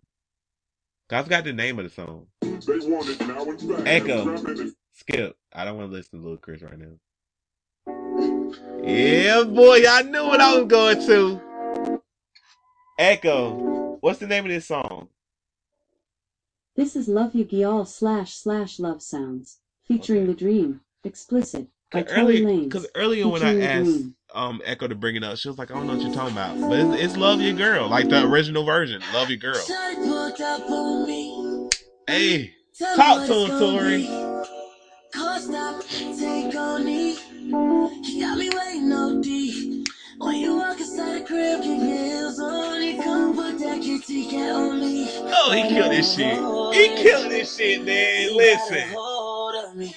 I 1.10 1.22
forgot 1.24 1.42
the 1.42 1.54
name 1.54 1.80
of 1.80 1.86
the 1.86 1.90
song. 1.90 2.28
Echo, 3.84 4.36
skip. 4.92 5.34
I 5.52 5.64
don't 5.64 5.76
want 5.76 5.90
to 5.90 5.92
listen 5.92 6.20
to 6.20 6.24
Lil 6.24 6.36
Chris 6.36 6.62
right 6.62 6.78
now. 6.78 6.94
Yeah, 8.84 9.42
boy, 9.42 9.82
I 9.84 10.02
knew 10.02 10.24
what 10.24 10.40
I 10.40 10.56
was 10.56 10.68
going 10.68 11.04
to. 11.06 12.00
Echo, 13.00 13.96
what's 14.00 14.20
the 14.20 14.28
name 14.28 14.44
of 14.44 14.52
this 14.52 14.68
song? 14.68 15.08
This 16.76 16.94
is 16.94 17.08
Love 17.08 17.34
You 17.34 17.44
Gyal 17.44 17.88
slash 17.88 18.34
slash 18.34 18.78
Love 18.78 19.02
Sounds 19.02 19.58
featuring 19.84 20.22
Okay. 20.22 20.32
The 20.32 20.34
Dream. 20.34 20.80
Explicit 21.04 21.66
Cause 21.90 22.04
earlier, 22.10 22.68
cause 22.70 22.86
earlier 22.94 23.28
when 23.28 23.42
I 23.42 23.60
asked 23.60 24.06
um 24.34 24.62
Echo 24.64 24.88
to 24.88 24.94
bring 24.94 25.16
it 25.16 25.24
up, 25.24 25.36
she 25.36 25.48
was 25.48 25.58
like, 25.58 25.70
"I 25.70 25.74
don't 25.74 25.86
know 25.86 25.94
what 25.94 26.02
you're 26.02 26.14
talking 26.14 26.32
about," 26.32 26.58
but 26.60 26.78
it's, 26.78 27.02
it's 27.02 27.16
"Love 27.18 27.40
Your 27.42 27.52
Girl," 27.52 27.86
like 27.88 28.08
the 28.08 28.24
original 28.26 28.64
version, 28.64 29.02
"Love 29.12 29.28
Your 29.28 29.36
Girl." 29.36 29.60
Hey, 32.06 32.54
talk 32.78 33.26
to 33.26 33.34
him, 33.34 33.58
Tory. 33.58 34.08
Take 36.18 36.54
on 36.56 36.84
me. 36.86 37.16
He 38.02 38.20
got 38.20 38.38
me 38.38 38.48
waiting 38.48 38.92
OD. 38.92 39.84
When 40.18 40.36
you 40.36 40.56
walk 40.56 40.80
inside 40.80 41.20
the 41.20 41.26
crib, 41.26 41.60
keep 41.62 41.80
heels 41.82 42.38
on. 42.38 42.80
He 42.80 42.96
come 42.96 43.34
put 43.34 43.58
that 43.58 43.82
kitty 43.82 44.30
cat 44.30 44.54
on 44.54 44.80
me. 44.80 45.08
Oh, 45.10 45.52
he 45.52 45.68
killed 45.68 45.92
this 45.92 46.14
shit. 46.14 46.36
He 46.74 47.02
killed 47.02 47.30
this 47.30 47.56
shit, 47.56 47.84
man. 47.84 48.36
Listen, 48.36 48.88
Hold 48.94 49.54
of 49.56 49.76
me. 49.76 49.94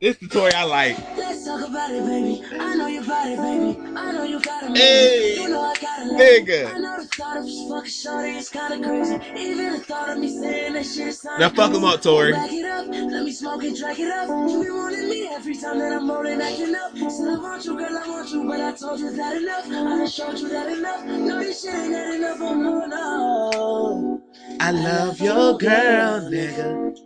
This 0.00 0.16
the 0.16 0.28
toy 0.28 0.48
I 0.54 0.64
like. 0.64 0.98
Let's 1.16 1.44
talk 1.44 1.68
about 1.68 1.90
it, 1.90 2.04
baby. 2.06 2.42
I 2.58 2.74
know 2.74 2.86
your 2.86 3.04
body, 3.04 3.36
baby. 3.36 3.78
I 3.96 4.12
know 4.12 4.24
you 4.24 4.40
got 4.40 4.64
it, 4.64 4.76
Hey, 4.76 5.34
You 5.36 5.48
know 5.50 5.60
I 5.60 5.74
got 5.74 6.06
it. 6.06 6.46
nigga. 6.46 6.74
I 6.74 6.78
know 6.78 6.96
the 7.02 7.06
thought 7.06 7.36
of 7.36 7.46
you 7.46 7.68
fucking 7.68 7.90
shorty 7.90 8.30
is 8.30 8.48
kinda 8.48 8.80
crazy. 8.80 9.14
Even 9.36 9.72
the 9.74 9.78
thought 9.80 10.08
of 10.08 10.18
me 10.18 10.28
saying 10.28 10.72
that 10.72 10.86
shit 10.86 11.08
is 11.08 11.24
Now 11.24 11.50
fuck 11.50 11.74
him 11.74 11.84
up, 11.84 12.00
Tory. 12.00 12.32
Back 12.32 12.50
it 12.50 12.64
up, 12.64 12.86
let 12.88 13.24
me 13.24 13.32
smoke 13.32 13.62
it, 13.62 13.76
drag 13.76 14.00
it 14.00 14.10
up. 14.10 14.28
You 14.50 14.64
be 14.64 14.70
wanting 14.70 15.08
me 15.10 15.28
every 15.32 15.54
time 15.54 15.78
that 15.78 15.92
I'm 15.92 16.10
rolling, 16.10 16.40
acting 16.40 16.74
up. 16.74 16.96
Said 17.10 17.28
I 17.28 17.38
want 17.38 17.64
you, 17.66 17.76
girl, 17.76 17.98
I 17.98 18.08
want 18.08 18.32
you, 18.32 18.44
but 18.48 18.60
I 18.60 18.72
told 18.72 19.00
you 19.00 19.10
that 19.14 19.36
enough. 19.36 19.66
I 19.66 19.70
done 19.70 20.08
showed 20.08 20.38
you 20.38 20.48
that 20.48 20.72
enough. 20.72 21.04
No, 21.04 21.38
this 21.40 21.62
shit 21.62 21.74
ain't 21.74 21.92
that 21.92 22.14
enough, 22.14 22.38
oh 22.40 22.54
no, 22.54 22.86
no. 22.86 24.22
I 24.60 24.70
love 24.70 25.20
your 25.20 25.58
girl, 25.58 26.20
nigga. 26.30 26.96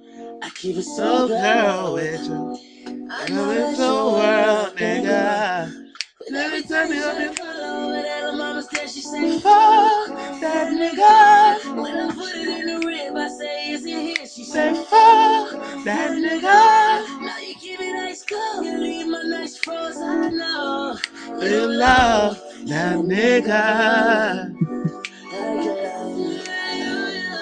I 0.43 0.51
keep 0.51 0.77
it 0.77 0.83
So 0.85 1.27
so 1.27 1.29
girl 1.29 1.39
girl 1.39 1.95
with 1.95 2.29
you. 2.29 2.74
I 3.11 3.27
Girl 3.29 3.51
in 3.51 3.75
the 3.77 3.95
world, 4.17 4.77
nigga. 4.77 5.85
And 6.27 6.37
every 6.37 6.63
time 6.63 6.93
you 6.93 7.03
up 7.03 7.19
and 7.19 7.39
follow 7.39 7.93
it, 7.93 8.07
and 8.07 8.39
mama 8.39 8.63
said 8.63 8.89
she 8.89 9.01
say, 9.01 9.39
Fuck 9.41 10.09
that 10.41 10.73
nigga. 10.73 11.77
When 11.77 11.97
I 11.97 12.15
put 12.15 12.35
it 12.35 12.49
in 12.49 12.81
the 12.81 12.87
rib, 12.87 13.17
I 13.17 13.29
say, 13.29 13.71
is 13.73 13.85
it 13.85 13.91
here? 13.91 14.27
She 14.27 14.45
Say 14.45 14.75
said, 14.75 14.87
fuck 14.87 15.85
that 15.85 16.11
nigga. 16.13 16.43
Now 16.43 17.39
you 17.39 17.55
keep 17.55 17.81
it 17.81 17.97
ice 17.97 18.25
cold. 18.25 18.65
You 18.65 18.79
leave 18.79 19.07
my 19.09 19.23
nights 19.25 19.59
frozen, 19.59 20.03
I 20.03 20.29
know. 20.31 20.99
You 21.41 21.67
love 21.67 22.41
that 22.67 22.97
nigga. 22.99 24.55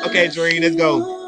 Okay, 0.07 0.29
Dream, 0.29 0.63
let's 0.63 0.77
go. 0.77 1.22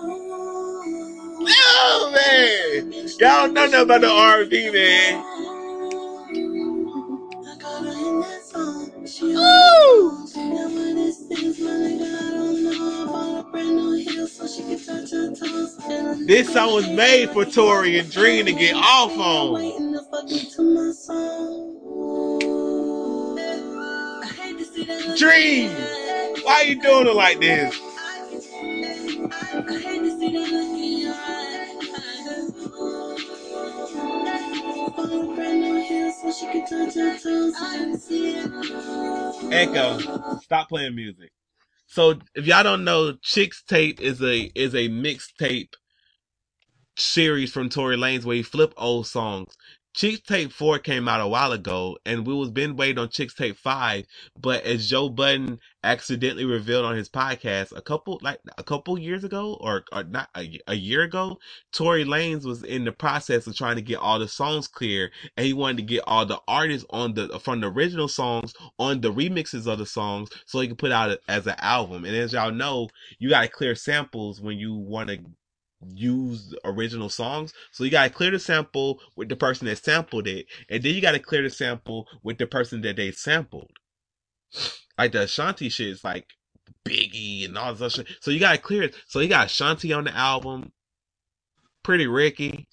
Y'all 3.20 3.46
don't 3.46 3.54
know 3.54 3.66
nothing 3.66 3.80
about 3.82 4.00
the 4.00 4.08
R&B, 4.08 4.70
man. 4.72 5.22
Woo! 9.22 10.26
This 16.26 16.52
song 16.52 16.74
was 16.74 16.88
made 16.88 17.30
for 17.30 17.44
Tory 17.44 17.98
and 17.98 18.10
Dream 18.10 18.46
to 18.46 18.52
get 18.52 18.74
off 18.74 19.12
on. 19.16 19.60
Dream, 25.16 25.70
why 26.42 26.62
you 26.62 26.80
doing 26.82 27.06
it 27.06 27.14
like 27.14 27.38
this? 27.40 27.80
Echo, 39.52 39.98
stop 40.42 40.68
playing 40.68 40.94
music. 40.94 41.30
So 41.86 42.14
if 42.34 42.46
y'all 42.46 42.62
don't 42.62 42.84
know, 42.84 43.12
Chixtape 43.12 44.00
is 44.00 44.22
a 44.22 44.50
is 44.55 44.74
a 44.74 44.88
mixtape 44.88 45.74
series 46.96 47.52
from 47.52 47.68
Tory 47.68 47.96
Lanez 47.96 48.24
where 48.24 48.36
he 48.36 48.42
flip 48.42 48.72
old 48.76 49.07
songs. 49.07 49.55
Chixtape 49.95 50.51
4 50.51 50.80
came 50.80 51.07
out 51.07 51.20
a 51.20 51.28
while 51.28 51.53
ago 51.53 51.97
and 52.05 52.26
we 52.26 52.34
was 52.34 52.51
been 52.51 52.74
waiting 52.74 52.99
on 52.99 53.11
Chixtape 53.11 53.57
5, 53.57 54.05
but 54.36 54.64
as 54.64 54.90
Joe 54.90 55.09
Budden 55.09 55.61
accidentally 55.84 56.45
revealed 56.45 56.84
on 56.84 56.97
his 56.97 57.09
podcast 57.09 57.70
a 57.76 57.80
couple 57.80 58.18
like 58.20 58.40
a 58.59 58.64
couple 58.64 58.99
years 58.99 59.22
ago 59.22 59.57
or, 59.61 59.84
or 59.92 60.03
not 60.03 60.30
a, 60.36 60.59
a 60.66 60.74
year 60.74 61.03
ago, 61.03 61.38
Tory 61.72 62.05
Lanez 62.05 62.45
was 62.45 62.64
in 62.64 62.84
the 62.84 62.90
process 62.90 63.47
of 63.47 63.55
trying 63.55 63.76
to 63.76 63.82
get 63.82 63.99
all 63.99 64.18
the 64.18 64.26
songs 64.26 64.66
clear 64.66 65.12
and 65.36 65.47
he 65.47 65.53
wanted 65.53 65.76
to 65.76 65.84
get 65.84 66.03
all 66.09 66.26
the 66.26 66.40
artists 66.49 66.86
on 66.90 67.14
the 67.14 67.38
from 67.38 67.61
the 67.61 67.70
original 67.70 68.09
songs 68.09 68.53
on 68.80 69.01
the 69.01 69.12
remixes 69.12 69.68
of 69.68 69.78
the 69.78 69.86
songs 69.86 70.28
so 70.45 70.59
he 70.59 70.66
could 70.66 70.78
put 70.78 70.90
out 70.90 71.16
as 71.28 71.47
an 71.47 71.55
album. 71.59 72.05
And 72.05 72.16
as 72.16 72.32
y'all 72.32 72.51
know, 72.51 72.88
you 73.20 73.30
got 73.30 73.42
to 73.42 73.49
clear 73.49 73.76
samples 73.76 74.40
when 74.40 74.59
you 74.59 74.74
want 74.74 75.11
to 75.11 75.20
use 75.93 76.55
original 76.64 77.09
songs. 77.09 77.53
So 77.72 77.85
you 77.85 77.91
got 77.91 78.05
to 78.05 78.11
clear 78.11 78.30
the 78.30 78.39
sample 78.39 79.01
with 79.16 79.28
the 79.28 79.37
person 79.37 79.66
that 79.66 79.85
sampled 79.85 80.26
it, 80.28 80.47
and 80.68 80.82
then 80.82 80.95
you 80.95 81.01
got 81.01 81.12
to 81.12 81.18
clear 81.20 81.43
the 81.43 81.51
sample 81.51 82.09
with 82.22 82.39
the 82.39 82.47
person 82.47 82.82
that 82.82 82.97
they 82.97 83.12
sampled. 83.12 83.70
Like 84.97 85.11
the 85.11 85.22
Ashanti 85.22 85.70
shit 85.70 85.89
is 85.89 86.05
like 86.05 86.28
Biggie 86.87 87.47
and 87.47 87.59
all 87.59 87.74
this 87.74 87.95
shit. 87.95 88.07
So 88.20 88.30
you 88.30 88.39
got 88.39 88.53
to 88.53 88.59
clear 88.59 88.85
it. 88.85 88.95
So 89.09 89.18
you 89.18 89.28
got 89.28 89.47
Ashanti 89.47 89.93
on 89.93 90.05
the 90.05 90.16
album, 90.16 90.70
Pretty 91.82 92.07
Ricky, 92.07 92.68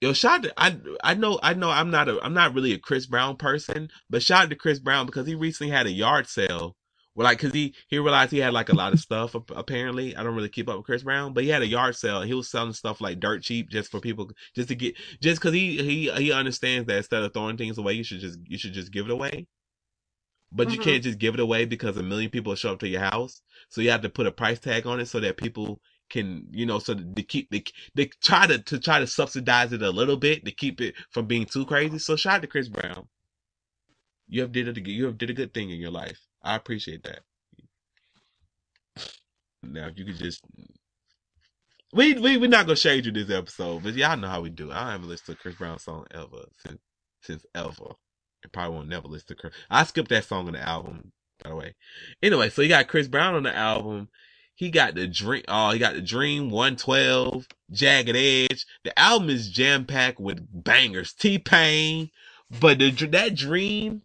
Yo, 0.00 0.12
shout 0.12 0.40
out 0.40 0.42
to, 0.44 0.54
I 0.56 0.78
I 1.02 1.14
know 1.14 1.40
I 1.42 1.54
know 1.54 1.70
I'm 1.70 1.90
not 1.90 2.08
a 2.08 2.20
I'm 2.22 2.34
not 2.34 2.54
really 2.54 2.72
a 2.72 2.78
Chris 2.78 3.06
Brown 3.06 3.36
person, 3.36 3.90
but 4.08 4.22
shout 4.22 4.44
out 4.44 4.50
to 4.50 4.56
Chris 4.56 4.78
Brown 4.80 5.06
because 5.06 5.26
he 5.26 5.34
recently 5.34 5.72
had 5.72 5.88
a 5.88 5.92
yard 5.92 6.28
sale. 6.28 6.76
Well, 7.18 7.26
like, 7.26 7.40
cause 7.40 7.52
he 7.52 7.74
he 7.88 7.98
realized 8.00 8.32
he 8.32 8.38
had 8.38 8.54
like 8.54 8.70
a 8.70 8.74
lot 8.74 8.94
of 8.94 9.00
stuff. 9.00 9.34
Apparently, 9.34 10.16
I 10.16 10.24
don't 10.24 10.36
really 10.36 10.48
keep 10.48 10.70
up 10.70 10.78
with 10.78 10.86
Chris 10.86 11.04
Brown, 11.04 11.34
but 11.34 11.44
he 11.44 11.50
had 11.50 11.62
a 11.62 11.68
yard 11.68 11.96
sale. 11.96 12.22
He 12.22 12.34
was 12.34 12.50
selling 12.50 12.72
stuff 12.74 13.02
like 13.02 13.20
dirt 13.20 13.42
cheap 13.42 13.70
just 13.70 13.90
for 13.92 14.00
people, 14.00 14.30
just 14.56 14.70
to 14.70 14.76
get, 14.76 14.96
just 15.22 15.42
cause 15.42 15.54
he 15.54 15.78
he 15.78 16.10
he 16.12 16.32
understands 16.32 16.88
that 16.88 16.98
instead 16.98 17.24
of 17.24 17.34
throwing 17.34 17.58
things 17.58 17.78
away, 17.78 17.94
you 17.94 18.04
should 18.04 18.20
just 18.20 18.40
you 18.46 18.58
should 18.58 18.74
just 18.74 18.92
give 18.92 19.06
it 19.06 19.12
away. 19.12 19.48
But 20.52 20.70
you 20.72 20.78
Mhm. 20.78 20.82
can't 20.82 21.02
just 21.04 21.18
give 21.18 21.34
it 21.34 21.40
away 21.40 21.64
because 21.64 21.96
a 21.96 22.02
million 22.02 22.30
people 22.30 22.54
show 22.54 22.72
up 22.72 22.80
to 22.80 22.88
your 22.88 23.00
house. 23.02 23.42
So 23.70 23.80
you 23.80 23.90
have 23.90 24.02
to 24.02 24.10
put 24.10 24.26
a 24.26 24.32
price 24.32 24.60
tag 24.60 24.86
on 24.86 25.00
it 25.00 25.06
so 25.06 25.20
that 25.20 25.38
people 25.38 25.80
can, 26.10 26.46
you 26.52 26.66
know, 26.66 26.78
so 26.80 26.94
they 26.94 27.22
keep 27.22 27.50
they 27.50 27.64
they 27.94 28.06
try 28.22 28.46
to 28.46 28.58
to 28.58 28.78
try 28.78 29.00
to 29.00 29.06
subsidize 29.06 29.72
it 29.72 29.82
a 29.82 29.90
little 29.90 30.18
bit 30.18 30.44
to 30.44 30.52
keep 30.52 30.80
it 30.82 30.96
from 31.12 31.26
being 31.26 31.46
too 31.46 31.66
crazy. 31.66 31.98
So 31.98 32.16
shout 32.16 32.36
out 32.36 32.42
to 32.42 32.48
Chris 32.48 32.68
Brown. 32.68 33.08
You 34.28 34.42
have 34.42 34.52
did 34.52 34.68
a 34.78 34.80
you 34.90 35.06
have 35.06 35.18
did 35.18 35.28
a 35.28 35.34
good 35.34 35.52
thing 35.52 35.70
in 35.70 35.80
your 35.80 35.90
life. 35.90 36.27
I 36.48 36.56
appreciate 36.56 37.02
that. 37.02 37.20
Now 39.62 39.88
if 39.88 39.98
you 39.98 40.06
could 40.06 40.16
just 40.18 40.42
we 41.92 42.14
we 42.14 42.38
we're 42.38 42.48
not 42.48 42.64
gonna 42.64 42.76
shade 42.76 43.04
you 43.04 43.12
this 43.12 43.30
episode, 43.30 43.82
but 43.82 43.94
y'all 43.94 44.16
know 44.16 44.28
how 44.28 44.40
we 44.40 44.48
do. 44.48 44.72
I 44.72 44.92
haven't 44.92 45.08
listened 45.08 45.36
to 45.36 45.42
Chris 45.42 45.56
Brown 45.56 45.78
song 45.78 46.06
ever 46.10 46.46
since 46.66 46.80
since 47.22 47.44
ever. 47.54 47.92
I 48.44 48.48
probably 48.50 48.76
won't 48.76 48.88
never 48.88 49.08
listen 49.08 49.28
to 49.28 49.34
Chris. 49.34 49.52
I 49.68 49.84
skipped 49.84 50.08
that 50.08 50.24
song 50.24 50.46
on 50.46 50.54
the 50.54 50.66
album, 50.66 51.12
by 51.44 51.50
the 51.50 51.56
way. 51.56 51.74
Anyway, 52.22 52.48
so 52.48 52.62
you 52.62 52.68
got 52.70 52.88
Chris 52.88 53.08
Brown 53.08 53.34
on 53.34 53.42
the 53.42 53.54
album. 53.54 54.08
He 54.54 54.70
got 54.70 54.94
the 54.94 55.06
dream. 55.06 55.42
Oh, 55.48 55.70
he 55.72 55.78
got 55.78 55.94
the 55.94 56.00
Dream 56.00 56.50
112, 56.50 57.46
Jagged 57.72 58.16
Edge. 58.16 58.64
The 58.84 58.98
album 58.98 59.28
is 59.28 59.50
jam 59.50 59.84
packed 59.84 60.18
with 60.18 60.46
bangers. 60.50 61.12
T 61.12 61.38
Pain, 61.38 62.10
but 62.58 62.78
the 62.78 62.90
that 62.90 63.34
Dream 63.34 64.02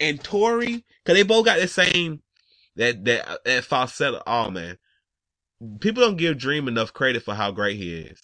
and 0.00 0.22
Tory, 0.22 0.84
cause 1.04 1.14
they 1.16 1.22
both 1.22 1.44
got 1.44 1.60
the 1.60 1.68
same 1.68 2.22
that 2.76 3.04
that 3.04 3.44
that 3.44 3.64
falsetto. 3.64 4.22
Oh 4.26 4.50
man, 4.50 4.78
people 5.80 6.02
don't 6.02 6.16
give 6.16 6.38
Dream 6.38 6.68
enough 6.68 6.92
credit 6.92 7.22
for 7.22 7.34
how 7.34 7.50
great 7.50 7.76
he 7.76 7.94
is. 7.94 8.20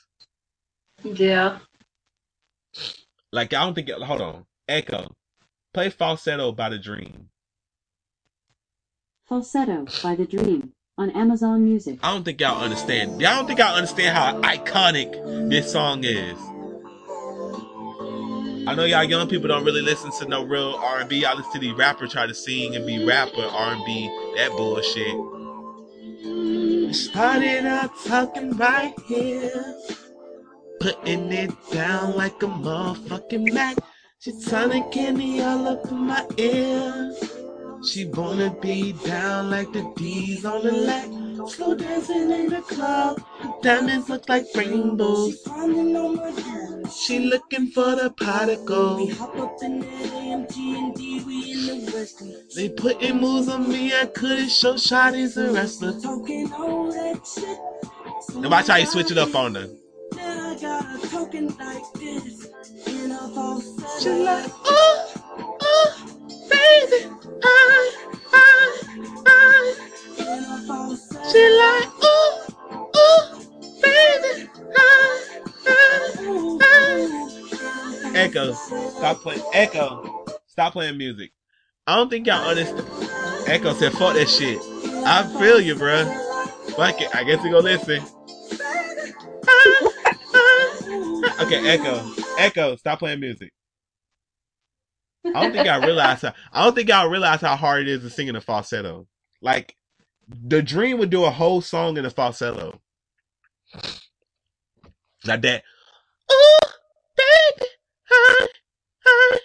Yeah. 1.05 1.59
Like 3.33 3.53
I 3.55 3.65
don't 3.65 3.75
think. 3.75 3.91
Hold 3.91 4.21
on, 4.21 4.47
Echo, 4.69 5.15
play 5.75 5.91
falsetto 5.91 6.53
by 6.53 6.71
the 6.71 6.79
Dream. 6.79 7.29
Falsetto 9.27 9.87
by 10.03 10.15
The 10.15 10.25
Dream 10.25 10.73
on 10.97 11.11
Amazon 11.11 11.65
Music. 11.65 11.99
I 12.03 12.13
don't 12.13 12.25
think 12.25 12.41
y'all 12.41 12.63
understand. 12.63 13.21
Y'all 13.21 13.37
don't 13.37 13.47
think 13.47 13.59
y'all 13.59 13.75
understand 13.75 14.17
how 14.17 14.41
iconic 14.43 15.51
this 15.51 15.73
song 15.73 16.05
is. 16.05 16.39
I 18.67 18.75
know 18.75 18.85
y'all 18.85 19.05
young 19.05 19.29
people 19.29 19.47
don't 19.47 19.65
really 19.65 19.81
listen 19.81 20.11
to 20.19 20.27
no 20.27 20.45
real 20.45 20.75
R&B. 20.75 21.21
Y'all 21.23 21.37
listen 21.37 21.53
to 21.53 21.59
these 21.61 21.75
rappers 21.75 22.13
try 22.13 22.27
to 22.27 22.35
sing 22.35 22.75
and 22.75 22.85
be 22.85 23.05
rapper 23.05 23.45
R&B. 23.45 24.09
That 24.37 24.51
bullshit. 24.57 25.15
Started 26.93 27.65
out 27.65 27.93
talking 28.05 28.57
right 28.57 28.93
here, 29.07 29.77
putting 30.81 31.33
it 31.33 31.53
down 31.71 32.17
like 32.17 32.43
a 32.43 32.47
motherfucking 32.47 33.53
Mac. 33.53 33.77
She 34.19 34.33
turning 34.47 34.91
candy 34.91 35.41
all 35.43 35.69
up 35.69 35.87
in 35.89 35.99
my 35.99 36.27
ear. 36.37 37.15
She 37.89 38.07
wanna 38.07 38.51
be 38.61 38.95
down 39.05 39.49
like 39.49 39.73
the 39.73 39.93
D's 39.97 40.45
on 40.45 40.65
the 40.65 40.73
lack. 40.73 41.26
Slow 41.49 41.75
dancing 41.75 42.31
in 42.31 42.49
the 42.49 42.61
club. 42.63 43.23
Diamonds 43.63 44.09
look 44.09 44.29
like 44.29 44.47
rainbows. 44.55 45.43
She 46.93 47.21
looking 47.21 47.69
for 47.69 47.95
the 47.95 48.11
pot 48.11 48.49
of 48.49 48.65
gold. 48.65 49.11
They 52.55 52.69
putting 52.71 53.21
moves 53.21 53.49
on 53.49 53.69
me. 53.69 53.93
I 53.95 54.07
couldn't 54.07 54.49
show 54.49 54.75
shotties 54.75 55.37
a 55.37 55.53
wrestler. 55.53 55.93
Now 58.41 58.51
watch 58.51 58.67
how 58.69 58.77
you 58.77 58.87
switch 58.87 59.11
it 59.11 59.19
up 59.19 59.35
on 59.35 59.55
her. 59.55 59.69
She 64.01 64.11
like, 64.11 64.51
oh, 64.65 65.57
oh, 65.61 65.89
baby, 66.49 67.11
I, 67.43 68.11
I, 68.33 68.73
I. 69.27 69.96
She 70.27 70.33
like, 70.33 71.89
oh, 72.03 72.47
oh, 72.97 73.41
baby, 73.81 74.51
I, 74.77 75.41
I, 75.69 76.59
I. 76.63 78.11
Echo, 78.13 78.53
stop 78.53 79.21
playing. 79.21 79.41
Echo, 79.53 80.25
stop 80.49 80.73
playing 80.73 80.99
music. 80.99 81.31
I 81.87 81.95
don't 81.95 82.11
think 82.11 82.27
y'all 82.27 82.45
understand. 82.45 82.85
Echo 83.47 83.73
said, 83.75 83.93
"Fuck 83.93 84.15
that 84.15 84.29
shit." 84.29 84.59
I 85.07 85.23
feel 85.39 85.61
you, 85.61 85.77
bruh. 85.77 86.05
Fuck 86.75 87.01
it. 87.01 87.15
I 87.15 87.23
guess 87.23 87.45
we 87.45 87.51
gonna 87.51 87.63
listen. 87.63 87.99
okay, 91.41 91.69
Echo, 91.69 92.05
Echo, 92.39 92.75
stop 92.75 92.99
playing 92.99 93.21
music. 93.21 93.53
I 95.25 95.43
don't 95.43 95.53
think 95.53 95.67
y'all 95.67 95.83
realize 95.83 96.23
how. 96.23 96.33
I 96.53 96.65
don't 96.65 96.75
think 96.75 96.89
y'all 96.89 97.09
realize 97.09 97.41
how 97.41 97.55
hard 97.55 97.83
it 97.83 97.89
is 97.89 98.03
to 98.03 98.11
sing 98.11 98.27
in 98.27 98.35
a 98.35 98.41
falsetto. 98.41 99.07
Like, 99.41 99.77
the 100.29 100.63
Dream 100.63 100.99
would 100.99 101.11
do 101.11 101.25
a 101.25 101.31
whole 101.31 101.61
song 101.61 101.97
in 101.97 102.05
a 102.05 102.11
falsetto. 102.11 102.81
Like 105.25 105.43
that. 105.43 105.65
Oh, 106.31 106.73
baby, 107.17 107.71
hi, 108.09 108.47
hi, 109.05 109.39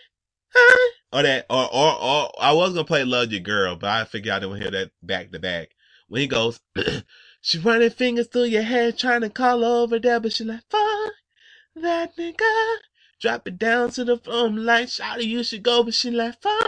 hi. 0.53 0.91
Or 1.13 1.23
that, 1.23 1.45
or, 1.49 1.73
or, 1.73 2.01
or, 2.01 2.31
I 2.39 2.53
was 2.53 2.73
gonna 2.73 2.85
play 2.85 3.03
Love 3.03 3.31
Your 3.31 3.41
Girl, 3.41 3.75
but 3.75 3.89
I 3.89 4.05
figured 4.05 4.33
I 4.33 4.39
didn't 4.39 4.61
hear 4.61 4.71
that 4.71 4.91
back 5.03 5.31
to 5.31 5.39
back. 5.39 5.69
When 6.07 6.21
he 6.21 6.27
goes, 6.27 6.59
she 7.41 7.59
running 7.59 7.89
fingers 7.89 8.27
through 8.27 8.45
your 8.45 8.63
hair, 8.63 8.91
trying 8.91 9.21
to 9.21 9.29
call 9.29 9.63
over 9.63 9.99
there, 9.99 10.19
but 10.19 10.33
she 10.33 10.43
like, 10.43 10.63
fuck 10.69 11.11
that 11.75 12.15
nigga. 12.17 12.75
Drop 13.21 13.47
it 13.47 13.57
down 13.57 13.91
to 13.91 14.03
the 14.03 14.17
floor, 14.17 14.47
I'm 14.47 14.57
like, 14.57 14.87
shawty, 14.87 15.25
you 15.25 15.43
should 15.43 15.63
go, 15.63 15.83
but 15.83 15.93
she 15.93 16.11
like, 16.11 16.41
fuck 16.41 16.67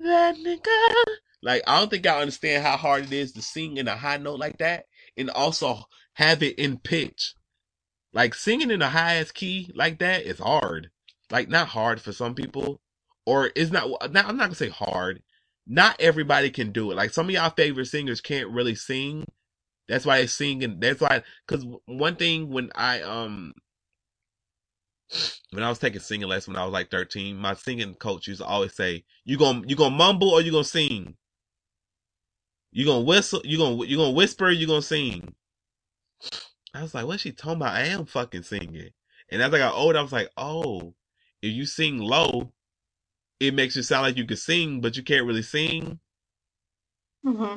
that 0.00 0.36
nigga. 0.36 1.04
Like, 1.44 1.62
I 1.66 1.78
don't 1.78 1.90
think 1.90 2.06
y'all 2.06 2.22
understand 2.22 2.64
how 2.64 2.78
hard 2.78 3.04
it 3.04 3.12
is 3.12 3.32
to 3.32 3.42
sing 3.42 3.76
in 3.76 3.86
a 3.86 3.94
high 3.94 4.16
note 4.16 4.38
like 4.38 4.58
that, 4.58 4.86
and 5.16 5.28
also 5.28 5.84
have 6.14 6.42
it 6.42 6.58
in 6.58 6.78
pitch. 6.78 7.34
Like, 8.14 8.34
singing 8.34 8.70
in 8.70 8.80
the 8.80 8.88
highest 8.88 9.34
key 9.34 9.70
like 9.74 9.98
that 9.98 10.22
is 10.22 10.38
hard. 10.38 10.90
Like, 11.30 11.50
not 11.50 11.68
hard 11.68 12.00
for 12.00 12.12
some 12.12 12.34
people, 12.34 12.80
or 13.26 13.50
it's 13.54 13.70
not, 13.70 13.90
not 14.10 14.26
I'm 14.26 14.38
not 14.38 14.44
gonna 14.44 14.54
say 14.54 14.70
hard. 14.70 15.22
Not 15.66 16.00
everybody 16.00 16.48
can 16.50 16.72
do 16.72 16.90
it. 16.90 16.94
Like, 16.94 17.12
some 17.12 17.26
of 17.26 17.32
y'all 17.34 17.50
favorite 17.50 17.86
singers 17.86 18.22
can't 18.22 18.48
really 18.48 18.74
sing. 18.74 19.26
That's 19.86 20.06
why 20.06 20.20
they 20.20 20.26
sing, 20.26 20.64
and 20.64 20.80
that's 20.80 21.00
why, 21.02 21.22
cause 21.46 21.66
one 21.84 22.16
thing 22.16 22.48
when 22.48 22.70
I, 22.74 23.02
um, 23.02 23.52
when 25.50 25.62
I 25.62 25.68
was 25.68 25.78
taking 25.78 26.00
singing 26.00 26.28
lessons 26.28 26.54
when 26.54 26.62
I 26.62 26.64
was 26.64 26.72
like 26.72 26.90
13, 26.90 27.36
my 27.36 27.52
singing 27.52 27.94
coach 27.96 28.28
used 28.28 28.40
to 28.40 28.46
always 28.46 28.74
say, 28.74 29.04
"You 29.26 29.36
gonna 29.36 29.62
you 29.66 29.76
gonna 29.76 29.94
mumble 29.94 30.30
or 30.30 30.40
you 30.40 30.50
gonna 30.50 30.64
sing? 30.64 31.16
You 32.74 32.86
gonna 32.86 33.02
whistle? 33.06 33.42
You 33.44 33.58
gonna 33.58 33.86
you 33.86 33.98
gonna 33.98 34.12
whisper? 34.12 34.46
Or 34.46 34.52
you 34.52 34.68
gonna 34.68 34.82
sing?" 34.82 35.36
I 36.74 36.82
was 36.82 36.94
like, 36.94 37.06
"What's 37.06 37.22
she 37.22 37.32
talking 37.32 37.58
about? 37.58 37.74
I 37.76 37.82
am 37.86 38.06
fucking 38.06 38.44
singing." 38.44 38.90
And 39.30 39.42
as 39.42 39.54
I 39.54 39.58
got 39.58 39.74
older, 39.74 39.98
I 39.98 40.02
was 40.02 40.12
like, 40.12 40.30
"Oh, 40.36 40.94
if 41.42 41.52
you 41.54 41.66
sing 41.66 41.98
low, 41.98 42.52
it 43.40 43.54
makes 43.54 43.76
you 43.76 43.82
sound 43.82 44.04
like 44.04 44.16
you 44.18 44.26
can 44.26 44.36
sing, 44.38 44.80
but 44.82 44.96
you 44.96 45.04
can't 45.04 45.26
really 45.26 45.42
sing." 45.42 46.00
hmm 47.24 47.56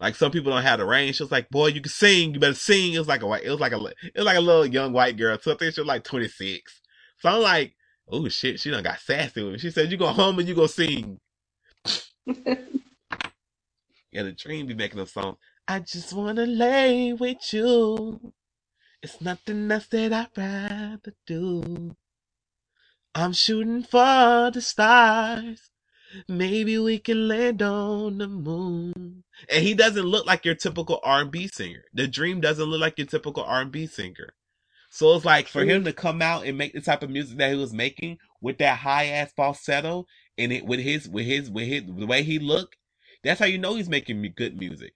Like 0.00 0.16
some 0.16 0.32
people 0.32 0.52
don't 0.52 0.62
have 0.62 0.80
the 0.80 0.86
range. 0.86 1.16
She 1.18 1.24
was 1.24 1.32
like, 1.32 1.50
"Boy, 1.50 1.68
you 1.68 1.80
can 1.82 1.90
sing. 1.90 2.34
You 2.34 2.40
better 2.40 2.54
sing." 2.54 2.94
It 2.94 3.00
was 3.00 3.08
like 3.08 3.22
a 3.22 3.28
white. 3.28 3.44
It 3.44 3.50
was 3.50 3.60
like 3.60 3.72
a. 3.72 3.78
It 4.04 4.16
was 4.16 4.26
like 4.26 4.38
a 4.38 4.42
little 4.42 4.66
young 4.66 4.92
white 4.92 5.16
girl. 5.18 5.38
So 5.40 5.52
I 5.54 5.56
think 5.56 5.74
she 5.74 5.80
was 5.82 5.88
like 5.88 6.04
26. 6.04 6.80
So 7.20 7.30
I'm 7.30 7.42
like, 7.42 7.76
"Oh 8.08 8.28
shit, 8.28 8.60
she 8.60 8.70
done 8.70 8.84
got 8.84 9.00
sassy 9.00 9.42
with 9.44 9.54
me." 9.54 9.58
She 9.60 9.70
said, 9.72 9.90
"You 9.92 9.98
go 9.98 10.08
home 10.08 10.38
and 10.40 10.48
you 10.48 10.54
go 10.56 10.66
sing." 10.68 11.18
Yeah, 14.14 14.22
the 14.22 14.32
dream 14.32 14.68
be 14.68 14.74
making 14.74 15.00
a 15.00 15.06
song. 15.06 15.38
I 15.66 15.80
just 15.80 16.12
wanna 16.12 16.46
lay 16.46 17.12
with 17.12 17.52
you. 17.52 18.32
It's 19.02 19.20
nothing 19.20 19.70
else 19.72 19.88
that 19.88 20.12
I'd 20.12 20.28
rather 20.38 21.14
do. 21.26 21.96
I'm 23.12 23.32
shooting 23.32 23.82
for 23.82 24.52
the 24.54 24.60
stars. 24.60 25.70
Maybe 26.28 26.78
we 26.78 27.00
can 27.00 27.26
land 27.26 27.60
on 27.60 28.18
the 28.18 28.28
moon. 28.28 29.24
And 29.48 29.64
he 29.64 29.74
doesn't 29.74 30.06
look 30.06 30.26
like 30.26 30.44
your 30.44 30.54
typical 30.54 31.00
R&B 31.02 31.48
singer. 31.48 31.84
The 31.92 32.06
Dream 32.06 32.40
doesn't 32.40 32.64
look 32.64 32.80
like 32.80 32.96
your 32.98 33.08
typical 33.08 33.42
R&B 33.42 33.88
singer. 33.88 34.34
So 34.90 35.16
it's 35.16 35.24
like 35.24 35.48
for 35.48 35.64
him 35.64 35.82
to 35.84 35.92
come 35.92 36.22
out 36.22 36.46
and 36.46 36.56
make 36.56 36.72
the 36.72 36.80
type 36.80 37.02
of 37.02 37.10
music 37.10 37.36
that 37.38 37.50
he 37.50 37.56
was 37.56 37.72
making 37.72 38.18
with 38.40 38.58
that 38.58 38.78
high 38.78 39.06
ass 39.06 39.32
falsetto 39.34 40.06
and 40.38 40.52
it 40.52 40.64
with 40.66 40.78
his 40.78 41.08
with 41.08 41.26
his 41.26 41.50
with 41.50 41.66
his 41.66 41.82
the 41.86 42.06
way 42.06 42.22
he 42.22 42.38
looked, 42.38 42.76
that's 43.24 43.40
how 43.40 43.46
you 43.46 43.58
know 43.58 43.76
he's 43.76 43.88
making 43.90 44.22
good 44.36 44.58
music. 44.58 44.94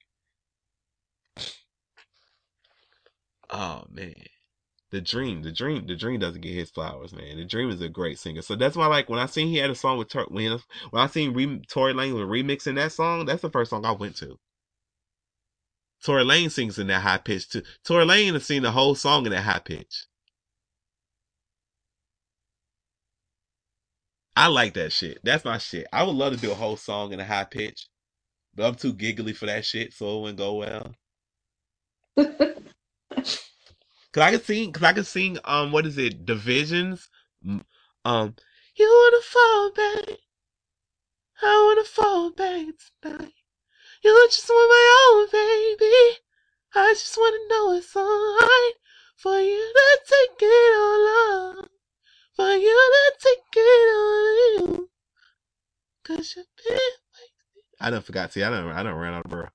Oh 3.50 3.84
man. 3.90 4.14
the 4.92 5.02
Dream, 5.02 5.42
the 5.44 5.52
Dream, 5.52 5.86
the 5.86 5.96
Dream 5.96 6.20
doesn't 6.20 6.42
get 6.42 6.55
his 6.55 6.70
flowers, 6.70 7.14
man. 7.14 7.38
The 7.38 7.44
Dream 7.46 7.70
is 7.70 7.82
a 7.82 7.90
great 7.90 8.18
singer, 8.20 8.42
so 8.42 8.56
that's 8.56 8.76
why 8.76 8.86
like 8.88 9.10
when 9.10 9.20
I 9.20 9.26
seen 9.26 9.48
he 9.50 9.59
had 9.59 9.70
a 9.70 9.76
song 9.76 9.98
with 9.98 10.09
Tor- 10.10 10.28
when 10.30 10.59
when 10.92 11.05
I 11.05 11.09
seen 11.09 11.34
re- 11.34 11.62
Tory 11.68 11.94
Lanez 11.94 12.14
was 12.14 12.24
remixing 12.24 12.76
that 12.76 12.92
song, 12.94 13.26
that's 13.26 13.42
the 13.42 13.50
first 13.50 13.70
song 13.70 13.86
I 13.86 13.92
went 13.92 14.16
to. 14.18 14.38
Tory 16.05 16.24
Lanez 16.24 16.52
sings 16.52 16.78
in 16.78 16.88
that 16.88 17.02
high 17.02 17.18
pitch 17.18 17.48
too. 17.50 17.62
Tory 17.84 18.05
Lanez 18.06 18.34
has 18.34 18.46
seen 18.46 18.62
the 18.62 18.72
whole 18.72 18.94
song 18.96 19.26
in 19.26 19.32
that 19.32 19.42
high 19.44 19.60
pitch. 19.60 20.06
I 24.36 24.48
like 24.48 24.74
that 24.74 24.92
shit. 24.92 25.18
That's 25.24 25.44
my 25.44 25.59
shit. 25.59 25.86
I 25.92 26.05
would 26.05 26.16
love 26.16 26.34
to 26.34 26.40
do 26.40 26.52
a 26.52 26.56
whole 26.56 26.76
song 26.78 27.12
in 27.12 27.20
a 27.20 27.24
high 27.26 27.44
pitch, 27.44 27.86
but 28.59 28.66
I'm 28.66 28.74
too 28.74 28.93
giggly 28.93 29.32
for 29.32 29.47
that 29.47 29.64
shit, 29.64 29.94
so 29.94 30.18
it 30.18 30.20
wouldn't 30.20 30.39
go 30.39 30.55
well. 30.55 30.94
Cause 34.12 34.22
I 34.22 34.32
can 34.32 34.43
sing, 34.43 34.72
cause 34.72 34.82
I 34.82 34.93
can 34.94 35.05
sing, 35.05 35.39
um, 35.44 35.70
what 35.70 35.86
is 35.86 35.97
it, 35.97 36.26
Divisions? 36.26 37.09
Um, 38.05 38.35
you 38.74 38.89
wanna 38.89 39.22
fall 39.22 39.70
back, 39.70 40.18
I 41.40 41.64
wanna 41.68 41.85
fall 41.85 42.32
back 42.32 42.66
tonight. 43.01 43.35
You 44.02 44.28
just 44.28 44.48
want 44.48 44.70
my 44.70 44.86
own, 45.12 45.28
baby. 45.30 46.18
I 46.74 46.94
just 46.94 47.16
wanna 47.16 47.39
know 47.48 47.72
it's 47.74 47.94
alright 47.94 48.74
for 49.16 49.39
you 49.40 49.72
to 49.72 50.01
take 50.05 50.43
it 50.43 50.74
all 50.76 51.60
off, 51.60 51.68
for 52.35 52.51
you 52.56 52.93
to 52.93 53.12
take 53.20 53.56
it 53.56 53.94
all 53.94 54.66
you. 54.74 54.90
Cause 56.02 56.35
you've 56.36 56.47
been 56.66 56.78
I 57.80 57.90
done 57.90 58.02
forgot. 58.02 58.32
See, 58.32 58.42
I 58.42 58.50
don't, 58.50 58.70
I 58.72 58.82
don't 58.82 58.94
ran 58.94 59.14
out 59.14 59.24
of 59.24 59.30
breath. 59.30 59.52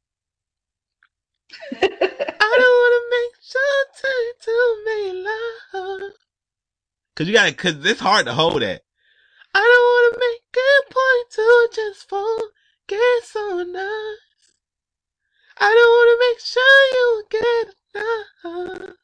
I 1.81 2.57
don't 2.59 2.77
wanna 2.81 3.03
make 3.11 3.35
sure 3.41 3.85
time 4.01 4.33
to 4.41 4.55
make 4.85 5.25
love. 5.25 6.11
Cause 7.15 7.27
you 7.27 7.33
gotta, 7.33 7.53
cause 7.53 7.85
it's 7.85 7.99
hard 7.99 8.25
to 8.25 8.33
hold 8.33 8.61
that. 8.61 8.81
I 9.53 9.61
don't 9.61 9.89
wanna 9.93 10.17
make 10.19 10.55
a 10.57 10.93
point 10.93 11.31
to 11.31 11.69
just 11.75 12.09
forget 12.09 13.23
so 13.23 13.63
nice. 13.63 14.17
I 15.59 15.69
don't 15.73 15.93
wanna 15.97 16.17
make 16.19 16.39
sure 16.39 16.83
you 16.93 17.23
get 17.29 17.75
enough. 17.95 18.97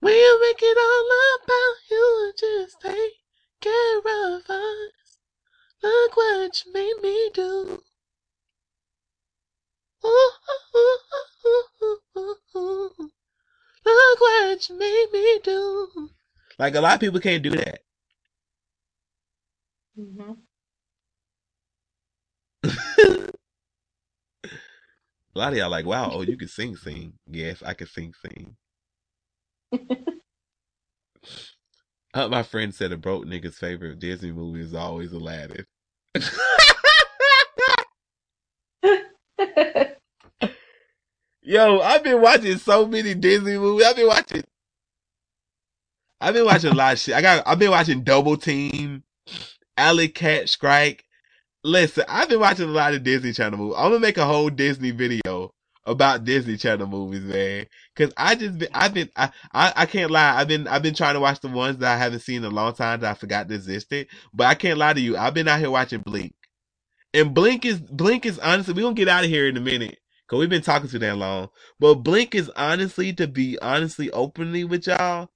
When 0.00 0.14
you 0.14 0.40
make 0.40 0.62
it 0.62 0.78
all 0.78 1.08
about 1.42 1.76
you, 1.90 2.32
just 2.38 2.80
take 2.80 3.12
care 3.60 3.98
of 3.98 4.50
us. 4.50 5.03
Look 5.84 6.16
what 6.16 6.64
you 6.66 6.72
made 6.72 6.96
me 7.02 7.30
do. 7.34 7.84
Ooh, 10.04 10.32
ooh, 10.76 12.36
ooh. 12.56 13.10
Look 13.86 14.20
what 14.20 14.68
you 14.68 14.78
made 14.78 15.08
me 15.12 15.40
do. 15.44 16.10
Like 16.58 16.74
a 16.74 16.80
lot 16.80 16.94
of 16.94 17.00
people 17.00 17.20
can't 17.20 17.42
do 17.42 17.50
that. 17.50 17.82
hmm 19.96 20.32
A 25.34 25.38
lot 25.38 25.52
of 25.52 25.58
y'all 25.58 25.70
like, 25.70 25.86
wow, 25.86 26.10
oh, 26.12 26.22
you 26.22 26.36
can 26.36 26.48
sing, 26.48 26.76
sing. 26.76 27.14
Yes, 27.26 27.62
I 27.62 27.74
can 27.74 27.86
sing, 27.86 28.14
sing. 28.22 28.56
Uh, 32.14 32.28
my 32.28 32.42
friend 32.42 32.74
said 32.74 32.92
a 32.92 32.96
broke 32.96 33.24
nigga's 33.24 33.58
favorite 33.58 33.98
Disney 34.00 34.32
movie 34.32 34.60
is 34.62 34.74
always 34.74 35.12
Aladdin. 35.12 35.66
Yo, 41.42 41.80
I've 41.80 42.02
been 42.02 42.20
watching 42.20 42.56
so 42.58 42.86
many 42.86 43.14
Disney 43.14 43.58
movies. 43.58 43.86
I've 43.86 43.96
been 43.96 44.06
watching. 44.06 44.44
I've 46.20 46.34
been 46.34 46.44
watching 46.44 46.70
a 46.70 46.74
lot 46.74 46.94
of 46.94 46.98
shit. 46.98 47.14
I 47.14 47.20
got. 47.20 47.42
I've 47.46 47.58
been 47.58 47.70
watching 47.70 48.02
Double 48.02 48.36
Team, 48.36 49.02
Alley 49.76 50.08
Cat 50.08 50.48
Strike. 50.48 51.04
Listen, 51.62 52.04
I've 52.08 52.28
been 52.28 52.40
watching 52.40 52.68
a 52.68 52.72
lot 52.72 52.94
of 52.94 53.02
Disney 53.02 53.32
Channel 53.32 53.58
movies. 53.58 53.76
I'm 53.78 53.90
gonna 53.90 54.00
make 54.00 54.18
a 54.18 54.24
whole 54.24 54.50
Disney 54.50 54.90
video 54.90 55.52
about 55.86 56.24
Disney 56.24 56.56
Channel 56.56 56.86
movies, 56.86 57.22
man. 57.24 57.66
Cause 57.96 58.12
I 58.16 58.34
just 58.34 58.58
been, 58.58 58.68
I've 58.74 58.94
been, 58.94 59.10
I, 59.16 59.30
I, 59.52 59.72
I 59.76 59.86
can't 59.86 60.10
lie. 60.10 60.36
I've 60.36 60.48
been, 60.48 60.68
I've 60.68 60.82
been 60.82 60.94
trying 60.94 61.14
to 61.14 61.20
watch 61.20 61.40
the 61.40 61.48
ones 61.48 61.78
that 61.78 61.94
I 61.94 61.98
haven't 61.98 62.20
seen 62.20 62.38
in 62.38 62.52
a 62.52 62.54
long 62.54 62.74
time 62.74 63.00
that 63.00 63.10
I 63.10 63.14
forgot 63.14 63.50
existed. 63.50 64.08
But 64.32 64.46
I 64.46 64.54
can't 64.54 64.78
lie 64.78 64.94
to 64.94 65.00
you. 65.00 65.16
I've 65.16 65.34
been 65.34 65.48
out 65.48 65.60
here 65.60 65.70
watching 65.70 66.00
Brink. 66.00 66.34
And 67.14 67.34
Brink 67.34 67.64
is, 67.64 67.80
Brink 67.80 68.26
is 68.26 68.38
honestly, 68.38 68.74
we 68.74 68.82
gonna 68.82 68.94
get 68.94 69.08
out 69.08 69.24
of 69.24 69.30
here 69.30 69.48
in 69.48 69.56
a 69.56 69.60
minute. 69.60 69.98
Cause 70.28 70.40
we've 70.40 70.48
been 70.50 70.62
talking 70.62 70.88
too 70.88 70.98
damn 70.98 71.20
long. 71.20 71.50
But 71.80 71.96
Brink 71.96 72.34
is 72.34 72.50
honestly, 72.56 73.12
to 73.14 73.28
be 73.28 73.58
honestly 73.60 74.10
openly 74.12 74.64
with 74.64 74.86
y'all, 74.86 75.28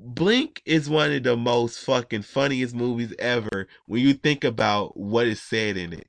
Brink 0.00 0.62
is 0.66 0.90
one 0.90 1.12
of 1.12 1.24
the 1.24 1.36
most 1.36 1.80
fucking 1.80 2.22
funniest 2.22 2.74
movies 2.74 3.14
ever 3.18 3.68
when 3.86 4.02
you 4.02 4.14
think 4.14 4.44
about 4.44 4.96
what 4.96 5.26
is 5.26 5.42
said 5.42 5.76
in 5.76 5.94
it. 5.94 6.08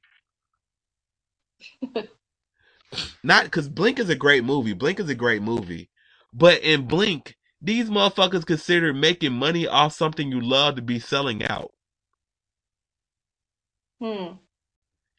Not 3.24 3.46
because 3.46 3.70
Brink 3.70 4.00
is 4.00 4.10
a 4.10 4.16
great 4.16 4.44
movie. 4.44 4.74
Brink 4.74 5.00
is 5.00 5.10
a 5.10 5.16
great 5.16 5.42
movie. 5.42 5.90
But 6.34 6.62
in 6.64 6.88
Brink, 6.88 7.36
these 7.62 7.90
motherfuckers 7.90 8.46
consider 8.46 8.94
making 8.94 9.34
money 9.34 9.68
off 9.68 9.94
something 9.94 10.32
you 10.32 10.42
love 10.42 10.76
to 10.76 10.82
be 10.82 11.00
selling 11.00 11.46
out. 11.46 11.72
Hmm. 14.02 14.34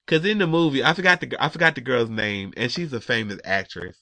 Cause 0.07 0.25
in 0.25 0.39
the 0.39 0.47
movie, 0.47 0.83
I 0.85 0.95
forgot 0.95 1.21
the 1.21 1.37
I 1.41 1.49
forgot 1.49 1.77
the 1.77 1.81
girl's 1.83 2.11
name, 2.11 2.53
and 2.57 2.73
she's 2.73 2.93
a 2.93 3.01
famous 3.01 3.39
actress. 3.45 3.99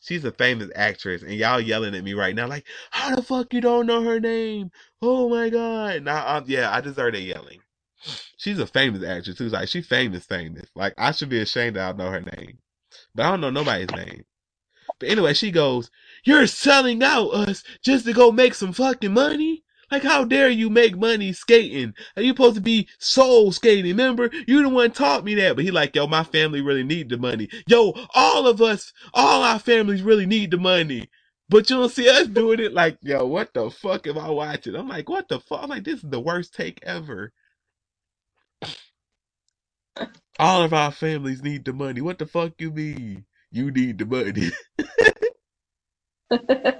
She's 0.00 0.24
a 0.24 0.32
famous 0.32 0.70
actress, 0.76 1.22
and 1.22 1.32
y'all 1.34 1.60
yelling 1.60 1.94
at 1.94 2.04
me 2.04 2.14
right 2.14 2.34
now, 2.34 2.46
like, 2.48 2.66
"How 2.90 3.16
the 3.16 3.22
fuck 3.22 3.52
you 3.54 3.60
don't 3.60 3.86
know 3.86 4.02
her 4.04 4.20
name? 4.20 4.70
Oh 5.02 5.28
my 5.28 5.50
god!" 5.50 6.04
Now, 6.04 6.36
um, 6.38 6.44
yeah, 6.48 6.72
I 6.74 6.80
deserve 6.80 7.14
that 7.14 7.22
yelling. 7.22 7.60
She's 8.40 8.60
a 8.60 8.68
famous 8.68 9.04
actress 9.04 9.38
who's 9.38 9.52
like, 9.52 9.68
she's 9.68 9.88
famous, 9.88 10.26
famous. 10.26 10.70
Like, 10.76 10.94
I 10.98 11.12
should 11.12 11.30
be 11.30 11.40
ashamed 11.40 11.76
that 11.76 11.84
I 11.84 11.88
don't 11.90 11.98
know 11.98 12.12
her 12.12 12.22
name, 12.22 12.58
but 13.14 13.26
I 13.26 13.30
don't 13.30 13.42
know 13.42 13.50
nobody's 13.50 13.90
name. 13.92 14.16
But 14.98 15.10
anyway, 15.10 15.34
she 15.34 15.50
goes, 15.50 15.90
"You're 16.24 16.46
selling 16.46 17.02
out 17.02 17.28
us 17.30 17.62
just 17.84 18.06
to 18.06 18.12
go 18.14 18.32
make 18.32 18.54
some 18.54 18.72
fucking 18.72 19.12
money." 19.12 19.64
Like, 19.90 20.02
how 20.02 20.24
dare 20.24 20.50
you 20.50 20.68
make 20.70 20.96
money 20.98 21.32
skating? 21.32 21.94
Are 22.16 22.22
you 22.22 22.30
supposed 22.30 22.56
to 22.56 22.60
be 22.60 22.88
soul 22.98 23.52
skating? 23.52 23.84
Remember, 23.84 24.30
you 24.48 24.62
the 24.62 24.68
one 24.68 24.90
taught 24.90 25.24
me 25.24 25.36
that. 25.36 25.54
But 25.56 25.64
he 25.64 25.70
like, 25.70 25.94
yo, 25.94 26.08
my 26.08 26.24
family 26.24 26.60
really 26.60 26.82
need 26.82 27.08
the 27.08 27.18
money. 27.18 27.48
Yo, 27.68 27.94
all 28.14 28.48
of 28.48 28.60
us, 28.62 28.92
all 29.14 29.42
our 29.44 29.60
families 29.60 30.02
really 30.02 30.26
need 30.26 30.50
the 30.50 30.58
money. 30.58 31.08
But 31.48 31.70
you 31.70 31.76
don't 31.76 31.88
see 31.92 32.08
us 32.08 32.26
doing 32.26 32.58
it 32.60 32.74
like, 32.74 32.98
yo, 33.02 33.26
what 33.26 33.54
the 33.54 33.70
fuck 33.70 34.08
am 34.08 34.18
I 34.18 34.28
watching? 34.30 34.74
I'm 34.74 34.88
like, 34.88 35.08
what 35.08 35.28
the 35.28 35.38
fuck? 35.40 35.62
I'm 35.62 35.70
like, 35.70 35.84
this 35.84 36.02
is 36.02 36.10
the 36.10 36.20
worst 36.20 36.54
take 36.54 36.80
ever. 36.82 37.32
All 40.38 40.62
of 40.62 40.72
our 40.72 40.92
families 40.92 41.42
need 41.42 41.64
the 41.64 41.72
money. 41.72 42.00
What 42.00 42.18
the 42.18 42.26
fuck 42.26 42.54
you 42.58 42.70
mean? 42.70 43.26
You 43.52 43.70
need 43.70 43.98
the 43.98 44.06
money. 44.06 44.50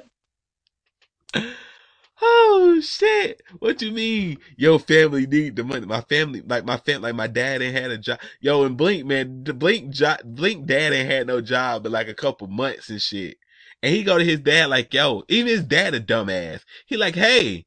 Oh 2.23 2.81
shit! 2.83 3.43
What 3.61 3.81
you 3.83 3.93
mean? 3.93 4.39
Your 4.57 4.79
family 4.79 5.27
need 5.27 5.57
the 5.57 5.65
money. 5.65 5.87
My 5.87 6.03
family, 6.03 6.43
like 6.43 6.65
my 6.65 6.77
fam, 6.77 7.03
like 7.03 7.15
my 7.15 7.27
dad 7.27 7.63
ain't 7.63 7.75
had 7.75 7.91
a 7.91 7.99
job. 7.99 8.21
Yo, 8.41 8.65
and 8.65 8.77
Brink, 8.77 9.07
man, 9.07 9.45
the 9.45 9.55
Brink, 9.55 9.91
jo- 9.91 10.17
Brink 10.25 10.67
dad 10.67 10.93
ain't 10.93 11.11
had 11.11 11.27
no 11.27 11.41
job 11.41 11.83
but 11.83 11.93
like 11.93 12.09
a 12.09 12.15
couple 12.15 12.47
months 12.49 12.91
and 12.91 13.01
shit. 13.01 13.39
And 13.83 13.95
he 13.95 14.03
go 14.03 14.19
to 14.19 14.25
his 14.25 14.41
dad 14.41 14.69
like, 14.69 14.93
yo, 14.93 15.25
even 15.29 15.49
his 15.49 15.65
dad 15.65 15.95
a 15.95 16.01
dumbass. 16.01 16.63
He 16.87 16.97
like, 16.99 17.15
hey, 17.15 17.65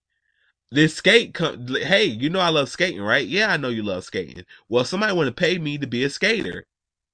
this 0.73 0.95
skate, 0.95 1.33
com- 1.33 1.67
hey, 1.67 2.05
you 2.05 2.29
know 2.29 2.39
I 2.39 2.49
love 2.49 2.69
skating, 2.69 3.01
right? 3.01 3.27
Yeah, 3.27 3.51
I 3.51 3.57
know 3.57 3.69
you 3.69 3.83
love 3.83 4.03
skating. 4.03 4.43
Well, 4.67 4.83
somebody 4.83 5.13
want 5.13 5.27
to 5.27 5.33
pay 5.33 5.59
me 5.59 5.77
to 5.77 5.87
be 5.87 6.03
a 6.03 6.09
skater. 6.09 6.65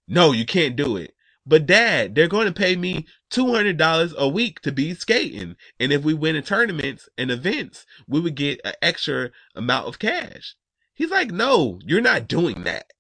No, 0.07 0.31
you 0.31 0.45
can't 0.45 0.76
do 0.76 0.98
it. 0.98 1.14
But 1.45 1.65
dad, 1.65 2.15
they're 2.15 2.27
going 2.27 2.48
to 2.48 2.53
pay 2.53 2.76
me 2.76 3.06
$200 3.31 4.15
a 4.15 4.27
week 4.27 4.61
to 4.61 4.72
be 4.72 4.94
skating. 4.94 5.56
And 5.80 5.91
if 5.91 6.03
we 6.03 6.14
win 6.14 6.36
in 6.36 6.44
tournaments 6.44 7.10
and 7.18 7.31
events, 7.31 7.86
we 8.07 8.19
would 8.19 8.36
get 8.36 8.61
an 8.64 8.73
extra 8.81 9.31
amount 9.56 9.88
of 9.88 9.99
cash. 9.99 10.56
He's 10.94 11.11
like, 11.11 11.31
no, 11.31 11.80
you're 11.86 12.02
not 12.02 12.27
doing 12.27 12.64
that. 12.64 12.91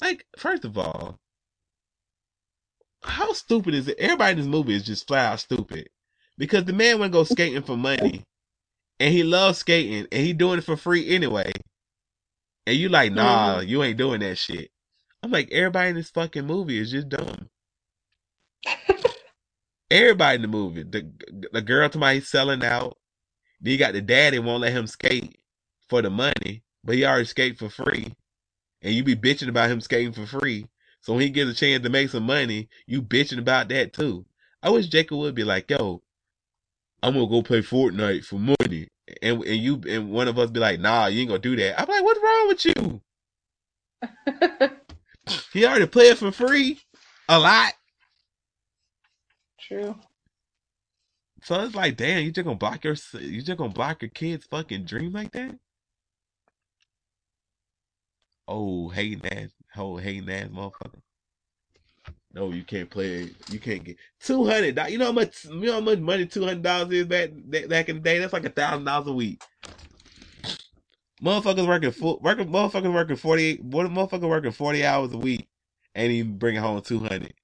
Like, 0.00 0.26
first 0.36 0.64
of 0.64 0.76
all, 0.76 1.18
how 3.02 3.32
stupid 3.32 3.74
is 3.74 3.88
it? 3.88 3.98
Everybody 3.98 4.32
in 4.32 4.38
this 4.38 4.46
movie 4.46 4.74
is 4.74 4.84
just 4.84 5.06
flat 5.06 5.32
out 5.32 5.40
stupid. 5.40 5.88
Because 6.36 6.64
the 6.64 6.72
man 6.72 6.98
want 6.98 7.12
to 7.12 7.18
go 7.18 7.24
skating 7.24 7.62
for 7.62 7.76
money. 7.76 8.24
And 9.00 9.12
he 9.12 9.24
loves 9.24 9.58
skating. 9.58 10.06
And 10.12 10.24
he 10.24 10.32
doing 10.32 10.58
it 10.58 10.64
for 10.64 10.76
free 10.76 11.08
anyway. 11.08 11.50
And 12.66 12.76
you 12.76 12.88
like, 12.88 13.12
nah, 13.12 13.56
mm-hmm. 13.56 13.68
you 13.68 13.82
ain't 13.82 13.98
doing 13.98 14.20
that 14.20 14.38
shit. 14.38 14.70
I'm 15.22 15.30
like, 15.30 15.50
everybody 15.50 15.90
in 15.90 15.96
this 15.96 16.10
fucking 16.10 16.46
movie 16.46 16.78
is 16.78 16.92
just 16.92 17.08
dumb. 17.08 17.48
everybody 19.90 20.36
in 20.36 20.42
the 20.42 20.48
movie. 20.48 20.82
The 20.82 21.10
the 21.52 21.62
girl 21.62 21.88
to 21.88 21.98
my 21.98 22.20
selling 22.20 22.64
out. 22.64 22.96
Then 23.60 23.72
you 23.72 23.78
got 23.78 23.92
the 23.92 24.00
daddy 24.00 24.38
won't 24.38 24.62
let 24.62 24.72
him 24.72 24.86
skate 24.86 25.36
for 25.88 26.00
the 26.00 26.10
money, 26.10 26.62
but 26.84 26.94
he 26.94 27.04
already 27.04 27.26
skate 27.26 27.58
for 27.58 27.68
free. 27.68 28.14
And 28.82 28.94
you 28.94 29.04
be 29.04 29.16
bitching 29.16 29.48
about 29.48 29.70
him 29.70 29.80
skating 29.80 30.12
for 30.12 30.26
free. 30.26 30.66
So 31.02 31.12
when 31.12 31.22
he 31.22 31.30
gets 31.30 31.50
a 31.50 31.54
chance 31.54 31.82
to 31.82 31.90
make 31.90 32.10
some 32.10 32.24
money, 32.24 32.68
you 32.86 33.02
bitching 33.02 33.38
about 33.38 33.68
that 33.68 33.92
too. 33.92 34.24
I 34.62 34.70
wish 34.70 34.86
Jacob 34.88 35.18
would 35.18 35.34
be 35.34 35.44
like, 35.44 35.70
yo, 35.70 36.02
I'm 37.02 37.14
gonna 37.14 37.26
go 37.26 37.42
play 37.42 37.62
Fortnite 37.62 38.24
for 38.24 38.36
money. 38.38 38.88
And 39.22 39.42
and 39.44 39.56
you 39.56 39.80
and 39.88 40.10
one 40.10 40.28
of 40.28 40.38
us 40.38 40.50
be 40.50 40.60
like, 40.60 40.80
nah, 40.80 41.06
you 41.06 41.20
ain't 41.20 41.28
gonna 41.28 41.40
do 41.40 41.56
that. 41.56 41.80
I'm 41.80 41.88
like, 41.88 42.04
what's 42.04 42.20
wrong 42.22 42.48
with 42.48 42.64
you? 42.66 43.00
He 45.52 45.64
already 45.64 45.86
play 45.86 46.08
it 46.08 46.18
for 46.18 46.32
free. 46.32 46.80
A 47.28 47.38
lot. 47.38 47.74
True. 49.60 49.96
So 51.42 51.60
it's 51.60 51.74
like, 51.74 51.96
damn, 51.96 52.24
you 52.24 52.32
just 52.32 52.44
gonna 52.44 52.56
block 52.56 52.84
your 52.84 52.96
you 53.20 53.42
just 53.42 53.58
gonna 53.58 53.72
block 53.72 54.02
your 54.02 54.10
kids' 54.10 54.46
fucking 54.46 54.84
dream 54.84 55.12
like 55.12 55.32
that? 55.32 55.58
Oh, 58.48 58.88
hating 58.88 59.24
ass, 59.32 59.50
whole 59.74 59.98
hating 59.98 60.28
ass 60.30 60.48
motherfucker. 60.48 61.00
No, 62.32 62.50
you 62.50 62.62
can't 62.62 62.88
play. 62.88 63.30
You 63.50 63.58
can't 63.58 63.82
get 63.82 63.96
two 64.20 64.44
hundred. 64.44 64.78
You 64.88 64.98
know 64.98 65.06
how 65.06 65.12
much? 65.12 65.44
You 65.44 65.60
know 65.60 65.74
how 65.74 65.80
much 65.80 65.98
money 65.98 66.26
two 66.26 66.44
hundred 66.44 66.62
dollars 66.62 66.92
is 66.92 67.06
back 67.06 67.30
back 67.68 67.88
in 67.88 67.96
the 67.96 68.02
day? 68.02 68.18
That's 68.18 68.32
like 68.32 68.44
a 68.44 68.50
thousand 68.50 68.84
dollars 68.84 69.08
a 69.08 69.12
week. 69.12 69.42
Motherfuckers 71.22 71.66
working 71.66 71.90
full, 71.90 72.18
working 72.20 72.48
motherfuckers 72.48 72.94
working 72.94 73.16
forty. 73.16 73.56
What 73.56 73.86
motherfucker 73.88 74.28
working 74.28 74.52
forty 74.52 74.84
hours 74.84 75.12
a 75.12 75.18
week, 75.18 75.48
and 75.94 76.12
even 76.12 76.38
bringing 76.38 76.62
home 76.62 76.80
two 76.82 77.00
hundred. 77.00 77.34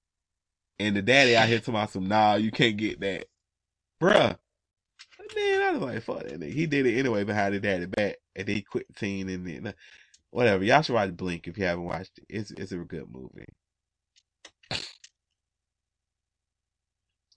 And 0.79 0.97
the 0.97 1.03
daddy 1.03 1.37
out 1.37 1.49
here 1.49 1.59
talking 1.59 1.75
about 1.75 1.91
some, 1.91 2.07
nah, 2.07 2.35
you 2.35 2.51
can't 2.51 2.77
get 2.77 3.01
that, 3.01 3.27
bruh. 4.01 4.39
Man, 5.35 5.63
I 5.63 5.73
was 5.73 5.83
like, 5.83 6.03
fuck 6.03 6.21
that 6.21 6.39
nigga. 6.39 6.53
He 6.53 6.67
did 6.67 6.87
it 6.87 6.99
anyway 6.99 7.25
behind 7.25 7.55
the 7.55 7.61
daddy 7.61 7.87
back, 7.87 8.17
and 8.37 8.47
then 8.47 8.57
he 8.57 8.63
quit 8.63 8.87
team, 8.95 9.29
and 9.29 9.47
then 9.47 9.75
whatever. 10.31 10.63
Y'all 10.63 10.83
should 10.83 10.95
watch 10.95 11.17
Brink 11.17 11.49
if 11.49 11.59
you 11.59 11.65
haven't 11.65 11.85
watched 11.85 12.19
it. 12.19 12.27
It's 12.29 12.51
it's 12.53 12.73
a 12.73 12.77
good 12.77 13.11
movie. 13.11 13.47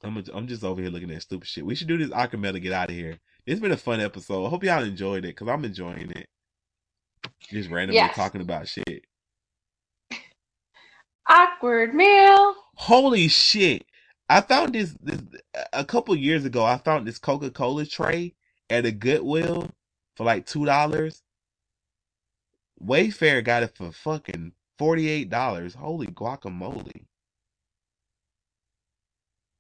I'm 0.04 0.18
a, 0.18 0.24
I'm 0.34 0.48
just 0.48 0.64
over 0.64 0.82
here 0.82 0.90
looking 0.90 1.12
at 1.12 1.22
stupid 1.22 1.48
shit. 1.48 1.66
We 1.66 1.76
should 1.76 1.88
do 1.88 1.98
this 1.98 2.10
Akame 2.10 2.52
to 2.52 2.60
get 2.60 2.74
out 2.74 2.90
of 2.90 2.96
here. 2.96 3.20
It's 3.46 3.60
been 3.60 3.72
a 3.72 3.78
fun 3.78 4.00
episode. 4.00 4.46
I 4.46 4.50
hope 4.50 4.64
y'all 4.64 4.84
enjoyed 4.84 5.26
it 5.26 5.36
because 5.36 5.48
I'm 5.48 5.66
enjoying 5.66 6.12
it. 6.12 6.28
Just 7.50 7.70
randomly 7.70 7.96
Yes. 7.96 8.16
talking 8.16 8.42
about 8.42 8.68
shit. 8.68 9.06
Awkward 11.28 11.94
mail. 11.94 12.56
Holy 12.76 13.28
shit! 13.28 13.86
I 14.30 14.42
found 14.42 14.74
this, 14.74 14.96
this 15.02 15.22
a 15.74 15.84
couple 15.84 16.16
years 16.16 16.46
ago. 16.46 16.64
I 16.64 16.78
found 16.78 17.08
this 17.08 17.20
Coca 17.20 17.52
Cola 17.52 17.86
tray 17.86 18.36
at 18.70 18.86
a 18.86 18.92
Goodwill 18.92 19.70
for 20.16 20.24
like 20.26 20.46
two 20.46 20.66
dollars. 20.66 21.22
Wayfair 22.82 23.44
got 23.44 23.64
it 23.64 23.76
for 23.76 23.92
fucking 23.92 24.54
forty 24.78 25.10
eight 25.10 25.30
dollars. 25.30 25.76
Holy 25.76 26.08
guacamole! 26.08 27.06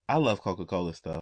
I 0.09 0.17
love 0.17 0.41
Coca 0.41 0.65
Cola 0.65 0.95
stuff. 0.95 1.21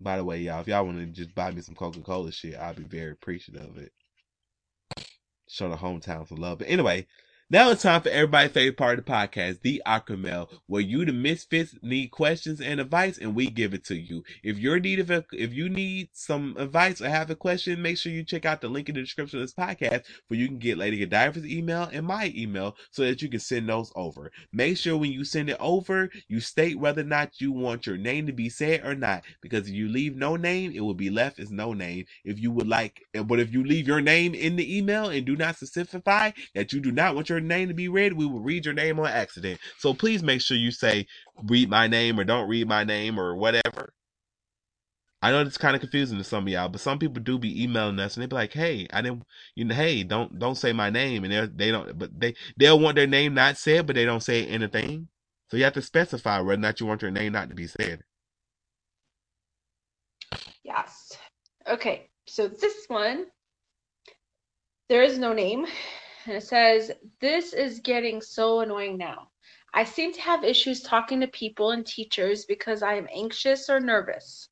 By 0.00 0.16
the 0.16 0.24
way, 0.24 0.40
y'all, 0.40 0.60
if 0.60 0.66
y'all 0.66 0.84
want 0.84 0.98
to 0.98 1.06
just 1.06 1.32
buy 1.32 1.52
me 1.52 1.60
some 1.60 1.76
Coca 1.76 2.00
Cola 2.00 2.32
shit, 2.32 2.56
I'd 2.56 2.74
be 2.74 2.82
very 2.82 3.12
appreciative 3.12 3.70
of 3.70 3.78
it. 3.78 3.92
Show 5.48 5.70
the 5.70 5.76
hometown 5.76 6.28
some 6.28 6.38
love. 6.38 6.58
But 6.58 6.68
anyway, 6.68 7.06
now 7.50 7.70
it's 7.70 7.82
time 7.82 8.02
for 8.02 8.10
everybody's 8.10 8.52
favorite 8.52 8.76
part 8.76 8.98
of 8.98 9.06
the 9.06 9.10
podcast, 9.10 9.62
the 9.62 9.80
Awkward 9.86 10.20
mail, 10.20 10.50
where 10.66 10.82
you, 10.82 11.06
the 11.06 11.14
misfits, 11.14 11.74
need 11.80 12.08
questions 12.08 12.60
and 12.60 12.78
advice, 12.78 13.16
and 13.16 13.34
we 13.34 13.48
give 13.48 13.72
it 13.72 13.84
to 13.86 13.96
you. 13.96 14.22
If 14.42 14.58
you're 14.58 14.78
need 14.78 14.98
of, 14.98 15.24
if 15.32 15.54
you 15.54 15.70
need 15.70 16.10
some 16.12 16.56
advice 16.58 17.00
or 17.00 17.08
have 17.08 17.30
a 17.30 17.34
question, 17.34 17.80
make 17.80 17.96
sure 17.96 18.12
you 18.12 18.22
check 18.22 18.44
out 18.44 18.60
the 18.60 18.68
link 18.68 18.90
in 18.90 18.96
the 18.96 19.00
description 19.00 19.38
of 19.38 19.44
this 19.44 19.54
podcast, 19.54 20.04
where 20.28 20.38
you 20.38 20.46
can 20.46 20.58
get 20.58 20.76
Lady 20.76 20.98
Godiva's 21.06 21.46
email 21.46 21.88
and 21.90 22.06
my 22.06 22.30
email, 22.36 22.76
so 22.90 23.02
that 23.02 23.22
you 23.22 23.30
can 23.30 23.40
send 23.40 23.66
those 23.66 23.90
over. 23.96 24.30
Make 24.52 24.76
sure 24.76 24.98
when 24.98 25.12
you 25.12 25.24
send 25.24 25.48
it 25.48 25.56
over, 25.58 26.10
you 26.28 26.40
state 26.40 26.78
whether 26.78 27.00
or 27.00 27.04
not 27.04 27.40
you 27.40 27.50
want 27.52 27.86
your 27.86 27.96
name 27.96 28.26
to 28.26 28.32
be 28.34 28.50
said 28.50 28.84
or 28.84 28.94
not, 28.94 29.22
because 29.40 29.68
if 29.68 29.74
you 29.74 29.88
leave 29.88 30.16
no 30.16 30.36
name, 30.36 30.72
it 30.74 30.80
will 30.80 30.92
be 30.92 31.08
left 31.08 31.38
as 31.38 31.50
no 31.50 31.72
name. 31.72 32.04
If 32.26 32.38
you 32.38 32.50
would 32.50 32.68
like, 32.68 33.00
but 33.24 33.40
if 33.40 33.54
you 33.54 33.64
leave 33.64 33.88
your 33.88 34.02
name 34.02 34.34
in 34.34 34.56
the 34.56 34.76
email 34.76 35.08
and 35.08 35.24
do 35.24 35.34
not 35.34 35.56
specify 35.56 36.32
that 36.54 36.74
you 36.74 36.80
do 36.80 36.92
not 36.92 37.14
want 37.14 37.30
your 37.30 37.37
name 37.40 37.68
to 37.68 37.74
be 37.74 37.88
read, 37.88 38.12
we 38.14 38.26
will 38.26 38.40
read 38.40 38.64
your 38.64 38.74
name 38.74 38.98
on 39.00 39.06
accident. 39.06 39.60
So 39.78 39.94
please 39.94 40.22
make 40.22 40.40
sure 40.40 40.56
you 40.56 40.70
say 40.70 41.06
read 41.44 41.70
my 41.70 41.88
name 41.88 42.18
or 42.18 42.24
don't 42.24 42.48
read 42.48 42.68
my 42.68 42.84
name 42.84 43.18
or 43.18 43.36
whatever. 43.36 43.94
I 45.20 45.32
know 45.32 45.40
it's 45.40 45.58
kind 45.58 45.74
of 45.74 45.80
confusing 45.80 46.18
to 46.18 46.24
some 46.24 46.44
of 46.44 46.48
y'all, 46.52 46.68
but 46.68 46.80
some 46.80 46.98
people 46.98 47.20
do 47.22 47.38
be 47.38 47.64
emailing 47.64 47.98
us 47.98 48.16
and 48.16 48.22
they 48.22 48.28
be 48.28 48.36
like, 48.36 48.52
"Hey, 48.52 48.86
I 48.92 49.02
didn't, 49.02 49.24
you 49.56 49.64
know, 49.64 49.74
hey, 49.74 50.04
don't 50.04 50.38
don't 50.38 50.54
say 50.54 50.72
my 50.72 50.90
name," 50.90 51.24
and 51.24 51.32
they 51.32 51.46
they 51.66 51.70
don't, 51.72 51.98
but 51.98 52.18
they 52.18 52.34
they'll 52.56 52.78
want 52.78 52.94
their 52.96 53.06
name 53.08 53.34
not 53.34 53.58
said, 53.58 53.86
but 53.86 53.96
they 53.96 54.04
don't 54.04 54.22
say 54.22 54.46
anything. 54.46 55.08
So 55.50 55.56
you 55.56 55.64
have 55.64 55.72
to 55.74 55.82
specify 55.82 56.38
whether 56.40 56.54
or 56.54 56.62
not 56.62 56.78
you 56.80 56.86
want 56.86 57.02
your 57.02 57.10
name 57.10 57.32
not 57.32 57.48
to 57.48 57.56
be 57.56 57.66
said. 57.66 58.02
Yes. 60.64 61.16
Okay, 61.68 62.08
so 62.26 62.48
this 62.48 62.84
one, 62.88 63.26
there 64.88 65.02
is 65.02 65.18
no 65.18 65.32
name. 65.32 65.66
And 66.28 66.36
it 66.36 66.42
says, 66.42 66.92
This 67.22 67.54
is 67.54 67.80
getting 67.80 68.20
so 68.20 68.60
annoying 68.60 68.98
now. 68.98 69.30
I 69.72 69.84
seem 69.84 70.12
to 70.12 70.20
have 70.20 70.44
issues 70.44 70.82
talking 70.82 71.20
to 71.20 71.26
people 71.28 71.70
and 71.70 71.86
teachers 71.86 72.44
because 72.44 72.82
I 72.82 72.96
am 72.96 73.08
anxious 73.10 73.70
or 73.70 73.80
nervous. 73.80 74.50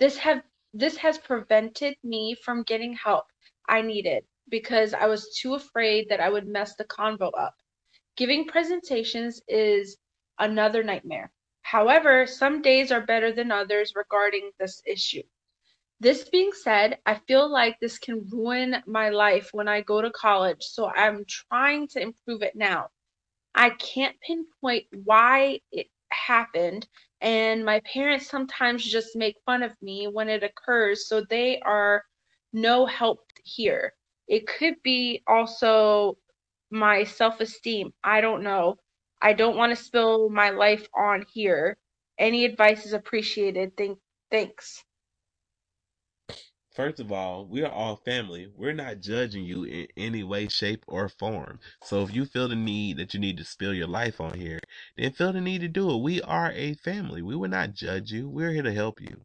This 0.00 0.16
have 0.16 0.42
this 0.74 0.96
has 0.96 1.18
prevented 1.18 1.94
me 2.02 2.34
from 2.34 2.64
getting 2.64 2.94
help 2.94 3.26
I 3.68 3.82
needed 3.82 4.24
because 4.48 4.94
I 4.94 5.06
was 5.06 5.38
too 5.40 5.54
afraid 5.54 6.08
that 6.08 6.18
I 6.18 6.28
would 6.28 6.48
mess 6.48 6.74
the 6.74 6.86
convo 6.86 7.30
up. 7.38 7.54
Giving 8.16 8.48
presentations 8.48 9.40
is 9.46 9.98
another 10.40 10.82
nightmare. 10.82 11.30
However, 11.60 12.26
some 12.26 12.62
days 12.62 12.90
are 12.90 13.06
better 13.06 13.30
than 13.30 13.52
others 13.52 13.92
regarding 13.94 14.50
this 14.58 14.82
issue. 14.84 15.22
This 16.02 16.28
being 16.28 16.50
said, 16.52 16.98
I 17.06 17.14
feel 17.14 17.48
like 17.48 17.78
this 17.78 17.96
can 17.96 18.28
ruin 18.28 18.82
my 18.88 19.10
life 19.10 19.50
when 19.52 19.68
I 19.68 19.82
go 19.82 20.02
to 20.02 20.10
college, 20.10 20.64
so 20.64 20.88
I'm 20.88 21.24
trying 21.26 21.86
to 21.90 22.00
improve 22.02 22.42
it 22.42 22.56
now. 22.56 22.88
I 23.54 23.70
can't 23.70 24.16
pinpoint 24.20 24.86
why 25.04 25.60
it 25.70 25.86
happened, 26.10 26.88
and 27.20 27.64
my 27.64 27.80
parents 27.82 28.26
sometimes 28.28 28.84
just 28.84 29.14
make 29.14 29.36
fun 29.46 29.62
of 29.62 29.80
me 29.80 30.08
when 30.08 30.28
it 30.28 30.42
occurs, 30.42 31.06
so 31.06 31.20
they 31.30 31.60
are 31.60 32.02
no 32.52 32.84
help 32.84 33.20
here. 33.44 33.94
It 34.26 34.48
could 34.48 34.82
be 34.82 35.22
also 35.28 36.18
my 36.72 37.04
self 37.04 37.38
esteem. 37.40 37.94
I 38.02 38.20
don't 38.20 38.42
know. 38.42 38.76
I 39.20 39.34
don't 39.34 39.56
want 39.56 39.70
to 39.70 39.84
spill 39.84 40.30
my 40.30 40.50
life 40.50 40.88
on 40.96 41.26
here. 41.32 41.76
Any 42.18 42.44
advice 42.44 42.86
is 42.86 42.92
appreciated. 42.92 43.76
Thank, 43.76 44.00
thanks. 44.32 44.82
First 46.74 47.00
of 47.00 47.12
all, 47.12 47.46
we 47.46 47.62
are 47.64 47.72
all 47.72 47.96
family. 47.96 48.50
We're 48.56 48.72
not 48.74 49.00
judging 49.00 49.44
you 49.44 49.64
in 49.64 49.88
any 49.96 50.22
way, 50.24 50.48
shape, 50.48 50.84
or 50.88 51.08
form. 51.08 51.60
So 51.82 52.02
if 52.02 52.14
you 52.14 52.26
feel 52.26 52.48
the 52.48 52.56
need 52.56 52.98
that 52.98 53.14
you 53.14 53.20
need 53.20 53.38
to 53.38 53.44
spill 53.44 53.74
your 53.74 53.88
life 53.88 54.20
on 54.20 54.34
here, 54.38 54.60
then 54.96 55.12
feel 55.12 55.32
the 55.32 55.40
need 55.40 55.60
to 55.62 55.68
do 55.68 55.90
it. 55.90 55.98
We 56.02 56.22
are 56.22 56.52
a 56.52 56.74
family. 56.74 57.22
We 57.22 57.36
will 57.36 57.50
not 57.50 57.74
judge 57.74 58.12
you. 58.12 58.28
We're 58.28 58.52
here 58.52 58.62
to 58.62 58.72
help 58.74 59.00
you. 59.00 59.24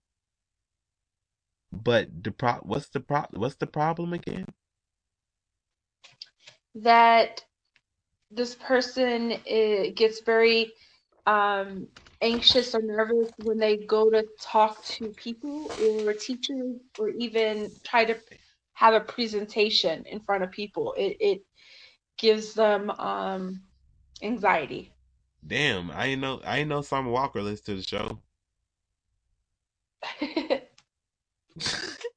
But 1.72 2.24
the 2.24 2.32
pro 2.32 2.54
what's 2.64 2.90
the 2.90 3.02
pro 3.02 3.26
what's 3.32 3.56
the 3.56 3.68
problem 3.68 4.14
again? 4.14 4.48
that 6.76 7.44
this 8.32 8.56
person 8.56 9.34
uh, 9.34 9.92
gets 9.96 10.22
very 10.22 10.72
um, 11.28 11.88
anxious 12.22 12.74
or 12.74 12.82
nervous 12.82 13.30
when 13.44 13.60
they 13.60 13.78
go 13.78 14.10
to 14.10 14.26
talk 14.42 14.84
to 14.86 15.10
people 15.10 15.70
or 15.86 16.14
teachers 16.14 16.78
or 16.98 17.10
even 17.10 17.70
try 17.84 18.06
to 18.06 18.18
have 18.74 18.94
a 18.94 19.02
presentation 19.02 20.04
in 20.06 20.20
front 20.22 20.44
of 20.44 20.50
people. 20.50 20.96
It, 20.98 21.18
it 21.20 21.42
gives 22.18 22.54
them 22.54 22.90
um, 22.92 23.62
anxiety. 24.24 24.92
Damn, 25.46 25.92
I 25.92 26.08
ain't 26.08 26.22
know 26.22 26.42
I 26.44 26.60
ain't 26.60 26.70
know 26.70 26.82
Summer 26.82 27.12
Walker 27.12 27.42
listens 27.42 27.62
to 27.62 27.76
the 27.76 27.84
show. 27.84 28.20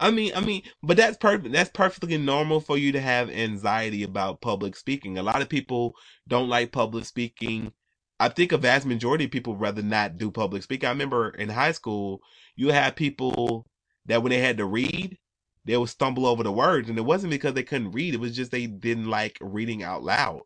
I 0.00 0.10
mean, 0.10 0.32
I 0.34 0.40
mean, 0.40 0.62
but 0.82 0.96
that's 0.96 1.16
perfect. 1.16 1.52
That's 1.52 1.70
perfectly 1.70 2.16
normal 2.18 2.60
for 2.60 2.76
you 2.78 2.92
to 2.92 3.00
have 3.00 3.30
anxiety 3.30 4.02
about 4.02 4.40
public 4.40 4.76
speaking. 4.76 5.18
A 5.18 5.22
lot 5.22 5.42
of 5.42 5.48
people 5.48 5.94
don't 6.28 6.48
like 6.48 6.72
public 6.72 7.04
speaking. 7.04 7.72
I 8.20 8.28
think 8.28 8.52
a 8.52 8.58
vast 8.58 8.86
majority 8.86 9.24
of 9.24 9.30
people 9.30 9.56
rather 9.56 9.82
not 9.82 10.16
do 10.18 10.30
public 10.30 10.62
speaking. 10.62 10.86
I 10.86 10.92
remember 10.92 11.30
in 11.30 11.48
high 11.48 11.72
school, 11.72 12.20
you 12.56 12.68
had 12.70 12.96
people 12.96 13.66
that 14.06 14.22
when 14.22 14.30
they 14.30 14.38
had 14.38 14.58
to 14.58 14.66
read, 14.66 15.18
they 15.64 15.76
would 15.76 15.88
stumble 15.88 16.26
over 16.26 16.42
the 16.42 16.52
words, 16.52 16.88
and 16.88 16.98
it 16.98 17.02
wasn't 17.02 17.30
because 17.30 17.54
they 17.54 17.62
couldn't 17.62 17.92
read. 17.92 18.14
It 18.14 18.20
was 18.20 18.36
just 18.36 18.50
they 18.50 18.66
didn't 18.66 19.08
like 19.10 19.38
reading 19.40 19.82
out 19.82 20.02
loud. 20.04 20.42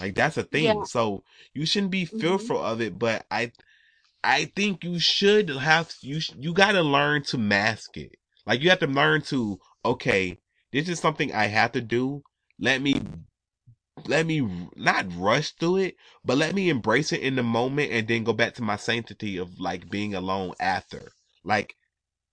Like 0.00 0.14
that's 0.14 0.36
a 0.36 0.42
thing. 0.42 0.84
Yeah. 0.84 0.84
So 0.84 1.24
you 1.54 1.66
shouldn't 1.66 1.90
be 1.92 2.04
Mhm. 2.12 2.20
fearful 2.20 2.62
of 2.62 2.80
it, 2.80 2.98
but 2.98 3.26
I 3.30 3.52
I 4.26 4.46
think 4.46 4.82
you 4.82 4.98
should 4.98 5.48
have 5.50 5.94
you 6.00 6.20
you 6.36 6.52
got 6.52 6.72
to 6.72 6.82
learn 6.82 7.22
to 7.26 7.38
mask 7.38 7.96
it. 7.96 8.16
Like 8.44 8.60
you 8.60 8.70
have 8.70 8.80
to 8.80 8.88
learn 8.88 9.22
to 9.22 9.60
okay, 9.84 10.40
this 10.72 10.88
is 10.88 10.98
something 10.98 11.32
I 11.32 11.46
have 11.46 11.70
to 11.72 11.80
do. 11.80 12.24
Let 12.58 12.82
me 12.82 13.00
let 14.06 14.26
me 14.26 14.40
not 14.74 15.06
rush 15.16 15.52
through 15.52 15.76
it, 15.76 15.96
but 16.24 16.38
let 16.38 16.56
me 16.56 16.70
embrace 16.70 17.12
it 17.12 17.20
in 17.20 17.36
the 17.36 17.44
moment 17.44 17.92
and 17.92 18.08
then 18.08 18.24
go 18.24 18.32
back 18.32 18.54
to 18.54 18.62
my 18.62 18.74
sanctity 18.74 19.36
of 19.36 19.60
like 19.60 19.90
being 19.90 20.16
alone 20.16 20.54
after. 20.58 21.12
Like 21.44 21.76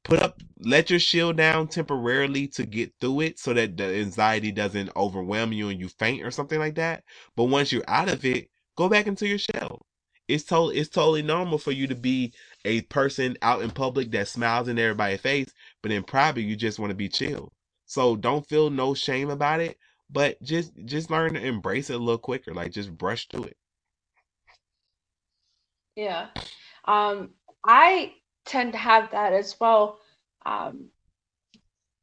put 0.03 0.19
up 0.19 0.41
let 0.59 0.89
your 0.89 0.99
shield 0.99 1.37
down 1.37 1.67
temporarily 1.67 2.47
to 2.49 2.65
get 2.65 2.91
through 2.99 3.21
it 3.21 3.39
so 3.39 3.53
that 3.53 3.77
the 3.77 3.85
anxiety 3.85 4.51
doesn't 4.51 4.89
overwhelm 4.95 5.53
you 5.53 5.69
and 5.69 5.79
you 5.79 5.89
faint 5.89 6.23
or 6.23 6.31
something 6.31 6.59
like 6.59 6.75
that. 6.75 7.03
But 7.35 7.45
once 7.45 7.71
you're 7.71 7.87
out 7.87 8.09
of 8.09 8.25
it, 8.25 8.49
go 8.75 8.89
back 8.89 9.05
into 9.05 9.27
your 9.27 9.37
shell. 9.37 9.85
It's 10.33 10.43
totally 10.43 10.77
it's 10.77 10.89
totally 10.89 11.21
normal 11.21 11.59
for 11.59 11.71
you 11.71 11.85
to 11.87 11.95
be 11.95 12.33
a 12.65 12.81
person 12.83 13.37
out 13.43 13.61
in 13.61 13.69
public 13.69 14.11
that 14.11 14.27
smiles 14.27 14.67
in 14.67 14.79
everybody's 14.79 15.21
face, 15.21 15.53
but 15.83 15.91
in 15.91 16.03
private 16.03 16.41
you 16.41 16.55
just 16.55 16.79
want 16.79 16.89
to 16.89 16.95
be 16.95 17.07
chill. 17.07 17.51
So 17.85 18.15
don't 18.15 18.47
feel 18.47 18.71
no 18.71 18.95
shame 18.95 19.29
about 19.29 19.59
it, 19.59 19.77
but 20.09 20.41
just 20.41 20.73
just 20.85 21.11
learn 21.11 21.35
to 21.35 21.45
embrace 21.45 21.91
it 21.91 21.95
a 21.95 21.99
little 21.99 22.17
quicker. 22.17 22.51
Like 22.51 22.71
just 22.71 22.97
brush 22.97 23.27
through 23.27 23.43
it. 23.43 23.57
Yeah. 25.95 26.29
Um, 26.85 27.31
I 27.63 28.13
tend 28.45 28.71
to 28.73 28.79
have 28.79 29.11
that 29.11 29.33
as 29.33 29.55
well. 29.59 29.99
Um, 30.47 30.89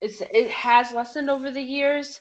it's 0.00 0.20
it 0.20 0.50
has 0.52 0.92
lessened 0.92 1.30
over 1.30 1.50
the 1.50 1.60
years, 1.60 2.20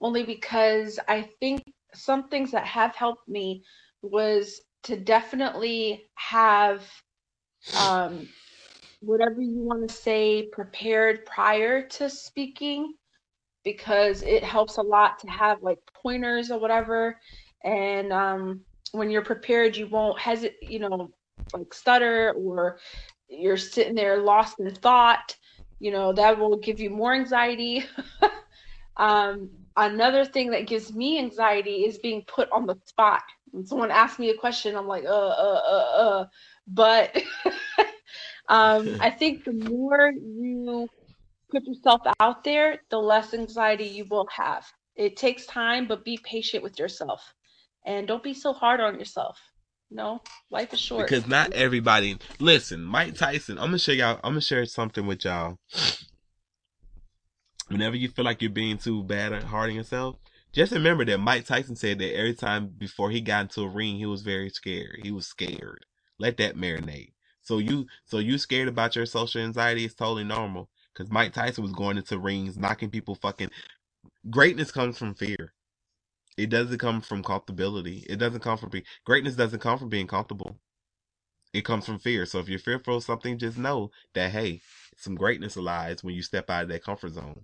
only 0.00 0.22
because 0.22 1.00
I 1.08 1.22
think 1.40 1.64
some 1.94 2.28
things 2.28 2.52
that 2.52 2.64
have 2.64 2.94
helped 2.94 3.28
me 3.28 3.64
was 4.02 4.60
to 4.84 4.96
definitely 4.96 6.06
have 6.14 6.82
um, 7.76 8.28
whatever 9.00 9.40
you 9.40 9.58
want 9.58 9.88
to 9.88 9.94
say 9.94 10.48
prepared 10.52 11.26
prior 11.26 11.86
to 11.88 12.08
speaking 12.08 12.94
because 13.64 14.22
it 14.22 14.42
helps 14.42 14.78
a 14.78 14.82
lot 14.82 15.18
to 15.20 15.28
have 15.28 15.62
like 15.62 15.78
pointers 15.94 16.50
or 16.50 16.58
whatever. 16.58 17.18
And 17.64 18.12
um, 18.12 18.60
when 18.92 19.10
you're 19.10 19.22
prepared 19.24 19.76
you 19.76 19.86
won't 19.88 20.18
hesitate 20.18 20.62
you 20.62 20.78
know 20.78 21.10
like 21.54 21.74
stutter 21.74 22.32
or 22.36 22.78
you're 23.28 23.56
sitting 23.56 23.94
there 23.94 24.18
lost 24.18 24.58
in 24.60 24.74
thought 24.74 25.36
you 25.80 25.90
know 25.90 26.12
that 26.12 26.38
will 26.38 26.56
give 26.56 26.80
you 26.80 26.90
more 26.90 27.14
anxiety. 27.14 27.84
Um, 28.98 29.50
another 29.76 30.24
thing 30.24 30.50
that 30.50 30.66
gives 30.66 30.92
me 30.92 31.18
anxiety 31.18 31.84
is 31.84 31.98
being 31.98 32.24
put 32.26 32.50
on 32.50 32.66
the 32.66 32.76
spot 32.86 33.22
when 33.52 33.66
someone 33.66 33.90
asks 33.90 34.18
me 34.18 34.30
a 34.30 34.36
question 34.36 34.76
i'm 34.76 34.86
like 34.86 35.04
uh 35.04 35.08
uh 35.08 35.62
uh 35.66 35.98
uh. 35.98 36.26
But 36.66 37.16
um, 38.48 38.96
i 39.00 39.10
think 39.10 39.44
the 39.44 39.52
more 39.52 40.10
you 40.10 40.88
put 41.50 41.66
yourself 41.66 42.02
out 42.20 42.44
there 42.44 42.80
the 42.90 42.98
less 42.98 43.34
anxiety 43.34 43.84
you 43.84 44.04
will 44.10 44.28
have. 44.30 44.66
It 44.96 45.16
takes 45.16 45.46
time 45.46 45.86
but 45.86 46.04
be 46.04 46.18
patient 46.22 46.62
with 46.62 46.78
yourself. 46.78 47.34
And 47.86 48.06
don't 48.06 48.22
be 48.22 48.34
so 48.34 48.52
hard 48.52 48.80
on 48.80 48.98
yourself. 48.98 49.38
No 49.90 50.20
life 50.50 50.74
is 50.74 50.80
short. 50.80 51.08
Because 51.08 51.26
not 51.26 51.52
everybody 51.52 52.18
listen, 52.38 52.82
Mike 52.82 53.14
Tyson, 53.14 53.58
I'm 53.58 53.66
gonna 53.66 53.78
show 53.78 53.92
y'all 53.92 54.20
I'm 54.22 54.32
gonna 54.32 54.40
share 54.40 54.66
something 54.66 55.06
with 55.06 55.24
y'all. 55.24 55.56
Whenever 57.68 57.96
you 57.96 58.08
feel 58.08 58.24
like 58.24 58.42
you're 58.42 58.50
being 58.50 58.78
too 58.78 59.02
bad 59.02 59.32
at 59.32 59.44
hard 59.44 59.70
on 59.70 59.76
yourself, 59.76 60.16
just 60.52 60.72
remember 60.72 61.04
that 61.06 61.18
Mike 61.18 61.46
Tyson 61.46 61.76
said 61.76 61.98
that 62.00 62.16
every 62.16 62.34
time 62.34 62.68
before 62.78 63.10
he 63.10 63.20
got 63.20 63.42
into 63.42 63.62
a 63.62 63.68
ring, 63.68 63.96
he 63.96 64.06
was 64.06 64.22
very 64.22 64.50
scared. 64.50 65.00
He 65.02 65.12
was 65.12 65.26
scared. 65.26 65.86
Let 66.18 66.38
that 66.38 66.56
marinate. 66.56 67.12
So 67.42 67.58
you, 67.58 67.86
so 68.06 68.18
you 68.18 68.38
scared 68.38 68.68
about 68.68 68.96
your 68.96 69.06
social 69.06 69.42
anxiety 69.42 69.84
is 69.84 69.94
totally 69.94 70.24
normal. 70.24 70.70
Cause 70.94 71.10
Mike 71.10 71.32
Tyson 71.32 71.62
was 71.62 71.72
going 71.72 71.96
into 71.98 72.18
rings, 72.18 72.58
knocking 72.58 72.90
people 72.90 73.14
fucking. 73.16 73.50
Greatness 74.30 74.72
comes 74.72 74.98
from 74.98 75.14
fear. 75.14 75.54
It 76.36 76.50
doesn't 76.50 76.78
come 76.78 77.00
from 77.00 77.22
comfortability. 77.22 78.04
It 78.08 78.16
doesn't 78.16 78.40
come 78.42 78.58
from 78.58 78.70
being, 78.70 78.84
greatness 79.04 79.36
doesn't 79.36 79.60
come 79.60 79.78
from 79.78 79.88
being 79.88 80.08
comfortable. 80.08 80.58
It 81.52 81.64
comes 81.64 81.86
from 81.86 81.98
fear. 81.98 82.26
So 82.26 82.38
if 82.38 82.48
you're 82.48 82.58
fearful 82.58 82.98
of 82.98 83.04
something, 83.04 83.38
just 83.38 83.58
know 83.58 83.90
that, 84.14 84.30
hey, 84.30 84.60
some 84.96 85.14
greatness 85.16 85.56
lies 85.56 86.04
when 86.04 86.14
you 86.14 86.22
step 86.22 86.50
out 86.50 86.64
of 86.64 86.68
that 86.70 86.84
comfort 86.84 87.14
zone. 87.14 87.42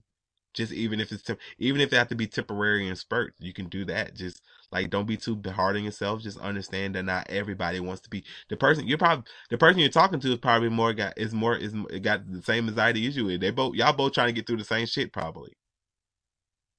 Just 0.54 0.72
even 0.72 1.00
if 1.00 1.12
it's, 1.12 1.22
temp- 1.22 1.40
even 1.58 1.80
if 1.80 1.90
they 1.90 1.96
have 1.96 2.08
to 2.08 2.14
be 2.14 2.26
temporary 2.26 2.88
and 2.88 2.98
spurts, 2.98 3.40
you 3.40 3.52
can 3.52 3.68
do 3.68 3.84
that. 3.86 4.14
Just 4.14 4.42
like, 4.72 4.90
don't 4.90 5.06
be 5.06 5.16
too 5.16 5.40
hard 5.54 5.76
on 5.76 5.84
yourself. 5.84 6.22
Just 6.22 6.38
understand 6.40 6.94
that 6.94 7.04
not 7.04 7.28
everybody 7.30 7.80
wants 7.80 8.02
to 8.02 8.10
be 8.10 8.24
the 8.48 8.56
person 8.56 8.86
you're 8.86 8.98
probably, 8.98 9.24
the 9.50 9.58
person 9.58 9.80
you're 9.80 9.88
talking 9.90 10.20
to 10.20 10.32
is 10.32 10.38
probably 10.38 10.68
more 10.70 10.92
got, 10.94 11.18
is 11.18 11.34
more, 11.34 11.56
is 11.56 11.74
got 12.02 12.30
the 12.30 12.42
same 12.42 12.68
anxiety 12.68 13.06
as 13.06 13.16
you. 13.16 13.28
is. 13.28 13.40
They 13.40 13.50
both, 13.50 13.74
y'all 13.74 13.92
both 13.92 14.12
trying 14.12 14.28
to 14.28 14.32
get 14.32 14.46
through 14.46 14.58
the 14.58 14.64
same 14.64 14.86
shit 14.86 15.12
probably. 15.12 15.52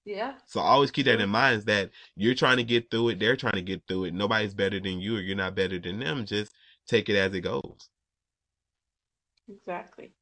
yeah 0.05 0.33
So 0.47 0.59
always 0.59 0.91
keep 0.91 1.05
that 1.07 1.21
in 1.21 1.29
mind 1.29 1.57
is 1.59 1.65
that 1.65 1.91
you're 2.15 2.35
trying 2.35 2.57
to 2.57 2.63
get 2.63 2.89
through 2.91 3.09
it, 3.09 3.19
they're 3.19 3.35
trying 3.35 3.53
to 3.55 3.61
get 3.61 3.83
through 3.87 4.05
it. 4.05 4.13
Nobody's 4.13 4.53
better 4.53 4.79
than 4.79 4.99
you 4.99 5.17
or 5.17 5.21
you're 5.21 5.35
not 5.35 5.55
better 5.55 5.79
than 5.79 5.99
them. 5.99 6.25
Just 6.25 6.53
take 6.87 7.09
it 7.09 7.15
as 7.17 7.33
it 7.33 7.41
goes. 7.41 7.89
exactly 9.49 10.13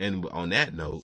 And 0.00 0.24
on 0.32 0.48
that 0.48 0.74
note, 0.74 1.02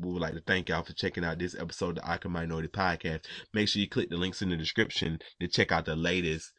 we 0.00 0.12
would 0.12 0.20
like 0.20 0.34
to 0.34 0.42
thank 0.44 0.68
y'all 0.68 0.82
for 0.82 0.92
checking 0.92 1.24
out 1.24 1.38
this 1.38 1.54
episode 1.54 1.90
of 1.90 1.94
the 1.96 2.10
Awkward 2.10 2.30
Minority 2.32 2.68
Podcast. 2.68 3.26
Make 3.54 3.68
sure 3.68 3.80
you 3.80 3.88
click 3.88 4.10
the 4.10 4.16
links 4.16 4.42
in 4.42 4.48
the 4.48 4.56
description 4.56 5.20
to 5.40 5.46
check 5.46 5.70
out 5.70 5.84
the 5.84 5.94
latest 5.94 6.52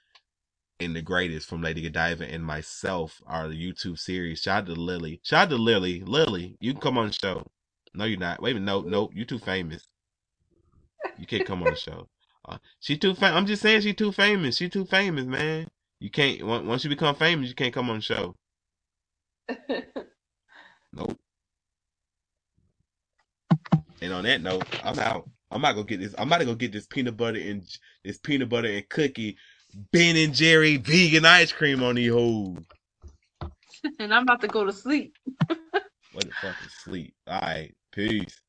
and 0.79 0.95
the 0.95 1.01
greatest 1.01 1.49
from 1.49 1.61
Lady 1.61 1.81
Godiva 1.81 2.25
and 2.25 2.45
myself, 2.45 3.19
our 3.27 3.47
YouTube 3.47 3.99
series. 3.99 4.39
Shout 4.39 4.63
out 4.63 4.65
to 4.67 4.81
Lilly. 4.81 5.19
Shout 5.23 5.43
out 5.43 5.49
to 5.49 5.57
Lilly. 5.57 6.01
Lilly, 6.01 6.55
you 6.61 6.71
can 6.71 6.81
come 6.81 6.97
on 6.97 7.07
the 7.07 7.13
show. 7.13 7.45
No, 7.93 8.05
you're 8.05 8.17
not. 8.17 8.41
Wait 8.41 8.51
a 8.51 8.59
minute. 8.59 8.65
No, 8.65 8.81
no, 8.81 9.09
you're 9.13 9.25
too 9.25 9.39
famous. 9.39 9.85
You 11.19 11.27
can't 11.27 11.45
come 11.45 11.61
on 11.63 11.71
the 11.71 11.75
show. 11.75 12.07
Uh, 12.43 12.57
she 12.79 12.97
too 12.97 13.13
fam- 13.13 13.35
I'm 13.35 13.45
just 13.45 13.61
saying 13.61 13.81
she 13.81 13.93
too 13.93 14.11
famous. 14.11 14.57
She 14.57 14.67
too 14.67 14.83
famous, 14.83 15.25
man. 15.25 15.67
You 15.99 16.09
can't 16.09 16.43
once 16.43 16.83
you 16.83 16.89
become 16.89 17.13
famous, 17.13 17.49
you 17.49 17.53
can't 17.53 17.71
come 17.71 17.87
on 17.91 17.97
the 17.97 18.01
show. 18.01 18.35
Nope. 20.93 21.17
And 24.01 24.13
on 24.13 24.23
that 24.23 24.41
note, 24.41 24.65
I'm 24.83 24.99
out. 24.99 25.29
I'm 25.51 25.61
not 25.61 25.73
gonna 25.73 25.85
get 25.85 25.99
this. 25.99 26.15
I'm 26.17 26.27
about 26.27 26.39
to 26.39 26.45
go 26.45 26.55
get 26.55 26.71
this 26.71 26.87
peanut 26.87 27.17
butter 27.17 27.39
and 27.39 27.63
this 28.03 28.17
peanut 28.17 28.49
butter 28.49 28.69
and 28.69 28.87
cookie 28.89 29.37
Ben 29.91 30.17
and 30.17 30.33
Jerry 30.33 30.77
vegan 30.77 31.25
ice 31.25 31.51
cream 31.51 31.83
on 31.83 31.95
the 31.95 32.07
hoes. 32.07 32.57
and 33.99 34.13
i'm 34.13 34.23
about 34.23 34.41
to 34.41 34.47
go 34.47 34.63
to 34.63 34.71
sleep 34.73 35.15
What 36.11 36.25
the 36.27 36.33
fuck 36.41 36.57
is 36.65 36.73
sleep? 36.73 37.13
All 37.27 37.39
right, 37.41 37.73
peace. 37.91 38.41